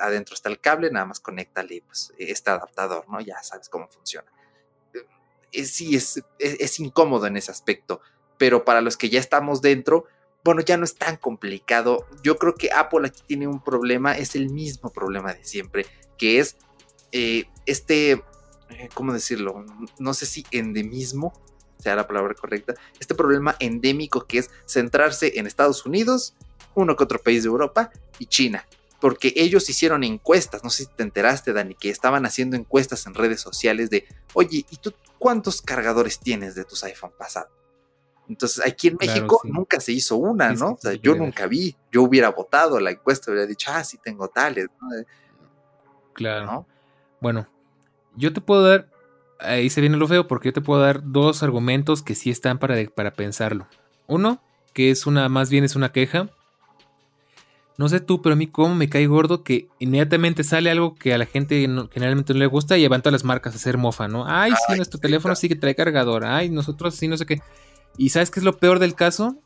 adentro 0.00 0.34
está 0.34 0.48
el 0.48 0.60
cable, 0.60 0.90
nada 0.90 1.06
más 1.06 1.20
conéctale 1.20 1.82
pues 1.86 2.12
este 2.16 2.50
adaptador, 2.50 3.08
¿no? 3.08 3.20
Ya 3.20 3.42
sabes 3.42 3.68
cómo 3.68 3.88
funciona. 3.88 4.30
Eh, 5.52 5.64
sí, 5.64 5.96
es, 5.96 6.22
es 6.38 6.80
incómodo 6.80 7.26
en 7.26 7.36
ese 7.36 7.50
aspecto, 7.50 8.00
pero 8.40 8.64
para 8.64 8.80
los 8.80 8.96
que 8.96 9.10
ya 9.10 9.20
estamos 9.20 9.60
dentro, 9.60 10.06
bueno, 10.42 10.62
ya 10.62 10.78
no 10.78 10.84
es 10.84 10.94
tan 10.94 11.18
complicado. 11.18 12.06
Yo 12.22 12.38
creo 12.38 12.54
que 12.54 12.70
Apple 12.72 13.06
aquí 13.06 13.20
tiene 13.26 13.46
un 13.46 13.62
problema, 13.62 14.16
es 14.16 14.34
el 14.34 14.48
mismo 14.48 14.88
problema 14.88 15.34
de 15.34 15.44
siempre, 15.44 15.84
que 16.16 16.38
es 16.38 16.56
eh, 17.12 17.44
este, 17.66 18.12
eh, 18.70 18.88
¿cómo 18.94 19.12
decirlo? 19.12 19.66
No 19.98 20.14
sé 20.14 20.24
si 20.24 20.46
endemismo 20.52 21.34
sea 21.78 21.94
la 21.96 22.06
palabra 22.06 22.32
correcta, 22.32 22.72
este 22.98 23.14
problema 23.14 23.56
endémico 23.58 24.24
que 24.26 24.38
es 24.38 24.48
centrarse 24.66 25.38
en 25.38 25.46
Estados 25.46 25.84
Unidos, 25.84 26.34
uno 26.74 26.96
que 26.96 27.04
otro 27.04 27.18
país 27.18 27.42
de 27.42 27.48
Europa 27.50 27.90
y 28.18 28.24
China. 28.24 28.66
Porque 29.02 29.34
ellos 29.36 29.68
hicieron 29.68 30.02
encuestas, 30.02 30.64
no 30.64 30.70
sé 30.70 30.84
si 30.84 30.90
te 30.96 31.02
enteraste, 31.02 31.52
Dani, 31.52 31.74
que 31.74 31.90
estaban 31.90 32.24
haciendo 32.24 32.56
encuestas 32.56 33.04
en 33.06 33.12
redes 33.12 33.42
sociales 33.42 33.90
de, 33.90 34.06
oye, 34.32 34.64
¿y 34.70 34.76
tú 34.78 34.94
cuántos 35.18 35.60
cargadores 35.60 36.20
tienes 36.20 36.54
de 36.54 36.64
tus 36.64 36.82
iPhone 36.84 37.12
pasados? 37.18 37.59
Entonces, 38.30 38.64
aquí 38.64 38.86
en 38.86 38.96
México 39.00 39.40
nunca 39.42 39.80
se 39.80 39.90
hizo 39.90 40.16
una, 40.16 40.52
¿no? 40.52 40.74
o 40.74 40.78
sea, 40.78 40.92
yo 40.94 41.16
nunca 41.16 41.48
vi, 41.48 41.74
yo 41.90 42.04
hubiera 42.04 42.30
votado 42.30 42.78
la 42.78 42.92
encuesta, 42.92 43.32
hubiera 43.32 43.44
dicho, 43.44 43.72
ah, 43.74 43.82
sí 43.82 43.98
tengo 43.98 44.28
tales. 44.28 44.68
Claro. 46.12 46.64
Bueno, 47.20 47.48
yo 48.14 48.32
te 48.32 48.40
puedo 48.40 48.62
dar, 48.62 48.88
ahí 49.40 49.68
se 49.68 49.80
viene 49.80 49.96
lo 49.96 50.06
feo, 50.06 50.28
porque 50.28 50.50
yo 50.50 50.52
te 50.52 50.60
puedo 50.60 50.80
dar 50.80 51.02
dos 51.02 51.42
argumentos 51.42 52.02
que 52.02 52.14
sí 52.14 52.30
están 52.30 52.60
para, 52.60 52.76
para 52.94 53.10
pensarlo. 53.14 53.66
Uno, 54.06 54.40
que 54.74 54.92
es 54.92 55.06
una, 55.06 55.28
más 55.28 55.50
bien 55.50 55.64
es 55.64 55.74
una 55.74 55.90
queja. 55.90 56.28
No 57.78 57.88
sé 57.88 57.98
tú, 57.98 58.22
pero 58.22 58.34
a 58.34 58.36
mí 58.36 58.46
cómo 58.46 58.76
me 58.76 58.88
cae 58.88 59.08
gordo 59.08 59.42
que 59.42 59.66
inmediatamente 59.80 60.44
sale 60.44 60.70
algo 60.70 60.94
que 60.94 61.14
a 61.14 61.18
la 61.18 61.26
gente 61.26 61.60
generalmente 61.90 62.32
no 62.32 62.38
le 62.38 62.46
gusta 62.46 62.78
y 62.78 62.82
levanta 62.82 63.10
las 63.10 63.24
marcas 63.24 63.54
a 63.54 63.56
hacer 63.56 63.76
mofa, 63.76 64.06
¿no? 64.06 64.24
Ay, 64.28 64.52
sí, 64.68 64.76
nuestro 64.76 65.00
teléfono 65.00 65.34
sí 65.34 65.48
que 65.48 65.56
trae 65.56 65.74
cargador. 65.74 66.24
Ay, 66.26 66.48
nosotros 66.48 66.94
sí, 66.94 67.08
no 67.08 67.16
sé 67.16 67.26
qué. 67.26 67.40
Y 68.00 68.08
¿sabes 68.08 68.30
qué 68.30 68.40
es 68.40 68.44
lo 68.44 68.56
peor 68.56 68.78
del 68.78 68.94
caso? 68.94 69.36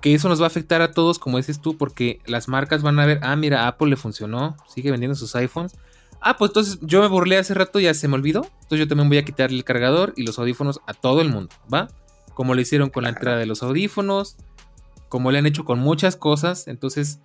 Que 0.00 0.14
eso 0.14 0.30
nos 0.30 0.40
va 0.40 0.44
a 0.44 0.46
afectar 0.46 0.80
a 0.80 0.92
todos, 0.92 1.18
como 1.18 1.36
dices 1.36 1.60
tú, 1.60 1.76
porque 1.76 2.18
las 2.24 2.48
marcas 2.48 2.80
van 2.80 2.98
a 2.98 3.04
ver, 3.04 3.20
ah, 3.20 3.36
mira, 3.36 3.68
Apple 3.68 3.90
le 3.90 3.96
funcionó, 3.96 4.56
sigue 4.74 4.90
vendiendo 4.90 5.14
sus 5.14 5.36
iPhones. 5.36 5.76
Ah, 6.22 6.38
pues 6.38 6.48
entonces 6.48 6.78
yo 6.80 7.02
me 7.02 7.08
burlé 7.08 7.36
hace 7.36 7.52
rato, 7.52 7.78
ya 7.78 7.92
se 7.92 8.08
me 8.08 8.14
olvidó. 8.14 8.46
Entonces 8.62 8.78
yo 8.78 8.88
también 8.88 9.10
voy 9.10 9.18
a 9.18 9.24
quitarle 9.26 9.58
el 9.58 9.64
cargador 9.64 10.14
y 10.16 10.22
los 10.22 10.38
audífonos 10.38 10.80
a 10.86 10.94
todo 10.94 11.20
el 11.20 11.28
mundo, 11.28 11.54
¿va? 11.72 11.88
Como 12.32 12.54
lo 12.54 12.60
hicieron 12.62 12.88
con 12.88 13.02
la 13.02 13.10
entrada 13.10 13.36
de 13.36 13.44
los 13.44 13.62
audífonos, 13.62 14.38
como 15.10 15.30
le 15.30 15.38
han 15.38 15.44
hecho 15.44 15.66
con 15.66 15.78
muchas 15.78 16.16
cosas. 16.16 16.68
Entonces, 16.68 17.20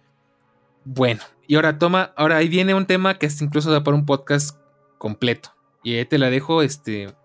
bueno. 0.84 1.22
Y 1.48 1.56
ahora 1.56 1.80
toma, 1.80 2.12
ahora 2.18 2.36
ahí 2.36 2.50
viene 2.50 2.74
un 2.74 2.86
tema 2.86 3.18
que 3.18 3.28
es 3.28 3.42
incluso 3.42 3.72
da 3.72 3.86
para 3.86 3.96
un 3.96 4.06
podcast 4.06 4.60
completo. 4.98 5.56
Y 5.84 5.96
ahí 5.96 6.04
te 6.04 6.18
la 6.18 6.30
dejo, 6.30 6.64
este, 6.64 7.16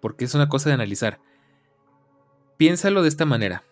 porque 0.00 0.24
es 0.24 0.34
una 0.34 0.48
cosa 0.48 0.70
de 0.70 0.74
analizar. 0.74 1.20
Piénsalo 2.60 3.00
de 3.00 3.08
esta 3.08 3.24
manera. 3.24 3.64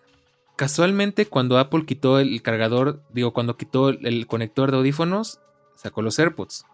Casualmente, 0.57 1.27
cuando 1.27 1.59
Apple 1.59 1.85
quitó 1.85 2.21
el 2.21 2.41
cargador, 2.41 3.03
digo, 3.13 3.35
cuando 3.35 3.59
quitó 3.59 3.91
el 3.91 4.27
conector 4.27 4.71
de 4.71 4.79
audífonos, 4.79 5.41
sacó 5.75 6.01
los 6.01 6.19
AirPods. 6.19 6.65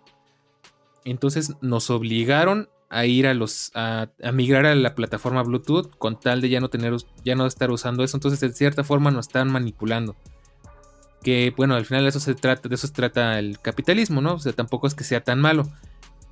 Entonces 1.04 1.54
nos 1.60 1.90
obligaron 1.90 2.68
a 2.88 3.04
ir 3.06 3.26
a 3.26 3.34
los 3.34 3.72
a, 3.74 4.10
migrar 4.32 4.64
a 4.64 4.76
la 4.76 4.94
plataforma 4.94 5.42
Bluetooth 5.42 5.90
con 5.98 6.20
tal 6.20 6.40
de 6.40 6.50
ya 6.50 6.60
no 6.60 6.70
tener 6.70 6.94
ya 7.24 7.34
no 7.34 7.46
estar 7.46 7.72
usando 7.72 8.04
eso. 8.04 8.16
Entonces, 8.16 8.38
de 8.38 8.52
cierta 8.52 8.84
forma, 8.84 9.10
nos 9.10 9.26
están 9.26 9.50
manipulando. 9.50 10.14
Que 11.20 11.52
bueno, 11.56 11.74
al 11.74 11.84
final 11.84 12.04
de 12.04 12.10
eso 12.10 12.20
se 12.20 12.36
trata, 12.36 12.68
de 12.68 12.76
eso 12.76 12.86
se 12.86 12.92
trata 12.92 13.40
el 13.40 13.58
capitalismo, 13.58 14.20
¿no? 14.20 14.34
O 14.34 14.38
sea, 14.38 14.52
tampoco 14.52 14.86
es 14.86 14.94
que 14.94 15.02
sea 15.02 15.24
tan 15.24 15.40
malo. 15.40 15.68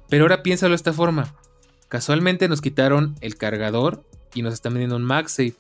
Pero 0.08 0.22
ahora 0.22 0.44
piénsalo 0.44 0.70
de 0.70 0.76
esta 0.76 0.92
forma. 0.92 1.34
Casualmente 1.88 2.46
nos 2.46 2.60
quitaron 2.60 3.16
el 3.20 3.36
cargador 3.36 4.06
y 4.32 4.42
nos 4.42 4.54
están 4.54 4.74
vendiendo 4.74 4.94
un 4.94 5.02
MagSafe. 5.02 5.56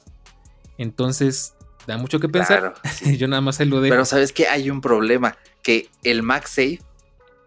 Entonces, 0.78 1.54
da 1.86 1.98
mucho 1.98 2.20
que 2.20 2.28
pensar. 2.28 2.74
Yo 3.18 3.28
nada 3.28 3.40
más 3.40 3.56
se 3.56 3.66
lo 3.66 3.80
dejo. 3.80 3.92
Pero 3.92 4.04
sabes 4.04 4.32
que 4.32 4.48
hay 4.48 4.70
un 4.70 4.80
problema, 4.80 5.36
que 5.62 5.88
el 6.02 6.22
MagSafe 6.22 6.80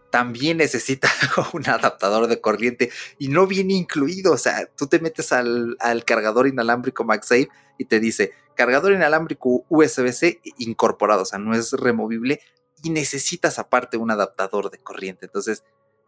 también 0.10 0.57
necesita 0.57 1.10
un 1.53 1.68
adaptador 1.68 2.27
de 2.27 2.39
corriente 2.39 2.89
y 3.19 3.27
no 3.27 3.47
viene 3.47 3.73
incluido. 3.73 4.34
O 4.34 4.38
sea, 4.38 4.65
tú 4.68 4.88
te 4.88 4.99
metes 4.99 5.31
al, 5.34 5.77
cargador 6.06 6.47
inalámbrico 6.47 7.03
MagSafe 7.03 7.49
y 7.77 7.85
te 7.85 7.99
dice 7.99 8.31
cargador 8.56 8.93
inalámbrico 8.93 9.65
USB-C 9.68 10.39
incorporado, 10.60 11.23
o 11.23 11.26
sea, 11.26 11.38
no 11.39 11.53
es 11.53 11.73
removible 11.73 12.39
y 12.81 12.89
necesitas 12.91 13.60
aparte 13.60 13.97
un 13.97 14.10
adaptador 14.10 14.72
de 14.72 14.77
corriente. 14.77 15.26
Entonces, 15.26 15.65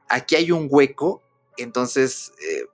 aquí 0.07 0.35
hay 0.35 0.51
un 0.51 0.67
hueco. 0.69 1.21
Entonces, 1.57 2.31
eh, 2.41 2.65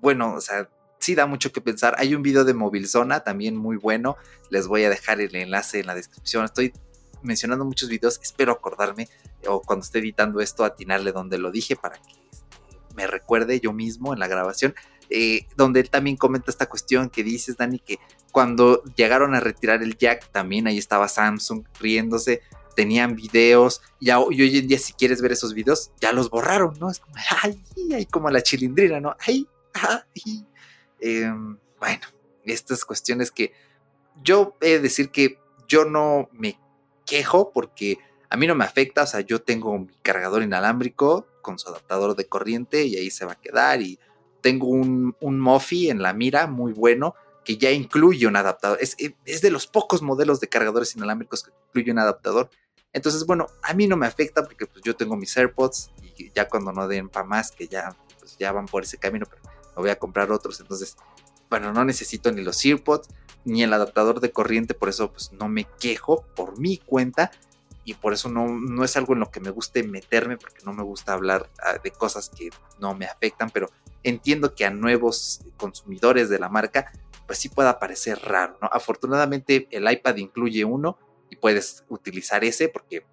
bueno, 0.00 0.34
o 0.34 0.40
sea, 0.40 0.70
sí 1.06 1.14
da 1.14 1.26
mucho 1.26 1.52
que 1.52 1.60
pensar. 1.60 1.94
Hay 1.98 2.16
un 2.16 2.22
video 2.22 2.44
de 2.44 2.52
Movilzona 2.52 3.20
también 3.20 3.56
muy 3.56 3.76
bueno. 3.76 4.16
Les 4.50 4.66
voy 4.66 4.82
a 4.82 4.90
dejar 4.90 5.20
el 5.20 5.36
enlace 5.36 5.78
en 5.78 5.86
la 5.86 5.94
descripción. 5.94 6.44
Estoy 6.44 6.72
mencionando 7.22 7.64
muchos 7.64 7.88
videos. 7.88 8.18
Espero 8.20 8.50
acordarme 8.50 9.08
o 9.46 9.62
cuando 9.62 9.84
esté 9.84 10.00
editando 10.00 10.40
esto 10.40 10.64
atinarle 10.64 11.12
donde 11.12 11.38
lo 11.38 11.52
dije 11.52 11.76
para 11.76 11.96
que 11.98 12.10
este, 12.32 12.56
me 12.96 13.06
recuerde 13.06 13.60
yo 13.60 13.72
mismo 13.72 14.12
en 14.14 14.18
la 14.18 14.26
grabación. 14.26 14.74
Eh, 15.08 15.46
donde 15.56 15.78
él 15.78 15.90
también 15.90 16.16
comenta 16.16 16.50
esta 16.50 16.66
cuestión 16.66 17.08
que 17.08 17.22
dices, 17.22 17.56
Dani, 17.56 17.78
que 17.78 18.00
cuando 18.32 18.82
llegaron 18.96 19.36
a 19.36 19.40
retirar 19.40 19.84
el 19.84 19.96
jack, 19.96 20.32
también 20.32 20.66
ahí 20.66 20.78
estaba 20.78 21.06
Samsung 21.06 21.64
riéndose. 21.78 22.42
tenían 22.74 23.14
videos, 23.14 23.80
y 24.00 24.10
hoy 24.10 24.58
en 24.58 24.66
día 24.66 24.78
si 24.78 24.92
quieres 24.92 25.22
ver 25.22 25.32
esos 25.32 25.54
videos, 25.54 25.92
ya 26.00 26.12
los 26.12 26.28
borraron, 26.28 26.74
¿no? 26.78 26.90
Es 26.90 26.98
como, 26.98 27.14
ay, 27.42 27.62
ay 27.94 28.04
como 28.04 28.28
la 28.28 28.42
chilindrina, 28.42 29.00
¿no? 29.00 29.16
Ay, 29.20 29.46
ay. 29.72 30.46
Em, 31.00 31.58
bueno, 31.78 32.02
estas 32.44 32.84
cuestiones 32.84 33.30
que 33.30 33.52
yo 34.22 34.56
he 34.60 34.70
de 34.70 34.80
decir 34.80 35.10
que 35.10 35.38
yo 35.68 35.84
no 35.84 36.28
me 36.32 36.58
quejo 37.04 37.52
porque 37.52 37.98
a 38.30 38.36
mí 38.36 38.46
no 38.46 38.54
me 38.54 38.64
afecta, 38.64 39.02
o 39.02 39.06
sea, 39.06 39.20
yo 39.20 39.42
tengo 39.42 39.78
mi 39.78 39.94
cargador 40.02 40.42
inalámbrico 40.42 41.26
con 41.42 41.58
su 41.58 41.68
adaptador 41.68 42.16
de 42.16 42.26
corriente 42.26 42.84
y 42.84 42.96
ahí 42.96 43.10
se 43.10 43.24
va 43.24 43.32
a 43.32 43.40
quedar 43.40 43.82
y 43.82 43.98
tengo 44.40 44.68
un, 44.68 45.16
un 45.20 45.40
Mofi 45.40 45.90
en 45.90 46.02
la 46.02 46.12
mira 46.12 46.46
muy 46.46 46.72
bueno 46.72 47.14
que 47.44 47.56
ya 47.56 47.70
incluye 47.70 48.26
un 48.26 48.36
adaptador. 48.36 48.78
Es, 48.80 48.96
es, 49.24 49.40
de 49.40 49.50
los 49.50 49.68
pocos 49.68 50.02
modelos 50.02 50.40
de 50.40 50.48
cargadores 50.48 50.96
inalámbricos 50.96 51.44
que 51.44 51.52
incluye 51.68 51.92
un 51.92 52.00
adaptador. 52.00 52.50
Entonces, 52.92 53.24
bueno, 53.24 53.46
a 53.62 53.72
mí 53.72 53.86
no 53.86 53.96
me 53.96 54.06
afecta 54.06 54.42
porque 54.42 54.66
pues, 54.66 54.82
yo 54.84 54.96
tengo 54.96 55.16
mis 55.16 55.36
AirPods 55.36 55.92
y 56.16 56.32
ya 56.32 56.48
cuando 56.48 56.72
no 56.72 56.88
den 56.88 57.08
para 57.08 57.24
más, 57.24 57.52
que 57.52 57.68
ya, 57.68 57.96
pues, 58.18 58.36
ya 58.36 58.50
van 58.50 58.66
por 58.66 58.82
ese 58.82 58.98
camino, 58.98 59.26
pero 59.30 59.42
me 59.76 59.82
voy 59.82 59.90
a 59.90 59.98
comprar 59.98 60.32
otros. 60.32 60.60
Entonces, 60.60 60.96
bueno, 61.50 61.72
no 61.72 61.84
necesito 61.84 62.32
ni 62.32 62.42
los 62.42 62.64
AirPods 62.64 63.08
ni 63.44 63.62
el 63.62 63.72
adaptador 63.72 64.20
de 64.20 64.32
corriente, 64.32 64.74
por 64.74 64.88
eso 64.88 65.12
pues 65.12 65.32
no 65.32 65.48
me 65.48 65.66
quejo 65.78 66.24
por 66.34 66.58
mi 66.58 66.78
cuenta 66.78 67.30
y 67.84 67.94
por 67.94 68.12
eso 68.12 68.28
no, 68.28 68.48
no 68.48 68.82
es 68.82 68.96
algo 68.96 69.12
en 69.12 69.20
lo 69.20 69.30
que 69.30 69.38
me 69.38 69.50
guste 69.50 69.84
meterme 69.84 70.36
porque 70.36 70.64
no 70.64 70.72
me 70.72 70.82
gusta 70.82 71.12
hablar 71.12 71.48
ah, 71.62 71.78
de 71.82 71.92
cosas 71.92 72.28
que 72.28 72.50
no 72.80 72.94
me 72.94 73.06
afectan, 73.06 73.50
pero 73.50 73.70
entiendo 74.02 74.56
que 74.56 74.64
a 74.64 74.70
nuevos 74.70 75.42
consumidores 75.56 76.28
de 76.28 76.40
la 76.40 76.48
marca 76.48 76.90
pues 77.28 77.38
sí 77.38 77.48
pueda 77.48 77.78
parecer 77.78 78.18
raro, 78.20 78.58
¿no? 78.60 78.68
Afortunadamente 78.72 79.68
el 79.70 79.90
iPad 79.90 80.16
incluye 80.16 80.64
uno 80.64 80.98
y 81.30 81.36
puedes 81.36 81.84
utilizar 81.88 82.42
ese 82.44 82.68
porque 82.68 83.06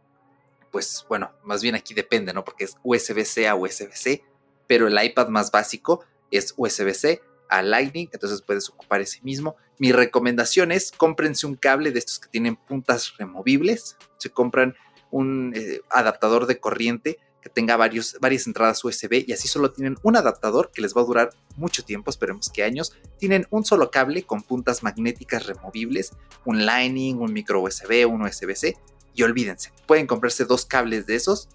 pues 0.72 1.06
bueno, 1.08 1.32
más 1.44 1.62
bien 1.62 1.76
aquí 1.76 1.94
depende, 1.94 2.34
¿no? 2.34 2.44
Porque 2.44 2.64
es 2.64 2.76
USB-C 2.82 3.48
a 3.48 3.54
USB-C, 3.54 4.24
pero 4.66 4.88
el 4.88 5.04
iPad 5.04 5.28
más 5.28 5.52
básico 5.52 6.04
es 6.38 6.54
USB-C 6.58 7.22
a 7.50 7.62
Lightning, 7.62 8.10
entonces 8.12 8.42
puedes 8.42 8.70
ocupar 8.70 9.02
ese 9.02 9.22
mismo. 9.22 9.56
Mi 9.78 9.92
recomendación 9.92 10.72
es 10.72 10.92
cómprense 10.92 11.46
un 11.46 11.56
cable 11.56 11.92
de 11.92 12.00
estos 12.00 12.20
que 12.20 12.30
tienen 12.30 12.56
puntas 12.56 13.14
removibles, 13.18 13.98
se 14.18 14.30
compran 14.30 14.76
un 15.12 15.54
eh, 15.56 15.82
adaptador 15.90 16.48
de 16.48 16.60
corriente 16.60 17.20
que 17.42 17.50
tenga 17.50 17.76
varios, 17.76 18.18
varias 18.22 18.48
entradas 18.48 18.84
USB 18.84 19.26
y 19.28 19.34
así 19.34 19.48
solo 19.48 19.72
tienen 19.72 19.98
un 20.02 20.16
adaptador 20.16 20.72
que 20.72 20.82
les 20.82 20.96
va 20.96 21.02
a 21.02 21.06
durar 21.06 21.30
mucho 21.58 21.84
tiempo, 21.84 22.10
esperemos 22.10 22.50
que 22.50 22.64
años. 22.64 22.98
Tienen 23.20 23.46
un 23.50 23.66
solo 23.66 23.92
cable 23.92 24.24
con 24.24 24.42
puntas 24.42 24.82
magnéticas 24.82 25.46
removibles, 25.46 26.14
un 26.46 26.66
Lightning, 26.66 27.18
un 27.18 27.34
micro 27.34 27.62
USB, 27.62 28.08
un 28.10 28.22
USB-C 28.22 28.78
y 29.14 29.24
olvídense, 29.24 29.72
pueden 29.86 30.08
comprarse 30.08 30.46
dos 30.46 30.66
cables 30.66 31.06
de 31.06 31.16
esos 31.16 31.50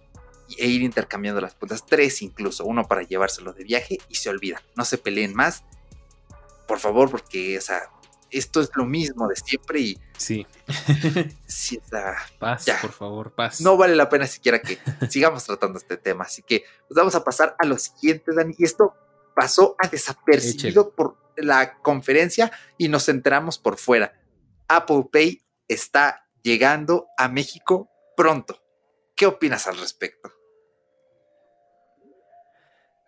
e 0.57 0.67
ir 0.67 0.83
intercambiando 0.83 1.41
las 1.41 1.55
puntas, 1.55 1.85
tres 1.85 2.23
incluso, 2.23 2.65
uno 2.65 2.85
para 2.85 3.03
llevárselo 3.03 3.53
de 3.53 3.65
viaje 3.65 3.99
y 4.09 4.15
se 4.15 4.31
olvidan, 4.31 4.63
no 4.77 4.85
se 4.85 4.99
peleen 4.99 5.35
más, 5.35 5.65
por 6.67 6.79
favor, 6.79 7.11
porque, 7.11 7.59
o 7.59 7.61
sea, 7.61 7.91
esto 8.31 8.61
es 8.61 8.71
lo 8.75 8.85
mismo 8.85 9.27
de 9.29 9.37
siempre 9.37 9.81
y... 9.81 9.99
Sí. 10.17 10.47
sí 11.47 11.81
está, 11.83 12.17
paz, 12.39 12.67
por 12.81 12.93
favor, 12.93 13.33
paz. 13.33 13.61
No 13.61 13.77
vale 13.77 13.97
la 13.97 14.09
pena 14.09 14.27
siquiera 14.27 14.61
que 14.61 14.79
sigamos 15.11 15.45
tratando 15.45 15.79
este 15.79 15.97
tema, 15.97 16.25
así 16.25 16.43
que 16.43 16.65
pues 16.87 16.97
vamos 16.97 17.15
a 17.15 17.25
pasar 17.25 17.57
a 17.59 17.67
lo 17.67 17.79
siguiente, 17.79 18.33
Dani, 18.35 18.55
y 18.59 18.65
esto 18.65 18.95
pasó 19.35 19.77
a 19.79 19.89
desapercibido 19.89 20.91
por 20.91 21.17
la 21.37 21.79
conferencia 21.79 22.51
y 22.77 22.89
nos 22.89 23.09
enteramos 23.09 23.59
por 23.59 23.79
fuera. 23.79 24.21
Apple 24.69 25.05
Pay 25.11 25.43
está 25.69 26.29
llegando 26.43 27.07
a 27.17 27.29
México 27.29 27.89
pronto. 28.17 28.61
¿Qué 29.19 29.27
opinas 29.27 29.67
al 29.67 29.77
respecto? 29.77 30.33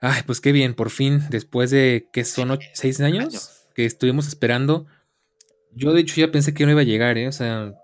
Ay, 0.00 0.22
pues 0.26 0.40
qué 0.40 0.50
bien, 0.50 0.74
por 0.74 0.90
fin, 0.90 1.22
después 1.30 1.70
de 1.70 2.08
que 2.12 2.24
son 2.24 2.58
seis 2.72 3.00
años, 3.00 3.68
que 3.76 3.86
estuvimos 3.86 4.26
esperando. 4.26 4.86
Yo 5.72 5.92
de 5.92 6.00
hecho 6.00 6.20
ya 6.20 6.32
pensé 6.32 6.52
que 6.52 6.64
no 6.64 6.72
iba 6.72 6.80
a 6.80 6.84
llegar, 6.84 7.16
¿eh? 7.16 7.28
O 7.28 7.32
sea, 7.32 7.74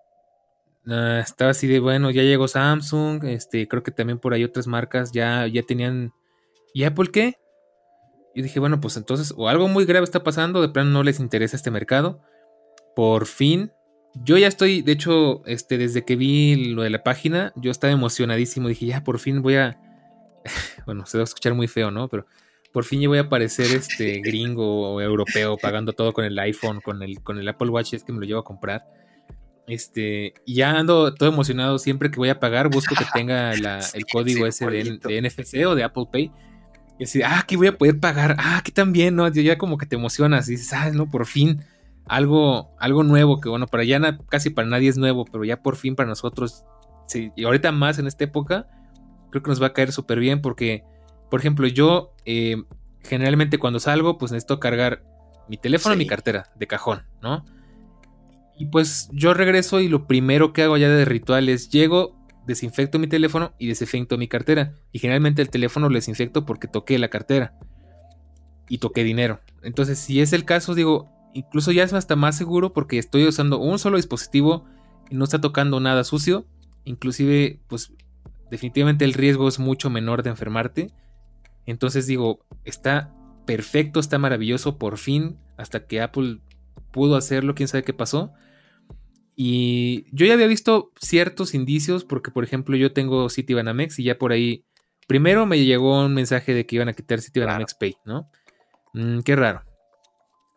ah, 0.88 1.20
estaba 1.22 1.52
así 1.52 1.68
de 1.68 1.78
bueno, 1.78 2.10
ya 2.10 2.22
llegó 2.22 2.48
Samsung, 2.48 3.24
este, 3.26 3.68
creo 3.68 3.84
que 3.84 3.92
también 3.92 4.18
por 4.18 4.34
ahí 4.34 4.42
otras 4.42 4.66
marcas 4.66 5.12
ya, 5.12 5.46
ya 5.46 5.62
tenían. 5.62 6.12
¿Y 6.74 6.82
Apple 6.82 7.10
qué? 7.12 7.36
Y 8.34 8.42
dije, 8.42 8.58
bueno, 8.58 8.80
pues 8.80 8.96
entonces, 8.96 9.32
o 9.36 9.48
algo 9.48 9.68
muy 9.68 9.84
grave 9.84 10.02
está 10.02 10.24
pasando, 10.24 10.62
de 10.62 10.68
plano 10.70 10.90
no 10.90 11.04
les 11.04 11.20
interesa 11.20 11.54
este 11.54 11.70
mercado. 11.70 12.22
Por 12.96 13.26
fin, 13.26 13.70
yo 14.24 14.38
ya 14.38 14.48
estoy, 14.48 14.82
de 14.82 14.92
hecho, 14.92 15.42
este, 15.46 15.78
desde 15.78 16.04
que 16.04 16.16
vi 16.16 16.72
lo 16.72 16.82
de 16.82 16.90
la 16.90 17.02
página, 17.02 17.52
yo 17.56 17.70
estaba 17.70 17.92
emocionadísimo. 17.92 18.68
Dije, 18.68 18.86
ya 18.86 19.04
por 19.04 19.18
fin 19.18 19.42
voy 19.42 19.56
a, 19.56 19.78
bueno, 20.86 21.06
se 21.06 21.18
va 21.18 21.22
a 21.22 21.24
escuchar 21.24 21.54
muy 21.54 21.68
feo, 21.68 21.90
¿no? 21.90 22.08
Pero 22.08 22.26
por 22.72 22.84
fin 22.84 23.00
ya 23.00 23.08
voy 23.08 23.18
a 23.18 23.22
aparecer 23.22 23.66
este 23.74 24.20
gringo 24.24 24.94
o 24.94 25.00
europeo 25.00 25.56
pagando 25.56 25.92
todo 25.92 26.12
con 26.12 26.24
el 26.24 26.38
iPhone, 26.38 26.80
con 26.80 27.02
el, 27.02 27.22
con 27.22 27.38
el 27.38 27.48
Apple 27.48 27.70
Watch, 27.70 27.94
es 27.94 28.04
que 28.04 28.12
me 28.12 28.20
lo 28.20 28.26
llevo 28.26 28.40
a 28.40 28.44
comprar. 28.44 28.84
Este, 29.66 30.34
y 30.44 30.54
ya 30.54 30.78
ando 30.78 31.12
todo 31.12 31.28
emocionado 31.28 31.78
siempre 31.78 32.10
que 32.10 32.18
voy 32.18 32.28
a 32.28 32.38
pagar, 32.38 32.70
busco 32.70 32.94
que 32.94 33.04
tenga 33.12 33.50
el 33.94 34.06
código 34.10 34.46
ese 34.46 34.66
de, 34.66 35.22
NFC 35.22 35.66
o 35.66 35.74
de 35.74 35.84
Apple 35.84 36.06
Pay. 36.10 36.30
Y 36.98 37.04
así, 37.04 37.22
ah, 37.22 37.44
que 37.46 37.56
voy 37.56 37.66
a 37.66 37.76
poder 37.76 38.00
pagar, 38.00 38.36
ah, 38.38 38.62
que 38.64 38.72
también, 38.72 39.16
¿no? 39.16 39.28
Ya 39.28 39.58
como 39.58 39.76
que 39.76 39.84
te 39.84 39.96
emocionas 39.96 40.48
y 40.48 40.52
dices, 40.52 40.72
ah, 40.72 40.90
no, 40.90 41.10
por 41.10 41.26
fin, 41.26 41.62
algo, 42.06 42.74
algo 42.78 43.02
nuevo, 43.02 43.40
que 43.40 43.48
bueno, 43.48 43.66
para 43.66 43.84
ya 43.84 44.18
casi 44.28 44.50
para 44.50 44.68
nadie 44.68 44.88
es 44.88 44.96
nuevo, 44.96 45.24
pero 45.24 45.44
ya 45.44 45.62
por 45.62 45.76
fin 45.76 45.96
para 45.96 46.08
nosotros, 46.08 46.64
sí, 47.08 47.32
y 47.36 47.44
ahorita 47.44 47.72
más 47.72 47.98
en 47.98 48.06
esta 48.06 48.24
época, 48.24 48.68
creo 49.30 49.42
que 49.42 49.50
nos 49.50 49.62
va 49.62 49.68
a 49.68 49.72
caer 49.72 49.92
súper 49.92 50.20
bien 50.20 50.40
porque, 50.40 50.84
por 51.30 51.40
ejemplo, 51.40 51.66
yo 51.66 52.14
eh, 52.24 52.56
generalmente 53.02 53.58
cuando 53.58 53.80
salgo, 53.80 54.18
pues 54.18 54.32
necesito 54.32 54.60
cargar 54.60 55.04
mi 55.48 55.56
teléfono 55.56 55.94
y 55.94 55.98
mi 55.98 56.06
cartera 56.06 56.50
de 56.56 56.66
cajón, 56.66 57.02
¿no? 57.22 57.44
Y 58.58 58.66
pues 58.66 59.08
yo 59.12 59.34
regreso 59.34 59.80
y 59.80 59.88
lo 59.88 60.06
primero 60.06 60.52
que 60.52 60.62
hago 60.62 60.76
ya 60.76 60.88
de 60.88 61.04
ritual 61.04 61.48
es 61.48 61.68
llego, 61.68 62.16
desinfecto 62.46 62.98
mi 62.98 63.06
teléfono 63.06 63.52
y 63.58 63.68
desinfecto 63.68 64.16
mi 64.16 64.28
cartera. 64.28 64.74
Y 64.92 64.98
generalmente 64.98 65.42
el 65.42 65.50
teléfono 65.50 65.88
lo 65.88 65.94
desinfecto 65.94 66.46
porque 66.46 66.66
toqué 66.66 66.98
la 66.98 67.08
cartera 67.08 67.54
y 68.68 68.78
toqué 68.78 69.04
dinero. 69.04 69.40
Entonces, 69.62 69.98
si 69.98 70.20
es 70.20 70.32
el 70.32 70.44
caso, 70.46 70.74
digo, 70.74 71.15
incluso 71.36 71.70
ya 71.70 71.82
es 71.82 71.92
hasta 71.92 72.16
más 72.16 72.36
seguro 72.36 72.72
porque 72.72 72.98
estoy 72.98 73.26
usando 73.26 73.58
un 73.58 73.78
solo 73.78 73.98
dispositivo 73.98 74.64
y 75.10 75.16
no 75.16 75.24
está 75.24 75.40
tocando 75.40 75.80
nada 75.80 76.02
sucio. 76.02 76.46
Inclusive, 76.84 77.60
pues 77.68 77.92
definitivamente 78.50 79.04
el 79.04 79.12
riesgo 79.12 79.46
es 79.46 79.58
mucho 79.58 79.90
menor 79.90 80.22
de 80.22 80.30
enfermarte. 80.30 80.92
Entonces 81.66 82.06
digo, 82.06 82.46
está 82.64 83.12
perfecto, 83.44 84.00
está 84.00 84.18
maravilloso, 84.18 84.78
por 84.78 84.96
fin, 84.96 85.38
hasta 85.58 85.86
que 85.86 86.00
Apple 86.00 86.40
pudo 86.90 87.16
hacerlo, 87.16 87.54
quién 87.54 87.68
sabe 87.68 87.84
qué 87.84 87.92
pasó. 87.92 88.32
Y 89.34 90.06
yo 90.12 90.24
ya 90.24 90.32
había 90.32 90.46
visto 90.46 90.92
ciertos 90.98 91.54
indicios, 91.54 92.04
porque 92.04 92.30
por 92.30 92.44
ejemplo 92.44 92.76
yo 92.76 92.94
tengo 92.94 93.28
Citibanamex 93.28 93.98
y 93.98 94.04
ya 94.04 94.16
por 94.16 94.32
ahí, 94.32 94.64
primero 95.06 95.44
me 95.44 95.62
llegó 95.62 96.02
un 96.02 96.14
mensaje 96.14 96.54
de 96.54 96.64
que 96.64 96.76
iban 96.76 96.88
a 96.88 96.94
quitar 96.94 97.20
Citibanamex 97.20 97.74
Pay, 97.74 97.96
¿no? 98.06 98.30
Mm, 98.94 99.20
qué 99.20 99.36
raro. 99.36 99.62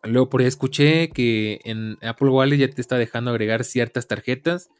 Luego 0.02 0.30
por 0.30 0.40
ahí 0.40 0.46
escuché 0.46 1.10
que 1.10 1.60
en 1.64 1.98
Apple 2.02 2.30
Wallet 2.30 2.56
ya 2.56 2.70
te 2.70 2.80
está 2.80 2.96
dejando 2.96 3.30
agregar 3.30 3.64
ciertas 3.64 4.06
tarjetas 4.06 4.70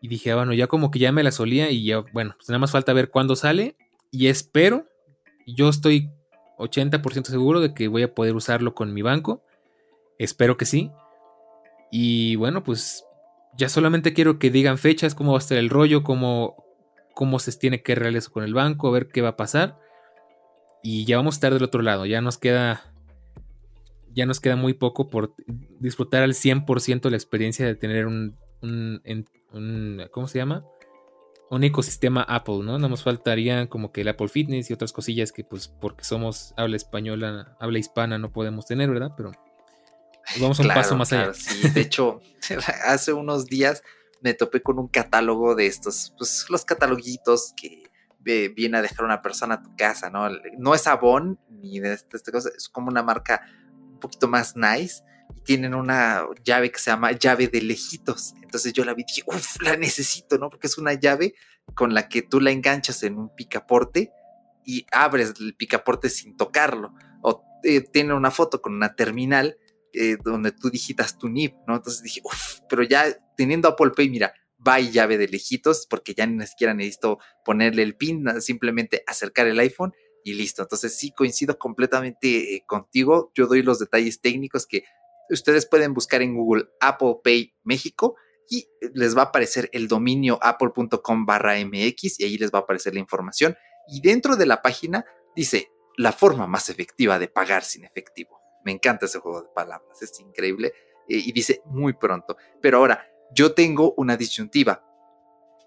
y 0.00 0.08
dije, 0.08 0.32
ah, 0.32 0.36
bueno, 0.36 0.52
ya 0.52 0.66
como 0.66 0.90
que 0.90 0.98
ya 0.98 1.12
me 1.12 1.22
la 1.22 1.32
solía 1.32 1.70
y 1.70 1.84
ya, 1.84 2.04
bueno, 2.12 2.34
pues 2.36 2.48
nada 2.48 2.58
más 2.58 2.72
falta 2.72 2.92
ver 2.92 3.10
cuándo 3.10 3.36
sale. 3.36 3.76
Y 4.10 4.28
espero, 4.28 4.86
yo 5.46 5.68
estoy 5.68 6.10
80% 6.58 7.26
seguro 7.26 7.60
de 7.60 7.74
que 7.74 7.88
voy 7.88 8.02
a 8.02 8.14
poder 8.14 8.34
usarlo 8.34 8.74
con 8.74 8.92
mi 8.92 9.02
banco. 9.02 9.42
Espero 10.18 10.56
que 10.56 10.66
sí. 10.66 10.90
Y 11.90 12.36
bueno, 12.36 12.62
pues 12.62 13.04
ya 13.56 13.68
solamente 13.68 14.12
quiero 14.12 14.38
que 14.38 14.50
digan 14.50 14.78
fechas, 14.78 15.14
cómo 15.14 15.32
va 15.32 15.38
a 15.38 15.40
estar 15.40 15.58
el 15.58 15.70
rollo, 15.70 16.02
cómo, 16.02 16.64
cómo 17.14 17.38
se 17.38 17.52
tiene 17.52 17.82
que 17.82 17.94
realizar 17.94 18.32
con 18.32 18.44
el 18.44 18.54
banco, 18.54 18.88
a 18.88 18.92
ver 18.92 19.08
qué 19.08 19.22
va 19.22 19.30
a 19.30 19.36
pasar. 19.36 19.78
Y 20.82 21.04
ya 21.04 21.16
vamos 21.16 21.34
a 21.34 21.38
estar 21.38 21.54
del 21.54 21.64
otro 21.64 21.82
lado. 21.82 22.06
Ya 22.06 22.20
nos 22.20 22.38
queda. 22.38 22.87
Ya 24.18 24.26
nos 24.26 24.40
queda 24.40 24.56
muy 24.56 24.74
poco 24.74 25.10
por 25.10 25.36
disfrutar 25.78 26.24
al 26.24 26.32
100% 26.32 27.08
la 27.08 27.16
experiencia 27.16 27.64
de 27.64 27.76
tener 27.76 28.04
un, 28.04 28.36
un, 28.62 29.00
un, 29.52 30.08
¿cómo 30.10 30.26
se 30.26 30.38
llama? 30.38 30.64
Un 31.50 31.62
ecosistema 31.62 32.22
Apple, 32.22 32.64
¿no? 32.64 32.76
Nada 32.78 32.88
más 32.88 33.04
faltarían 33.04 33.68
como 33.68 33.92
que 33.92 34.00
el 34.00 34.08
Apple 34.08 34.26
Fitness 34.26 34.70
y 34.70 34.72
otras 34.72 34.92
cosillas 34.92 35.30
que 35.30 35.44
pues 35.44 35.68
porque 35.68 36.02
somos 36.02 36.52
habla 36.56 36.74
española, 36.74 37.56
habla 37.60 37.78
hispana 37.78 38.18
no 38.18 38.32
podemos 38.32 38.66
tener, 38.66 38.90
¿verdad? 38.90 39.12
Pero 39.16 39.30
vamos 40.40 40.58
un 40.58 40.66
paso 40.66 40.96
más 40.96 41.12
allá. 41.12 41.32
Sí, 41.32 41.68
de 41.70 41.80
hecho, 41.80 42.20
hace 42.86 43.12
unos 43.12 43.46
días 43.46 43.84
me 44.20 44.34
topé 44.34 44.62
con 44.62 44.80
un 44.80 44.88
catálogo 44.88 45.54
de 45.54 45.66
estos, 45.66 46.12
pues 46.18 46.46
los 46.48 46.64
cataloguitos 46.64 47.54
que 47.56 47.84
viene 48.48 48.78
a 48.78 48.82
dejar 48.82 49.04
una 49.04 49.22
persona 49.22 49.54
a 49.54 49.62
tu 49.62 49.76
casa, 49.76 50.10
¿no? 50.10 50.28
No 50.58 50.74
es 50.74 50.88
Avon 50.88 51.38
ni 51.48 51.78
de 51.78 51.92
esta, 51.92 52.32
cosa, 52.32 52.50
es 52.56 52.68
como 52.68 52.88
una 52.88 53.04
marca 53.04 53.46
un 53.98 54.00
poquito 54.00 54.28
más 54.28 54.56
nice 54.56 55.02
tienen 55.44 55.74
una 55.74 56.26
llave 56.44 56.70
que 56.70 56.78
se 56.78 56.90
llama 56.90 57.12
llave 57.12 57.48
de 57.48 57.60
lejitos. 57.62 58.34
Entonces 58.42 58.72
yo 58.72 58.84
la 58.84 58.94
vi 58.94 59.02
y 59.02 59.06
dije, 59.06 59.22
uff, 59.26 59.60
la 59.62 59.76
necesito, 59.76 60.38
¿no? 60.38 60.50
Porque 60.50 60.66
es 60.66 60.78
una 60.78 60.94
llave 60.94 61.34
con 61.74 61.94
la 61.94 62.08
que 62.08 62.22
tú 62.22 62.40
la 62.40 62.50
enganchas 62.50 63.02
en 63.02 63.18
un 63.18 63.34
picaporte 63.34 64.12
y 64.64 64.86
abres 64.92 65.34
el 65.40 65.54
picaporte 65.54 66.10
sin 66.10 66.36
tocarlo. 66.36 66.94
O 67.22 67.44
eh, 67.64 67.80
tiene 67.80 68.14
una 68.14 68.30
foto 68.30 68.62
con 68.62 68.74
una 68.74 68.94
terminal 68.94 69.56
eh, 69.92 70.16
donde 70.22 70.52
tú 70.52 70.70
digitas 70.70 71.18
tu 71.18 71.28
NIP, 71.28 71.54
¿no? 71.66 71.76
Entonces 71.76 72.02
dije, 72.02 72.20
uff, 72.24 72.60
pero 72.68 72.82
ya 72.82 73.04
teniendo 73.36 73.68
Apple 73.68 73.92
Pay, 73.96 74.10
mira, 74.10 74.34
va 74.66 74.80
y 74.80 74.90
llave 74.90 75.18
de 75.18 75.28
lejitos, 75.28 75.86
porque 75.88 76.14
ya 76.14 76.26
ni 76.26 76.46
siquiera 76.46 76.74
necesito 76.74 77.18
ponerle 77.44 77.82
el 77.82 77.96
pin, 77.96 78.40
simplemente 78.40 79.02
acercar 79.06 79.46
el 79.46 79.58
iPhone 79.60 79.92
y 80.28 80.34
listo. 80.34 80.62
Entonces 80.62 80.96
sí 80.96 81.12
coincido 81.12 81.58
completamente 81.58 82.54
eh, 82.54 82.64
contigo. 82.66 83.32
Yo 83.34 83.46
doy 83.46 83.62
los 83.62 83.78
detalles 83.78 84.20
técnicos 84.20 84.66
que 84.66 84.84
ustedes 85.30 85.66
pueden 85.66 85.94
buscar 85.94 86.22
en 86.22 86.34
Google 86.34 86.66
Apple 86.80 87.16
Pay 87.22 87.54
México 87.64 88.16
y 88.50 88.68
les 88.94 89.16
va 89.16 89.22
a 89.22 89.24
aparecer 89.26 89.68
el 89.72 89.88
dominio 89.88 90.38
apple.com 90.40 91.26
barra 91.26 91.54
MX 91.58 92.20
y 92.20 92.24
ahí 92.24 92.38
les 92.38 92.50
va 92.50 92.60
a 92.60 92.62
aparecer 92.62 92.94
la 92.94 93.00
información. 93.00 93.56
Y 93.88 94.00
dentro 94.00 94.36
de 94.36 94.46
la 94.46 94.62
página 94.62 95.04
dice 95.36 95.70
la 95.96 96.12
forma 96.12 96.46
más 96.46 96.68
efectiva 96.70 97.18
de 97.18 97.28
pagar 97.28 97.64
sin 97.64 97.84
efectivo. 97.84 98.40
Me 98.64 98.72
encanta 98.72 99.06
ese 99.06 99.18
juego 99.18 99.42
de 99.42 99.48
palabras, 99.54 100.00
es 100.02 100.18
increíble. 100.20 100.72
Eh, 101.08 101.22
y 101.26 101.32
dice 101.32 101.62
muy 101.66 101.94
pronto. 101.94 102.36
Pero 102.60 102.78
ahora, 102.78 103.06
yo 103.34 103.54
tengo 103.54 103.94
una 103.96 104.16
disyuntiva 104.16 104.84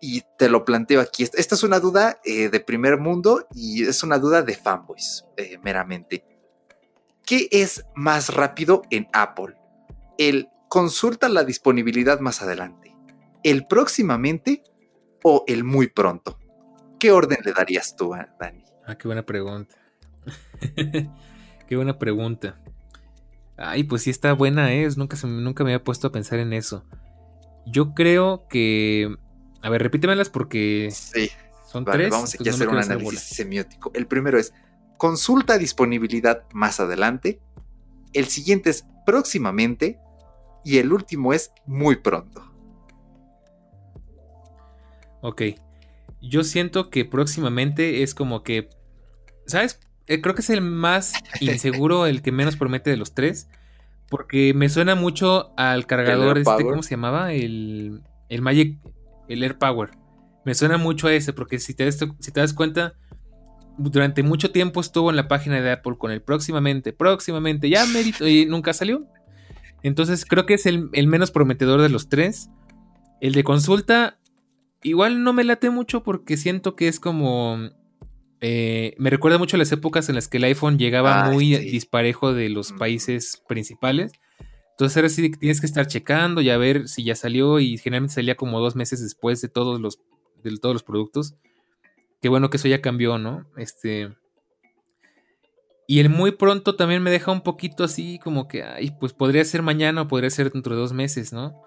y 0.01 0.23
te 0.37 0.49
lo 0.49 0.65
planteo 0.65 0.99
aquí. 0.99 1.23
Esta 1.23 1.55
es 1.55 1.63
una 1.63 1.79
duda 1.79 2.19
eh, 2.25 2.49
de 2.49 2.59
primer 2.59 2.97
mundo 2.97 3.47
y 3.53 3.83
es 3.83 4.03
una 4.03 4.17
duda 4.17 4.41
de 4.41 4.55
fanboys, 4.55 5.25
eh, 5.37 5.57
meramente. 5.63 6.25
¿Qué 7.25 7.47
es 7.51 7.85
más 7.95 8.33
rápido 8.33 8.81
en 8.89 9.07
Apple? 9.13 9.55
¿El 10.17 10.49
consulta 10.67 11.29
la 11.29 11.43
disponibilidad 11.43 12.19
más 12.19 12.41
adelante? 12.41 12.93
¿El 13.43 13.67
próximamente 13.67 14.63
o 15.23 15.45
el 15.47 15.63
muy 15.63 15.87
pronto? 15.87 16.39
¿Qué 16.99 17.11
orden 17.11 17.39
le 17.45 17.53
darías 17.53 17.95
tú, 17.95 18.13
Dani? 18.39 18.63
Ah, 18.85 18.97
qué 18.97 19.07
buena 19.07 19.25
pregunta. 19.25 19.75
qué 21.67 21.75
buena 21.75 21.97
pregunta. 21.97 22.59
Ay, 23.57 23.83
pues 23.83 24.03
sí 24.03 24.09
está 24.09 24.33
buena, 24.33 24.73
es. 24.73 24.97
Nunca, 24.97 25.15
nunca 25.27 25.63
me 25.63 25.73
había 25.73 25.83
puesto 25.83 26.07
a 26.07 26.11
pensar 26.11 26.39
en 26.39 26.53
eso. 26.53 26.83
Yo 27.65 27.93
creo 27.93 28.47
que. 28.49 29.15
A 29.61 29.69
ver, 29.69 29.83
repítemelas 29.83 30.29
porque. 30.29 30.89
Sí. 30.91 31.29
Son 31.67 31.85
tres. 31.85 32.09
Vamos 32.09 32.33
aquí 32.35 32.49
a 32.49 32.51
hacer 32.51 32.67
un 32.67 32.77
análisis 32.77 33.19
semiótico. 33.19 33.91
El 33.93 34.07
primero 34.07 34.37
es 34.37 34.53
consulta 34.97 35.57
disponibilidad 35.57 36.43
más 36.51 36.79
adelante. 36.79 37.39
El 38.13 38.25
siguiente 38.25 38.69
es 38.69 38.85
próximamente. 39.05 39.99
Y 40.63 40.77
el 40.77 40.93
último 40.93 41.33
es 41.33 41.51
muy 41.65 41.95
pronto. 41.95 42.43
Ok. 45.21 45.41
Yo 46.21 46.43
siento 46.43 46.89
que 46.89 47.05
próximamente 47.05 48.03
es 48.03 48.13
como 48.13 48.43
que. 48.43 48.69
¿Sabes? 49.47 49.79
Eh, 50.07 50.21
creo 50.21 50.35
que 50.35 50.41
es 50.41 50.49
el 50.49 50.61
más 50.61 51.13
inseguro, 51.39 52.05
el 52.05 52.21
que 52.21 52.31
menos 52.31 52.57
promete 52.57 52.89
de 52.89 52.97
los 52.97 53.13
tres. 53.13 53.47
Porque 54.09 54.53
me 54.53 54.67
suena 54.67 54.93
mucho 54.93 55.53
al 55.57 55.87
cargador 55.87 56.37
este, 56.37 56.63
¿cómo 56.65 56.83
se 56.83 56.91
llamaba? 56.91 57.31
El, 57.31 58.03
el 58.27 58.41
Magic, 58.41 58.77
el 59.31 59.43
Air 59.43 59.57
Power. 59.57 59.91
Me 60.45 60.55
suena 60.55 60.77
mucho 60.77 61.07
a 61.07 61.13
ese, 61.13 61.33
porque 61.33 61.59
si 61.59 61.73
te, 61.73 61.91
si 61.91 62.05
te 62.05 62.39
das 62.39 62.53
cuenta, 62.53 62.93
durante 63.77 64.23
mucho 64.23 64.51
tiempo 64.51 64.81
estuvo 64.81 65.09
en 65.09 65.15
la 65.15 65.27
página 65.27 65.61
de 65.61 65.71
Apple 65.71 65.95
con 65.97 66.11
el 66.11 66.21
próximamente, 66.21 66.93
próximamente, 66.93 67.69
ya 67.69 67.85
mérito, 67.85 68.27
y 68.27 68.45
nunca 68.45 68.73
salió. 68.73 69.07
Entonces 69.83 70.25
creo 70.25 70.45
que 70.45 70.55
es 70.55 70.65
el, 70.65 70.89
el, 70.93 71.07
menos 71.07 71.31
prometedor 71.31 71.81
de 71.81 71.89
los 71.89 72.09
tres. 72.09 72.49
El 73.19 73.33
de 73.33 73.43
consulta, 73.43 74.19
igual 74.83 75.23
no 75.23 75.33
me 75.33 75.43
late 75.43 75.69
mucho 75.69 76.03
porque 76.03 76.37
siento 76.37 76.75
que 76.75 76.87
es 76.87 76.99
como 76.99 77.71
eh, 78.43 78.95
me 78.97 79.11
recuerda 79.11 79.37
mucho 79.37 79.55
a 79.55 79.59
las 79.59 79.71
épocas 79.71 80.09
en 80.09 80.15
las 80.15 80.27
que 80.27 80.37
el 80.37 80.45
iPhone 80.45 80.79
llegaba 80.79 81.29
muy 81.29 81.55
disparejo 81.57 82.33
de 82.33 82.49
los 82.49 82.73
países 82.73 83.43
principales. 83.47 84.13
Entonces 84.81 84.97
ahora 84.97 85.09
sí 85.09 85.29
tienes 85.29 85.59
que 85.59 85.67
estar 85.67 85.85
checando 85.85 86.41
y 86.41 86.49
a 86.49 86.57
ver 86.57 86.87
si 86.87 87.03
ya 87.03 87.13
salió 87.13 87.59
y 87.59 87.77
generalmente 87.77 88.15
salía 88.15 88.33
como 88.35 88.59
dos 88.59 88.75
meses 88.75 88.99
después 88.99 89.39
de 89.39 89.47
todos 89.47 89.79
los, 89.79 89.99
de 90.43 90.57
todos 90.57 90.73
los 90.73 90.81
productos. 90.81 91.35
Qué 92.19 92.29
bueno 92.29 92.49
que 92.49 92.57
eso 92.57 92.67
ya 92.67 92.81
cambió, 92.81 93.19
¿no? 93.19 93.45
Este... 93.57 94.09
Y 95.85 95.99
el 95.99 96.09
muy 96.09 96.31
pronto 96.31 96.75
también 96.75 97.03
me 97.03 97.11
deja 97.11 97.31
un 97.31 97.41
poquito 97.41 97.83
así 97.83 98.19
como 98.23 98.47
que, 98.47 98.63
ay, 98.63 98.89
pues 98.99 99.13
podría 99.13 99.45
ser 99.45 99.61
mañana 99.61 100.01
o 100.01 100.07
podría 100.07 100.31
ser 100.31 100.51
dentro 100.51 100.73
de 100.73 100.81
dos 100.81 100.93
meses, 100.93 101.31
¿no? 101.31 101.61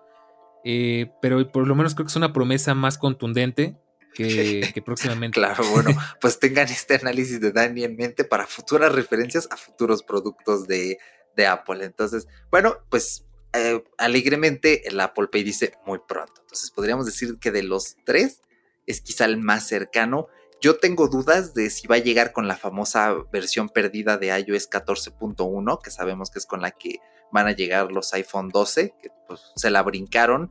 Eh, 0.65 1.13
pero 1.23 1.47
por 1.53 1.69
lo 1.69 1.77
menos 1.77 1.95
creo 1.95 2.07
que 2.07 2.11
es 2.11 2.17
una 2.17 2.33
promesa 2.33 2.75
más 2.75 2.99
contundente 2.99 3.77
que, 4.13 4.73
próximamente. 4.85 5.35
claro, 5.39 5.63
bueno, 5.71 5.91
pues 6.21 6.41
tengan 6.41 6.67
este 6.67 6.97
análisis 6.97 7.41
de 7.41 7.53
Dani 7.53 7.85
en 7.85 7.95
mente 7.95 8.25
para 8.25 8.49
futuras 8.49 8.93
referencias 8.93 9.47
a 9.53 9.57
futuros 9.57 10.03
productos 10.03 10.67
de, 10.67 10.99
Apple. 11.47 11.85
Entonces, 11.85 12.29
bueno, 12.51 12.79
pues 12.89 13.25
eh, 13.53 13.85
alegremente 13.99 14.89
el 14.89 14.99
Apple 15.01 15.29
Pay 15.29 15.43
dice 15.43 15.75
muy 15.87 16.01
pronto. 16.07 16.35
Entonces 16.41 16.71
podríamos 16.71 17.07
decir 17.07 17.39
que 17.39 17.51
de 17.51 17.63
los 17.63 17.97
tres 18.05 18.43
es 18.87 19.01
quizá 19.01 19.25
el 19.25 19.39
más 19.39 19.67
cercano. 19.67 20.29
Yo 20.61 20.79
tengo 20.79 21.09
dudas 21.09 21.55
de 21.55 21.71
si 21.71 21.87
va 21.87 21.97
a 21.97 21.99
llegar 21.99 22.33
con 22.33 22.49
la 22.49 22.57
famosa 22.57 23.15
versión 23.33 23.69
perdida 23.69 24.17
de 24.19 24.29
iOS 24.29 24.71
14.1, 24.71 25.81
que 25.83 25.91
sabemos 25.91 26.31
que 26.31 26.39
es 26.39 26.47
con 26.47 26.63
la 26.63 26.71
que 26.71 26.99
van 27.33 27.47
a 27.47 27.53
llegar 27.53 27.93
los 27.93 28.13
iPhone 28.15 28.49
12, 28.49 28.95
que 29.01 29.11
pues 29.27 29.41
se 29.57 29.71
la 29.71 29.83
brincaron 29.83 30.51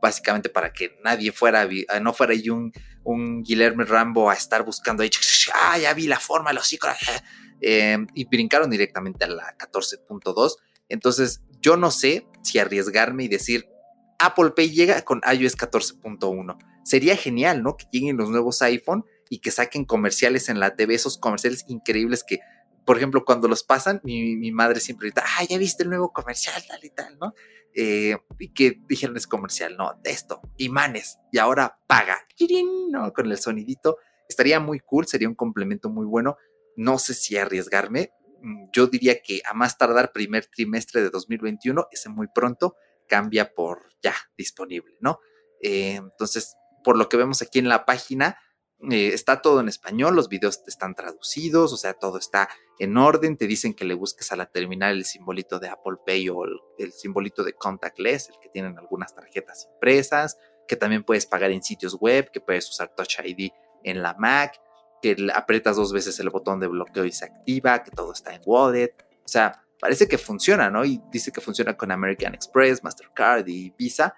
básicamente 0.00 0.48
para 0.48 0.72
que 0.72 0.96
nadie 1.02 1.32
fuera, 1.32 1.68
no 2.00 2.12
fuera 2.12 2.34
un, 2.52 2.72
un 3.04 3.42
Guillermo 3.42 3.84
Rambo 3.84 4.30
a 4.30 4.34
estar 4.34 4.64
buscando 4.64 5.02
ahí, 5.02 5.10
ah, 5.54 5.78
ya 5.78 5.92
vi 5.94 6.06
la 6.06 6.20
forma, 6.20 6.52
los 6.52 6.72
iconos, 6.72 6.98
eh, 7.60 7.98
y 8.14 8.24
brincaron 8.26 8.70
directamente 8.70 9.24
a 9.24 9.28
la 9.28 9.56
14.2. 9.58 10.56
Entonces, 10.88 11.42
yo 11.60 11.76
no 11.76 11.90
sé 11.90 12.26
si 12.42 12.58
arriesgarme 12.58 13.24
y 13.24 13.28
decir, 13.28 13.66
Apple 14.18 14.50
Pay 14.56 14.70
llega 14.70 15.02
con 15.02 15.20
iOS 15.30 15.56
14.1. 15.56 16.58
Sería 16.84 17.16
genial, 17.16 17.62
¿no? 17.62 17.76
Que 17.76 17.86
lleguen 17.92 18.16
los 18.16 18.30
nuevos 18.30 18.62
iPhone 18.62 19.04
y 19.30 19.38
que 19.40 19.50
saquen 19.50 19.84
comerciales 19.84 20.48
en 20.48 20.58
la 20.58 20.74
TV, 20.74 20.94
esos 20.94 21.18
comerciales 21.18 21.64
increíbles 21.68 22.24
que, 22.24 22.40
por 22.86 22.96
ejemplo, 22.96 23.24
cuando 23.24 23.46
los 23.46 23.62
pasan, 23.62 24.00
mi, 24.02 24.36
mi 24.36 24.52
madre 24.52 24.80
siempre 24.80 25.08
grita, 25.08 25.24
ah, 25.24 25.44
ya 25.48 25.58
viste 25.58 25.82
el 25.82 25.90
nuevo 25.90 26.12
comercial, 26.12 26.62
tal 26.66 26.82
y 26.82 26.90
tal, 26.90 27.18
¿no? 27.18 27.34
Eh, 27.74 28.16
y 28.38 28.48
que 28.48 28.80
dijeron 28.88 29.16
es 29.16 29.26
comercial, 29.26 29.76
no, 29.76 29.92
esto, 30.02 30.40
imanes, 30.56 31.18
y 31.30 31.38
ahora 31.38 31.78
paga, 31.86 32.18
¿no? 32.90 33.12
con 33.12 33.30
el 33.30 33.38
sonidito, 33.38 33.98
estaría 34.28 34.58
muy 34.58 34.80
cool, 34.80 35.06
sería 35.06 35.28
un 35.28 35.34
complemento 35.34 35.88
muy 35.88 36.06
bueno, 36.06 36.36
no 36.78 36.98
sé 36.98 37.12
si 37.14 37.36
arriesgarme, 37.36 38.12
mm, 38.40 38.68
yo 38.72 38.86
diría 38.86 39.20
que 39.20 39.40
a 39.44 39.52
más 39.52 39.76
tardar 39.76 40.12
primer 40.12 40.46
trimestre 40.46 41.02
de 41.02 41.10
2021, 41.10 41.88
ese 41.90 42.08
muy 42.08 42.28
pronto, 42.32 42.76
cambia 43.08 43.52
por 43.52 43.88
ya 44.00 44.14
disponible, 44.36 44.96
¿no? 45.00 45.18
Eh, 45.60 45.96
entonces, 45.96 46.54
por 46.84 46.96
lo 46.96 47.08
que 47.08 47.16
vemos 47.16 47.42
aquí 47.42 47.58
en 47.58 47.68
la 47.68 47.84
página, 47.84 48.38
eh, 48.92 49.08
está 49.12 49.42
todo 49.42 49.58
en 49.58 49.66
español, 49.66 50.14
los 50.14 50.28
videos 50.28 50.62
están 50.68 50.94
traducidos, 50.94 51.72
o 51.72 51.76
sea, 51.76 51.94
todo 51.94 52.16
está 52.16 52.48
en 52.78 52.96
orden. 52.96 53.36
Te 53.36 53.48
dicen 53.48 53.74
que 53.74 53.84
le 53.84 53.94
busques 53.94 54.30
a 54.30 54.36
la 54.36 54.46
terminal 54.46 54.96
el 54.96 55.04
simbolito 55.04 55.58
de 55.58 55.68
Apple 55.68 55.96
Pay 56.06 56.28
o 56.28 56.44
el, 56.44 56.92
simbolito 56.92 57.42
de 57.42 57.54
Contactless, 57.54 58.28
el 58.28 58.36
que 58.40 58.50
tienen 58.50 58.78
algunas 58.78 59.16
tarjetas 59.16 59.68
impresas, 59.74 60.38
que 60.68 60.76
también 60.76 61.02
puedes 61.02 61.26
pagar 61.26 61.50
en 61.50 61.64
sitios 61.64 61.96
web, 62.00 62.30
que 62.30 62.40
puedes 62.40 62.70
usar 62.70 62.94
Touch 62.94 63.18
ID 63.24 63.50
en 63.82 64.00
la 64.00 64.14
Mac, 64.14 64.60
que 65.02 65.16
aprietas 65.34 65.76
dos 65.76 65.92
veces 65.92 66.18
el 66.20 66.30
botón 66.30 66.60
de 66.60 66.66
bloqueo 66.66 67.04
y 67.04 67.12
se 67.12 67.26
activa, 67.26 67.82
que 67.82 67.90
todo 67.90 68.12
está 68.12 68.34
en 68.34 68.42
wallet. 68.44 68.94
O 69.24 69.28
sea, 69.28 69.64
parece 69.80 70.08
que 70.08 70.18
funciona, 70.18 70.70
¿no? 70.70 70.84
Y 70.84 71.00
dice 71.10 71.32
que 71.32 71.40
funciona 71.40 71.76
con 71.76 71.90
American 71.90 72.34
Express, 72.34 72.82
Mastercard 72.82 73.46
y 73.48 73.72
Visa. 73.78 74.14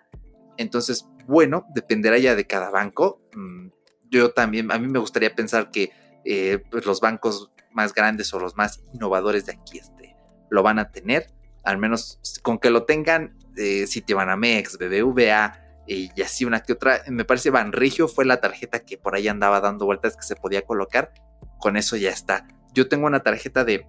Entonces, 0.57 1.07
bueno, 1.27 1.66
dependerá 1.74 2.19
ya 2.19 2.35
de 2.35 2.47
cada 2.47 2.70
banco. 2.70 3.20
Mm, 3.35 3.69
yo 4.11 4.32
también, 4.32 4.70
a 4.73 4.78
mí 4.78 4.89
me 4.89 4.98
gustaría 4.98 5.35
pensar 5.35 5.70
que 5.70 5.93
eh, 6.24 6.62
pues 6.70 6.85
los 6.85 7.01
bancos 7.01 7.51
más 7.73 7.94
grandes 7.94 8.32
o 8.35 8.40
los 8.40 8.57
más 8.57 8.82
innovadores 8.93 9.47
de 9.47 9.52
aquí 9.52 9.78
este, 9.78 10.16
lo 10.51 10.62
van 10.62 10.78
a 10.78 10.90
tener, 10.90 11.32
al 11.62 11.78
menos 11.78 12.20
con 12.43 12.59
que 12.59 12.70
lo 12.70 12.85
tengan, 12.85 13.39
eh, 13.57 13.86
Citibanamex, 13.86 14.77
BBVA 14.78 15.69
y 15.86 16.23
así 16.23 16.44
una 16.44 16.61
que 16.61 16.74
otra, 16.74 17.02
me 17.09 17.24
parece 17.24 17.51
Banregio 17.51 18.07
fue 18.07 18.24
la 18.24 18.40
tarjeta 18.40 18.81
que 18.81 18.97
por 18.97 19.16
ahí 19.16 19.28
andaba 19.28 19.61
dando 19.61 19.86
vueltas 19.86 20.16
que 20.16 20.23
se 20.23 20.36
podía 20.36 20.62
colocar, 20.62 21.12
con 21.59 21.77
eso 21.77 21.97
ya 21.97 22.11
está. 22.11 22.47
Yo 22.73 22.89
tengo 22.89 23.07
una 23.07 23.20
tarjeta 23.20 23.65
de, 23.65 23.86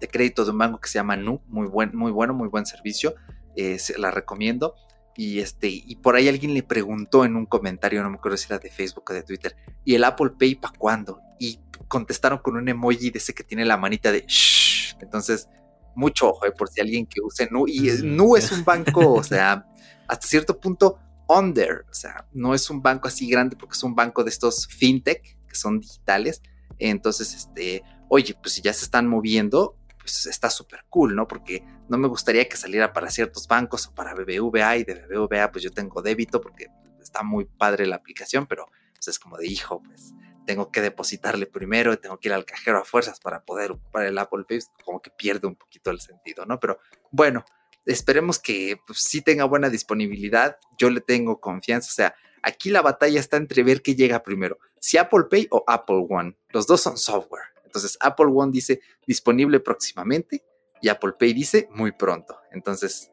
de 0.00 0.08
crédito 0.08 0.44
de 0.44 0.50
un 0.50 0.58
banco 0.58 0.80
que 0.80 0.88
se 0.88 0.98
llama 0.98 1.16
Nu, 1.16 1.42
muy, 1.46 1.66
buen, 1.68 1.96
muy 1.96 2.10
bueno, 2.10 2.34
muy 2.34 2.48
buen 2.48 2.66
servicio, 2.66 3.14
eh, 3.56 3.78
la 3.96 4.10
recomiendo. 4.10 4.74
Y, 5.16 5.40
este, 5.40 5.68
y 5.68 5.96
por 5.96 6.14
ahí 6.14 6.28
alguien 6.28 6.54
le 6.54 6.62
preguntó 6.62 7.24
en 7.24 7.34
un 7.34 7.46
comentario, 7.46 8.02
no 8.02 8.10
me 8.10 8.16
acuerdo 8.16 8.36
si 8.36 8.46
era 8.46 8.60
de 8.60 8.70
Facebook 8.70 9.04
o 9.10 9.12
de 9.12 9.24
Twitter, 9.24 9.56
¿y 9.84 9.96
el 9.96 10.04
Apple 10.04 10.30
Pay 10.38 10.54
para 10.56 10.74
cuándo? 10.78 11.20
Y 11.40 11.60
contestaron 11.88 12.38
con 12.38 12.56
un 12.56 12.68
emoji 12.68 13.10
de 13.10 13.18
ese 13.18 13.34
que 13.34 13.42
tiene 13.42 13.64
la 13.64 13.76
manita 13.76 14.12
de 14.12 14.24
shh. 14.28 14.96
Entonces, 15.00 15.48
mucho 15.96 16.28
ojo, 16.28 16.46
eh, 16.46 16.52
por 16.52 16.68
si 16.68 16.80
alguien 16.80 17.06
que 17.06 17.20
use 17.20 17.48
Nu, 17.50 17.66
y 17.66 17.90
Nu 18.04 18.36
es 18.36 18.52
un 18.52 18.64
banco, 18.64 19.14
o 19.14 19.24
sea, 19.24 19.66
hasta 20.06 20.26
cierto 20.26 20.60
punto 20.60 21.00
under, 21.28 21.84
o 21.90 21.94
sea, 21.94 22.26
no 22.32 22.54
es 22.54 22.70
un 22.70 22.82
banco 22.82 23.08
así 23.08 23.28
grande 23.28 23.56
porque 23.56 23.74
es 23.74 23.82
un 23.82 23.94
banco 23.94 24.24
de 24.24 24.30
estos 24.30 24.66
fintech 24.66 25.22
que 25.46 25.54
son 25.54 25.80
digitales. 25.80 26.42
Entonces, 26.78 27.34
este, 27.34 27.82
oye, 28.08 28.34
pues 28.40 28.54
si 28.54 28.62
ya 28.62 28.72
se 28.72 28.84
están 28.84 29.06
moviendo, 29.06 29.76
pues 29.98 30.26
está 30.26 30.48
súper 30.50 30.84
cool, 30.88 31.14
¿no? 31.14 31.28
Porque 31.28 31.64
no 31.88 31.98
me 31.98 32.08
gustaría 32.08 32.48
que 32.48 32.56
saliera 32.56 32.92
para 32.92 33.10
ciertos 33.10 33.46
bancos 33.46 33.86
o 33.86 33.94
para 33.94 34.14
BBVA 34.14 34.78
y 34.78 34.84
de 34.84 35.06
BBVA 35.06 35.52
pues 35.52 35.62
yo 35.62 35.70
tengo 35.70 36.02
débito 36.02 36.40
porque 36.40 36.68
está 37.00 37.22
muy 37.22 37.44
padre 37.44 37.86
la 37.86 37.96
aplicación, 37.96 38.46
pero 38.46 38.66
pues, 38.94 39.08
es 39.08 39.18
como 39.18 39.36
de 39.36 39.46
hijo, 39.46 39.82
pues 39.82 40.14
tengo 40.46 40.72
que 40.72 40.80
depositarle 40.80 41.44
primero 41.44 41.98
tengo 41.98 42.18
que 42.18 42.28
ir 42.28 42.32
al 42.32 42.46
cajero 42.46 42.78
a 42.78 42.84
fuerzas 42.84 43.20
para 43.20 43.44
poder 43.44 43.72
ocupar 43.72 44.06
el 44.06 44.16
Apple 44.16 44.44
Pay, 44.48 44.60
como 44.82 45.02
que 45.02 45.10
pierde 45.10 45.46
un 45.46 45.56
poquito 45.56 45.90
el 45.90 46.00
sentido, 46.00 46.46
¿no? 46.46 46.58
Pero 46.58 46.78
bueno, 47.10 47.44
esperemos 47.92 48.38
que 48.38 48.80
pues, 48.86 49.00
sí 49.00 49.22
tenga 49.22 49.44
buena 49.44 49.70
disponibilidad, 49.70 50.58
yo 50.78 50.90
le 50.90 51.00
tengo 51.00 51.40
confianza, 51.40 51.88
o 51.88 51.92
sea, 51.92 52.14
aquí 52.42 52.70
la 52.70 52.82
batalla 52.82 53.18
está 53.18 53.36
entre 53.36 53.62
ver 53.62 53.82
qué 53.82 53.94
llega 53.94 54.22
primero, 54.22 54.58
si 54.78 54.98
Apple 54.98 55.24
Pay 55.30 55.48
o 55.50 55.64
Apple 55.66 56.06
One, 56.08 56.36
los 56.50 56.66
dos 56.66 56.82
son 56.82 56.98
software, 56.98 57.44
entonces 57.64 57.96
Apple 58.00 58.26
One 58.32 58.52
dice 58.52 58.80
disponible 59.06 59.60
próximamente 59.60 60.44
y 60.80 60.88
Apple 60.88 61.12
Pay 61.18 61.32
dice 61.32 61.68
muy 61.72 61.92
pronto, 61.92 62.38
entonces, 62.52 63.10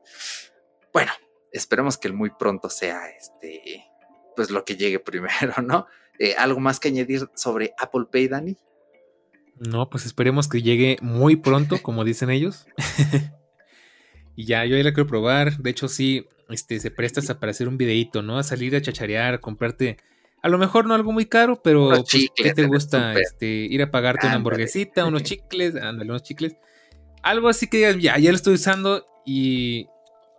bueno, 0.94 1.12
esperemos 1.52 1.98
que 1.98 2.10
el 2.10 2.14
muy 2.14 2.32
pronto 2.32 2.70
sea 2.70 3.08
este, 3.10 3.86
pues 4.36 4.52
lo 4.52 4.66
que 4.66 4.76
llegue 4.76 5.00
primero, 5.00 5.62
¿no? 5.64 5.88
Eh, 6.20 6.36
¿Algo 6.38 6.60
más 6.60 6.80
que 6.80 6.90
añadir 6.90 7.30
sobre 7.36 7.74
Apple 7.78 8.06
Pay, 8.12 8.28
Dani? 8.30 8.58
No, 9.58 9.90
pues 9.90 10.06
esperemos 10.06 10.48
que 10.48 10.62
llegue 10.62 10.98
muy 11.02 11.38
pronto, 11.38 11.82
como 11.82 12.04
dicen 12.04 12.30
ellos. 12.30 12.68
y 14.36 14.46
ya, 14.46 14.66
yo 14.66 14.78
ya 14.78 14.84
la 14.84 14.94
quiero 14.94 15.08
probar. 15.08 15.58
De 15.58 15.70
hecho, 15.70 15.88
sí, 15.88 16.28
este, 16.50 16.80
se 16.80 16.92
prestas 16.92 17.30
a 17.30 17.40
para 17.40 17.52
hacer 17.52 17.68
un 17.68 17.78
videito, 17.78 18.22
¿no? 18.22 18.38
A 18.38 18.44
salir 18.44 18.76
a 18.76 18.82
chacharear, 18.82 19.36
a 19.36 19.38
comprarte. 19.40 19.98
A 20.42 20.50
lo 20.50 20.58
mejor 20.58 20.86
no 20.86 20.94
algo 20.94 21.12
muy 21.12 21.26
caro, 21.26 21.62
pero 21.64 21.90
pues, 21.90 22.30
¿qué 22.36 22.54
te 22.54 22.66
gusta? 22.66 23.14
Este, 23.20 23.48
ir 23.48 23.82
a 23.82 23.90
pagarte 23.90 24.28
una 24.28 24.36
hamburguesita, 24.36 25.06
unos 25.06 25.24
chicles, 25.24 25.76
ándale, 25.76 26.10
unos 26.10 26.24
chicles. 26.24 26.56
Algo 27.24 27.50
así 27.50 27.68
que 27.68 28.00
ya, 28.00 28.18
ya 28.20 28.30
lo 28.30 28.36
estoy 28.36 28.54
usando 28.54 29.08
y, 29.26 29.88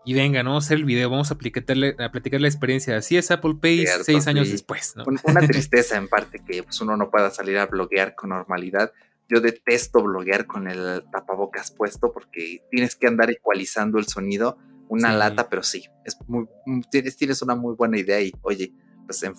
y 0.05 0.15
venga, 0.15 0.45
¿no? 0.45 0.51
Vamos 0.51 0.65
a 0.65 0.67
hacer 0.67 0.79
el 0.79 0.85
video, 0.85 1.11
vamos 1.11 1.33
a, 1.33 1.35
a 1.35 2.11
platicar 2.13 2.41
la 2.41 2.47
experiencia. 2.47 2.97
Así 2.97 3.17
es 3.17 3.33
Apple 3.33 3.57
Pay 3.61 3.85
seis 4.05 4.29
años 4.29 4.49
después, 4.49 4.95
¿no? 4.95 5.05
Una 5.25 5.41
tristeza 5.49 5.97
en 5.97 6.07
parte 6.07 6.41
que 6.47 6.63
pues, 6.63 6.81
uno 6.81 6.97
no 6.97 7.11
pueda 7.11 7.31
salir 7.31 7.59
a 7.59 7.67
bloguear 7.67 8.15
con 8.15 8.31
normalidad. 8.31 8.93
Yo 9.29 9.41
detesto 9.41 10.03
bloguear 10.03 10.47
con 10.47 10.69
el 10.69 11.05
tapabocas 11.11 11.71
puesto 11.71 12.13
porque 12.13 12.63
tienes 12.71 12.97
que 12.97 13.07
andar 13.07 13.31
ecualizando 13.31 13.99
el 13.99 14.07
sonido. 14.07 14.59
Una 14.89 15.13
lata, 15.13 15.49
pero 15.49 15.65
sí, 15.65 15.85
es 16.05 16.17
muy, 16.29 16.47
tienes, 16.91 17.17
tienes 17.17 17.43
una 17.43 17.57
muy 17.57 17.75
buena 17.75 17.99
idea 17.99 18.21
y 18.21 18.33
oye, 18.43 18.73
pues 19.07 19.23
en 19.23 19.35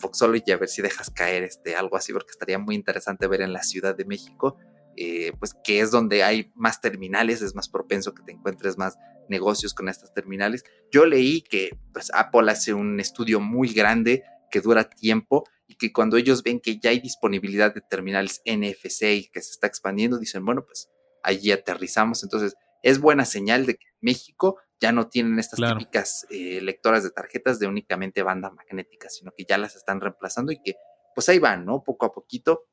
y 0.46 0.52
a 0.52 0.58
ver 0.58 0.70
si 0.70 0.82
dejas 0.82 1.10
caer 1.10 1.44
este, 1.44 1.76
algo 1.76 1.96
así, 1.96 2.14
porque 2.14 2.32
estaría 2.32 2.58
muy 2.60 2.76
interesante 2.76 3.28
ver 3.28 3.42
en 3.42 3.54
la 3.54 3.64
Ciudad 3.64 3.96
de 3.96 4.06
México, 4.06 4.58
eh, 4.96 5.32
pues 5.40 5.56
que 5.64 5.80
es 5.80 5.92
donde 5.92 6.24
hay 6.24 6.52
más 6.56 6.82
terminales, 6.82 7.42
es 7.42 7.54
más 7.56 7.70
propenso 7.70 8.14
que 8.14 8.24
te 8.24 8.32
encuentres 8.32 8.78
más 8.78 8.98
negocios 9.30 9.74
con 9.74 9.90
estas 9.90 10.14
terminales. 10.14 10.64
Yo 10.92 11.06
leí 11.06 11.42
que 11.42 11.78
pues, 11.94 12.12
Apple 12.14 12.52
hace 12.52 12.74
un 12.74 13.00
estudio 13.00 13.40
muy 13.40 13.70
grande 13.70 14.24
que 14.50 14.62
dura 14.62 14.90
tiempo 14.90 15.44
y 15.68 15.76
que 15.76 15.91
cuando 15.91 16.18
ellos 16.18 16.44
ven 16.44 16.60
que 16.60 16.80
ya 16.80 16.91
hay 16.91 16.99
disponibilidad 16.99 17.73
de 17.73 17.81
terminales 17.81 18.41
NFC 18.45 19.03
y 19.03 19.30
que 19.30 19.41
se 19.41 19.52
está 19.52 19.68
expandiendo, 19.68 20.18
dicen, 20.18 20.45
bueno, 20.45 20.65
pues 20.65 20.89
allí 21.23 21.52
aterrizamos. 21.52 22.23
Entonces, 22.23 22.56
es 22.81 22.99
buena 22.99 23.26
señal 23.26 23.65
de 23.65 23.76
que 23.76 23.85
México 23.99 24.57
ya 24.80 24.91
no 24.91 25.10
tienen 25.10 25.39
estas 25.39 25.60
típicas 25.60 26.26
eh, 26.30 26.61
lectoras 26.61 27.03
de 27.03 27.10
tarjetas 27.10 27.60
de 27.60 27.68
únicamente 27.68 28.23
banda 28.23 28.49
magnética, 28.52 29.10
sino 29.10 29.31
que 29.35 29.45
ya 29.48 29.57
las 29.57 29.76
están 29.76 29.99
reemplazando 29.99 30.52
y 30.52 30.61
que 30.61 30.76
pues 31.14 31.27
ahí 31.30 31.39
van, 31.39 31.65
¿no? 31.65 31.84
Poco 31.84 32.06
a 32.06 32.14
poquito. 32.14 32.68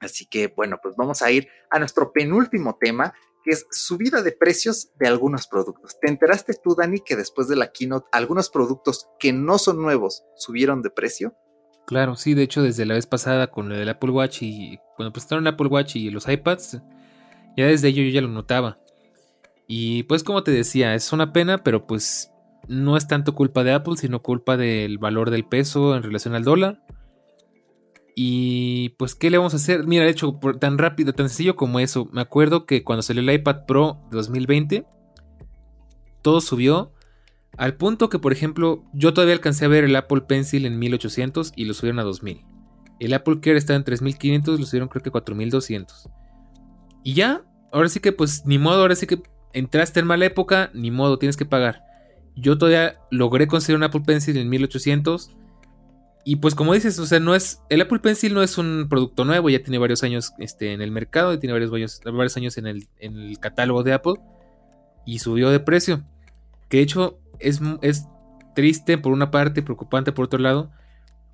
Así 0.00 0.26
que 0.26 0.48
bueno, 0.48 0.78
pues 0.82 0.96
vamos 0.96 1.22
a 1.22 1.30
ir 1.30 1.48
a 1.70 1.78
nuestro 1.78 2.12
penúltimo 2.12 2.78
tema, 2.80 3.14
que 3.44 3.50
es 3.50 3.66
subida 3.70 4.22
de 4.22 4.32
precios 4.32 4.90
de 4.98 5.06
algunos 5.06 5.46
productos. 5.46 5.98
¿Te 6.00 6.08
enteraste 6.08 6.54
tú, 6.54 6.74
Dani, 6.74 7.00
que 7.00 7.14
después 7.14 7.46
de 7.46 7.56
la 7.56 7.72
keynote 7.72 8.08
algunos 8.10 8.48
productos 8.48 9.08
que 9.18 9.32
no 9.32 9.58
son 9.58 9.82
nuevos 9.82 10.24
subieron 10.36 10.80
de 10.80 10.90
precio? 10.90 11.36
Claro, 11.86 12.16
sí, 12.16 12.34
de 12.34 12.42
hecho 12.42 12.62
desde 12.62 12.86
la 12.86 12.94
vez 12.94 13.06
pasada 13.06 13.48
con 13.48 13.70
el 13.72 13.88
Apple 13.88 14.10
Watch 14.10 14.42
y 14.42 14.78
cuando 14.96 15.12
presentaron 15.12 15.46
Apple 15.46 15.68
Watch 15.68 15.96
y 15.96 16.10
los 16.10 16.28
iPads, 16.28 16.80
ya 17.56 17.66
desde 17.66 17.88
ello 17.88 18.02
yo 18.02 18.10
ya 18.10 18.20
lo 18.22 18.28
notaba. 18.28 18.78
Y 19.66 20.04
pues 20.04 20.24
como 20.24 20.42
te 20.42 20.50
decía, 20.50 20.94
es 20.94 21.12
una 21.12 21.32
pena, 21.32 21.62
pero 21.62 21.86
pues 21.86 22.30
no 22.68 22.96
es 22.96 23.06
tanto 23.06 23.34
culpa 23.34 23.64
de 23.64 23.72
Apple, 23.72 23.96
sino 23.96 24.22
culpa 24.22 24.56
del 24.56 24.98
valor 24.98 25.30
del 25.30 25.44
peso 25.44 25.96
en 25.96 26.02
relación 26.02 26.34
al 26.34 26.44
dólar. 26.44 26.80
Y 28.16 28.90
pues, 28.90 29.14
¿qué 29.14 29.28
le 29.28 29.38
vamos 29.38 29.54
a 29.54 29.56
hacer? 29.56 29.86
Mira, 29.86 30.04
de 30.04 30.10
hecho, 30.10 30.38
tan 30.60 30.78
rápido, 30.78 31.12
tan 31.12 31.28
sencillo 31.28 31.56
como 31.56 31.80
eso. 31.80 32.08
Me 32.12 32.20
acuerdo 32.20 32.64
que 32.64 32.84
cuando 32.84 33.02
salió 33.02 33.22
el 33.22 33.30
iPad 33.30 33.66
Pro 33.66 34.00
2020, 34.12 34.86
todo 36.22 36.40
subió 36.40 36.92
al 37.56 37.76
punto 37.76 38.08
que, 38.08 38.18
por 38.18 38.32
ejemplo, 38.32 38.84
yo 38.92 39.14
todavía 39.14 39.34
alcancé 39.34 39.64
a 39.64 39.68
ver 39.68 39.84
el 39.84 39.96
Apple 39.96 40.22
Pencil 40.22 40.66
en 40.66 40.78
1800 40.78 41.52
y 41.56 41.64
lo 41.64 41.74
subieron 41.74 41.98
a 42.00 42.02
2000. 42.02 42.44
El 43.00 43.14
Apple 43.14 43.40
Care 43.40 43.56
estaba 43.56 43.76
en 43.76 43.84
3500, 43.84 44.60
lo 44.60 44.66
subieron 44.66 44.88
creo 44.88 45.02
que 45.02 45.10
4200. 45.10 46.08
Y 47.02 47.14
ya, 47.14 47.42
ahora 47.72 47.88
sí 47.88 48.00
que, 48.00 48.12
pues, 48.12 48.44
ni 48.46 48.58
modo, 48.58 48.80
ahora 48.80 48.94
sí 48.94 49.06
que 49.06 49.22
entraste 49.52 50.00
en 50.00 50.06
mala 50.06 50.26
época, 50.26 50.70
ni 50.74 50.90
modo, 50.90 51.18
tienes 51.18 51.36
que 51.36 51.44
pagar. 51.44 51.82
Yo 52.36 52.58
todavía 52.58 52.98
logré 53.10 53.46
conseguir 53.46 53.76
un 53.76 53.84
Apple 53.84 54.02
Pencil 54.04 54.36
en 54.36 54.48
1800 54.48 55.30
y 56.24 56.36
pues 56.36 56.54
como 56.54 56.72
dices, 56.72 56.98
o 56.98 57.06
sea, 57.06 57.20
no 57.20 57.34
es. 57.34 57.60
El 57.68 57.82
Apple 57.82 57.98
Pencil 57.98 58.32
no 58.32 58.42
es 58.42 58.56
un 58.56 58.86
producto 58.88 59.26
nuevo, 59.26 59.50
ya 59.50 59.62
tiene 59.62 59.76
varios 59.76 60.02
años 60.02 60.32
este, 60.38 60.72
en 60.72 60.80
el 60.80 60.90
mercado, 60.90 61.34
y 61.34 61.38
tiene 61.38 61.52
varios, 61.52 62.00
varios, 62.02 62.36
años 62.38 62.56
en 62.56 62.66
el, 62.66 62.88
en 62.98 63.18
el, 63.18 63.38
catálogo 63.38 63.82
de 63.82 63.92
Apple. 63.92 64.14
Y 65.04 65.18
subió 65.18 65.50
de 65.50 65.60
precio. 65.60 66.02
Que 66.70 66.78
de 66.78 66.82
hecho 66.84 67.20
es, 67.44 67.60
es 67.82 68.06
triste 68.54 68.98
por 68.98 69.12
una 69.12 69.30
parte, 69.30 69.62
preocupante 69.62 70.12
por 70.12 70.26
otro 70.26 70.38
lado. 70.38 70.70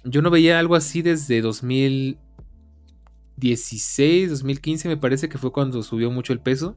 Yo 0.04 0.22
no 0.22 0.30
veía 0.30 0.58
algo 0.58 0.74
así 0.74 1.02
desde 1.02 1.40
2016, 1.40 4.30
2015 4.30 4.88
me 4.88 4.96
parece 4.96 5.28
que 5.28 5.38
fue 5.38 5.52
cuando 5.52 5.82
subió 5.82 6.10
mucho 6.10 6.32
el 6.32 6.40
peso. 6.40 6.76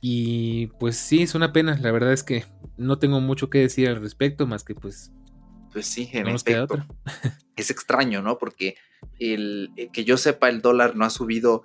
Y 0.00 0.68
pues 0.78 0.96
sí, 0.96 1.22
es 1.22 1.34
una 1.34 1.52
pena. 1.52 1.76
La 1.80 1.90
verdad 1.90 2.12
es 2.12 2.22
que 2.22 2.44
no 2.76 2.98
tengo 2.98 3.20
mucho 3.20 3.50
que 3.50 3.58
decir 3.58 3.88
al 3.88 4.00
respecto, 4.00 4.46
más 4.46 4.62
que 4.62 4.74
pues 4.74 5.10
pues 5.74 5.88
sí, 5.88 6.08
en 6.12 6.28
efecto. 6.28 6.86
es 7.56 7.70
extraño, 7.70 8.22
¿no? 8.22 8.38
Porque 8.38 8.76
el, 9.18 9.72
eh, 9.76 9.90
que 9.92 10.04
yo 10.04 10.16
sepa, 10.16 10.48
el 10.48 10.62
dólar 10.62 10.94
no 10.94 11.04
ha 11.04 11.10
subido 11.10 11.64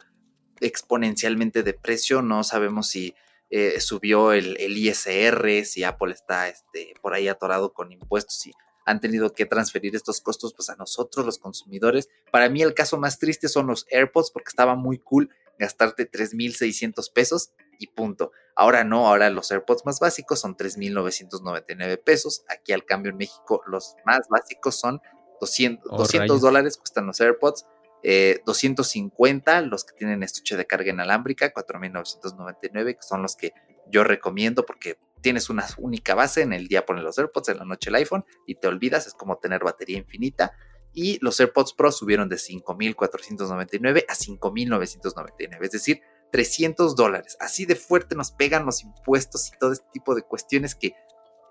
exponencialmente 0.60 1.62
de 1.62 1.76
precio. 1.76 2.24
No 2.24 2.44
sabemos 2.44 2.88
si 2.88 3.14
eh, 3.50 3.80
subió 3.80 4.32
el, 4.32 4.58
ISR, 4.60 5.66
si 5.66 5.84
Apple 5.84 6.14
está 6.14 6.48
este, 6.50 6.94
por 7.02 7.14
ahí 7.14 7.28
atorado 7.28 7.74
con 7.74 7.92
impuestos, 7.92 8.40
si 8.40 8.52
han 8.86 9.00
tenido 9.00 9.34
que 9.34 9.46
transferir 9.46 9.96
estos 9.96 10.22
costos 10.22 10.54
pues, 10.54 10.70
a 10.70 10.76
nosotros, 10.76 11.26
los 11.26 11.38
consumidores. 11.38 12.10
Para 12.32 12.50
mí 12.50 12.62
el 12.62 12.74
caso 12.74 12.98
más 12.98 13.20
triste 13.20 13.48
son 13.48 13.68
los 13.68 13.86
AirPods 13.92 14.32
porque 14.32 14.50
estaba 14.50 14.76
muy 14.76 14.98
cool 14.98 15.30
gastarte 15.60 16.10
3.600 16.10 17.12
pesos 17.14 17.52
y 17.78 17.88
punto. 17.88 18.32
Ahora 18.56 18.84
no, 18.84 19.08
ahora 19.08 19.30
los 19.30 19.52
AirPods 19.52 19.86
más 19.86 20.00
básicos 20.00 20.40
son 20.40 20.56
3.999 20.56 22.02
pesos. 22.04 22.44
Aquí 22.50 22.72
al 22.74 22.86
cambio 22.86 23.12
en 23.12 23.18
México 23.18 23.62
los 23.68 23.96
más 24.06 24.28
básicos 24.30 24.80
son 24.80 25.02
200, 25.40 26.42
dólares, 26.42 26.78
cuestan 26.78 27.06
los 27.06 27.20
AirPods. 27.22 27.66
250 28.04 29.60
eh, 29.60 29.62
los 29.64 29.84
que 29.84 29.96
tienen 29.96 30.24
estuche 30.24 30.56
de 30.58 30.66
carga 30.66 30.92
inalámbrica, 30.92 31.54
4.999, 31.54 32.96
que 32.96 33.02
son 33.02 33.22
los 33.22 33.36
que 33.36 33.54
yo 33.92 34.04
recomiendo 34.04 34.66
porque 34.66 34.98
tienes 35.22 35.50
una 35.50 35.66
única 35.78 36.16
base, 36.16 36.42
en 36.42 36.54
el 36.54 36.68
día 36.68 36.86
pones 36.86 37.04
los 37.04 37.18
AirPods, 37.18 37.50
en 37.50 37.58
la 37.58 37.66
noche 37.66 37.90
el 37.90 37.96
iPhone 37.96 38.26
y 38.46 38.56
te 38.56 38.68
olvidas, 38.68 39.08
es 39.08 39.14
como 39.14 39.38
tener 39.38 39.64
batería 39.64 39.98
infinita. 39.98 40.54
Y 40.94 41.20
los 41.22 41.40
AirPods 41.40 41.74
Pro 41.74 41.92
subieron 41.92 42.30
de 42.30 42.38
5.499 42.38 44.06
a 44.08 44.14
5.999, 44.14 45.58
es 45.62 45.72
decir, 45.72 46.02
300 46.32 46.96
dólares. 46.96 47.38
Así 47.40 47.66
de 47.66 47.76
fuerte 47.76 48.16
nos 48.16 48.32
pegan 48.32 48.66
los 48.66 48.84
impuestos 48.84 49.50
y 49.50 49.58
todo 49.60 49.72
este 49.72 49.88
tipo 49.94 50.16
de 50.16 50.24
cuestiones 50.24 50.76
que 50.76 50.94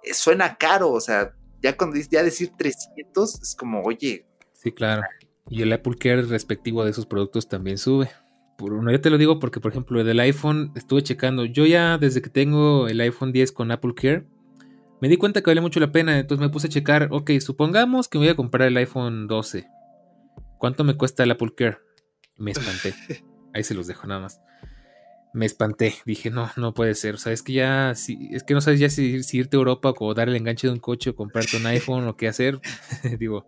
eh, 0.03 0.15
suena 0.15 0.57
caro. 0.57 0.91
O 0.91 1.01
sea, 1.01 1.35
ya 1.62 1.77
cuando 1.77 1.97
ya 1.99 2.23
decir 2.23 2.53
300 2.57 3.43
es 3.43 3.55
como, 3.55 3.83
oye. 3.83 4.27
Sí, 4.55 4.73
claro. 4.73 5.03
Y 5.51 5.62
el 5.62 5.73
Apple 5.73 5.97
Care 5.99 6.23
respectivo 6.23 6.85
de 6.85 6.91
esos 6.91 7.07
productos 7.07 7.49
también 7.49 7.79
sube. 7.79 8.11
Por 8.57 8.73
uno, 8.73 8.91
yo 8.91 9.01
te 9.01 9.11
lo 9.11 9.19
digo 9.19 9.39
porque, 9.39 9.61
por 9.61 9.70
ejemplo, 9.70 10.03
del 10.03 10.20
iPhone 10.20 10.73
estuve 10.75 11.03
checando. 11.03 11.45
Yo 11.45 11.65
ya 11.65 11.97
desde 11.97 12.20
que 12.20 12.29
tengo 12.29 12.89
el 12.89 13.01
iPhone 13.01 13.33
10 13.33 13.53
con 13.53 13.70
Apple 13.70 13.95
Care, 13.95 14.27
me 15.01 15.09
di 15.09 15.16
cuenta 15.16 15.43
que 15.43 15.51
vale 15.51 15.61
mucho 15.61 15.81
la 15.81 15.93
pena. 15.93 16.19
Entonces 16.19 16.45
me 16.45 16.51
puse 16.51 16.66
a 16.66 16.70
checar. 16.70 17.09
Ok, 17.12 17.31
supongamos 17.41 18.09
que 18.09 18.19
me 18.19 18.25
voy 18.25 18.33
a 18.33 18.37
comprar 18.37 18.69
el 18.69 18.77
iPhone 18.77 19.29
12. 19.29 19.69
¿Cuánto 20.59 20.83
me 20.83 20.97
cuesta 20.97 21.23
el 21.23 21.31
Apple 21.31 21.53
Care? 21.57 21.79
Me 22.37 22.51
espanté. 22.51 22.95
Ahí 23.55 23.62
se 23.62 23.75
los 23.75 23.87
dejo 23.87 24.07
nada 24.07 24.20
más. 24.20 24.41
me 25.33 25.47
espanté. 25.47 25.95
Dije, 26.05 26.31
no, 26.31 26.51
no 26.57 26.75
puede 26.75 26.97
ser. 26.97 27.15
O 27.15 27.19
sea, 27.19 27.33
es 27.33 27.43
que 27.43 27.53
ya, 27.53 27.95
si, 27.95 28.29
es 28.33 28.43
que 28.43 28.55
no 28.55 28.61
sabes 28.61 28.81
ya 28.81 28.91
si, 28.91 29.20
irte 29.33 29.57
a 29.57 29.59
Europa 29.59 29.95
o 29.97 30.15
dar 30.15 30.29
el 30.29 30.37
enganche 30.37 30.66
de 30.66 30.73
un 30.73 30.81
coche 30.81 31.11
o 31.11 31.15
comprarte 31.15 31.57
un 31.57 31.66
iPhone 31.66 32.09
o 32.09 32.16
qué 32.16 32.27
hacer. 32.27 32.61
Digo, 33.20 33.47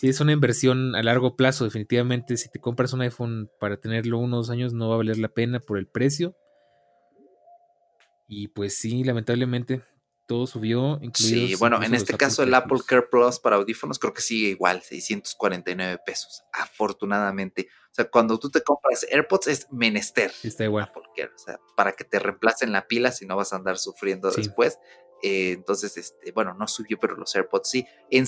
si 0.00 0.08
es 0.08 0.18
una 0.22 0.32
inversión 0.32 0.96
a 0.96 1.02
largo 1.02 1.36
plazo, 1.36 1.64
definitivamente, 1.64 2.38
si 2.38 2.48
te 2.48 2.58
compras 2.58 2.94
un 2.94 3.02
iPhone 3.02 3.50
para 3.60 3.76
tenerlo 3.76 4.16
unos 4.16 4.48
años, 4.48 4.72
no 4.72 4.88
va 4.88 4.94
a 4.94 4.96
valer 4.96 5.18
la 5.18 5.28
pena 5.28 5.60
por 5.60 5.76
el 5.76 5.86
precio. 5.86 6.34
Y 8.26 8.48
pues 8.48 8.78
sí, 8.78 9.04
lamentablemente, 9.04 9.82
todo 10.26 10.46
subió. 10.46 10.98
Sí, 11.12 11.54
bueno, 11.56 11.82
en 11.82 11.94
este 11.94 12.16
caso 12.16 12.42
el 12.42 12.54
Apple 12.54 12.78
Care 12.86 13.08
Plus 13.10 13.40
para 13.40 13.56
audífonos 13.56 13.98
creo 13.98 14.14
que 14.14 14.22
sigue 14.22 14.48
igual, 14.48 14.80
649 14.80 15.98
pesos, 16.06 16.44
afortunadamente. 16.50 17.68
O 17.90 17.94
sea, 17.94 18.06
cuando 18.08 18.38
tú 18.38 18.48
te 18.48 18.62
compras 18.62 19.04
AirPods 19.10 19.48
es 19.48 19.66
menester. 19.70 20.32
Está 20.42 20.64
igual. 20.64 20.90
o 20.94 21.38
sea, 21.38 21.60
para 21.76 21.92
que 21.92 22.04
te 22.04 22.18
reemplacen 22.18 22.72
la 22.72 22.88
pila 22.88 23.12
si 23.12 23.26
no 23.26 23.36
vas 23.36 23.52
a 23.52 23.56
andar 23.56 23.76
sufriendo 23.76 24.30
después. 24.30 24.78
Eh, 25.22 25.52
entonces, 25.52 25.98
este, 25.98 26.32
bueno, 26.32 26.54
no 26.54 26.66
subió, 26.66 26.98
pero 26.98 27.16
los 27.16 27.36
AirPods 27.36 27.68
sí. 27.68 27.86
En 28.10 28.26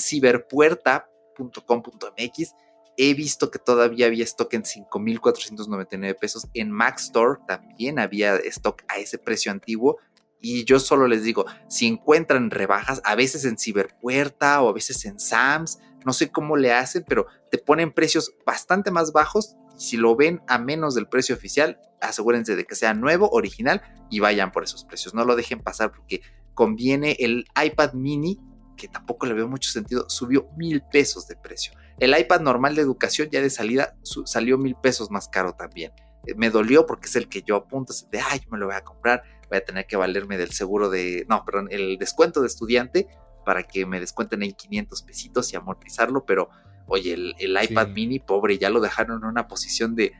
ciberpuerta.com.mx 1.37 2.55
he 2.97 3.15
visto 3.15 3.51
que 3.51 3.59
todavía 3.59 4.07
había 4.07 4.25
stock 4.25 4.53
en 4.55 4.65
5.499 4.65 6.19
pesos. 6.19 6.49
En 6.55 6.71
Mac 6.71 6.99
Store 6.99 7.41
también 7.47 7.99
había 7.99 8.37
stock 8.37 8.83
a 8.89 8.99
ese 8.99 9.19
precio 9.19 9.51
antiguo. 9.51 9.99
Y 10.41 10.65
yo 10.65 10.81
solo 10.81 11.07
les 11.07 11.23
digo, 11.23 11.47
si 11.69 11.87
encuentran 11.87 12.51
rebajas, 12.51 13.01
a 13.05 13.15
veces 13.15 13.45
en 13.45 13.59
Ciberpuerta 13.59 14.61
o 14.61 14.69
a 14.69 14.73
veces 14.73 15.05
en 15.05 15.21
Sams, 15.21 15.79
no 16.05 16.13
sé 16.13 16.33
cómo 16.33 16.57
le 16.57 16.73
hacen, 16.73 17.05
pero 17.07 17.27
te 17.51 17.59
ponen 17.59 17.93
precios 17.93 18.35
bastante 18.45 18.91
más 18.91 19.13
bajos. 19.13 19.57
Si 19.77 19.97
lo 19.97 20.17
ven 20.17 20.43
a 20.49 20.59
menos 20.59 20.95
del 20.95 21.09
precio 21.09 21.35
oficial, 21.35 21.81
asegúrense 22.01 22.57
de 22.57 22.65
que 22.65 22.75
sea 22.75 22.93
nuevo, 22.93 23.31
original 23.31 23.83
y 24.11 24.19
vayan 24.19 24.51
por 24.51 24.65
esos 24.65 24.85
precios. 24.85 25.15
No 25.15 25.25
lo 25.25 25.37
dejen 25.37 25.61
pasar 25.61 25.93
porque 25.93 26.23
conviene 26.55 27.17
el 27.21 27.47
iPad 27.65 27.93
mini, 27.95 28.39
que 28.83 28.89
tampoco 28.89 29.27
le 29.27 29.35
veo 29.35 29.47
mucho 29.47 29.71
sentido, 29.71 30.11
subió 30.11 30.49
mil 30.57 30.83
pesos 30.83 31.29
de 31.29 31.37
precio. 31.37 31.73
El 32.01 32.19
iPad 32.19 32.41
normal 32.41 32.75
de 32.75 32.83
educación 32.83 33.29
ya 33.31 33.41
de 33.41 33.49
salida 33.49 33.95
salió 34.25 34.59
mil 34.59 34.75
pesos 34.75 35.09
más 35.09 35.29
caro 35.29 35.55
también. 35.55 35.93
Eh, 36.27 36.35
me 36.35 36.51
dolió 36.51 36.85
porque 36.85 37.07
es 37.07 37.15
el 37.15 37.29
que 37.29 37.43
yo 37.43 37.55
apunto, 37.55 37.95
de, 38.11 38.21
ay, 38.21 38.41
yo 38.41 38.51
me 38.51 38.59
lo 38.59 38.67
voy 38.67 38.75
a 38.75 38.83
comprar, 38.83 39.23
voy 39.49 39.59
a 39.59 39.65
tener 39.65 39.87
que 39.87 39.97
valerme 39.97 40.37
del 40.37 40.51
seguro 40.51 40.91
de, 40.91 41.25
no, 41.29 41.45
perdón, 41.45 41.69
el 41.71 41.97
descuento 41.97 42.41
de 42.41 42.49
estudiante 42.49 43.07
para 43.47 43.63
que 43.63 43.87
me 43.87 44.01
descuenten 44.01 44.43
en 44.43 44.51
500 44.51 45.01
pesitos 45.03 45.53
y 45.53 45.57
amortizarlo, 45.57 46.25
pero 46.27 46.51
oye, 46.89 47.15
el, 47.15 47.57
iPad 47.63 47.87
mini, 47.87 48.19
pobre, 48.19 48.59
ya 48.59 48.69
lo 48.69 48.81
dejaron 48.81 49.23
en 49.23 49.29
una 49.29 49.47
posición 49.47 49.95
de, 49.95 50.13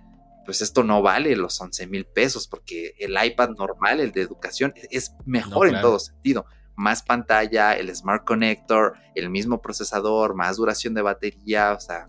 pues 0.45 0.63
esto 0.63 0.85
no 0.85 1.03
vale 1.03 1.35
los 1.35 1.61
11 1.61 1.89
mil 1.89 2.05
pesos, 2.07 2.47
porque 2.47 2.95
el 3.01 3.17
iPad 3.21 3.57
normal, 3.59 3.99
el 3.99 4.13
de 4.13 4.23
educación, 4.23 4.73
es 4.89 5.17
mejor 5.25 5.67
en 5.67 5.81
todo 5.81 5.99
sentido. 5.99 6.47
Más 6.77 7.03
pantalla, 7.03 7.75
el 7.75 7.95
Smart 7.95 8.25
Connector, 8.25 8.95
el 9.15 9.31
mismo 9.31 9.61
procesador, 9.61 10.35
más 10.35 10.57
duración 10.57 10.95
de 10.95 11.03
batería, 11.03 11.73
o 11.73 11.81
sea, 11.81 12.07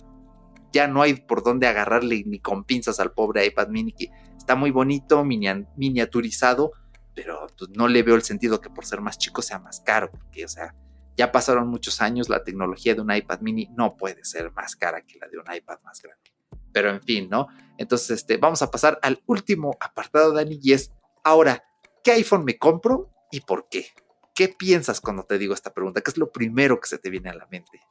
ya 0.71 0.87
no 0.87 1.01
hay 1.01 1.13
por 1.13 1.43
dónde 1.43 1.67
agarrarle 1.67 2.23
ni 2.25 2.39
con 2.39 2.63
pinzas 2.63 2.99
al 2.99 3.11
pobre 3.11 3.45
iPad 3.45 3.67
mini, 3.67 3.93
que 3.93 4.09
está 4.37 4.55
muy 4.55 4.71
bonito, 4.71 5.23
miniaturizado, 5.23 6.71
pero 7.13 7.47
pues, 7.57 7.69
no 7.71 7.87
le 7.87 8.03
veo 8.03 8.15
el 8.15 8.23
sentido 8.23 8.59
que 8.59 8.69
por 8.69 8.85
ser 8.85 8.99
más 8.99 9.17
chico 9.17 9.41
sea 9.41 9.59
más 9.59 9.81
caro, 9.81 10.09
porque, 10.11 10.45
o 10.45 10.47
sea, 10.47 10.75
ya 11.15 11.31
pasaron 11.31 11.67
muchos 11.67 12.01
años, 12.01 12.27
la 12.27 12.43
tecnología 12.43 12.95
de 12.95 13.01
un 13.01 13.13
iPad 13.13 13.39
mini 13.41 13.69
no 13.77 13.95
puede 13.95 14.25
ser 14.25 14.51
más 14.51 14.75
cara 14.75 15.01
que 15.01 15.19
la 15.19 15.27
de 15.27 15.37
un 15.37 15.45
iPad 15.53 15.77
más 15.83 16.01
grande. 16.01 16.23
Pero 16.71 16.89
en 16.89 17.03
fin, 17.03 17.29
¿no? 17.29 17.47
Entonces, 17.77 18.09
este, 18.09 18.37
vamos 18.37 18.63
a 18.63 18.71
pasar 18.71 18.97
al 19.03 19.21
último 19.27 19.77
apartado, 19.79 20.33
Dani, 20.33 20.59
y 20.61 20.73
es, 20.73 20.91
ahora, 21.23 21.63
¿qué 22.03 22.13
iPhone 22.13 22.45
me 22.45 22.57
compro 22.57 23.11
y 23.31 23.41
por 23.41 23.67
qué? 23.69 23.87
¿Qué 24.33 24.47
piensas 24.47 25.01
cuando 25.01 25.23
te 25.23 25.37
digo 25.37 25.53
esta 25.53 25.73
pregunta? 25.73 26.01
¿Qué 26.01 26.11
es 26.11 26.17
lo 26.17 26.31
primero 26.31 26.79
que 26.79 26.87
se 26.87 26.97
te 26.97 27.09
viene 27.09 27.29
a 27.29 27.35
la 27.35 27.47
mente? 27.47 27.81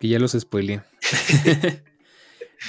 Que 0.00 0.08
ya 0.08 0.18
los 0.18 0.32
spoileé. 0.32 0.82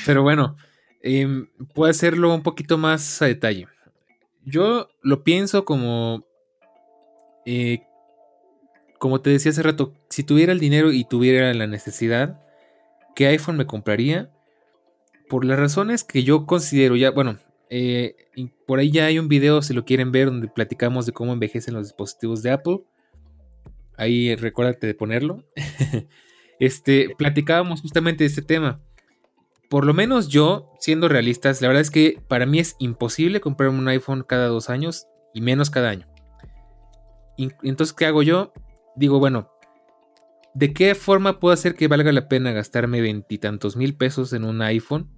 Pero 0.05 0.23
bueno, 0.23 0.57
eh, 1.01 1.47
puedo 1.73 1.89
hacerlo 1.89 2.33
un 2.33 2.43
poquito 2.43 2.77
más 2.77 3.21
a 3.21 3.25
detalle. 3.25 3.67
Yo 4.43 4.89
lo 5.01 5.23
pienso 5.23 5.65
como 5.65 6.25
eh, 7.45 7.83
como 8.97 9.21
te 9.21 9.29
decía 9.29 9.51
hace 9.51 9.61
rato, 9.61 9.93
si 10.09 10.23
tuviera 10.23 10.51
el 10.51 10.59
dinero 10.59 10.91
y 10.91 11.05
tuviera 11.05 11.53
la 11.53 11.67
necesidad, 11.67 12.41
¿qué 13.15 13.27
iPhone 13.27 13.57
me 13.57 13.67
compraría? 13.67 14.31
Por 15.29 15.45
las 15.45 15.59
razones 15.59 16.03
que 16.03 16.23
yo 16.23 16.47
considero 16.47 16.95
ya, 16.95 17.11
bueno, 17.11 17.37
eh, 17.69 18.15
por 18.65 18.79
ahí 18.79 18.91
ya 18.91 19.05
hay 19.05 19.19
un 19.19 19.27
video, 19.27 19.61
si 19.61 19.73
lo 19.73 19.85
quieren 19.85 20.11
ver, 20.11 20.27
donde 20.27 20.47
platicamos 20.47 21.05
de 21.05 21.11
cómo 21.11 21.33
envejecen 21.33 21.73
los 21.73 21.83
dispositivos 21.83 22.41
de 22.41 22.51
Apple. 22.51 22.79
Ahí 23.97 24.35
recuérdate 24.35 24.87
de 24.87 24.93
ponerlo. 24.95 25.43
este, 26.59 27.09
platicábamos 27.17 27.81
justamente 27.81 28.23
de 28.23 28.29
este 28.29 28.41
tema. 28.41 28.81
Por 29.69 29.85
lo 29.85 29.93
menos 29.93 30.27
yo, 30.27 30.71
siendo 30.79 31.07
realistas, 31.07 31.61
la 31.61 31.67
verdad 31.67 31.81
es 31.81 31.91
que 31.91 32.21
para 32.27 32.45
mí 32.45 32.59
es 32.59 32.75
imposible 32.79 33.41
comprarme 33.41 33.79
un 33.79 33.87
iPhone 33.87 34.23
cada 34.27 34.47
dos 34.47 34.69
años 34.69 35.07
y 35.33 35.41
menos 35.41 35.69
cada 35.69 35.89
año. 35.89 36.07
Entonces, 37.37 37.93
¿qué 37.93 38.05
hago 38.05 38.23
yo? 38.23 38.53
digo, 38.95 39.19
bueno, 39.19 39.51
¿de 40.53 40.73
qué 40.73 40.95
forma 40.95 41.39
puedo 41.39 41.53
hacer 41.53 41.75
que 41.75 41.87
valga 41.87 42.11
la 42.11 42.27
pena 42.27 42.51
gastarme 42.51 43.01
veintitantos 43.01 43.75
mil 43.75 43.95
pesos 43.95 44.33
en 44.33 44.45
un 44.45 44.61
iPhone? 44.61 45.09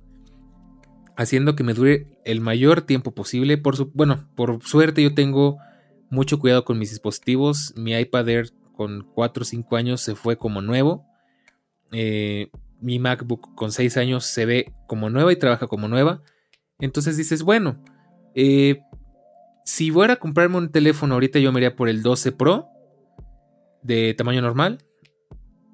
Haciendo 1.15 1.55
que 1.55 1.63
me 1.63 1.73
dure 1.73 2.07
el 2.25 2.41
mayor 2.41 2.81
tiempo 2.81 3.13
posible. 3.13 3.57
Por 3.57 3.91
bueno, 3.93 4.29
por 4.35 4.63
suerte 4.63 5.01
yo 5.01 5.15
tengo 5.15 5.57
mucho 6.09 6.39
cuidado 6.39 6.63
con 6.63 6.77
mis 6.77 6.91
dispositivos. 6.91 7.73
Mi 7.75 7.97
iPad 7.97 8.29
Air 8.29 8.49
con 8.77 9.05
4 9.13 9.41
o 9.41 9.45
5 9.45 9.75
años 9.75 9.99
se 10.01 10.15
fue 10.15 10.37
como 10.37 10.61
nuevo. 10.61 11.05
Eh, 11.91 12.49
mi 12.79 12.99
MacBook 12.99 13.55
con 13.55 13.71
6 13.71 13.97
años 13.97 14.25
se 14.25 14.45
ve 14.45 14.73
como 14.87 15.09
nueva 15.09 15.33
y 15.33 15.35
trabaja 15.35 15.67
como 15.67 15.87
nueva. 15.87 16.21
Entonces 16.79 17.17
dices, 17.17 17.43
bueno, 17.43 17.83
eh, 18.35 18.79
si 19.65 19.91
fuera 19.91 20.13
a 20.13 20.17
comprarme 20.17 20.57
un 20.57 20.71
teléfono 20.71 21.15
ahorita 21.15 21.39
yo 21.39 21.51
me 21.51 21.59
iría 21.59 21.75
por 21.75 21.89
el 21.89 22.03
12 22.03 22.31
Pro 22.31 22.67
de 23.81 24.13
tamaño 24.13 24.41
normal. 24.41 24.77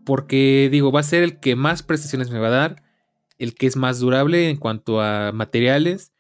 Porque 0.06 0.70
digo, 0.72 0.92
va 0.92 1.02
a 1.02 1.04
ser 1.04 1.24
el 1.24 1.40
que 1.40 1.56
más 1.56 1.84
prestaciones 1.84 2.30
me 2.30 2.40
va 2.40 2.48
a 2.48 2.52
dar. 2.52 2.84
El 3.38 3.56
que 3.56 3.68
es 3.68 3.76
más 3.76 4.00
durable 4.00 4.50
en 4.50 4.58
cuanto 4.58 5.02
a 5.02 5.32
materiales. 5.34 6.14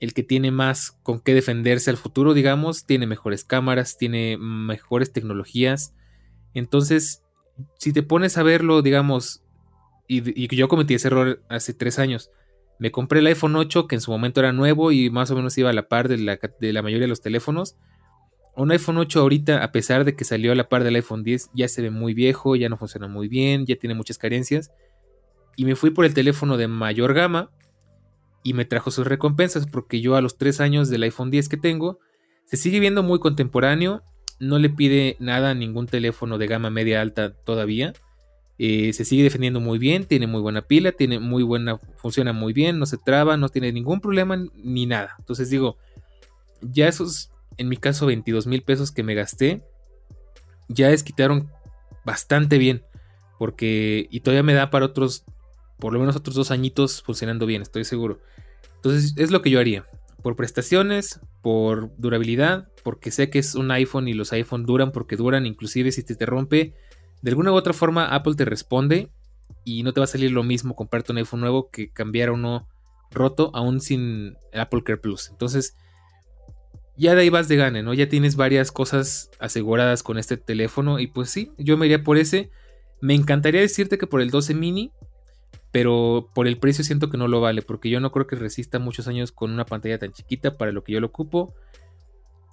El 0.00 0.14
que 0.14 0.22
tiene 0.22 0.50
más 0.50 0.92
con 1.02 1.20
qué 1.20 1.34
defenderse 1.34 1.90
al 1.90 1.96
futuro, 1.96 2.34
digamos. 2.34 2.86
Tiene 2.86 3.06
mejores 3.06 3.44
cámaras, 3.44 3.98
tiene 3.98 4.36
mejores 4.38 5.12
tecnologías. 5.12 5.94
Entonces, 6.54 7.22
si 7.78 7.92
te 7.92 8.02
pones 8.02 8.38
a 8.38 8.42
verlo, 8.42 8.82
digamos, 8.82 9.42
y, 10.08 10.54
yo 10.54 10.68
cometí 10.68 10.94
ese 10.94 11.08
error 11.08 11.42
hace 11.48 11.74
tres 11.74 11.98
años. 11.98 12.30
Me 12.78 12.90
compré 12.90 13.20
el 13.20 13.26
iPhone 13.26 13.56
8, 13.56 13.86
que 13.86 13.94
en 13.94 14.00
su 14.00 14.10
momento 14.10 14.40
era 14.40 14.52
nuevo 14.52 14.90
y 14.90 15.10
más 15.10 15.30
o 15.30 15.36
menos 15.36 15.56
iba 15.58 15.70
a 15.70 15.74
la 15.74 15.88
par 15.88 16.08
de 16.08 16.18
la, 16.18 16.38
de 16.60 16.72
la 16.72 16.82
mayoría 16.82 17.04
de 17.04 17.08
los 17.08 17.20
teléfonos 17.20 17.76
un 18.56 18.70
iPhone 18.72 18.98
8 18.98 19.20
ahorita, 19.20 19.62
a 19.62 19.72
pesar 19.72 20.04
de 20.04 20.14
que 20.14 20.24
salió 20.24 20.52
a 20.52 20.54
la 20.54 20.68
par 20.68 20.84
del 20.84 20.96
iPhone 20.96 21.22
10, 21.22 21.50
ya 21.54 21.68
se 21.68 21.82
ve 21.82 21.90
muy 21.90 22.14
viejo, 22.14 22.56
ya 22.56 22.68
no 22.68 22.76
funciona 22.76 23.08
muy 23.08 23.28
bien, 23.28 23.64
ya 23.66 23.76
tiene 23.76 23.94
muchas 23.94 24.18
carencias. 24.18 24.70
Y 25.56 25.64
me 25.64 25.76
fui 25.76 25.90
por 25.90 26.04
el 26.04 26.14
teléfono 26.14 26.56
de 26.56 26.68
mayor 26.68 27.14
gama 27.14 27.50
y 28.42 28.54
me 28.54 28.64
trajo 28.64 28.90
sus 28.90 29.06
recompensas 29.06 29.66
porque 29.66 30.00
yo 30.00 30.16
a 30.16 30.20
los 30.20 30.36
3 30.36 30.60
años 30.60 30.90
del 30.90 31.04
iPhone 31.04 31.30
10 31.30 31.48
que 31.48 31.56
tengo, 31.56 31.98
se 32.44 32.56
sigue 32.56 32.80
viendo 32.80 33.02
muy 33.02 33.18
contemporáneo, 33.18 34.02
no 34.40 34.58
le 34.58 34.70
pide 34.70 35.16
nada 35.20 35.50
a 35.50 35.54
ningún 35.54 35.86
teléfono 35.86 36.38
de 36.38 36.46
gama 36.46 36.70
media 36.70 37.00
alta 37.00 37.32
todavía. 37.32 37.92
Eh, 38.58 38.92
se 38.92 39.04
sigue 39.04 39.22
defendiendo 39.22 39.60
muy 39.60 39.78
bien, 39.78 40.04
tiene 40.04 40.26
muy 40.26 40.40
buena 40.40 40.62
pila, 40.62 40.92
tiene 40.92 41.18
muy 41.18 41.42
buena, 41.42 41.78
funciona 41.96 42.32
muy 42.32 42.52
bien, 42.52 42.78
no 42.78 42.86
se 42.86 42.98
traba, 42.98 43.36
no 43.36 43.48
tiene 43.48 43.72
ningún 43.72 44.00
problema 44.00 44.36
ni 44.54 44.86
nada. 44.86 45.14
Entonces 45.18 45.48
digo, 45.48 45.76
ya 46.60 46.88
esos 46.88 47.30
en 47.60 47.68
mi 47.68 47.76
caso 47.76 48.06
22 48.06 48.46
mil 48.46 48.62
pesos 48.62 48.90
que 48.90 49.02
me 49.02 49.14
gasté, 49.14 49.62
ya 50.68 50.88
desquitaron 50.88 51.50
bastante 52.06 52.56
bien. 52.56 52.82
Porque, 53.38 54.06
y 54.10 54.20
todavía 54.20 54.42
me 54.42 54.54
da 54.54 54.70
para 54.70 54.86
otros, 54.86 55.24
por 55.78 55.92
lo 55.92 56.00
menos 56.00 56.16
otros 56.16 56.34
dos 56.34 56.50
añitos 56.50 57.02
funcionando 57.02 57.44
bien, 57.44 57.60
estoy 57.60 57.84
seguro. 57.84 58.18
Entonces 58.76 59.12
es 59.18 59.30
lo 59.30 59.42
que 59.42 59.50
yo 59.50 59.60
haría. 59.60 59.84
Por 60.22 60.36
prestaciones, 60.36 61.20
por 61.42 61.94
durabilidad, 61.98 62.69
porque 62.82 63.10
sé 63.10 63.30
que 63.30 63.38
es 63.38 63.54
un 63.54 63.70
iPhone 63.70 64.08
y 64.08 64.14
los 64.14 64.32
iPhone 64.32 64.64
duran 64.64 64.92
porque 64.92 65.16
duran, 65.16 65.46
inclusive 65.46 65.92
si 65.92 66.02
te, 66.02 66.14
te 66.14 66.26
rompe, 66.26 66.74
de 67.22 67.30
alguna 67.30 67.52
u 67.52 67.54
otra 67.54 67.72
forma 67.72 68.06
Apple 68.06 68.34
te 68.34 68.44
responde 68.44 69.10
y 69.64 69.82
no 69.82 69.92
te 69.92 70.00
va 70.00 70.04
a 70.04 70.08
salir 70.08 70.32
lo 70.32 70.42
mismo 70.42 70.74
comprarte 70.74 71.12
un 71.12 71.18
iPhone 71.18 71.40
nuevo 71.40 71.70
que 71.70 71.90
cambiar 71.90 72.30
uno 72.30 72.68
roto 73.10 73.50
aún 73.54 73.80
sin 73.80 74.36
Apple 74.54 74.82
Care 74.84 74.98
Plus. 74.98 75.28
Entonces, 75.30 75.76
ya 76.96 77.14
de 77.14 77.22
ahí 77.22 77.30
vas 77.30 77.48
de 77.48 77.56
gane, 77.56 77.82
¿no? 77.82 77.94
Ya 77.94 78.08
tienes 78.08 78.36
varias 78.36 78.72
cosas 78.72 79.30
aseguradas 79.38 80.02
con 80.02 80.18
este 80.18 80.36
teléfono 80.36 80.98
y 80.98 81.06
pues 81.06 81.30
sí, 81.30 81.50
yo 81.58 81.76
me 81.76 81.86
iría 81.86 82.02
por 82.02 82.18
ese. 82.18 82.50
Me 83.00 83.14
encantaría 83.14 83.60
decirte 83.60 83.96
que 83.96 84.06
por 84.06 84.20
el 84.20 84.30
12 84.30 84.54
mini, 84.54 84.92
pero 85.72 86.30
por 86.34 86.46
el 86.46 86.58
precio 86.58 86.84
siento 86.84 87.08
que 87.08 87.16
no 87.16 87.28
lo 87.28 87.40
vale, 87.40 87.62
porque 87.62 87.88
yo 87.88 88.00
no 88.00 88.12
creo 88.12 88.26
que 88.26 88.36
resista 88.36 88.78
muchos 88.78 89.08
años 89.08 89.32
con 89.32 89.50
una 89.50 89.64
pantalla 89.64 89.98
tan 89.98 90.12
chiquita 90.12 90.58
para 90.58 90.72
lo 90.72 90.84
que 90.84 90.92
yo 90.92 91.00
lo 91.00 91.06
ocupo. 91.06 91.54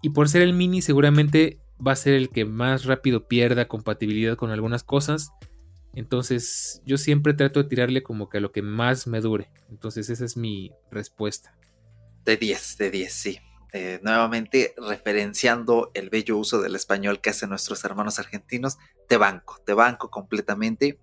Y 0.01 0.09
por 0.11 0.29
ser 0.29 0.41
el 0.41 0.53
mini 0.53 0.81
seguramente 0.81 1.59
va 1.85 1.91
a 1.91 1.95
ser 1.95 2.13
el 2.13 2.29
que 2.29 2.45
más 2.45 2.85
rápido 2.85 3.27
pierda 3.27 3.67
compatibilidad 3.67 4.35
con 4.35 4.51
algunas 4.51 4.83
cosas. 4.83 5.31
Entonces 5.93 6.81
yo 6.85 6.97
siempre 6.97 7.33
trato 7.33 7.63
de 7.63 7.69
tirarle 7.69 8.03
como 8.03 8.29
que 8.29 8.37
a 8.37 8.41
lo 8.41 8.51
que 8.51 8.61
más 8.61 9.07
me 9.07 9.21
dure. 9.21 9.49
Entonces 9.69 10.09
esa 10.09 10.25
es 10.25 10.37
mi 10.37 10.71
respuesta. 10.91 11.57
De 12.23 12.37
10, 12.37 12.77
de 12.77 12.91
10, 12.91 13.13
sí. 13.13 13.39
Eh, 13.73 13.99
nuevamente 14.01 14.73
referenciando 14.77 15.91
el 15.93 16.09
bello 16.09 16.37
uso 16.37 16.61
del 16.61 16.75
español 16.75 17.19
que 17.19 17.31
hacen 17.31 17.49
nuestros 17.49 17.83
hermanos 17.83 18.17
argentinos, 18.17 18.77
te 19.07 19.17
banco, 19.17 19.61
te 19.65 19.73
banco 19.73 20.09
completamente. 20.09 20.99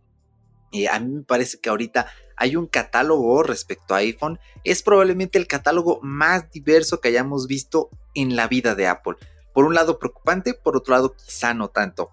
Y 0.70 0.86
a 0.86 0.98
mí 0.98 1.12
me 1.12 1.22
parece 1.22 1.60
que 1.60 1.70
ahorita 1.70 2.06
hay 2.36 2.56
un 2.56 2.66
catálogo 2.66 3.42
respecto 3.42 3.94
a 3.94 3.98
iPhone. 3.98 4.38
Es 4.64 4.82
probablemente 4.82 5.38
el 5.38 5.46
catálogo 5.46 6.00
más 6.02 6.50
diverso 6.50 7.00
que 7.00 7.08
hayamos 7.08 7.46
visto 7.46 7.90
en 8.14 8.36
la 8.36 8.48
vida 8.48 8.74
de 8.74 8.86
Apple. 8.86 9.16
Por 9.52 9.64
un 9.64 9.74
lado 9.74 9.98
preocupante, 9.98 10.54
por 10.54 10.76
otro 10.76 10.94
lado 10.94 11.14
quizá 11.14 11.54
no 11.54 11.68
tanto 11.68 12.10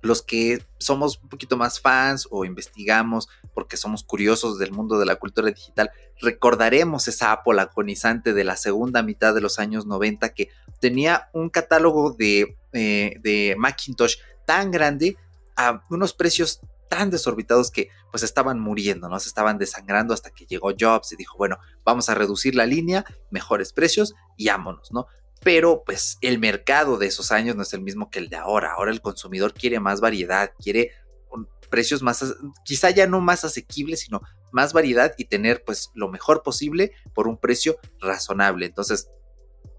los 0.00 0.22
que 0.22 0.64
somos 0.78 1.18
un 1.22 1.28
poquito 1.28 1.56
más 1.56 1.80
fans 1.80 2.28
o 2.30 2.44
investigamos 2.44 3.28
porque 3.54 3.76
somos 3.76 4.04
curiosos 4.04 4.58
del 4.58 4.72
mundo 4.72 4.98
de 4.98 5.06
la 5.06 5.16
cultura 5.16 5.48
digital, 5.48 5.90
recordaremos 6.20 7.08
esa 7.08 7.32
Apple 7.32 7.60
agonizante 7.60 8.32
de 8.32 8.44
la 8.44 8.56
segunda 8.56 9.02
mitad 9.02 9.34
de 9.34 9.40
los 9.40 9.58
años 9.58 9.86
90 9.86 10.28
que 10.34 10.50
tenía 10.80 11.28
un 11.32 11.50
catálogo 11.50 12.12
de, 12.12 12.56
eh, 12.72 13.16
de 13.20 13.56
Macintosh 13.58 14.16
tan 14.46 14.70
grande 14.70 15.16
a 15.56 15.84
unos 15.90 16.14
precios 16.14 16.60
tan 16.88 17.10
desorbitados 17.10 17.70
que 17.70 17.88
pues 18.10 18.22
estaban 18.22 18.58
muriendo, 18.60 19.08
¿no? 19.08 19.18
Se 19.20 19.28
estaban 19.28 19.58
desangrando 19.58 20.14
hasta 20.14 20.30
que 20.30 20.46
llegó 20.46 20.72
Jobs 20.78 21.12
y 21.12 21.16
dijo, 21.16 21.36
bueno, 21.36 21.58
vamos 21.84 22.08
a 22.08 22.14
reducir 22.14 22.54
la 22.54 22.66
línea, 22.66 23.04
mejores 23.30 23.72
precios 23.72 24.14
y 24.36 24.48
ámonos, 24.48 24.92
¿no? 24.92 25.06
pero 25.40 25.84
pues 25.84 26.18
el 26.20 26.38
mercado 26.38 26.98
de 26.98 27.06
esos 27.06 27.30
años 27.30 27.56
no 27.56 27.62
es 27.62 27.72
el 27.72 27.80
mismo 27.80 28.10
que 28.10 28.18
el 28.18 28.28
de 28.28 28.36
ahora. 28.36 28.72
Ahora 28.72 28.90
el 28.90 29.00
consumidor 29.00 29.54
quiere 29.54 29.80
más 29.80 30.00
variedad, 30.00 30.52
quiere 30.58 30.92
precios 31.70 32.02
más, 32.02 32.24
quizá 32.64 32.90
ya 32.90 33.06
no 33.06 33.20
más 33.20 33.44
asequibles, 33.44 34.00
sino 34.00 34.22
más 34.52 34.72
variedad 34.72 35.14
y 35.18 35.26
tener 35.26 35.62
pues 35.64 35.90
lo 35.94 36.08
mejor 36.08 36.42
posible 36.42 36.92
por 37.14 37.28
un 37.28 37.36
precio 37.36 37.78
razonable. 38.00 38.66
Entonces, 38.66 39.10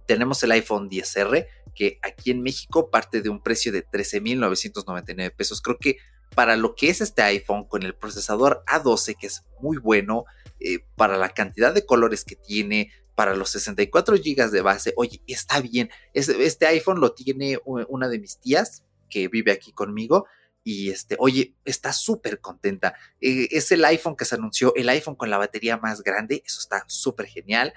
tenemos 0.05 0.41
el 0.43 0.51
iPhone 0.51 0.89
10R 0.89 1.47
que 1.75 1.99
aquí 2.01 2.31
en 2.31 2.41
México 2.41 2.89
parte 2.89 3.21
de 3.21 3.29
un 3.29 3.41
precio 3.41 3.71
de 3.71 3.85
13.999 3.85 5.35
pesos. 5.35 5.61
Creo 5.61 5.77
que 5.77 5.97
para 6.35 6.55
lo 6.55 6.75
que 6.75 6.89
es 6.89 7.01
este 7.01 7.21
iPhone 7.21 7.65
con 7.65 7.83
el 7.83 7.95
procesador 7.95 8.63
A12, 8.67 9.17
que 9.17 9.27
es 9.27 9.43
muy 9.61 9.77
bueno, 9.77 10.25
eh, 10.59 10.79
para 10.95 11.17
la 11.17 11.29
cantidad 11.29 11.73
de 11.73 11.85
colores 11.85 12.25
que 12.25 12.35
tiene, 12.35 12.91
para 13.15 13.35
los 13.35 13.49
64 13.49 14.15
GB 14.15 14.49
de 14.49 14.61
base, 14.61 14.93
oye, 14.95 15.21
está 15.27 15.59
bien. 15.59 15.89
Este, 16.13 16.67
iPhone 16.67 17.01
lo 17.01 17.13
tiene 17.13 17.59
una 17.65 18.07
de 18.07 18.19
mis 18.19 18.39
tías 18.39 18.85
que 19.09 19.27
vive 19.27 19.51
aquí 19.51 19.73
conmigo. 19.73 20.25
Y 20.63 20.89
este, 20.89 21.15
oye, 21.19 21.55
está 21.65 21.93
súper 21.93 22.39
contenta. 22.39 22.93
Eh, 23.21 23.47
es 23.51 23.71
el 23.71 23.83
iPhone 23.85 24.15
que 24.15 24.25
se 24.25 24.35
anunció, 24.35 24.73
el 24.75 24.89
iPhone 24.89 25.15
con 25.15 25.29
la 25.29 25.37
batería 25.37 25.77
más 25.77 26.01
grande. 26.01 26.43
Eso 26.45 26.59
está 26.59 26.85
súper 26.87 27.25
genial. 27.25 27.73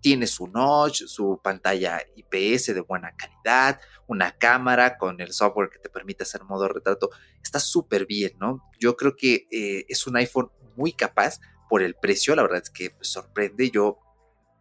Tiene 0.00 0.26
su 0.26 0.46
notch, 0.46 1.04
su 1.06 1.40
pantalla 1.42 2.00
IPS 2.16 2.74
de 2.74 2.80
buena 2.80 3.14
calidad, 3.16 3.80
una 4.06 4.32
cámara 4.32 4.96
con 4.96 5.20
el 5.20 5.32
software 5.32 5.70
que 5.70 5.78
te 5.78 5.88
permite 5.88 6.22
hacer 6.22 6.44
modo 6.44 6.68
retrato. 6.68 7.10
Está 7.42 7.60
súper 7.60 8.06
bien, 8.06 8.32
¿no? 8.38 8.62
Yo 8.78 8.96
creo 8.96 9.16
que 9.16 9.46
eh, 9.50 9.84
es 9.88 10.06
un 10.06 10.16
iPhone 10.16 10.50
muy 10.76 10.92
capaz 10.92 11.40
por 11.68 11.82
el 11.82 11.94
precio. 11.94 12.34
La 12.34 12.42
verdad 12.42 12.62
es 12.62 12.70
que 12.70 12.94
sorprende. 13.00 13.70
Yo 13.70 13.98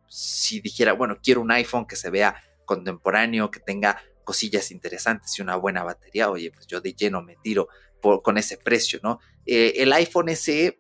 si 0.07 0.59
dijera, 0.61 0.93
bueno, 0.93 1.17
quiero 1.21 1.41
un 1.41 1.51
iPhone 1.51 1.85
que 1.85 1.95
se 1.95 2.09
vea 2.09 2.35
contemporáneo, 2.65 3.51
que 3.51 3.59
tenga 3.59 4.01
cosillas 4.23 4.71
interesantes 4.71 5.37
y 5.37 5.41
una 5.41 5.55
buena 5.55 5.83
batería, 5.83 6.29
oye, 6.29 6.51
pues 6.51 6.67
yo 6.67 6.81
de 6.81 6.93
lleno 6.93 7.21
me 7.21 7.37
tiro 7.37 7.69
por, 8.01 8.21
con 8.21 8.37
ese 8.37 8.57
precio, 8.57 8.99
¿no? 9.01 9.19
Eh, 9.45 9.75
el 9.77 9.93
iPhone 9.93 10.29
SE, 10.35 10.77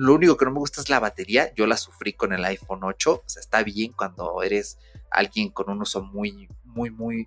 lo 0.00 0.14
único 0.14 0.38
que 0.38 0.46
no 0.46 0.52
me 0.52 0.60
gusta 0.60 0.80
es 0.80 0.88
la 0.88 0.98
batería, 0.98 1.52
yo 1.54 1.66
la 1.66 1.76
sufrí 1.76 2.14
con 2.14 2.32
el 2.32 2.42
iPhone 2.46 2.80
8, 2.82 3.12
o 3.12 3.22
sea, 3.26 3.40
está 3.40 3.62
bien 3.62 3.92
cuando 3.92 4.42
eres 4.42 4.78
alguien 5.10 5.50
con 5.50 5.68
un 5.68 5.82
uso 5.82 6.02
muy, 6.02 6.48
muy, 6.64 6.88
muy, 6.90 7.26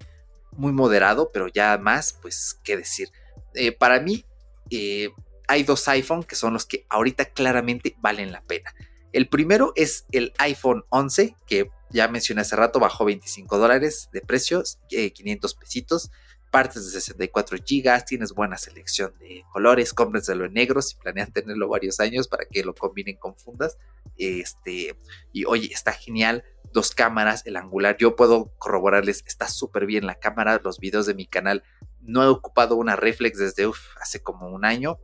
muy 0.54 0.72
moderado, 0.72 1.30
pero 1.32 1.48
ya 1.48 1.78
más, 1.78 2.18
pues, 2.20 2.60
¿qué 2.64 2.76
decir? 2.76 3.10
Eh, 3.54 3.74
para 3.74 4.00
mí, 4.00 4.26
eh, 4.72 5.12
hay 5.48 5.62
dos 5.62 5.88
iPhone 5.88 6.24
que 6.24 6.36
son 6.36 6.54
los 6.54 6.66
que 6.66 6.88
ahorita 6.90 7.26
claramente 7.26 7.96
valen 8.00 8.32
la 8.32 8.42
pena. 8.42 8.74
El 9.12 9.30
primero 9.30 9.74
es 9.76 10.08
el 10.12 10.34
iPhone 10.40 10.84
11, 10.90 11.36
que 11.46 11.70
ya 11.92 12.08
mencioné 12.08 12.42
hace 12.42 12.56
rato, 12.56 12.80
bajó 12.80 13.06
25 13.06 13.60
dólares 13.60 14.10
de 14.12 14.22
precios, 14.22 14.80
500 14.90 15.54
pesitos, 15.54 16.10
partes 16.54 16.86
de 16.86 16.92
64 16.92 17.58
gigas, 17.66 18.06
tienes 18.06 18.32
buena 18.32 18.60
selección 18.60 19.12
de 19.18 19.44
colores, 19.52 19.92
cómprenselo 19.92 20.46
en 20.46 20.54
negro 20.54 20.84
si 20.84 20.96
planean 20.96 21.32
tenerlo 21.32 21.68
varios 21.68 22.00
años 22.00 22.28
para 22.28 22.46
que 22.46 22.64
lo 22.64 22.76
combinen 22.76 23.18
con 23.18 23.36
fundas. 23.36 23.80
Este, 24.20 24.96
y 25.32 25.46
oye, 25.46 25.74
está 25.74 25.94
genial, 25.94 26.44
dos 26.72 26.92
cámaras, 26.92 27.42
el 27.48 27.56
angular, 27.56 27.98
yo 27.98 28.16
puedo 28.16 28.54
corroborarles, 28.60 29.24
está 29.26 29.48
súper 29.48 29.88
bien 29.88 30.06
la 30.06 30.14
cámara, 30.14 30.62
los 30.64 30.78
videos 30.78 31.08
de 31.08 31.16
mi 31.16 31.26
canal, 31.26 31.64
no 32.02 32.22
he 32.24 32.28
ocupado 32.28 32.76
una 32.76 32.96
reflex 32.96 33.40
desde 33.40 33.68
hace 34.00 34.22
como 34.22 34.48
un 34.50 34.64
año, 34.64 35.00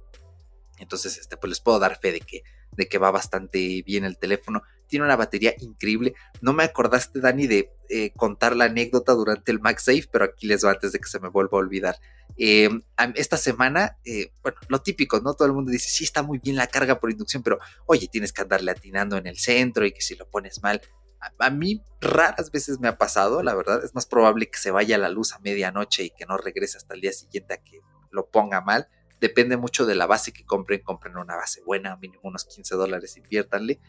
entonces 0.77 1.17
este, 1.17 1.35
pues 1.35 1.49
les 1.49 1.61
puedo 1.61 1.79
dar 1.79 1.99
fe 1.99 2.11
de 2.11 2.19
que 2.19 2.43
de 2.77 2.87
que 2.87 2.99
va 2.99 3.11
bastante 3.11 3.81
bien 3.85 4.05
el 4.05 4.17
teléfono. 4.17 4.61
Tiene 4.87 5.03
una 5.03 5.15
batería 5.15 5.53
increíble. 5.59 6.13
No 6.39 6.53
me 6.53 6.63
acordaste, 6.63 7.19
Dani, 7.19 7.47
de 7.47 7.73
eh, 7.89 8.11
contar 8.15 8.55
la 8.55 8.65
anécdota 8.65 9.13
durante 9.13 9.51
el 9.51 9.59
MagSafe, 9.59 10.05
pero 10.11 10.25
aquí 10.25 10.47
les 10.47 10.63
va 10.63 10.71
antes 10.71 10.91
de 10.91 10.99
que 10.99 11.07
se 11.07 11.19
me 11.19 11.29
vuelva 11.29 11.57
a 11.57 11.61
olvidar. 11.61 11.95
Em, 12.37 12.81
esta 13.15 13.37
semana, 13.37 13.97
eh, 14.05 14.31
bueno, 14.41 14.57
lo 14.67 14.81
típico, 14.81 15.19
¿no? 15.19 15.33
Todo 15.33 15.47
el 15.47 15.53
mundo 15.53 15.71
dice, 15.71 15.89
sí, 15.89 16.03
está 16.03 16.23
muy 16.23 16.39
bien 16.39 16.55
la 16.55 16.67
carga 16.67 16.99
por 16.99 17.11
inducción, 17.11 17.43
pero 17.43 17.59
oye, 17.85 18.07
tienes 18.07 18.31
que 18.31 18.41
andarle 18.41 18.71
atinando 18.71 19.17
en 19.17 19.27
el 19.27 19.37
centro 19.37 19.85
y 19.85 19.91
que 19.91 20.01
si 20.01 20.15
lo 20.15 20.29
pones 20.29 20.61
mal. 20.61 20.81
A, 21.19 21.47
a 21.47 21.49
mí 21.49 21.83
raras 21.99 22.51
veces 22.51 22.79
me 22.79 22.87
ha 22.87 22.97
pasado, 22.97 23.43
la 23.43 23.55
verdad. 23.55 23.83
Es 23.83 23.93
más 23.95 24.05
probable 24.05 24.49
que 24.49 24.57
se 24.57 24.71
vaya 24.71 24.97
la 24.97 25.09
luz 25.09 25.33
a 25.33 25.39
medianoche 25.39 26.03
y 26.03 26.09
que 26.11 26.25
no 26.25 26.37
regrese 26.37 26.77
hasta 26.77 26.93
el 26.93 27.01
día 27.01 27.11
siguiente 27.11 27.55
a 27.55 27.57
que 27.57 27.81
lo 28.11 28.27
ponga 28.29 28.61
mal 28.61 28.87
Depende 29.19 29.57
mucho 29.57 29.85
de 29.85 29.95
la 29.95 30.05
base 30.05 30.31
que 30.31 30.45
compren. 30.45 30.81
Compren 30.81 31.17
una 31.17 31.35
base 31.35 31.61
buena, 31.65 31.95
mínimo 31.97 32.21
unos 32.23 32.45
15 32.45 32.75
dólares, 32.75 33.17
inviértanle. 33.17 33.79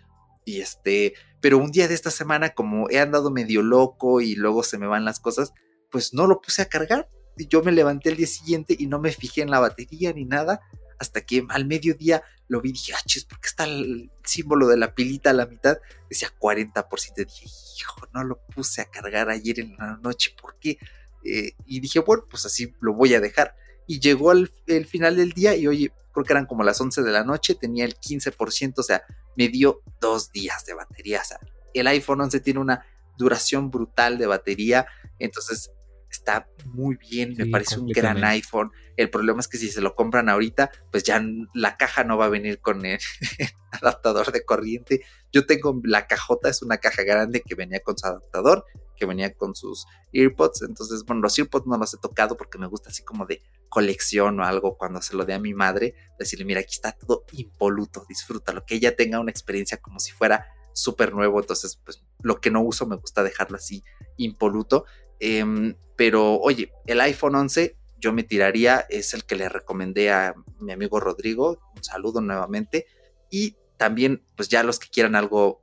Y 0.50 0.60
este, 0.60 1.14
pero 1.40 1.58
un 1.58 1.70
día 1.70 1.86
de 1.86 1.94
esta 1.94 2.10
semana, 2.10 2.50
como 2.50 2.90
he 2.90 2.98
andado 2.98 3.30
medio 3.30 3.62
loco 3.62 4.20
y 4.20 4.34
luego 4.34 4.62
se 4.62 4.78
me 4.78 4.86
van 4.86 5.04
las 5.04 5.20
cosas, 5.20 5.52
pues 5.90 6.12
no 6.12 6.26
lo 6.26 6.40
puse 6.40 6.62
a 6.62 6.68
cargar. 6.68 7.08
Yo 7.36 7.62
me 7.62 7.72
levanté 7.72 8.10
el 8.10 8.16
día 8.16 8.26
siguiente 8.26 8.76
y 8.78 8.86
no 8.86 8.98
me 8.98 9.12
fijé 9.12 9.42
en 9.42 9.50
la 9.50 9.60
batería 9.60 10.12
ni 10.12 10.24
nada. 10.24 10.60
Hasta 10.98 11.22
que 11.22 11.46
al 11.48 11.66
mediodía 11.66 12.22
lo 12.48 12.60
vi 12.60 12.70
y 12.70 12.72
dije, 12.72 12.92
ah, 12.94 13.00
chis, 13.06 13.24
¿por 13.24 13.40
qué 13.40 13.48
está 13.48 13.64
el 13.64 14.10
símbolo 14.24 14.66
de 14.66 14.76
la 14.76 14.94
pilita 14.94 15.30
a 15.30 15.34
la 15.34 15.46
mitad? 15.46 15.78
Decía 16.10 16.28
40%. 16.38 17.12
Y 17.16 17.24
dije, 17.24 17.46
hijo, 17.78 18.08
no 18.12 18.24
lo 18.24 18.40
puse 18.54 18.82
a 18.82 18.86
cargar 18.86 19.30
ayer 19.30 19.60
en 19.60 19.76
la 19.78 19.98
noche, 20.02 20.34
¿por 20.40 20.58
qué? 20.58 20.78
Eh, 21.24 21.52
y 21.64 21.80
dije, 21.80 22.00
bueno, 22.00 22.24
pues 22.28 22.44
así 22.44 22.74
lo 22.80 22.92
voy 22.92 23.14
a 23.14 23.20
dejar 23.20 23.54
y 23.90 23.98
llegó 23.98 24.30
al 24.30 24.52
el 24.68 24.86
final 24.86 25.16
del 25.16 25.32
día 25.32 25.56
y 25.56 25.66
oye, 25.66 25.92
creo 26.12 26.24
que 26.24 26.32
eran 26.32 26.46
como 26.46 26.62
las 26.62 26.80
11 26.80 27.02
de 27.02 27.10
la 27.10 27.24
noche, 27.24 27.56
tenía 27.56 27.84
el 27.84 27.96
15%, 27.96 28.74
o 28.76 28.82
sea, 28.84 29.02
me 29.40 29.48
dio 29.48 29.80
dos 30.02 30.32
días 30.32 30.66
de 30.66 30.74
batería. 30.74 31.22
O 31.22 31.24
sea, 31.24 31.40
el 31.72 31.86
iPhone 31.86 32.20
11 32.20 32.40
tiene 32.40 32.60
una 32.60 32.84
duración 33.16 33.70
brutal 33.70 34.18
de 34.18 34.26
batería, 34.26 34.86
entonces 35.18 35.72
está 36.10 36.46
muy 36.66 36.96
bien, 36.96 37.34
me 37.38 37.46
parece 37.46 37.78
un 37.78 37.88
gran 37.88 38.22
iPhone. 38.22 38.70
El 38.98 39.08
problema 39.08 39.40
es 39.40 39.48
que 39.48 39.56
si 39.56 39.70
se 39.70 39.80
lo 39.80 39.94
compran 39.94 40.28
ahorita, 40.28 40.70
pues 40.92 41.04
ya 41.04 41.24
la 41.54 41.78
caja 41.78 42.04
no 42.04 42.18
va 42.18 42.26
a 42.26 42.28
venir 42.28 42.60
con 42.60 42.84
el 42.84 42.98
adaptador 43.80 44.30
de 44.30 44.44
corriente. 44.44 45.00
Yo 45.32 45.46
tengo 45.46 45.80
la 45.84 46.06
cajota, 46.06 46.50
es 46.50 46.60
una 46.60 46.76
caja 46.76 47.02
grande 47.02 47.40
que 47.40 47.54
venía 47.54 47.80
con 47.80 47.96
su 47.96 48.06
adaptador, 48.06 48.66
que 49.00 49.06
venía 49.06 49.32
con 49.34 49.54
sus 49.54 49.86
earpods. 50.12 50.62
Entonces, 50.62 51.04
bueno, 51.06 51.22
los 51.22 51.38
earpods 51.38 51.66
no 51.66 51.78
los 51.78 51.94
he 51.94 51.96
tocado 51.98 52.36
porque 52.36 52.58
me 52.58 52.66
gusta 52.66 52.90
así 52.90 53.02
como 53.02 53.24
de 53.24 53.42
colección 53.70 54.38
o 54.38 54.44
algo 54.44 54.76
cuando 54.76 55.00
se 55.00 55.16
lo 55.16 55.24
dé 55.24 55.32
a 55.32 55.38
mi 55.38 55.54
madre. 55.54 55.94
Decirle, 56.18 56.44
mira, 56.44 56.60
aquí 56.60 56.74
está 56.74 56.92
todo 56.92 57.24
impoluto, 57.32 58.04
disfrútalo, 58.08 58.64
que 58.66 58.74
ella 58.74 58.94
tenga 58.94 59.18
una 59.18 59.30
experiencia 59.30 59.78
como 59.78 59.98
si 59.98 60.12
fuera 60.12 60.46
súper 60.74 61.14
nuevo. 61.14 61.40
Entonces, 61.40 61.80
pues 61.82 62.04
lo 62.22 62.40
que 62.42 62.50
no 62.50 62.60
uso 62.60 62.86
me 62.86 62.96
gusta 62.96 63.22
dejarlo 63.22 63.56
así 63.56 63.82
impoluto. 64.18 64.84
Em, 65.18 65.74
pero 65.96 66.36
oye, 66.36 66.72
el 66.86 67.00
iPhone 67.00 67.36
11 67.36 67.78
yo 67.98 68.12
me 68.12 68.22
tiraría, 68.22 68.86
es 68.90 69.14
el 69.14 69.24
que 69.24 69.36
le 69.36 69.48
recomendé 69.48 70.10
a 70.10 70.34
mi 70.58 70.72
amigo 70.72 71.00
Rodrigo. 71.00 71.58
Un 71.74 71.82
saludo 71.82 72.20
nuevamente. 72.20 72.86
Y 73.30 73.56
también, 73.78 74.26
pues 74.36 74.50
ya 74.50 74.62
los 74.62 74.78
que 74.78 74.88
quieran 74.88 75.16
algo 75.16 75.62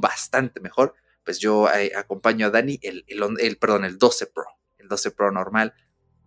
bastante 0.00 0.60
mejor, 0.60 0.94
pues 1.24 1.38
yo 1.38 1.68
eh, 1.72 1.92
acompaño 1.96 2.46
a 2.46 2.50
Dani 2.50 2.78
el, 2.82 3.04
el, 3.08 3.56
perdón, 3.56 3.84
el 3.84 3.98
12 3.98 4.26
Pro, 4.26 4.46
el 4.78 4.88
12 4.88 5.10
Pro 5.12 5.30
normal, 5.32 5.74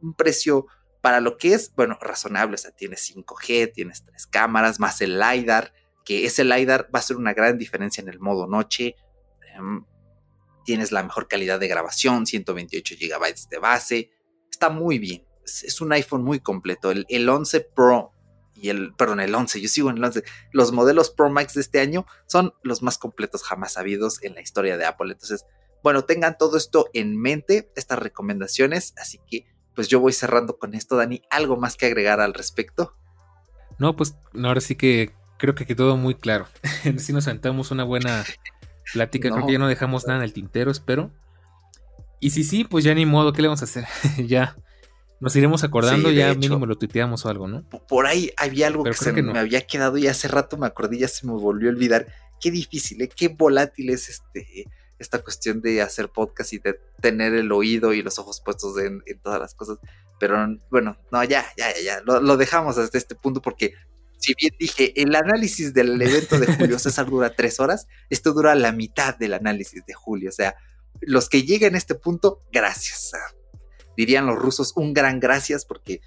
un 0.02 0.14
precio 0.14 0.68
para 1.02 1.22
lo 1.22 1.38
que 1.38 1.54
es, 1.54 1.74
bueno, 1.76 1.98
razonable, 2.02 2.56
o 2.56 2.58
sea, 2.58 2.72
tienes 2.72 3.16
5G, 3.16 3.72
tienes 3.74 4.04
tres 4.04 4.28
cámaras, 4.28 4.80
más 4.80 5.00
el 5.02 5.20
LiDAR, 5.20 5.74
que 6.04 6.26
ese 6.26 6.44
LiDAR 6.44 6.90
va 6.94 7.00
a 7.00 7.04
ser 7.04 7.18
una 7.18 7.34
gran 7.34 7.58
diferencia 7.58 8.02
en 8.02 8.10
el 8.10 8.20
modo 8.20 8.48
noche. 8.48 8.96
Em, 9.56 9.86
tienes 10.66 10.92
la 10.92 11.04
mejor 11.04 11.28
calidad 11.28 11.60
de 11.60 11.68
grabación, 11.68 12.26
128 12.26 12.96
GB 13.00 13.50
de 13.50 13.58
base. 13.58 14.12
Está 14.50 14.70
muy 14.70 15.00
bien. 15.00 15.26
Es, 15.46 15.80
un 15.80 15.94
iPhone 15.94 16.24
muy 16.24 16.40
completo. 16.40 16.92
El, 16.92 17.06
el 17.10 17.30
11 17.30 17.62
Pro 17.76 18.14
y 18.60 18.70
el, 18.70 18.94
perdón, 18.94 19.20
el 19.20 19.34
11, 19.34 19.62
yo 19.62 19.70
sigo 19.70 19.90
en 19.90 19.98
el 19.98 20.04
11. 20.04 20.24
Los 20.52 20.72
modelos 20.72 21.12
Pro 21.12 21.30
Max 21.30 21.54
de 21.54 21.62
este 21.62 21.80
año 21.80 22.06
son 22.26 22.54
los 22.64 22.82
más 22.82 22.98
completos 22.98 23.44
jamás 23.44 23.78
habidos 23.78 24.24
en 24.24 24.34
la 24.34 24.42
historia 24.42 24.78
de 24.78 24.86
Apple. 24.86 25.12
Entonces, 25.12 25.46
bueno, 25.84 26.06
tengan 26.06 26.38
todo 26.38 26.58
esto 26.58 26.90
en 26.94 27.18
mente, 27.18 27.72
estas 27.76 28.00
recomendaciones. 28.00 28.94
Así 29.00 29.20
que, 29.30 29.46
pues 29.76 29.88
yo 29.88 30.00
voy 30.00 30.12
cerrando 30.12 30.58
con 30.58 30.74
esto, 30.74 30.96
Dani. 30.96 31.22
¿Algo 31.30 31.58
más 31.58 31.78
que 31.78 31.86
agregar 31.86 32.20
al 32.20 32.34
respecto? 32.34 32.96
No, 33.78 33.96
pues 33.96 34.16
ahora 34.44 34.60
sí 34.60 34.76
que 34.76 35.14
creo 35.38 35.54
que 35.54 35.68
quedó 35.68 35.96
muy 35.98 36.16
claro. 36.16 36.48
sí 36.98 37.14
nos 37.14 37.26
sentamos 37.26 37.70
una 37.70 37.84
buena 37.84 38.26
plática. 38.92 39.30
Creo 39.30 39.46
que 39.46 39.54
ya 39.54 39.60
no 39.60 39.68
dejamos 39.68 40.08
nada 40.08 40.20
en 40.20 40.24
el 40.24 40.34
tintero, 40.34 40.72
espero. 40.72 41.12
Y 42.20 42.32
si 42.32 42.44
sí, 42.44 42.64
pues 42.64 42.84
ya 42.84 42.96
ni 42.96 43.06
modo, 43.06 43.34
¿qué 43.34 43.44
le 43.44 43.50
vamos 43.50 43.62
a 43.62 43.66
hacer? 43.66 43.86
ya 44.26 44.58
nos 45.20 45.36
iremos 45.36 45.64
acordando, 45.64 46.12
ya 46.12 46.34
mínimo 46.34 46.66
lo 46.66 46.78
tuiteamos 46.78 47.26
o 47.26 47.30
algo, 47.30 47.48
¿no? 47.48 47.64
Por 47.88 48.06
ahí 48.06 48.32
había 48.38 48.68
algo 48.68 48.84
que 48.84 48.94
se 48.94 49.12
me 49.14 49.40
había 49.40 49.66
quedado 49.66 49.98
y 49.98 50.08
hace 50.08 50.28
rato 50.28 50.58
me 50.58 50.68
acordé, 50.68 51.00
ya 51.00 51.08
se 51.08 51.26
me 51.26 51.34
volvió 51.34 51.70
a 51.70 51.74
olvidar. 51.74 52.08
Qué 52.40 52.52
difícil, 52.52 53.02
¿eh? 53.02 53.10
qué 53.10 53.30
volátil 53.30 53.90
es 53.90 54.10
este 54.10 54.66
esta 55.00 55.20
cuestión 55.20 55.62
de 55.62 55.82
hacer 55.82 56.10
podcast 56.10 56.54
y 56.54 56.60
de 56.60 56.80
tener 57.02 57.34
el 57.34 57.52
oído 57.52 57.94
y 57.94 58.02
los 58.02 58.18
ojos 58.20 58.42
puestos 58.44 58.78
en, 58.80 59.04
todas 59.22 59.40
las 59.40 59.54
cosas. 59.54 59.78
Pero 60.20 60.38
bueno, 60.72 60.98
no, 61.12 61.24
ya, 61.24 61.46
ya, 61.56 61.68
ya, 61.84 62.02
lo, 62.02 62.38
dejamos 62.38 62.78
hasta 62.78 62.98
este 62.98 63.16
punto 63.16 63.42
porque 63.42 63.74
si 64.18 64.34
bien 64.34 64.54
dije, 64.60 65.00
el 65.00 65.16
análisis 65.16 65.74
del 65.74 66.02
evento 66.02 66.40
de 66.40 66.48
Julio 66.56 66.80
César 66.80 67.08
dura 67.08 67.36
tres 67.36 67.60
horas, 67.60 67.88
esto 68.10 68.34
dura 68.34 68.56
la 68.56 68.72
mitad 68.72 69.16
del 69.16 69.34
análisis 69.34 69.86
de 69.86 69.94
Julio. 69.94 70.30
O 70.30 70.34
sea, 70.34 70.56
los 71.02 71.30
que 71.30 71.44
lleguen 71.44 71.76
a 71.76 71.78
este 71.78 71.94
punto, 71.94 72.42
gracias. 72.52 73.12
Dirían 73.98 74.26
los 74.26 74.38
rusos, 74.38 74.72
un 74.78 74.94
gran 74.94 75.20
gracias 75.20 75.66
porque, 75.66 76.00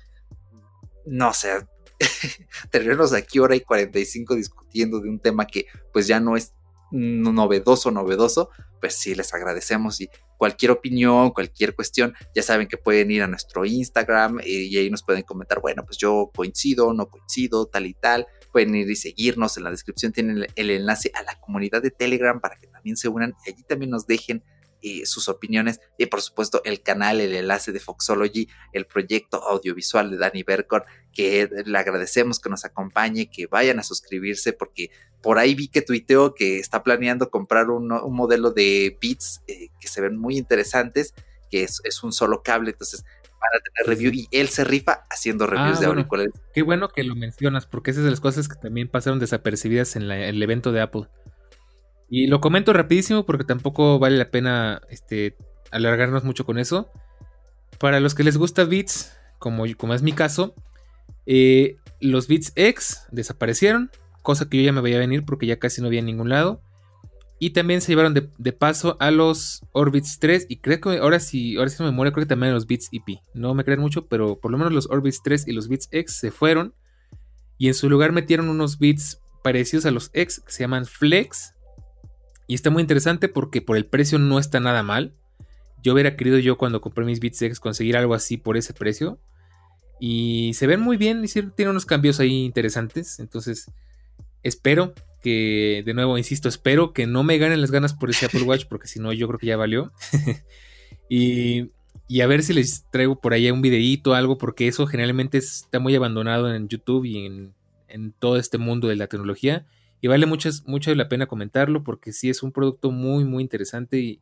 no 1.05 1.35
sé, 1.35 1.67
tenernos 2.71 3.13
aquí 3.13 3.39
hora 3.39 3.57
y 3.57 3.61
45 3.61 4.37
discutiendo 4.37 5.01
de 5.01 5.11
un 5.11 5.19
tema 5.19 5.47
que 5.47 5.67
pues 5.93 6.07
ya 6.07 6.21
no 6.21 6.37
es 6.37 6.55
novedoso, 6.93 7.91
novedoso, 7.91 8.51
pues 8.81 8.95
sí, 8.95 9.15
les 9.15 9.33
agradecemos 9.35 10.01
y 10.01 10.09
cualquier 10.37 10.71
opinión, 10.71 11.31
cualquier 11.31 11.75
cuestión, 11.75 12.15
ya 12.35 12.43
saben 12.43 12.67
que 12.67 12.79
pueden 12.79 13.11
ir 13.11 13.23
a 13.23 13.27
nuestro 13.27 13.65
Instagram 13.65 14.41
y 14.45 14.77
ahí 14.77 14.91
nos 14.91 15.03
pueden 15.03 15.23
comentar, 15.23 15.61
bueno, 15.61 15.85
pues 15.85 15.99
yo 15.99 16.31
coincido, 16.35 16.93
no 16.95 17.11
coincido, 17.11 17.67
tal 17.67 17.87
y 17.87 17.95
tal. 17.95 18.27
Pueden 18.51 18.75
ir 18.75 18.91
y 18.91 18.97
seguirnos, 18.97 19.57
en 19.57 19.65
la 19.65 19.71
descripción 19.71 20.13
tienen 20.13 20.47
el 20.57 20.71
enlace 20.71 21.13
a 21.15 21.23
la 21.23 21.39
comunidad 21.39 21.83
de 21.83 21.91
Telegram 21.91 22.41
para 22.41 22.57
que 22.57 22.67
también 22.67 22.97
se 22.97 23.09
unan 23.09 23.35
y 23.47 23.51
allí 23.51 23.63
también 23.63 23.91
nos 23.91 24.07
dejen 24.07 24.43
sus 25.05 25.29
opiniones 25.29 25.81
y 25.99 26.07
por 26.07 26.21
supuesto 26.23 26.63
el 26.65 26.83
canal, 26.83 27.21
el 27.21 27.35
enlace 27.35 27.73
de 27.73 27.81
Foxology, 27.81 28.49
el 28.73 28.87
proyecto 28.87 29.43
audiovisual 29.49 30.11
de 30.11 30.17
Danny 30.17 30.43
Bercor, 30.43 30.87
que 31.13 31.49
le 31.65 31.79
agradecemos 31.79 32.41
que 32.41 32.49
nos 32.49 32.65
acompañe, 32.65 33.31
que 33.31 33.47
vayan 33.47 33.79
a 33.79 33.83
suscribirse 33.83 34.53
porque 34.53 34.91
por 35.23 35.39
ahí 35.39 35.55
vi 35.55 35.69
que 35.69 35.83
tuiteó 35.83 36.35
que 36.35 36.59
está 36.59 36.83
planeando 36.83 37.31
comprar 37.31 37.71
un, 37.71 37.89
modelo 37.89 38.51
de 38.51 38.99
Beats 39.01 39.43
eh, 39.47 39.69
que 39.81 39.89
se 39.89 40.01
ven 40.01 40.17
muy 40.17 40.37
interesantes, 40.37 41.15
que 41.51 41.63
es, 41.65 42.03
un 42.03 42.13
solo 42.13 42.43
cable, 42.43 42.71
entonces 42.71 43.05
van 43.29 43.51
a 43.55 43.63
tener 43.63 43.89
review 43.89 44.13
y 44.13 44.29
él 44.31 44.49
se 44.49 44.65
rifa 44.65 45.07
haciendo 45.11 45.47
reviews 45.47 45.79
ah, 45.79 45.81
de 45.81 45.87
auriculares. 45.87 46.33
Qué 46.55 46.63
bueno 46.63 46.89
que 46.89 47.05
lo 47.05 47.15
mencionas 47.15 47.67
porque 47.67 47.91
esas 47.91 48.03
son 48.03 48.11
las 48.11 48.21
cosas 48.21 48.49
que 48.49 48.57
también 48.57 48.89
pasaron 48.89 49.19
desapercibidas 49.19 49.97
en 49.97 50.11
el 50.11 50.43
evento 50.43 50.73
de 50.73 50.81
Apple. 50.81 51.09
Y 52.11 52.27
lo 52.27 52.41
comento 52.41 52.73
rapidísimo 52.73 53.25
porque 53.25 53.45
tampoco 53.45 54.01
vale 54.01 54.19
la 54.19 54.31
pena 54.31 54.83
este, 54.91 55.37
alargarnos 55.71 56.25
mucho 56.25 56.45
con 56.45 56.59
eso. 56.59 56.91
Para 57.79 58.01
los 58.01 58.17
que 58.17 58.25
les 58.25 58.37
gusta 58.37 58.65
Beats, 58.65 59.17
como, 59.39 59.65
como 59.77 59.95
es 59.95 60.03
mi 60.03 60.13
caso, 60.13 60.55
eh, 61.25 61.77
los 62.01 62.27
Beats 62.27 62.53
X 62.57 63.07
desaparecieron, 63.13 63.91
cosa 64.23 64.49
que 64.49 64.59
yo 64.59 64.65
ya 64.65 64.73
me 64.73 64.81
veía 64.81 64.99
venir 64.99 65.25
porque 65.25 65.47
ya 65.47 65.61
casi 65.61 65.81
no 65.81 65.87
había 65.87 66.01
en 66.01 66.07
ningún 66.07 66.29
lado. 66.29 66.61
Y 67.39 67.51
también 67.51 67.81
se 67.81 67.93
llevaron 67.93 68.13
de, 68.13 68.53
paso 68.53 68.99
a 69.01 69.11
los 69.11 69.63
Orbits 69.73 70.19
3 70.19 70.47
y 70.51 70.57
creo 70.57 70.81
que 70.81 70.99
ahora 70.99 71.21
sí, 71.21 71.57
ahora 71.57 71.71
sí 71.71 71.83
me 71.83 71.91
muero, 71.91 72.13
creo 72.13 72.27
que 72.27 72.29
también 72.29 72.51
a 72.51 72.55
los 72.55 72.67
Beats 72.67 72.91
EP. 72.93 73.21
No 73.33 73.55
me 73.55 73.65
creen 73.65 73.81
mucho, 73.81 74.09
pero 74.09 74.39
por 74.39 74.51
lo 74.51 74.59
menos 74.59 74.75
los 74.75 74.91
Orbits 74.91 75.23
3 75.23 75.49
y 75.49 75.53
los 75.53 75.69
Beats 75.69 75.89
X 75.91 76.17
se 76.17 76.33
fueron. 76.33 76.75
Y 77.57 77.69
en 77.69 77.75
su 77.75 77.89
lugar 77.89 78.13
metieron 78.13 78.51
unos 78.51 78.79
Beats 78.79 79.23
parecidos 79.43 79.87
a 79.87 79.91
los 79.91 80.11
X 80.13 80.43
que 80.45 80.53
se 80.53 80.65
llaman 80.65 80.85
Flex 80.85 81.55
y 82.51 82.55
está 82.55 82.69
muy 82.69 82.81
interesante 82.81 83.29
porque 83.29 83.63
por 83.63 83.77
el 83.77 83.87
precio 83.87 84.19
no 84.19 84.41
está 84.41 84.59
nada 84.59 84.83
mal. 84.83 85.15
Yo 85.85 85.93
hubiera 85.93 86.17
querido 86.17 86.37
yo 86.37 86.59
cuando 86.59 86.81
compré 86.81 87.05
mis 87.05 87.21
Beats 87.21 87.41
X 87.41 87.61
conseguir 87.61 87.97
algo 87.97 88.13
así 88.13 88.39
por 88.39 88.57
ese 88.57 88.75
precio. 88.75 89.21
Y 90.01 90.51
se 90.55 90.67
ven 90.67 90.81
muy 90.81 90.97
bien, 90.97 91.25
tiene 91.55 91.71
unos 91.71 91.87
cambios 91.87 92.19
ahí 92.19 92.45
interesantes. 92.45 93.21
Entonces, 93.21 93.71
espero 94.43 94.95
que, 95.23 95.85
de 95.87 95.95
nuevo, 95.95 96.19
insisto, 96.19 96.49
espero 96.49 96.93
que 96.93 97.07
no 97.07 97.23
me 97.23 97.39
ganen 97.39 97.61
las 97.61 97.71
ganas 97.71 97.95
por 97.95 98.11
ese 98.11 98.27
Apple 98.27 98.43
Watch, 98.43 98.65
porque 98.69 98.89
si 98.89 98.99
no, 98.99 99.13
yo 99.13 99.29
creo 99.29 99.39
que 99.39 99.47
ya 99.47 99.57
valió. 99.57 99.93
y, 101.09 101.71
y, 102.09 102.21
a 102.21 102.27
ver 102.27 102.43
si 102.43 102.53
les 102.53 102.85
traigo 102.91 103.21
por 103.21 103.33
ahí 103.33 103.49
un 103.53 103.63
videíto 103.63 104.13
algo, 104.13 104.39
porque 104.39 104.67
eso 104.67 104.89
generalmente 104.89 105.39
está 105.39 105.79
muy 105.79 105.95
abandonado 105.95 106.53
en 106.53 106.67
YouTube 106.67 107.05
y 107.05 107.27
en 107.87 108.13
todo 108.19 108.39
este 108.39 108.59
mundo 108.59 108.89
de 108.89 108.97
la 108.97 109.07
tecnología. 109.07 109.69
Y 110.01 110.09
vale 110.09 110.27
mucho, 110.27 110.49
mucho 110.67 110.95
la 110.95 111.09
pena 111.09 111.27
comentarlo 111.27 111.85
porque 111.85 112.13
sí 112.13 112.31
es 112.31 112.43
un 112.43 112.53
producto 112.53 112.91
muy, 112.91 113.25
muy 113.25 113.43
interesante 113.43 113.99
y 113.99 114.21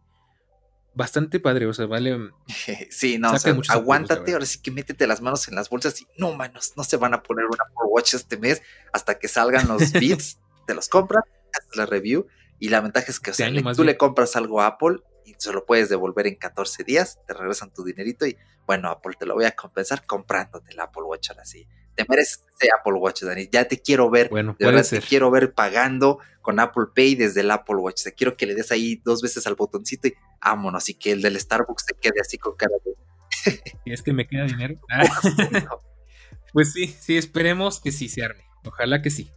bastante 0.94 1.38
padre. 1.38 1.66
O 1.66 1.72
sea, 1.72 1.86
vale. 1.86 2.32
Sí, 2.90 3.18
no, 3.18 3.32
o 3.32 3.38
sea, 3.38 3.56
aguántate, 3.68 4.32
ahora 4.32 4.46
sí 4.46 4.60
que 4.60 4.70
métete 4.70 5.06
las 5.06 5.20
manos 5.20 5.46
en 5.48 5.54
las 5.54 5.70
bolsas 5.70 6.00
y 6.00 6.06
no, 6.16 6.34
manos, 6.34 6.72
no 6.76 6.84
se 6.84 6.96
van 6.96 7.14
a 7.14 7.22
poner 7.22 7.44
una 7.46 7.62
Apple 7.62 7.88
Watch 7.88 8.14
este 8.14 8.36
mes 8.36 8.62
hasta 8.92 9.18
que 9.18 9.28
salgan 9.28 9.68
los 9.68 9.92
bits, 9.92 10.38
te 10.66 10.74
los 10.74 10.88
compras, 10.88 11.24
haces 11.56 11.76
la 11.76 11.86
review. 11.86 12.26
Y 12.58 12.70
la 12.70 12.80
ventaja 12.80 13.06
es 13.08 13.20
que 13.20 13.30
o 13.30 13.34
sea, 13.34 13.50
tú 13.74 13.84
le 13.84 13.96
compras 13.96 14.34
algo 14.34 14.60
a 14.60 14.66
Apple 14.66 14.98
y 15.24 15.34
se 15.38 15.52
lo 15.52 15.64
puedes 15.64 15.88
devolver 15.88 16.26
en 16.26 16.34
14 16.34 16.82
días, 16.82 17.20
te 17.24 17.34
regresan 17.34 17.72
tu 17.72 17.84
dinerito 17.84 18.26
y 18.26 18.36
bueno, 18.66 18.90
Apple 18.90 19.14
te 19.16 19.26
lo 19.26 19.34
voy 19.34 19.44
a 19.44 19.52
compensar 19.52 20.04
comprándote 20.06 20.72
el 20.72 20.80
Apple 20.80 21.04
Watch 21.04 21.30
ahora 21.30 21.44
sí 21.44 21.68
te 21.98 22.06
mereces 22.08 22.44
ese 22.58 22.70
Apple 22.70 22.94
Watch, 22.94 23.22
Dani. 23.22 23.48
Ya 23.50 23.66
te 23.66 23.82
quiero 23.82 24.08
ver, 24.08 24.28
bueno, 24.28 24.54
de 24.56 24.66
verdad 24.66 24.86
te 24.88 25.00
quiero 25.00 25.32
ver 25.32 25.52
pagando 25.52 26.20
con 26.40 26.60
Apple 26.60 26.86
Pay 26.94 27.16
desde 27.16 27.40
el 27.40 27.50
Apple 27.50 27.74
Watch. 27.76 28.04
Te 28.04 28.14
quiero 28.14 28.36
que 28.36 28.46
le 28.46 28.54
des 28.54 28.70
ahí 28.70 29.02
dos 29.04 29.20
veces 29.20 29.48
al 29.48 29.56
botoncito 29.56 30.06
y 30.06 30.14
vámonos, 30.40 30.88
y 30.88 30.94
que 30.94 31.10
el 31.10 31.22
del 31.22 31.38
Starbucks 31.38 31.86
te 31.86 31.94
quede 31.94 32.20
así 32.20 32.38
con 32.38 32.54
cara 32.54 32.74
de. 32.84 33.60
¿Y 33.84 33.92
es 33.92 34.02
que 34.02 34.12
me 34.12 34.28
queda 34.28 34.44
dinero? 34.44 34.80
pues 36.52 36.72
sí, 36.72 36.86
sí, 37.00 37.16
esperemos 37.16 37.80
que 37.80 37.90
sí 37.90 38.08
se 38.08 38.22
arme. 38.22 38.44
Ojalá 38.64 39.02
que 39.02 39.10
sí. 39.10 39.32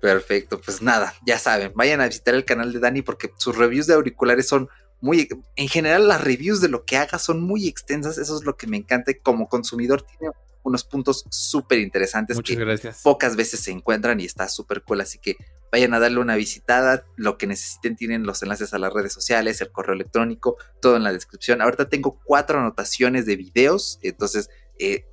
Perfecto, 0.00 0.60
pues 0.60 0.82
nada, 0.82 1.14
ya 1.26 1.38
saben, 1.38 1.72
vayan 1.74 2.00
a 2.00 2.06
visitar 2.06 2.34
el 2.36 2.44
canal 2.44 2.72
de 2.72 2.78
Dani 2.78 3.02
porque 3.02 3.32
sus 3.38 3.56
reviews 3.56 3.88
de 3.88 3.94
auriculares 3.94 4.46
son 4.46 4.68
muy, 5.06 5.28
en 5.56 5.68
general 5.68 6.08
las 6.08 6.22
reviews 6.22 6.60
de 6.60 6.68
lo 6.68 6.84
que 6.84 6.98
haga 6.98 7.18
son 7.18 7.40
muy 7.40 7.66
extensas, 7.68 8.18
eso 8.18 8.36
es 8.36 8.44
lo 8.44 8.56
que 8.56 8.66
me 8.66 8.76
encanta 8.76 9.12
como 9.22 9.48
consumidor 9.48 10.02
tiene 10.02 10.32
unos 10.66 10.82
puntos 10.82 11.24
súper 11.30 11.78
interesantes 11.78 12.40
que 12.42 12.56
gracias. 12.56 13.02
pocas 13.02 13.36
veces 13.36 13.60
se 13.60 13.70
encuentran 13.70 14.18
y 14.18 14.24
está 14.24 14.48
súper 14.48 14.82
cool. 14.82 15.00
Así 15.00 15.18
que 15.18 15.36
vayan 15.70 15.94
a 15.94 16.00
darle 16.00 16.18
una 16.18 16.34
visitada. 16.34 17.04
Lo 17.14 17.38
que 17.38 17.46
necesiten 17.46 17.94
tienen 17.94 18.26
los 18.26 18.42
enlaces 18.42 18.74
a 18.74 18.78
las 18.78 18.92
redes 18.92 19.12
sociales, 19.12 19.60
el 19.60 19.70
correo 19.70 19.94
electrónico, 19.94 20.56
todo 20.80 20.96
en 20.96 21.04
la 21.04 21.12
descripción. 21.12 21.62
Ahorita 21.62 21.88
tengo 21.88 22.18
cuatro 22.24 22.58
anotaciones 22.58 23.26
de 23.26 23.36
videos. 23.36 24.00
Entonces, 24.02 24.50
eh, 24.78 25.06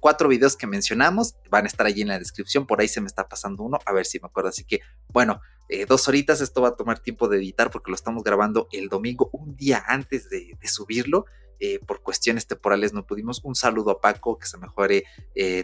cuatro 0.00 0.28
videos 0.28 0.56
que 0.56 0.66
mencionamos 0.66 1.36
van 1.50 1.64
a 1.64 1.68
estar 1.68 1.86
allí 1.86 2.02
en 2.02 2.08
la 2.08 2.18
descripción. 2.18 2.66
Por 2.66 2.80
ahí 2.80 2.88
se 2.88 3.00
me 3.00 3.06
está 3.06 3.28
pasando 3.28 3.62
uno, 3.62 3.78
a 3.84 3.92
ver 3.92 4.06
si 4.06 4.18
me 4.18 4.26
acuerdo. 4.26 4.48
Así 4.50 4.64
que, 4.64 4.80
bueno, 5.08 5.40
eh, 5.68 5.86
dos 5.86 6.08
horitas. 6.08 6.40
Esto 6.40 6.62
va 6.62 6.68
a 6.68 6.76
tomar 6.76 7.00
tiempo 7.00 7.28
de 7.28 7.38
editar 7.38 7.70
porque 7.70 7.90
lo 7.90 7.94
estamos 7.94 8.24
grabando 8.24 8.68
el 8.72 8.88
domingo, 8.88 9.30
un 9.32 9.56
día 9.56 9.82
antes 9.86 10.28
de 10.30 10.56
subirlo. 10.64 11.26
Eh, 11.62 11.78
por 11.78 12.02
cuestiones 12.02 12.46
temporales 12.46 12.94
no 12.94 13.06
pudimos. 13.06 13.44
Un 13.44 13.54
saludo 13.54 13.90
a 13.90 14.00
Paco, 14.00 14.38
que 14.38 14.46
se 14.46 14.56
mejore 14.56 15.04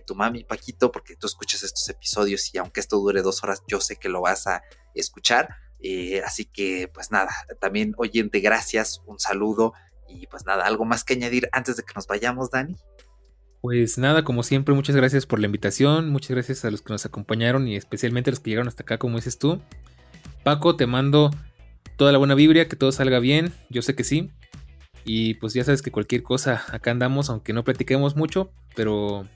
tu 0.07 0.15
mami, 0.15 0.45
Paquito, 0.45 0.93
porque 0.93 1.17
tú 1.17 1.27
escuchas 1.27 1.63
estos 1.63 1.89
episodios 1.89 2.55
y 2.55 2.59
aunque 2.59 2.81
esto 2.81 2.99
dure 2.99 3.23
dos 3.23 3.43
horas, 3.43 3.63
yo 3.67 3.81
sé 3.81 3.97
que 3.97 4.09
lo 4.09 4.21
vas 4.21 4.47
a 4.47 4.63
escuchar. 4.95 5.57
Así 6.25 6.45
que, 6.45 6.89
pues 6.93 7.11
nada, 7.11 7.31
también 7.61 7.95
oyente, 7.97 8.41
gracias, 8.41 9.03
un 9.07 9.19
saludo 9.19 9.73
y 10.09 10.27
pues 10.27 10.45
nada, 10.45 10.67
algo 10.67 10.85
más 10.85 11.05
que 11.05 11.15
añadir 11.15 11.49
antes 11.53 11.77
de 11.77 11.83
que 11.83 11.93
nos 11.95 12.07
vayamos, 12.07 12.51
Dani. 12.51 12.77
Pues 13.61 13.99
nada, 13.99 14.23
como 14.23 14.43
siempre, 14.43 14.75
muchas 14.75 14.95
gracias 14.95 15.27
por 15.27 15.41
la 15.41 15.47
invitación, 15.47 16.11
muchas 16.11 16.31
gracias 16.31 16.65
a 16.65 16.71
los 16.71 16.83
que 16.83 16.93
nos 16.93 17.05
acompañaron 17.07 17.67
y 17.67 17.77
especialmente 17.77 18.31
a 18.31 18.33
los 18.33 18.41
que 18.41 18.51
llegaron 18.51 18.69
hasta 18.69 18.83
acá, 18.83 18.99
como 18.99 19.17
dices 19.17 19.39
tú. 19.39 19.61
Paco, 20.45 20.77
te 20.77 20.87
mando 20.87 21.31
toda 21.97 22.13
la 22.13 22.19
buena 22.19 22.35
vibra, 22.35 22.69
que 22.69 22.77
todo 22.77 22.93
salga 22.93 23.19
bien, 23.19 23.53
yo 23.71 23.83
sé 23.83 23.95
que 23.95 24.05
sí. 24.05 24.31
Y 25.05 25.35
pues 25.35 25.55
ya 25.55 25.65
sabes 25.65 25.83
que 25.83 25.91
cualquier 25.91 26.23
cosa 26.23 26.65
acá 26.71 26.91
andamos, 26.91 27.31
aunque 27.31 27.53
no 27.53 27.65
platiquemos 27.65 28.17
mucho, 28.17 28.53
pero 28.75 29.27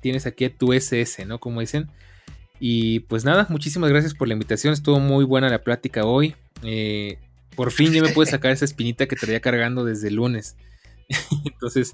tienes 0.00 0.26
aquí 0.26 0.44
a 0.44 0.56
tu 0.56 0.72
SS, 0.72 1.24
¿no? 1.24 1.38
Como 1.38 1.60
dicen. 1.60 1.90
Y 2.58 3.00
pues 3.00 3.24
nada, 3.24 3.46
muchísimas 3.48 3.90
gracias 3.90 4.14
por 4.14 4.28
la 4.28 4.34
invitación. 4.34 4.72
Estuvo 4.72 4.98
muy 5.00 5.24
buena 5.24 5.48
la 5.48 5.62
plática 5.62 6.04
hoy. 6.04 6.34
Eh, 6.62 7.18
por 7.56 7.70
fin 7.70 7.92
ya 7.92 8.02
me 8.02 8.10
pude 8.10 8.26
sacar 8.26 8.50
esa 8.52 8.64
espinita 8.64 9.06
que 9.06 9.16
traía 9.16 9.40
cargando 9.40 9.84
desde 9.84 10.08
el 10.08 10.16
lunes. 10.16 10.56
Entonces, 11.44 11.92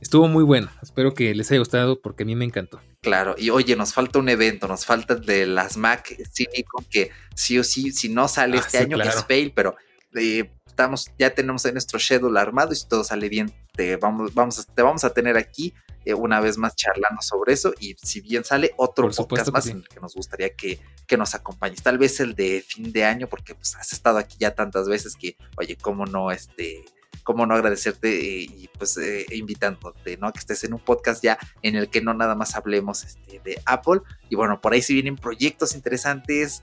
estuvo 0.00 0.28
muy 0.28 0.44
bueno. 0.44 0.70
Espero 0.82 1.14
que 1.14 1.34
les 1.34 1.50
haya 1.50 1.58
gustado 1.58 2.00
porque 2.00 2.22
a 2.22 2.26
mí 2.26 2.34
me 2.36 2.44
encantó. 2.44 2.80
Claro, 3.00 3.34
y 3.38 3.50
oye, 3.50 3.76
nos 3.76 3.92
falta 3.92 4.18
un 4.18 4.28
evento, 4.28 4.66
nos 4.68 4.84
falta 4.84 5.14
de 5.14 5.46
las 5.46 5.76
Mac 5.76 6.16
Cínico, 6.32 6.84
que 6.90 7.10
sí 7.34 7.58
o 7.58 7.64
sí, 7.64 7.92
si 7.92 8.08
no 8.08 8.28
sale 8.28 8.56
ah, 8.58 8.60
este 8.60 8.78
año 8.78 9.00
es 9.00 9.24
fail, 9.24 9.52
pero 9.54 9.76
eh, 10.14 10.50
estamos, 10.66 11.10
ya 11.18 11.30
tenemos 11.30 11.64
en 11.64 11.74
nuestro 11.74 11.98
schedule 11.98 12.38
armado 12.38 12.72
y 12.72 12.76
si 12.76 12.86
todo 12.86 13.04
sale 13.04 13.28
bien, 13.28 13.52
te 13.72 13.96
vamos, 13.96 14.34
vamos, 14.34 14.66
te 14.74 14.82
vamos 14.82 15.04
a 15.04 15.10
tener 15.14 15.36
aquí 15.36 15.72
eh, 16.04 16.14
una 16.14 16.40
vez 16.40 16.58
más 16.58 16.76
charlando 16.76 17.22
sobre 17.22 17.54
eso 17.54 17.72
y 17.80 17.94
si 17.94 18.20
bien 18.20 18.44
sale 18.44 18.72
otro 18.76 19.08
podcast 19.10 19.50
más 19.50 19.66
en 19.68 19.78
el 19.78 19.88
que 19.88 20.00
nos 20.00 20.14
gustaría 20.14 20.54
que, 20.54 20.78
que, 21.06 21.16
nos 21.16 21.34
acompañes, 21.34 21.82
tal 21.82 21.98
vez 21.98 22.20
el 22.20 22.34
de 22.34 22.64
fin 22.66 22.92
de 22.92 23.04
año 23.04 23.26
porque 23.26 23.54
pues 23.54 23.74
has 23.76 23.92
estado 23.92 24.18
aquí 24.18 24.36
ya 24.38 24.54
tantas 24.54 24.88
veces 24.88 25.16
que, 25.16 25.36
oye, 25.56 25.76
cómo 25.76 26.06
no, 26.06 26.30
este, 26.30 26.84
cómo 27.26 27.44
no 27.44 27.56
agradecerte 27.56 28.08
eh, 28.08 28.42
y 28.44 28.70
pues 28.78 28.96
eh, 28.98 29.26
invitándote, 29.32 30.16
¿no? 30.16 30.32
Que 30.32 30.38
estés 30.38 30.62
en 30.62 30.74
un 30.74 30.78
podcast 30.78 31.24
ya 31.24 31.36
en 31.60 31.74
el 31.74 31.90
que 31.90 32.00
no 32.00 32.14
nada 32.14 32.36
más 32.36 32.54
hablemos 32.54 33.02
este, 33.02 33.40
de 33.44 33.60
Apple. 33.66 34.02
Y 34.30 34.36
bueno, 34.36 34.60
por 34.60 34.74
ahí 34.74 34.80
si 34.80 34.94
vienen 34.94 35.16
proyectos 35.16 35.74
interesantes, 35.74 36.62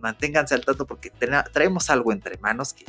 manténganse 0.00 0.54
al 0.54 0.64
tanto 0.64 0.86
porque 0.86 1.10
traemos 1.52 1.90
algo 1.90 2.12
entre 2.12 2.38
manos 2.38 2.74
que 2.74 2.84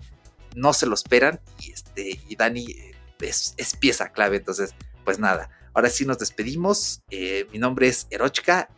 no 0.56 0.72
se 0.72 0.86
lo 0.86 0.94
esperan 0.94 1.40
y, 1.60 1.72
este, 1.72 2.20
y 2.30 2.36
Dani 2.36 2.68
es, 3.20 3.56
pieza 3.80 4.10
clave. 4.12 4.38
Entonces, 4.38 4.76
pues 5.04 5.18
nada, 5.18 5.50
Ahora 5.74 5.90
sí 5.90 6.06
nos 6.06 6.20
despedimos. 6.20 7.02
Eh, 7.10 7.48
mi 7.52 7.60
nombre 7.60 7.88
es 7.88 8.08
Erochka, 8.10 8.60
a.k.a. 8.60 8.70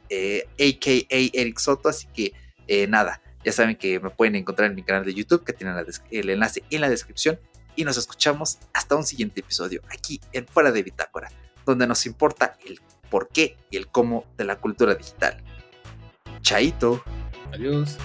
Eh, 0.57 1.31
Eric 1.31 1.59
Soto, 1.59 1.89
así 1.89 2.07
que 2.07 2.33
eh, 2.67 2.87
nada, 2.87 3.21
ya 3.45 3.51
saben 3.51 3.75
que 3.75 3.99
me 3.99 4.09
pueden 4.09 4.35
encontrar 4.35 4.71
en 4.71 4.75
mi 4.75 4.81
canal 4.81 5.05
de 5.05 5.13
YouTube, 5.13 5.43
que 5.43 5.53
tienen 5.53 5.75
el 6.09 6.29
enlace 6.31 6.63
en 6.71 6.81
la 6.81 6.89
descripción. 6.89 7.39
Y 7.77 7.85
nos 7.85 7.95
escuchamos 7.95 8.57
hasta 8.73 8.95
un 8.95 9.05
siguiente 9.05 9.39
episodio 9.39 9.81
aquí 9.89 10.19
en 10.33 10.47
Fuera 10.47 10.71
de 10.73 10.83
Bitácora, 10.83 11.29
donde 11.65 11.87
nos 11.87 12.05
importa 12.05 12.57
el 12.65 12.81
por 13.09 13.29
qué 13.29 13.55
y 13.69 13.77
el 13.77 13.87
cómo 13.87 14.25
de 14.35 14.43
la 14.43 14.57
cultura 14.57 14.95
digital. 14.95 15.41
Chaito. 16.41 17.01
Adiós. 17.53 17.97